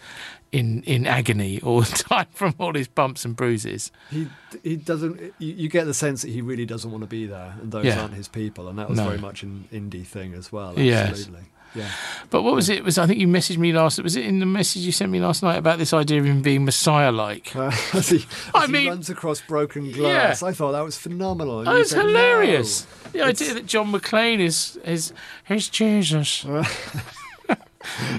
in 0.51 0.81
in 0.83 1.05
agony 1.05 1.59
all 1.61 1.81
the 1.91 2.03
time 2.09 2.27
from 2.31 2.55
all 2.59 2.73
his 2.73 2.87
bumps 2.87 3.25
and 3.25 3.35
bruises. 3.35 3.91
He 4.09 4.27
he 4.63 4.75
doesn't. 4.75 5.33
You, 5.39 5.67
get 5.69 5.85
the 5.85 5.93
sense 5.93 6.21
that 6.21 6.29
he 6.29 6.41
really 6.41 6.65
doesn't 6.65 6.89
want 6.89 7.03
to 7.03 7.07
be 7.07 7.25
there, 7.25 7.55
and 7.61 7.71
those 7.71 7.85
Yeah. 7.85 8.01
aren't 8.01 8.13
his 8.13 8.27
people, 8.27 8.67
and 8.69 8.79
that 8.79 8.89
was 8.89 8.97
No. 8.97 9.05
very 9.07 9.17
much 9.19 9.43
an 9.43 9.67
Indy 9.71 10.03
thing 10.03 10.33
as 10.33 10.51
well. 10.51 10.79
Yes. 10.79 11.29
Yeah. 11.75 11.89
But 12.29 12.41
what 12.41 12.55
was 12.55 12.69
it? 12.69 12.83
Was 12.83 12.97
I 12.97 13.05
think 13.05 13.19
you 13.19 13.27
messaged 13.27 13.57
me 13.57 13.71
last? 13.73 14.01
Was 14.01 14.15
it 14.15 14.25
in 14.25 14.39
the 14.39 14.45
message 14.45 14.81
you 14.83 14.91
sent 14.91 15.11
me 15.11 15.19
last 15.19 15.43
night 15.43 15.57
about 15.57 15.77
this 15.77 15.93
idea 15.93 16.19
of 16.19 16.25
him 16.25 16.41
being 16.41 16.65
Messiah-like? 16.65 17.55
as 17.93 18.09
he, 18.09 18.25
I 18.55 18.63
as 18.63 18.65
he 18.67 18.71
mean- 18.71 18.87
runs 18.89 19.09
across 19.09 19.41
broken 19.41 19.91
glass. 19.91 20.41
I 20.41 20.53
thought 20.53 20.71
that 20.71 20.81
was 20.83 20.97
phenomenal. 20.97 21.59
and 21.59 21.69
you 21.69 21.77
it's 21.77 21.91
said, 21.91 22.03
"No." 22.03 22.07
hilarious. 22.07 22.87
The 23.11 23.21
idea 23.21 23.53
that 23.53 23.65
John 23.67 23.91
McClane 23.91 24.39
is 24.39 24.77
is 24.85 25.13
is 25.49 25.69
Jesus. 25.69 26.41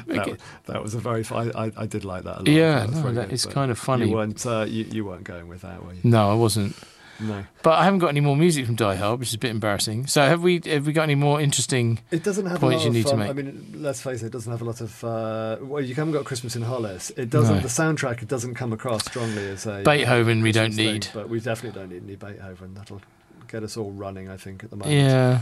that, 0.07 0.27
was, 0.27 0.39
that 0.67 0.83
was 0.83 0.95
a 0.95 0.99
very. 0.99 1.25
I, 1.31 1.67
I, 1.67 1.73
I 1.77 1.87
did 1.87 2.05
like 2.05 2.25
that 2.25 2.37
a 2.37 2.39
lot. 2.39 2.49
Yeah, 2.49 2.81
That 2.81 2.89
was 2.91 2.97
no, 3.05 3.13
that 3.13 3.29
good, 3.29 3.35
is 3.35 3.47
kind 3.47 3.71
of 3.71 3.79
funny. 3.79 4.09
You 4.09 4.15
weren't. 4.15 4.45
Uh, 4.47 4.65
you, 4.69 4.85
you 4.85 5.05
weren't 5.05 5.25
going 5.25 5.49
with 5.49 5.63
that, 5.63 5.85
were 5.85 5.93
you? 5.93 6.01
No, 6.05 6.31
I 6.31 6.35
wasn't. 6.35 6.77
No. 7.21 7.45
But 7.63 7.73
I 7.79 7.85
haven't 7.85 7.99
got 7.99 8.09
any 8.09 8.21
more 8.21 8.37
music 8.37 8.65
from 8.67 8.77
Die 8.77 8.95
Hard, 8.95 9.19
which 9.19 9.29
is 9.31 9.35
a 9.35 9.39
bit 9.39 9.51
embarrassing. 9.51 10.07
So 10.07 10.23
have 10.23 10.43
we? 10.43 10.61
Have 10.67 10.87
we 10.87 10.93
got 10.93 11.03
any 11.03 11.17
more 11.17 11.41
interesting 11.41 11.99
It 12.13 12.23
doesn't 12.23 12.47
have 12.47 12.61
points 12.61 12.83
a 12.85 12.85
you 12.85 12.91
lot 12.91 12.95
need 12.95 13.05
of, 13.07 13.11
to 13.11 13.17
make? 13.17 13.31
I 13.31 13.33
mean, 13.33 13.71
let's 13.77 14.01
face 14.01 14.23
it, 14.23 14.27
it 14.27 14.33
doesn't 14.33 14.51
have 14.53 14.63
a 14.63 14.65
lot 14.65 14.81
of. 14.81 15.03
Uh, 15.05 15.57
well, 15.61 15.83
you 15.83 15.95
haven't 15.95 16.13
got 16.13 16.25
Christmas 16.25 16.55
in 16.55 16.63
Hollis. 16.63 17.11
It 17.17 17.29
doesn't. 17.31 17.57
No. 17.57 17.61
The 17.63 17.69
soundtrack 17.69 18.23
it 18.23 18.29
doesn't 18.29 18.55
come 18.55 18.73
across 18.73 19.05
strongly 19.05 19.49
as 19.49 19.67
a 19.67 19.83
Beethoven 19.85 20.43
we 20.43 20.53
don't 20.53 20.73
thing, 20.73 20.93
need. 20.95 21.09
but 21.13 21.29
we 21.29 21.41
definitely 21.41 21.81
don't 21.81 21.91
need 21.91 22.05
any 22.05 22.15
Beethoven. 22.17 22.75
That'll 22.75 23.01
get 23.49 23.63
us 23.65 23.77
all 23.77 23.91
running. 23.91 24.29
I 24.29 24.37
think 24.37 24.63
at 24.63 24.71
the 24.71 24.77
moment. 24.77 24.95
Yeah. 24.97 25.41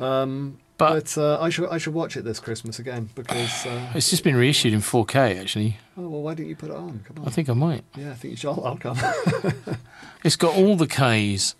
Um, 0.00 0.58
but 0.76 1.16
uh, 1.16 1.40
I 1.40 1.50
should 1.50 1.68
I 1.70 1.78
should 1.78 1.94
watch 1.94 2.16
it 2.16 2.24
this 2.24 2.40
Christmas 2.40 2.78
again 2.80 3.08
because. 3.14 3.64
Uh, 3.64 3.92
It's 3.94 4.10
just 4.10 4.24
been 4.24 4.34
reissued 4.36 4.72
in 4.74 4.80
4K, 4.80 5.40
actually. 5.40 5.78
oh 5.96 6.08
well, 6.08 6.22
why 6.22 6.34
didn't 6.34 6.48
you 6.48 6.56
put 6.56 6.70
it 6.70 6.76
on? 6.76 7.00
Come 7.06 7.18
on. 7.22 7.28
I 7.28 7.30
think 7.30 7.48
I 7.48 7.52
might. 7.52 7.84
Yeah, 7.96 8.10
I 8.10 8.14
think 8.14 8.32
you 8.32 8.36
should. 8.36 8.50
I'll, 8.50 8.64
I'll 8.66 8.76
come. 8.76 8.98
It's 10.24 10.36
got 10.36 10.56
all 10.56 10.74
the 10.76 10.86
Ks. 10.86 11.54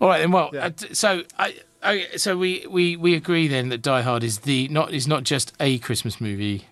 All 0.00 0.08
right, 0.08 0.18
then. 0.18 0.32
Well, 0.32 0.50
uh, 0.58 0.70
so 0.92 1.22
I, 1.38 1.54
I, 1.82 2.06
so 2.16 2.36
we, 2.36 2.66
we, 2.68 2.96
we 2.96 3.14
agree 3.14 3.48
then 3.48 3.70
that 3.70 3.80
Die 3.80 4.02
Hard 4.02 4.22
is 4.22 4.40
the 4.40 4.68
not 4.68 4.92
is 4.92 5.06
not 5.06 5.22
just 5.24 5.54
a 5.60 5.78
Christmas 5.78 6.20
movie. 6.20 6.66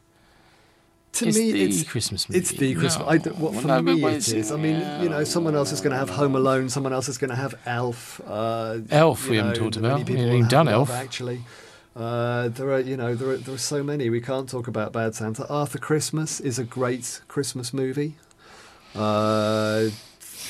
to 1.13 1.29
It's 1.29 1.39
me, 1.39 1.53
the 1.53 1.63
it's 1.63 1.85
Christmas 1.85 2.29
movie. 2.29 2.41
It's 2.41 2.51
the 2.51 2.75
Christmas. 2.75 3.07
No. 3.07 3.13
I 3.13 3.19
d 3.19 3.31
what 3.31 3.55
for 3.55 3.69
no, 3.69 3.81
me 3.81 4.05
it 4.05 4.29
is. 4.29 4.51
I 4.51 4.57
mean, 4.57 4.81
you 5.03 5.09
know, 5.09 5.23
someone 5.25 5.55
else 5.55 5.73
is 5.73 5.81
going 5.81 5.93
to 5.93 5.99
have 5.99 6.11
Home 6.11 6.35
Alone. 6.35 6.69
Someone 6.69 6.93
else 6.93 7.09
is 7.09 7.17
going 7.17 7.31
to 7.31 7.37
have 7.37 7.55
Elf. 7.65 8.21
Uh, 8.27 8.81
Elf 8.91 9.29
we 9.29 9.37
haven't 9.37 9.55
talked 9.55 9.77
about. 9.77 9.95
We 9.95 10.01
haven't 10.01 10.17
will 10.17 10.27
even 10.27 10.41
have 10.43 10.51
done 10.51 10.69
Elf, 10.69 10.91
Elf. 10.91 11.01
Actually, 11.01 11.43
uh, 11.95 12.49
there 12.49 12.73
are 12.73 12.81
you 12.81 12.97
know 12.97 13.15
there 13.15 13.31
are, 13.31 13.37
there 13.37 13.55
are 13.55 13.59
so 13.59 13.83
many. 13.83 14.11
We 14.11 14.21
can't 14.21 14.49
talk 14.49 14.67
about 14.67 14.93
Bad 14.93 15.15
Santa. 15.15 15.47
Arthur 15.49 15.79
Christmas 15.79 16.41
is 16.41 16.59
a 16.59 16.65
great 16.65 17.21
Christmas 17.29 17.73
movie. 17.73 18.17
Uh, 18.95 19.91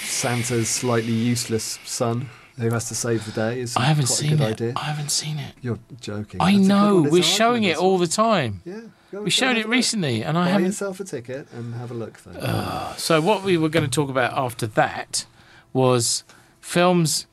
Santa's 0.05 0.69
slightly 0.69 1.13
useless 1.13 1.79
son 1.85 2.29
who 2.57 2.71
has 2.71 2.89
to 2.89 2.95
save 2.95 3.25
the 3.25 3.33
day 3.33 3.61
is 3.61 3.77
I 3.77 3.83
haven't 3.85 4.07
seen 4.07 4.35
a 4.35 4.37
good 4.37 4.43
it. 4.43 4.53
idea. 4.53 4.73
I 4.77 4.85
haven't 4.85 5.11
seen 5.11 5.39
it. 5.39 5.55
You're 5.61 5.79
joking. 6.01 6.41
I 6.41 6.53
That's 6.53 6.67
know. 6.67 7.03
We're 7.03 7.23
showing 7.23 7.65
it 7.65 7.77
all 7.77 7.99
the 7.99 8.07
time. 8.07 8.63
Yeah. 8.65 8.81
We 9.13 9.31
showed 9.31 9.57
it 9.57 9.69
recently, 9.69 10.23
and 10.25 10.37
I 10.37 10.45
Buy 10.45 10.51
haven't. 10.51 10.67
yourself 10.67 10.99
a 11.01 11.05
ticket 11.05 11.47
and 11.53 11.75
have 11.75 11.91
a 11.91 11.95
look. 11.95 12.19
Then. 12.23 12.37
Uh, 12.37 12.95
so 12.97 13.21
what 13.21 13.45
we 13.45 13.57
were 13.57 13.69
going 13.69 13.85
to 13.85 13.91
talk 13.91 14.11
about 14.11 14.33
after 14.37 14.67
that 14.69 15.25
was 15.73 16.25
films 16.61 17.27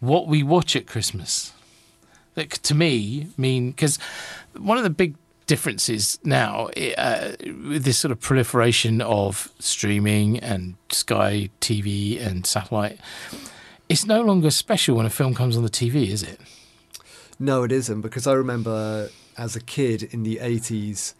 what 0.00 0.26
we 0.26 0.42
watch 0.42 0.74
at 0.74 0.86
Christmas. 0.86 1.52
That 2.34 2.50
to 2.50 2.74
me 2.74 3.28
mean 3.36 3.70
because 3.70 3.98
one 4.56 4.76
of 4.76 4.84
the 4.84 4.90
big 4.90 5.14
differences 5.50 6.20
now 6.22 6.68
uh, 6.96 7.32
with 7.68 7.82
this 7.82 7.98
sort 7.98 8.12
of 8.12 8.20
proliferation 8.20 9.00
of 9.00 9.52
streaming 9.58 10.38
and 10.38 10.76
Sky 10.90 11.50
TV 11.60 12.24
and 12.24 12.46
satellite, 12.46 13.00
it's 13.88 14.06
no 14.06 14.22
longer 14.22 14.52
special 14.52 14.96
when 14.96 15.06
a 15.06 15.10
film 15.10 15.34
comes 15.34 15.56
on 15.56 15.64
the 15.64 15.68
TV, 15.68 16.06
is 16.06 16.22
it? 16.22 16.38
No, 17.40 17.64
it 17.64 17.72
isn't 17.72 18.00
because 18.00 18.28
I 18.28 18.34
remember 18.34 19.10
as 19.36 19.56
a 19.56 19.60
kid 19.60 20.04
in 20.12 20.22
the 20.22 20.36
80s 20.36 21.14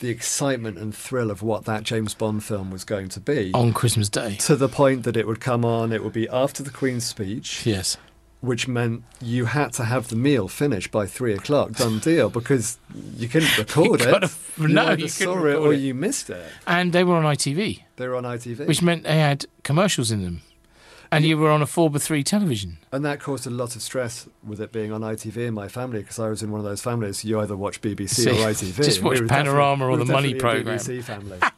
the 0.00 0.08
excitement 0.08 0.78
and 0.78 0.94
thrill 0.94 1.30
of 1.30 1.42
what 1.42 1.66
that 1.66 1.82
James 1.82 2.14
Bond 2.14 2.42
film 2.42 2.70
was 2.70 2.84
going 2.84 3.10
to 3.10 3.20
be. 3.20 3.50
On 3.52 3.74
Christmas 3.74 4.08
Day. 4.08 4.36
To 4.36 4.56
the 4.56 4.68
point 4.70 5.02
that 5.02 5.14
it 5.14 5.26
would 5.26 5.40
come 5.40 5.62
on, 5.62 5.92
it 5.92 6.02
would 6.02 6.14
be 6.14 6.26
after 6.30 6.62
the 6.62 6.70
Queen's 6.70 7.04
speech. 7.04 7.66
Yes. 7.66 7.98
Which 8.40 8.68
meant 8.68 9.02
you 9.20 9.46
had 9.46 9.72
to 9.74 9.84
have 9.84 10.08
the 10.08 10.14
meal 10.16 10.46
finished 10.46 10.92
by 10.92 11.06
three 11.06 11.34
o'clock, 11.34 11.72
done 11.72 11.98
deal, 11.98 12.30
because 12.30 12.78
you 13.16 13.26
couldn't 13.28 13.58
record 13.58 13.98
gotta- 13.98 14.26
it. 14.26 14.30
no, 14.58 14.82
you 14.82 14.88
either 14.90 14.90
you 14.92 14.96
couldn't 14.96 15.08
saw 15.10 15.44
it 15.44 15.54
or 15.56 15.72
it. 15.72 15.78
you 15.80 15.92
missed 15.92 16.30
it. 16.30 16.46
And 16.66 16.92
they 16.92 17.02
were 17.02 17.16
on 17.16 17.24
ITV. 17.24 17.82
They 17.96 18.06
were 18.06 18.14
on 18.14 18.22
ITV. 18.22 18.68
which 18.68 18.80
meant 18.80 19.02
they 19.02 19.18
had 19.18 19.46
commercials 19.64 20.12
in 20.12 20.22
them, 20.22 20.42
and 21.10 21.24
you 21.24 21.36
were 21.36 21.50
on 21.50 21.62
a 21.62 21.66
four 21.66 21.90
by 21.90 21.98
three 21.98 22.22
television. 22.22 22.78
And 22.92 23.04
that 23.04 23.18
caused 23.18 23.44
a 23.48 23.50
lot 23.50 23.74
of 23.74 23.82
stress 23.82 24.28
with 24.46 24.60
it 24.60 24.70
being 24.70 24.92
on 24.92 25.00
ITV 25.00 25.48
in 25.48 25.54
my 25.54 25.66
family 25.66 25.98
because 26.02 26.20
I 26.20 26.28
was 26.28 26.40
in 26.40 26.52
one 26.52 26.60
of 26.60 26.64
those 26.64 26.80
families. 26.80 27.24
You 27.24 27.40
either 27.40 27.56
watch 27.56 27.80
BBC 27.80 28.10
See, 28.10 28.30
or 28.30 28.34
ITV. 28.52 28.76
just 28.84 29.02
we 29.02 29.18
watch 29.20 29.26
Panorama 29.28 29.86
or 29.86 29.90
we 29.98 30.04
the 30.04 30.12
Money 30.12 30.34
programme. 30.34 30.78
BBC 30.78 31.02
family. 31.02 31.38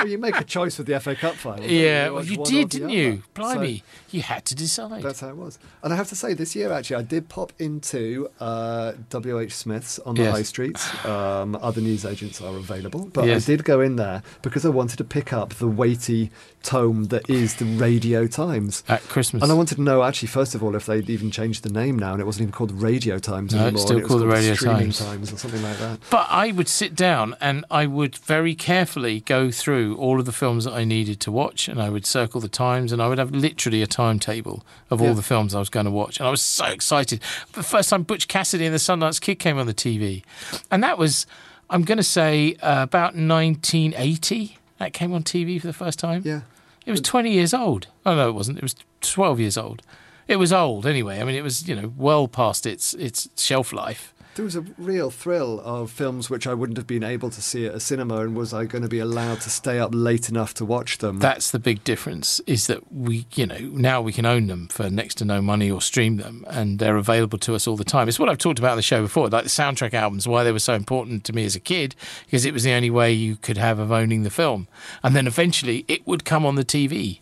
well, 0.00 0.08
you 0.08 0.18
make 0.18 0.36
a 0.40 0.44
choice 0.44 0.78
with 0.78 0.86
the 0.86 0.98
FA 1.00 1.14
Cup 1.14 1.34
final. 1.34 1.64
Yeah, 1.64 2.06
You 2.06 2.14
well, 2.14 2.24
you 2.24 2.44
did, 2.44 2.68
didn't 2.70 2.90
you? 2.90 3.16
So 3.18 3.22
Blimey, 3.34 3.82
you 4.10 4.22
had 4.22 4.44
to 4.46 4.54
decide. 4.54 5.02
that's 5.02 5.20
how 5.20 5.28
it 5.28 5.36
was. 5.36 5.58
And 5.82 5.92
I 5.92 5.96
have 5.96 6.08
to 6.08 6.16
say, 6.16 6.34
this 6.34 6.54
year 6.56 6.72
actually, 6.72 6.96
I 6.96 7.02
did 7.02 7.28
pop 7.28 7.52
into 7.58 8.28
uh, 8.40 8.92
WH 9.12 9.50
Smith's 9.52 9.98
on 10.00 10.14
the 10.16 10.22
Yes. 10.22 10.34
high 10.36 10.42
street. 10.42 11.06
Um, 11.06 11.56
other 11.56 11.80
newsagents 11.80 12.40
are 12.40 12.56
available, 12.56 13.06
but 13.12 13.26
Yes. 13.26 13.44
I 13.44 13.46
did 13.52 13.64
go 13.64 13.80
in 13.80 13.96
there 13.96 14.22
because 14.42 14.64
I 14.64 14.68
wanted 14.70 14.96
to 14.98 15.04
pick 15.04 15.32
up 15.32 15.54
the 15.54 15.68
weighty 15.68 16.30
tome 16.62 17.04
that 17.04 17.28
is 17.30 17.54
the 17.56 17.64
Radio 17.64 18.26
Times 18.26 18.84
at 18.88 19.00
Christmas. 19.04 19.42
And 19.42 19.50
I 19.50 19.54
wanted 19.54 19.76
to 19.76 19.82
know, 19.82 20.02
actually, 20.02 20.28
first 20.28 20.54
of 20.54 20.62
all, 20.62 20.74
if 20.74 20.84
they'd 20.86 21.08
even 21.08 21.30
changed 21.30 21.62
the 21.62 21.70
name 21.70 21.98
now, 21.98 22.12
and 22.12 22.20
it 22.20 22.26
wasn't 22.26 22.42
even 22.42 22.52
called 22.52 22.72
Radio 22.72 23.18
Times 23.18 23.54
No, 23.54 23.60
it's 23.60 23.66
anymore. 23.66 23.80
still 23.80 23.96
and 23.96 24.00
it 24.00 24.02
was 24.02 24.08
called 24.10 24.22
the 24.22 24.26
Radio 24.26 24.54
Streaming 24.54 24.92
Times. 24.92 25.32
or 25.32 25.36
something 25.38 25.62
like 25.62 25.78
that. 25.78 26.00
But 26.10 26.26
I 26.30 26.52
would 26.52 26.68
sit 26.68 26.94
down 26.94 27.34
and 27.40 27.64
I 27.70 27.86
would 27.86 28.16
very 28.16 28.54
carefully 28.54 29.20
go 29.20 29.50
through 29.50 29.89
all 29.96 30.18
of 30.20 30.26
the 30.26 30.32
films 30.32 30.64
that 30.64 30.72
I 30.72 30.84
needed 30.84 31.20
to 31.20 31.32
watch, 31.32 31.68
and 31.68 31.80
I 31.80 31.88
would 31.90 32.04
circle 32.06 32.40
the 32.40 32.48
times, 32.48 32.92
and 32.92 33.00
I 33.02 33.08
would 33.08 33.18
have 33.18 33.30
literally 33.32 33.82
a 33.82 33.86
timetable 33.86 34.64
of 34.90 35.00
all 35.00 35.08
Yeah. 35.08 35.14
the 35.14 35.22
films 35.22 35.54
I 35.54 35.58
was 35.58 35.68
going 35.70 35.86
to 35.86 35.90
watch, 35.92 36.18
and 36.18 36.26
I 36.26 36.30
was 36.30 36.42
so 36.42 36.66
excited. 36.66 37.20
The 37.52 37.62
first 37.62 37.90
time 37.90 38.02
Butch 38.02 38.28
Cassidy 38.28 38.66
and 38.66 38.74
the 38.74 38.78
Sundance 38.78 39.20
Kid 39.20 39.36
came 39.38 39.58
on 39.58 39.66
the 39.66 39.74
TV, 39.74 40.22
and 40.70 40.82
that 40.84 40.98
was, 40.98 41.26
I'm 41.68 41.82
going 41.82 41.98
to 41.98 42.04
say, 42.04 42.56
uh, 42.62 42.82
about 42.82 43.14
1980. 43.16 44.56
That 44.78 44.92
came 44.92 45.12
on 45.12 45.22
TV 45.22 45.60
for 45.60 45.66
the 45.66 45.72
first 45.72 45.98
time. 45.98 46.22
Yeah. 46.24 46.40
It 46.86 46.90
was 46.90 47.00
20 47.02 47.30
years 47.30 47.52
old. 47.52 47.86
Oh 48.06 48.14
no, 48.14 48.28
it 48.28 48.32
wasn't. 48.32 48.56
It 48.58 48.62
was 48.62 48.74
12 49.02 49.38
years 49.40 49.58
old. 49.58 49.82
It 50.26 50.36
was 50.36 50.52
old 50.52 50.86
anyway. 50.86 51.20
I 51.20 51.24
mean, 51.24 51.34
it 51.34 51.42
was 51.42 51.68
you 51.68 51.74
know 51.76 51.92
well 51.96 52.26
past 52.28 52.64
its 52.66 52.94
its 52.94 53.28
shelf 53.36 53.72
life. 53.72 54.14
There 54.36 54.44
was 54.44 54.54
a 54.54 54.64
real 54.78 55.10
thrill 55.10 55.60
of 55.64 55.90
films 55.90 56.30
which 56.30 56.46
I 56.46 56.54
wouldn't 56.54 56.76
have 56.76 56.86
been 56.86 57.02
able 57.02 57.30
to 57.30 57.42
see 57.42 57.66
at 57.66 57.74
a 57.74 57.80
cinema, 57.80 58.20
and 58.20 58.36
was 58.36 58.54
I 58.54 58.64
going 58.64 58.82
to 58.82 58.88
be 58.88 59.00
allowed 59.00 59.40
to 59.40 59.50
stay 59.50 59.80
up 59.80 59.90
late 59.92 60.28
enough 60.28 60.54
to 60.54 60.64
watch 60.64 60.98
them? 60.98 61.18
That's 61.18 61.50
the 61.50 61.58
big 61.58 61.82
difference. 61.82 62.40
Is 62.46 62.68
that 62.68 62.92
we 62.92 63.26
you 63.34 63.46
know 63.46 63.58
now 63.58 64.00
we 64.00 64.12
can 64.12 64.24
own 64.24 64.46
them 64.46 64.68
for 64.68 64.88
next 64.88 65.16
to 65.16 65.24
no 65.24 65.42
money 65.42 65.68
or 65.68 65.82
stream 65.82 66.18
them, 66.18 66.44
and 66.48 66.78
they're 66.78 66.96
available 66.96 67.38
to 67.38 67.56
us 67.56 67.66
all 67.66 67.76
the 67.76 67.84
time. 67.84 68.08
It's 68.08 68.20
what 68.20 68.28
I've 68.28 68.38
talked 68.38 68.60
about 68.60 68.72
on 68.72 68.76
the 68.78 68.82
show 68.82 69.02
before, 69.02 69.28
like 69.28 69.44
the 69.44 69.50
soundtrack 69.50 69.94
albums, 69.94 70.28
why 70.28 70.44
they 70.44 70.52
were 70.52 70.60
so 70.60 70.74
important 70.74 71.24
to 71.24 71.32
me 71.32 71.44
as 71.44 71.56
a 71.56 71.60
kid, 71.60 71.96
because 72.24 72.44
it 72.44 72.54
was 72.54 72.62
the 72.62 72.72
only 72.72 72.90
way 72.90 73.12
you 73.12 73.34
could 73.34 73.58
have 73.58 73.80
of 73.80 73.90
owning 73.90 74.22
the 74.22 74.30
film, 74.30 74.68
and 75.02 75.16
then 75.16 75.26
eventually 75.26 75.84
it 75.88 76.06
would 76.06 76.24
come 76.24 76.46
on 76.46 76.54
the 76.54 76.64
TV. 76.64 77.18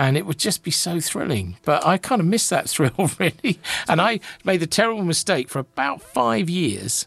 And 0.00 0.16
it 0.16 0.24
would 0.24 0.38
just 0.38 0.62
be 0.62 0.70
so 0.70 0.98
thrilling. 0.98 1.58
But 1.62 1.86
I 1.86 1.98
kind 1.98 2.20
of 2.20 2.26
missed 2.26 2.48
that 2.48 2.68
thrill, 2.70 3.10
really. 3.18 3.60
And 3.86 4.00
I 4.00 4.20
made 4.42 4.60
the 4.60 4.66
terrible 4.66 5.04
mistake 5.04 5.50
for 5.50 5.58
about 5.58 6.00
five 6.00 6.48
years 6.48 7.06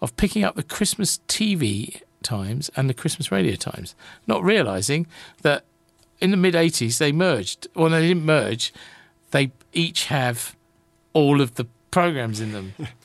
of 0.00 0.16
picking 0.16 0.44
up 0.44 0.54
the 0.54 0.62
Christmas 0.62 1.18
TV 1.26 2.00
times 2.22 2.70
and 2.76 2.88
the 2.88 2.94
Christmas 2.94 3.32
radio 3.32 3.56
times, 3.56 3.96
not 4.28 4.44
realizing 4.44 5.08
that 5.42 5.64
in 6.20 6.30
the 6.30 6.36
mid 6.36 6.54
80s 6.54 6.98
they 6.98 7.10
merged. 7.10 7.66
Well, 7.74 7.90
they 7.90 8.06
didn't 8.06 8.24
merge, 8.24 8.72
they 9.32 9.50
each 9.72 10.04
have 10.04 10.54
all 11.14 11.40
of 11.40 11.56
the 11.56 11.66
programs 11.90 12.40
in 12.40 12.52
them. 12.52 12.74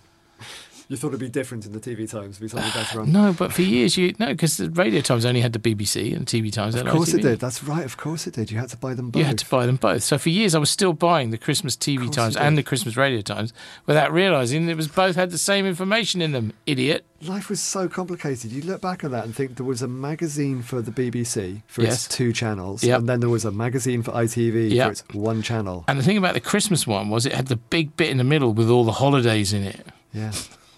You 0.94 0.98
thought 0.98 1.08
it'd 1.08 1.20
be 1.20 1.28
different 1.28 1.66
in 1.66 1.72
the 1.72 1.80
TV 1.80 2.08
times, 2.08 2.38
be 2.38 2.48
something 2.48 2.70
better 2.72 3.02
on. 3.02 3.12
No, 3.12 3.34
but 3.34 3.52
for 3.52 3.64
years 3.64 3.98
you 3.98 4.14
no, 4.20 4.28
because 4.28 4.58
the 4.58 4.70
Radio 4.70 5.02
Times 5.02 5.26
only 5.26 5.42
had 5.42 5.52
the 5.52 5.58
BBC 5.60 6.16
and 6.16 6.28
TV 6.28 6.54
Times. 6.54 6.76
Of 6.76 6.86
course 6.86 7.16
it 7.16 7.24
did. 7.24 7.40
That's 7.40 7.64
right. 7.64 7.84
Of 7.84 7.98
course 7.98 8.28
it 8.28 8.36
did. 8.36 8.52
You 8.52 8.60
had 8.60 8.70
to 8.70 8.78
buy 8.78 8.94
them 8.94 9.10
both. 9.10 9.20
You 9.20 9.26
had 9.26 9.40
to 9.40 9.50
buy 9.50 9.66
them 9.66 9.78
both. 9.78 10.04
So 10.04 10.20
for 10.20 10.30
years, 10.30 10.54
I 10.54 10.60
was 10.60 10.70
still 10.70 10.94
buying 10.94 11.32
the 11.32 11.38
Christmas 11.40 11.76
TV 11.76 12.12
Times 12.12 12.38
and 12.38 12.56
the 12.58 12.62
Christmas 12.64 12.96
Radio 12.96 13.22
Times 13.22 13.54
without 13.88 14.14
realising 14.14 14.70
it 14.70 14.78
was 14.78 14.88
both 14.88 15.16
had 15.16 15.32
the 15.32 15.38
same 15.40 15.66
information 15.66 16.22
in 16.22 16.32
them. 16.32 16.54
Idiot. 16.68 17.06
Life 17.24 17.50
was 17.50 17.60
so 17.62 17.88
complicated. 17.90 18.52
You 18.52 18.62
look 18.62 18.82
back 18.82 19.04
on 19.04 19.12
that 19.14 19.24
and 19.26 19.36
think 19.36 19.56
there 19.56 19.66
was 19.66 19.82
a 19.82 19.88
magazine 19.88 20.62
for 20.62 20.82
the 20.82 20.92
BBC 20.92 21.64
for 21.68 21.82
Yes. 21.82 22.06
its 22.06 22.16
two 22.16 22.34
channels, 22.34 22.84
Yep. 22.84 23.00
and 23.00 23.10
then 23.10 23.20
there 23.20 23.30
was 23.30 23.46
a 23.46 23.52
magazine 23.52 24.04
for 24.04 24.12
ITV 24.12 24.70
Yep. 24.72 24.86
for 24.86 24.92
its 24.92 25.04
one 25.14 25.42
channel. 25.42 25.86
And 25.88 25.98
the 25.98 26.04
thing 26.04 26.18
about 26.18 26.34
the 26.36 26.40
Christmas 26.42 26.86
one 26.86 27.10
was 27.10 27.26
it 27.26 27.32
had 27.34 27.48
the 27.48 27.56
big 27.56 27.96
bit 27.98 28.10
in 28.12 28.18
the 28.18 28.24
middle 28.24 28.54
with 28.54 28.70
all 28.70 28.84
the 28.84 28.92
holidays 28.92 29.54
in 29.54 29.64
it, 29.64 29.88
Yeah. 30.14 30.34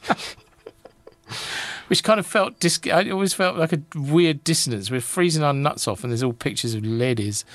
which 1.87 2.03
kind 2.03 2.19
of 2.19 2.25
felt 2.25 2.59
dis- 2.59 2.79
I 2.91 3.09
always 3.09 3.33
felt 3.33 3.57
like 3.57 3.73
a 3.73 3.81
weird 3.95 4.43
dissonance. 4.43 4.89
We're 4.91 5.01
freezing 5.01 5.43
our 5.43 5.53
nuts 5.53 5.87
off, 5.87 6.03
and 6.03 6.11
there's 6.11 6.23
all 6.23 6.33
pictures 6.33 6.73
of 6.73 6.85
ladies 6.85 7.45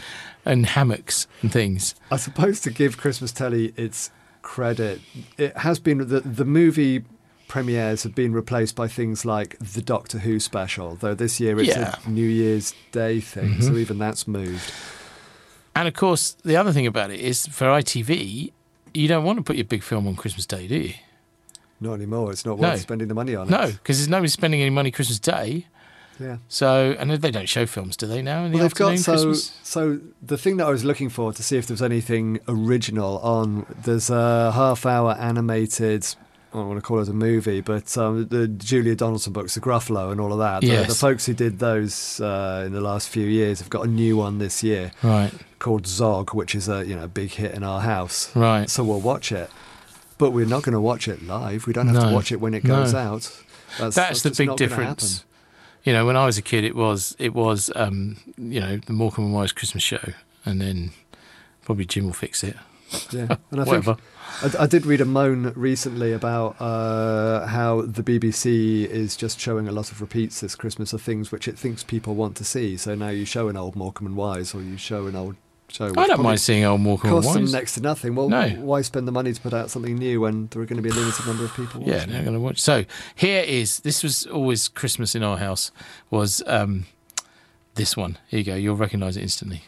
and 0.44 0.66
hammocks 0.66 1.26
and 1.42 1.52
things. 1.52 1.94
I 2.10 2.16
suppose 2.16 2.60
to 2.62 2.70
give 2.70 2.96
Christmas 2.96 3.32
telly 3.32 3.72
its 3.76 4.10
credit, 4.42 5.00
it 5.36 5.56
has 5.58 5.78
been 5.78 5.98
the 6.08 6.20
the 6.20 6.44
movie 6.44 7.04
premieres 7.48 8.04
have 8.04 8.14
been 8.14 8.32
replaced 8.32 8.76
by 8.76 8.86
things 8.86 9.24
like 9.24 9.58
the 9.58 9.82
Doctor 9.82 10.18
Who 10.18 10.38
special. 10.38 10.94
Though 10.94 11.14
this 11.14 11.40
year 11.40 11.58
it's 11.58 11.68
Yeah. 11.68 11.96
a 12.06 12.08
New 12.08 12.26
Year's 12.28 12.72
Day 12.92 13.20
thing, 13.20 13.60
so 13.60 13.72
Mhm. 13.72 13.78
even 13.78 13.98
that's 13.98 14.28
moved. 14.28 14.72
And 15.74 15.88
of 15.88 15.94
course, 15.94 16.36
the 16.44 16.56
other 16.56 16.72
thing 16.72 16.86
about 16.86 17.10
it 17.10 17.18
is 17.20 17.46
for 17.46 17.66
ITV, 17.68 18.52
you 18.94 19.08
don't 19.08 19.24
want 19.24 19.38
to 19.38 19.42
put 19.42 19.56
your 19.56 19.64
big 19.64 19.82
film 19.82 20.06
on 20.06 20.14
Christmas 20.14 20.46
Day, 20.46 20.68
do 20.68 20.76
you? 20.76 20.94
Not 21.80 21.94
anymore. 21.94 22.30
It's 22.32 22.44
not 22.44 22.58
No. 22.60 22.68
worth 22.70 22.80
spending 22.80 23.08
the 23.08 23.14
money 23.14 23.34
on. 23.34 23.48
No, 23.48 23.66
because 23.68 23.98
there's 23.98 24.08
nobody 24.08 24.28
spending 24.28 24.60
any 24.60 24.70
money 24.70 24.90
Christmas 24.90 25.18
Day. 25.18 25.66
Yeah. 26.18 26.36
So, 26.48 26.94
and 26.98 27.10
they 27.10 27.30
don't 27.30 27.48
show 27.48 27.64
films, 27.64 27.96
do 27.96 28.06
they 28.06 28.20
now 28.20 28.44
in 28.44 28.50
the 28.52 28.58
Well, 28.58 28.64
they've 28.64 28.74
got 28.74 28.98
so 28.98 29.12
Christmas? 29.12 29.52
so 29.62 30.00
the 30.22 30.36
thing 30.36 30.58
that 30.58 30.66
I 30.66 30.70
was 30.70 30.84
looking 30.84 31.08
for 31.08 31.32
to 31.32 31.42
see 31.42 31.56
if 31.56 31.66
there 31.66 31.72
was 31.72 31.80
anything 31.80 32.40
original 32.46 33.18
on. 33.20 33.64
There's 33.84 34.10
a 34.10 34.52
half-hour 34.52 35.12
animated. 35.14 36.06
I 36.52 36.56
don't 36.58 36.68
want 36.68 36.78
to 36.78 36.82
call 36.82 36.98
it 37.00 37.08
a 37.08 37.12
movie, 37.14 37.60
but 37.62 37.96
um, 37.96 38.26
the 38.26 38.48
Julia 38.48 38.94
Donaldson 38.96 39.32
books, 39.32 39.54
the 39.54 39.60
Gruffalo, 39.60 40.10
and 40.12 40.20
all 40.20 40.32
of 40.32 40.40
that. 40.40 40.60
The- 40.60 40.84
The, 40.88 40.94
folks 40.94 41.24
who 41.24 41.32
did 41.32 41.58
those 41.60 42.20
uh, 42.20 42.64
in 42.66 42.72
the 42.72 42.80
last 42.80 43.08
few 43.08 43.24
years 43.26 43.60
have 43.60 43.70
got 43.70 43.86
a 43.86 43.88
new 43.88 44.16
one 44.18 44.38
this 44.38 44.62
year, 44.62 44.90
Right. 45.02 45.30
Called 45.60 45.86
Zog, 45.86 46.34
which 46.34 46.54
is 46.54 46.68
a 46.68 46.84
you 46.84 46.96
know 46.96 47.06
big 47.06 47.30
hit 47.30 47.54
in 47.54 47.62
our 47.62 47.80
house. 47.80 48.34
Right. 48.36 48.68
So 48.68 48.82
we'll 48.84 49.00
watch 49.00 49.30
it, 49.32 49.48
but 50.20 50.30
we're 50.30 50.46
not 50.46 50.62
going 50.62 50.74
to 50.74 50.80
watch 50.80 51.08
it 51.08 51.22
live. 51.26 51.66
We 51.66 51.72
don't 51.72 51.88
have 51.88 51.96
No. 51.96 52.08
to 52.10 52.14
watch 52.14 52.30
it 52.30 52.40
when 52.40 52.54
it 52.54 52.62
goes 52.62 52.92
No. 52.92 52.98
out. 53.00 53.42
That's, 53.78 53.96
That's, 53.96 54.22
the 54.22 54.30
big 54.30 54.54
difference. 54.56 55.24
You 55.82 55.92
know, 55.92 56.04
when 56.06 56.16
I 56.16 56.26
was 56.26 56.36
a 56.38 56.42
kid, 56.42 56.62
it 56.64 56.76
was 56.76 57.16
it 57.18 57.32
was 57.34 57.70
um, 57.74 58.18
you 58.36 58.60
know 58.60 58.76
the 58.76 58.92
Morecambe 58.92 59.24
and 59.26 59.34
Wise 59.34 59.50
Christmas 59.52 59.82
show, 59.82 60.12
and 60.44 60.60
then 60.60 60.90
probably 61.64 61.86
Jim'll 61.86 62.12
Fix 62.12 62.44
It. 62.44 62.56
Yeah, 63.10 63.36
and 63.50 63.60
I 63.60 63.64
Whatever. 63.64 63.94
think 64.40 64.54
I, 64.60 64.64
I 64.64 64.66
did 64.66 64.84
read 64.84 65.00
a 65.00 65.04
moan 65.06 65.52
recently 65.56 66.12
about 66.12 66.60
uh, 66.60 67.46
how 67.46 67.82
the 67.82 68.02
BBC 68.02 68.84
is 68.86 69.16
just 69.16 69.40
showing 69.40 69.68
a 69.68 69.72
lot 69.72 69.90
of 69.90 70.00
repeats 70.02 70.40
this 70.40 70.54
Christmas 70.54 70.92
of 70.92 71.00
things 71.00 71.32
which 71.32 71.48
it 71.48 71.56
thinks 71.58 71.82
people 71.82 72.14
want 72.14 72.36
to 72.36 72.44
see. 72.44 72.76
So 72.76 72.94
now 72.94 73.08
you 73.08 73.24
show 73.24 73.48
an 73.48 73.56
old 73.56 73.74
Morecambe 73.76 74.08
and 74.08 74.16
Wise, 74.16 74.54
or 74.54 74.60
you 74.60 74.76
show 74.76 75.06
an 75.06 75.16
old 75.16 75.36
show. 75.72 75.92
I 75.96 76.06
don't 76.06 76.22
mind 76.22 76.40
seeing 76.40 76.64
old 76.64 76.80
and 77.04 77.12
Costs 77.12 77.32
them 77.34 77.50
next 77.52 77.74
to 77.74 77.80
nothing. 77.80 78.14
Well, 78.14 78.28
No. 78.28 78.48
why 78.50 78.82
spend 78.82 79.06
the 79.08 79.12
money 79.12 79.32
to 79.32 79.40
put 79.40 79.52
out 79.54 79.70
something 79.70 79.96
new 79.96 80.20
when 80.20 80.48
there 80.48 80.60
are 80.62 80.66
going 80.66 80.76
to 80.76 80.82
be 80.82 80.90
a 80.90 80.94
limited 80.94 81.26
number 81.26 81.44
of 81.44 81.54
people? 81.54 81.82
Yeah, 81.82 81.94
watching 81.96 82.12
they're 82.12 82.22
going 82.22 82.34
to 82.34 82.40
watch. 82.40 82.58
So 82.60 82.84
here 83.14 83.42
is 83.42 83.80
this 83.80 84.02
was 84.02 84.26
always 84.26 84.68
Christmas 84.68 85.14
in 85.14 85.22
our 85.22 85.36
house 85.38 85.70
was 86.10 86.42
um, 86.46 86.86
this 87.74 87.96
one. 87.96 88.18
Here 88.28 88.38
you 88.40 88.44
go. 88.44 88.54
You'll 88.54 88.76
recognise 88.76 89.16
it 89.16 89.22
instantly. 89.22 89.62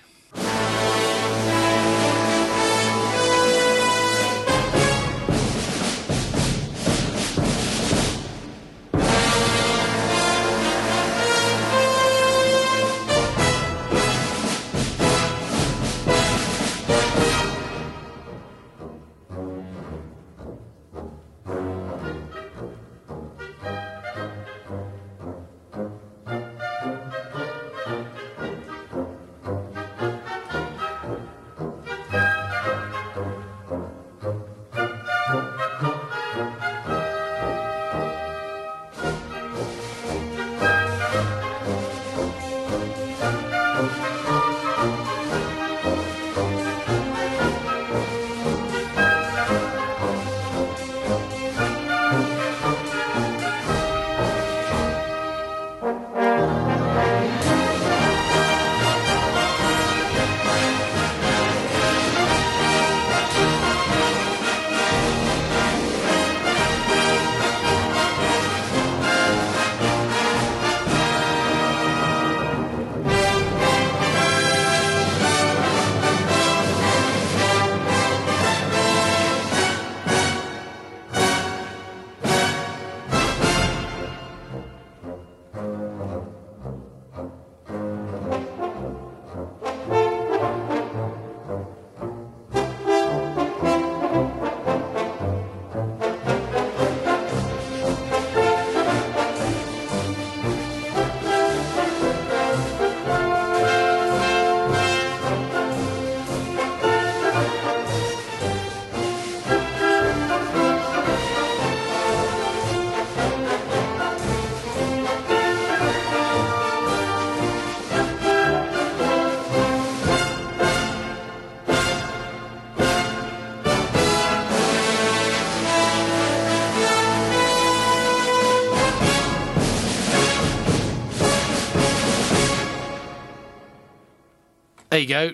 You 135.03 135.09
go. 135.09 135.33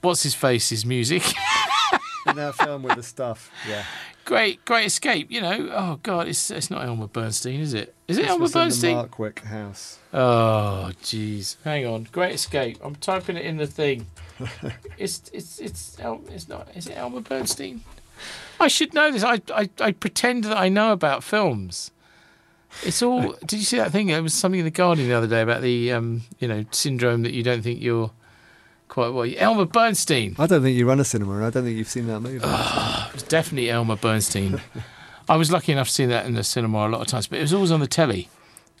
What's 0.00 0.22
his 0.22 0.34
face's 0.34 0.84
music? 0.84 1.22
In 2.26 2.38
our 2.38 2.52
film 2.52 2.82
with 2.84 2.96
the 2.96 3.02
stuff, 3.02 3.50
yeah. 3.68 3.84
great, 4.24 4.64
great 4.64 4.86
escape. 4.86 5.30
You 5.30 5.40
know. 5.40 5.68
Oh 5.72 6.00
God, 6.02 6.28
it's 6.28 6.50
it's 6.52 6.70
not 6.70 6.84
Elmer 6.84 7.08
Bernstein, 7.08 7.60
is 7.60 7.74
it? 7.74 7.94
Is 8.06 8.16
it 8.18 8.22
This 8.22 8.30
Elmer 8.30 8.42
was 8.42 8.54
in 8.54 8.60
Bernstein? 8.60 8.96
the 8.96 9.08
Markwick 9.08 9.38
house. 9.40 9.98
Oh, 10.14 10.90
jeez. 11.02 11.56
Hang 11.64 11.86
on. 11.86 12.06
Great 12.12 12.34
Escape. 12.34 12.78
I'm 12.82 12.94
typing 12.96 13.36
it 13.36 13.44
in 13.44 13.56
the 13.56 13.66
thing. 13.66 14.06
it's 14.98 15.22
it's 15.32 15.58
it's 15.58 15.96
El- 15.98 16.22
it's 16.30 16.48
not. 16.48 16.68
Is 16.76 16.86
it 16.86 16.96
Elmer 16.96 17.20
Bernstein? 17.22 17.82
I 18.60 18.68
should 18.68 18.94
know 18.94 19.10
this. 19.10 19.24
I 19.24 19.40
I, 19.52 19.68
I 19.80 19.92
pretend 19.92 20.44
that 20.44 20.56
I 20.56 20.68
know 20.68 20.92
about 20.92 21.24
films. 21.24 21.90
It's 22.84 23.02
all. 23.02 23.32
Did 23.44 23.58
you 23.58 23.64
see 23.64 23.78
that 23.78 23.90
thing? 23.90 24.10
It 24.10 24.22
was 24.22 24.32
something 24.32 24.60
in 24.60 24.64
the 24.64 24.70
Guardian 24.70 25.08
the 25.08 25.14
other 25.16 25.26
day 25.26 25.42
about 25.42 25.60
the 25.62 25.90
um 25.92 26.22
you 26.38 26.46
know 26.46 26.64
syndrome 26.70 27.22
that 27.22 27.32
you 27.32 27.42
don't 27.42 27.62
think 27.62 27.82
you're 27.82 28.12
quite 28.92 29.08
well. 29.08 29.26
Elmer 29.38 29.64
Bernstein. 29.64 30.36
I 30.38 30.46
don't 30.46 30.62
think 30.62 30.76
you 30.76 30.86
run 30.86 31.00
a 31.00 31.04
cinema, 31.04 31.36
and 31.36 31.44
I 31.46 31.50
don't 31.50 31.64
think 31.64 31.78
you've 31.78 31.88
seen 31.88 32.06
that 32.08 32.20
movie. 32.20 32.40
It's 33.14 33.22
definitely 33.22 33.70
Elmer 33.70 33.96
Bernstein. 33.96 34.60
I 35.30 35.36
was 35.36 35.50
lucky 35.50 35.72
enough 35.72 35.88
to 35.88 35.94
see 35.94 36.04
that 36.06 36.26
in 36.26 36.34
the 36.34 36.44
cinema 36.44 36.86
a 36.86 36.88
lot 36.88 37.00
of 37.00 37.06
times, 37.06 37.26
but 37.26 37.38
it 37.38 37.42
was 37.42 37.54
always 37.54 37.70
on 37.70 37.80
the 37.80 37.86
telly 37.86 38.28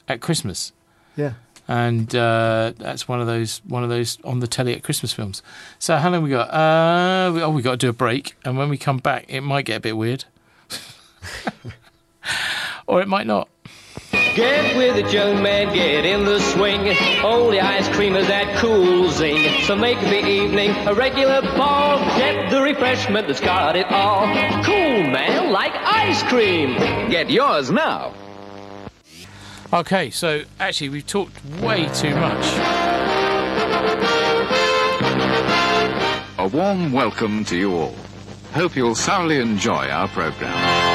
at 0.06 0.20
Christmas. 0.20 0.72
Yeah. 1.16 1.32
and 1.66 2.14
uh, 2.14 2.74
that's 2.76 3.08
one 3.08 3.20
of 3.20 3.26
those 3.26 3.60
one 3.66 3.84
of 3.84 3.90
those 3.90 4.18
on 4.24 4.40
the 4.40 4.46
telly 4.46 4.74
at 4.74 4.82
Christmas 4.82 5.14
films. 5.14 5.42
So 5.78 5.96
how 5.96 6.10
long 6.10 6.22
we 6.22 6.30
got? 6.30 6.52
Uh, 6.52 7.32
we, 7.32 7.42
oh, 7.42 7.50
we 7.50 7.62
got 7.62 7.72
to 7.72 7.76
do 7.78 7.88
a 7.88 7.94
break, 7.94 8.34
and 8.44 8.58
when 8.58 8.68
we 8.68 8.76
come 8.76 8.98
back, 8.98 9.24
it 9.28 9.40
might 9.40 9.64
get 9.64 9.76
a 9.76 9.80
bit 9.80 9.96
weird, 9.96 10.26
or 12.86 13.00
it 13.00 13.08
might 13.08 13.26
not. 13.26 13.48
Get 14.34 14.74
with 14.78 14.96
it, 14.96 15.12
young 15.12 15.42
man, 15.42 15.74
get 15.74 16.06
in 16.06 16.24
the 16.24 16.40
swing. 16.40 16.96
Only 17.22 17.60
ice 17.60 17.86
cream 17.94 18.16
is 18.16 18.26
that 18.28 18.56
cool 18.56 19.10
zing. 19.10 19.62
So 19.64 19.76
make 19.76 20.00
the 20.00 20.26
evening 20.26 20.70
a 20.86 20.94
regular 20.94 21.42
ball. 21.42 21.98
Get 22.16 22.50
the 22.50 22.62
refreshment 22.62 23.26
that's 23.26 23.40
got 23.40 23.76
it 23.76 23.84
all. 23.90 24.22
Cool, 24.64 25.02
man, 25.10 25.52
like 25.52 25.74
ice 25.74 26.22
cream. 26.22 26.78
Get 27.10 27.28
yours 27.28 27.70
now. 27.70 28.14
Okay, 29.70 30.08
so 30.08 30.42
actually 30.58 30.88
we've 30.88 31.06
talked 31.06 31.44
way 31.60 31.90
too 31.94 32.14
much. 32.16 32.46
A 36.38 36.48
warm 36.50 36.90
welcome 36.90 37.44
to 37.44 37.56
you 37.58 37.74
all. 37.74 37.94
Hope 38.54 38.76
you'll 38.76 38.94
thoroughly 38.94 39.40
enjoy 39.40 39.88
our 39.88 40.08
programme. 40.08 40.91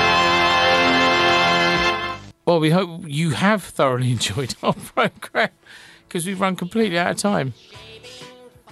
Well, 2.47 2.61
we 2.61 2.69
hope 2.69 3.01
you 3.05 3.31
have 3.31 3.61
thoroughly 3.61 4.09
enjoyed 4.13 4.55
our 4.63 4.73
program 4.73 5.49
because 6.07 6.25
we've 6.25 6.39
run 6.39 6.55
completely 6.55 6.97
out 6.97 7.11
of 7.11 7.17
time. 7.17 7.53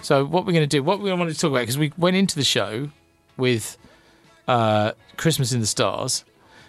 So, 0.00 0.24
what 0.24 0.46
we're 0.46 0.52
going 0.52 0.62
to 0.62 0.66
do, 0.66 0.82
what 0.82 1.00
we 1.00 1.12
want 1.12 1.30
to 1.30 1.38
talk 1.38 1.50
about, 1.50 1.60
because 1.60 1.76
we 1.76 1.92
went 1.98 2.16
into 2.16 2.36
the 2.36 2.44
show 2.44 2.88
with 3.36 3.76
uh, 4.48 4.92
Christmas 5.18 5.52
in 5.52 5.60
the 5.60 5.66
Stars, 5.66 6.24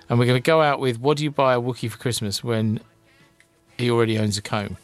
and 0.09 0.19
we're 0.19 0.25
going 0.25 0.41
to 0.41 0.45
go 0.45 0.61
out 0.61 0.81
with 0.81 0.99
What 0.99 1.17
Do 1.17 1.23
You 1.23 1.31
Buy 1.31 1.53
a 1.53 1.61
Wookiee 1.61 1.89
for 1.89 1.97
Christmas 1.97 2.43
when 2.43 2.81
he 3.77 3.89
already 3.89 4.19
owns 4.19 4.37
a 4.37 4.41
comb? 4.41 4.75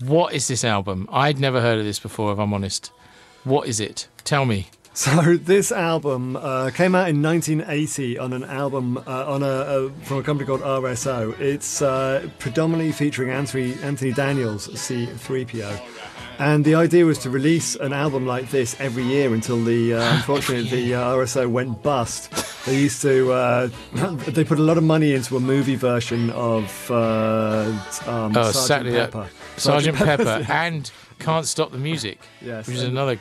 What 0.00 0.32
is 0.32 0.48
this 0.48 0.64
album? 0.64 1.06
I'd 1.12 1.38
never 1.38 1.60
heard 1.60 1.78
of 1.78 1.84
this 1.84 1.98
before, 1.98 2.32
if 2.32 2.38
I'm 2.38 2.54
honest. 2.54 2.92
What 3.44 3.68
is 3.68 3.78
it? 3.78 4.08
Tell 4.24 4.46
me. 4.46 4.68
So 4.98 5.36
this 5.36 5.70
album 5.70 6.34
uh, 6.34 6.70
came 6.70 6.96
out 6.96 7.08
in 7.08 7.22
1980 7.22 8.18
on 8.18 8.32
an 8.32 8.42
album 8.42 8.98
uh, 9.06 9.32
on 9.32 9.44
a, 9.44 9.46
a 9.46 9.90
from 10.02 10.18
a 10.18 10.22
company 10.24 10.44
called 10.44 10.62
RSO. 10.62 11.38
It's 11.38 11.80
uh, 11.80 12.28
predominantly 12.40 12.90
featuring 12.90 13.30
Anthony 13.30 13.74
Anthony 13.84 14.12
Daniels, 14.12 14.66
C3PO. 14.66 15.80
And 16.40 16.64
the 16.64 16.74
idea 16.74 17.04
was 17.06 17.18
to 17.20 17.30
release 17.30 17.76
an 17.76 17.92
album 17.92 18.26
like 18.26 18.50
this 18.50 18.74
every 18.80 19.04
year 19.04 19.32
until 19.32 19.62
the 19.62 19.94
uh, 19.94 20.14
unfortunately 20.16 20.68
the 20.68 20.94
uh, 20.96 21.14
RSO 21.14 21.48
went 21.48 21.80
bust. 21.80 22.32
They 22.66 22.76
used 22.80 23.00
to 23.02 23.30
uh, 23.30 23.68
they 24.32 24.42
put 24.42 24.58
a 24.58 24.62
lot 24.62 24.78
of 24.78 24.82
money 24.82 25.14
into 25.14 25.36
a 25.36 25.40
movie 25.40 25.76
version 25.76 26.30
of 26.30 26.90
uh, 26.90 27.72
um, 28.04 28.36
Oh, 28.36 28.50
Sergeant 28.50 28.54
Saturday- 28.54 28.96
Pepper. 28.96 29.28
Sergeant 29.58 29.96
Pepper, 29.96 30.24
Pepper's- 30.24 30.50
and 30.50 30.90
Can't 31.20 31.46
Stop 31.46 31.70
the 31.70 31.78
Music, 31.78 32.18
Yes, 32.42 32.66
which 32.66 32.78
is 32.78 32.82
another 32.82 33.20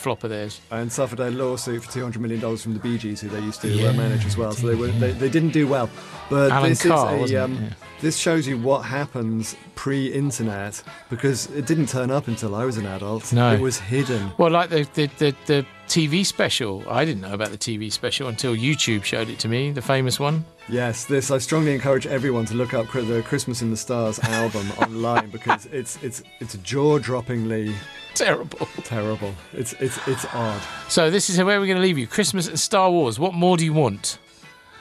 flop 0.00 0.24
of 0.24 0.30
theirs. 0.30 0.60
and 0.70 0.90
suffered 0.92 1.20
a 1.20 1.30
lawsuit 1.30 1.84
for 1.84 1.92
two 1.92 2.02
hundred 2.02 2.22
million 2.22 2.40
dollars 2.40 2.62
from 2.62 2.74
the 2.74 2.80
Bee 2.80 2.98
Gees, 2.98 3.20
who 3.20 3.28
they 3.28 3.40
used 3.40 3.60
to 3.62 3.68
Yeah, 3.68 3.92
manage 3.92 4.24
as 4.26 4.36
well. 4.36 4.52
So 4.52 4.66
they 4.66 4.74
were 4.74 4.88
they, 4.88 5.12
they 5.12 5.28
didn't 5.28 5.50
do 5.52 5.66
well. 5.68 5.88
But 6.28 6.50
Alan 6.50 6.70
this 6.70 6.82
Carr, 6.86 7.16
is 7.18 7.32
a 7.32 7.44
um, 7.44 7.54
Yeah. 7.54 7.70
this 8.00 8.16
shows 8.16 8.46
you 8.48 8.58
what 8.58 8.80
happens 8.82 9.56
pre-internet 9.74 10.82
because 11.10 11.46
it 11.50 11.66
didn't 11.66 11.88
turn 11.88 12.10
up 12.10 12.28
until 12.28 12.54
I 12.54 12.64
was 12.64 12.76
an 12.76 12.86
adult. 12.86 13.32
No. 13.32 13.52
it 13.52 13.60
was 13.60 13.78
hidden. 13.78 14.30
Well, 14.38 14.50
like 14.50 14.70
the, 14.70 14.88
the, 14.94 15.06
the, 15.18 15.34
the 15.46 15.66
TV 15.88 16.24
special, 16.24 16.84
I 16.88 17.04
didn't 17.04 17.22
know 17.22 17.32
about 17.32 17.50
the 17.50 17.58
TV 17.58 17.90
special 17.90 18.28
until 18.28 18.54
YouTube 18.54 19.04
showed 19.04 19.28
it 19.28 19.38
to 19.40 19.48
me, 19.48 19.72
the 19.72 19.82
famous 19.82 20.20
one. 20.20 20.44
Yes, 20.68 21.04
this 21.04 21.30
I 21.30 21.38
strongly 21.38 21.74
encourage 21.74 22.06
everyone 22.06 22.44
to 22.46 22.54
look 22.54 22.74
up 22.74 22.86
the 22.92 23.22
Christmas 23.26 23.60
in 23.62 23.70
the 23.70 23.76
Stars 23.76 24.18
album 24.20 24.70
online 24.78 25.30
because 25.30 25.66
it's 25.66 26.00
it's 26.02 26.22
it's 26.38 26.54
jaw-droppingly 26.58 27.74
terrible. 28.14 28.66
Terrible. 28.84 29.34
It's 29.52 29.72
it's 29.74 29.98
it's 30.08 30.24
odd. 30.34 30.60
So 30.88 31.10
this 31.10 31.30
is 31.30 31.38
where 31.38 31.60
we're 31.60 31.66
going 31.66 31.78
to 31.78 31.82
leave 31.82 31.98
you. 31.98 32.06
Christmas 32.06 32.46
and 32.48 32.58
Star 32.58 32.90
Wars. 32.90 33.18
What 33.18 33.34
more 33.34 33.56
do 33.56 33.64
you 33.64 33.72
want? 33.72 34.18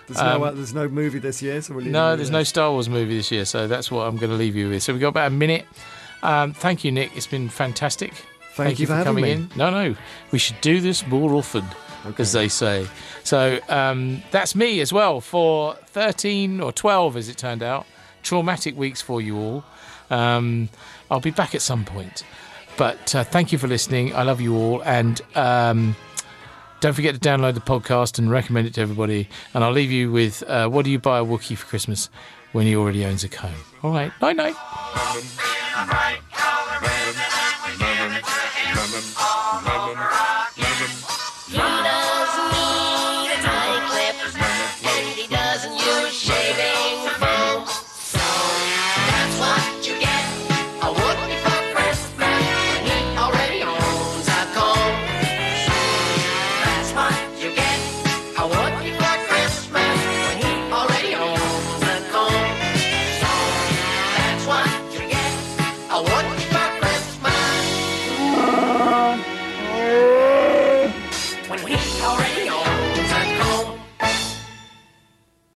There's 0.08 0.20
no 0.22 0.44
Um, 0.46 0.56
there's 0.56 0.74
no 0.74 0.88
movie 0.88 1.20
this 1.20 1.42
year, 1.42 1.62
so 1.62 1.76
we're 1.76 1.82
No, 1.82 2.16
there's 2.16 2.30
there. 2.32 2.40
no 2.40 2.44
Star 2.44 2.72
Wars 2.72 2.90
movie 2.90 3.18
this 3.18 3.32
year, 3.32 3.46
so 3.46 3.68
that's 3.68 3.92
what 3.92 4.08
I'm 4.08 4.18
going 4.18 4.32
to 4.32 4.36
leave 4.38 4.56
you 4.56 4.70
with. 4.70 4.82
So 4.84 4.92
we've 4.94 5.02
got 5.02 5.10
about 5.10 5.28
a 5.28 5.36
minute. 5.36 5.66
Um, 6.24 6.54
thank 6.54 6.84
you, 6.84 6.92
Nick. 6.92 7.16
It's 7.16 7.28
been 7.28 7.48
fantastic. 7.50 8.14
Thank 8.54 8.80
you 8.80 8.88
for 8.88 8.94
having 8.94 9.06
coming 9.06 9.24
me. 9.24 9.32
in. 9.32 9.50
No, 9.56 9.70
no, 9.70 9.96
we 10.32 10.40
should 10.40 10.60
do 10.62 10.82
this 10.82 11.06
more 11.08 11.34
often, 11.36 11.64
as 12.18 12.34
they 12.34 12.48
say. 12.50 12.88
So 13.24 13.60
um, 13.70 14.24
that's 14.32 14.56
me 14.56 14.82
as 14.82 14.92
well 14.92 15.22
for 15.22 15.76
13 15.86 16.60
or 16.60 16.72
12, 16.74 17.16
as 17.16 17.30
it 17.30 17.38
turned 17.38 17.62
out. 17.64 17.86
Traumatic 18.24 18.76
weeks 18.76 19.02
for 19.02 19.22
you 19.22 19.38
all. 19.38 19.64
Um, 20.10 20.70
I'll 21.12 21.20
be 21.22 21.32
back 21.32 21.54
at 21.56 21.62
some 21.62 21.86
point. 21.86 22.24
But 22.80 23.14
uh, 23.14 23.26
thank 23.26 23.52
you 23.52 23.58
for 23.58 23.68
listening. 23.68 24.16
I 24.16 24.24
love 24.24 24.40
you 24.40 24.56
all. 24.56 24.82
And 24.84 25.22
um, 25.36 25.98
don't 26.80 26.94
forget 26.94 27.14
to 27.14 27.20
download 27.20 27.56
the 27.56 27.60
podcast 27.60 28.20
and 28.20 28.32
recommend 28.32 28.68
it 28.68 28.76
to 28.76 28.82
everybody. 28.82 29.28
And 29.54 29.66
I'll 29.66 29.74
leave 29.74 29.92
you 29.92 30.14
with 30.14 30.44
uh, 30.44 30.70
what 30.70 30.86
do 30.86 30.92
you 30.92 30.98
buy 30.98 31.20
a 31.20 31.26
Wookiee 31.26 31.58
for 31.58 31.66
Christmas 31.66 32.10
when 32.54 32.66
he 32.66 32.78
already 32.78 33.04
owns 33.04 33.26
a 33.26 33.28
comb? 33.28 33.52
All 33.84 33.92
right. 33.92 34.14
Night 34.22 34.38
night. 34.38 34.56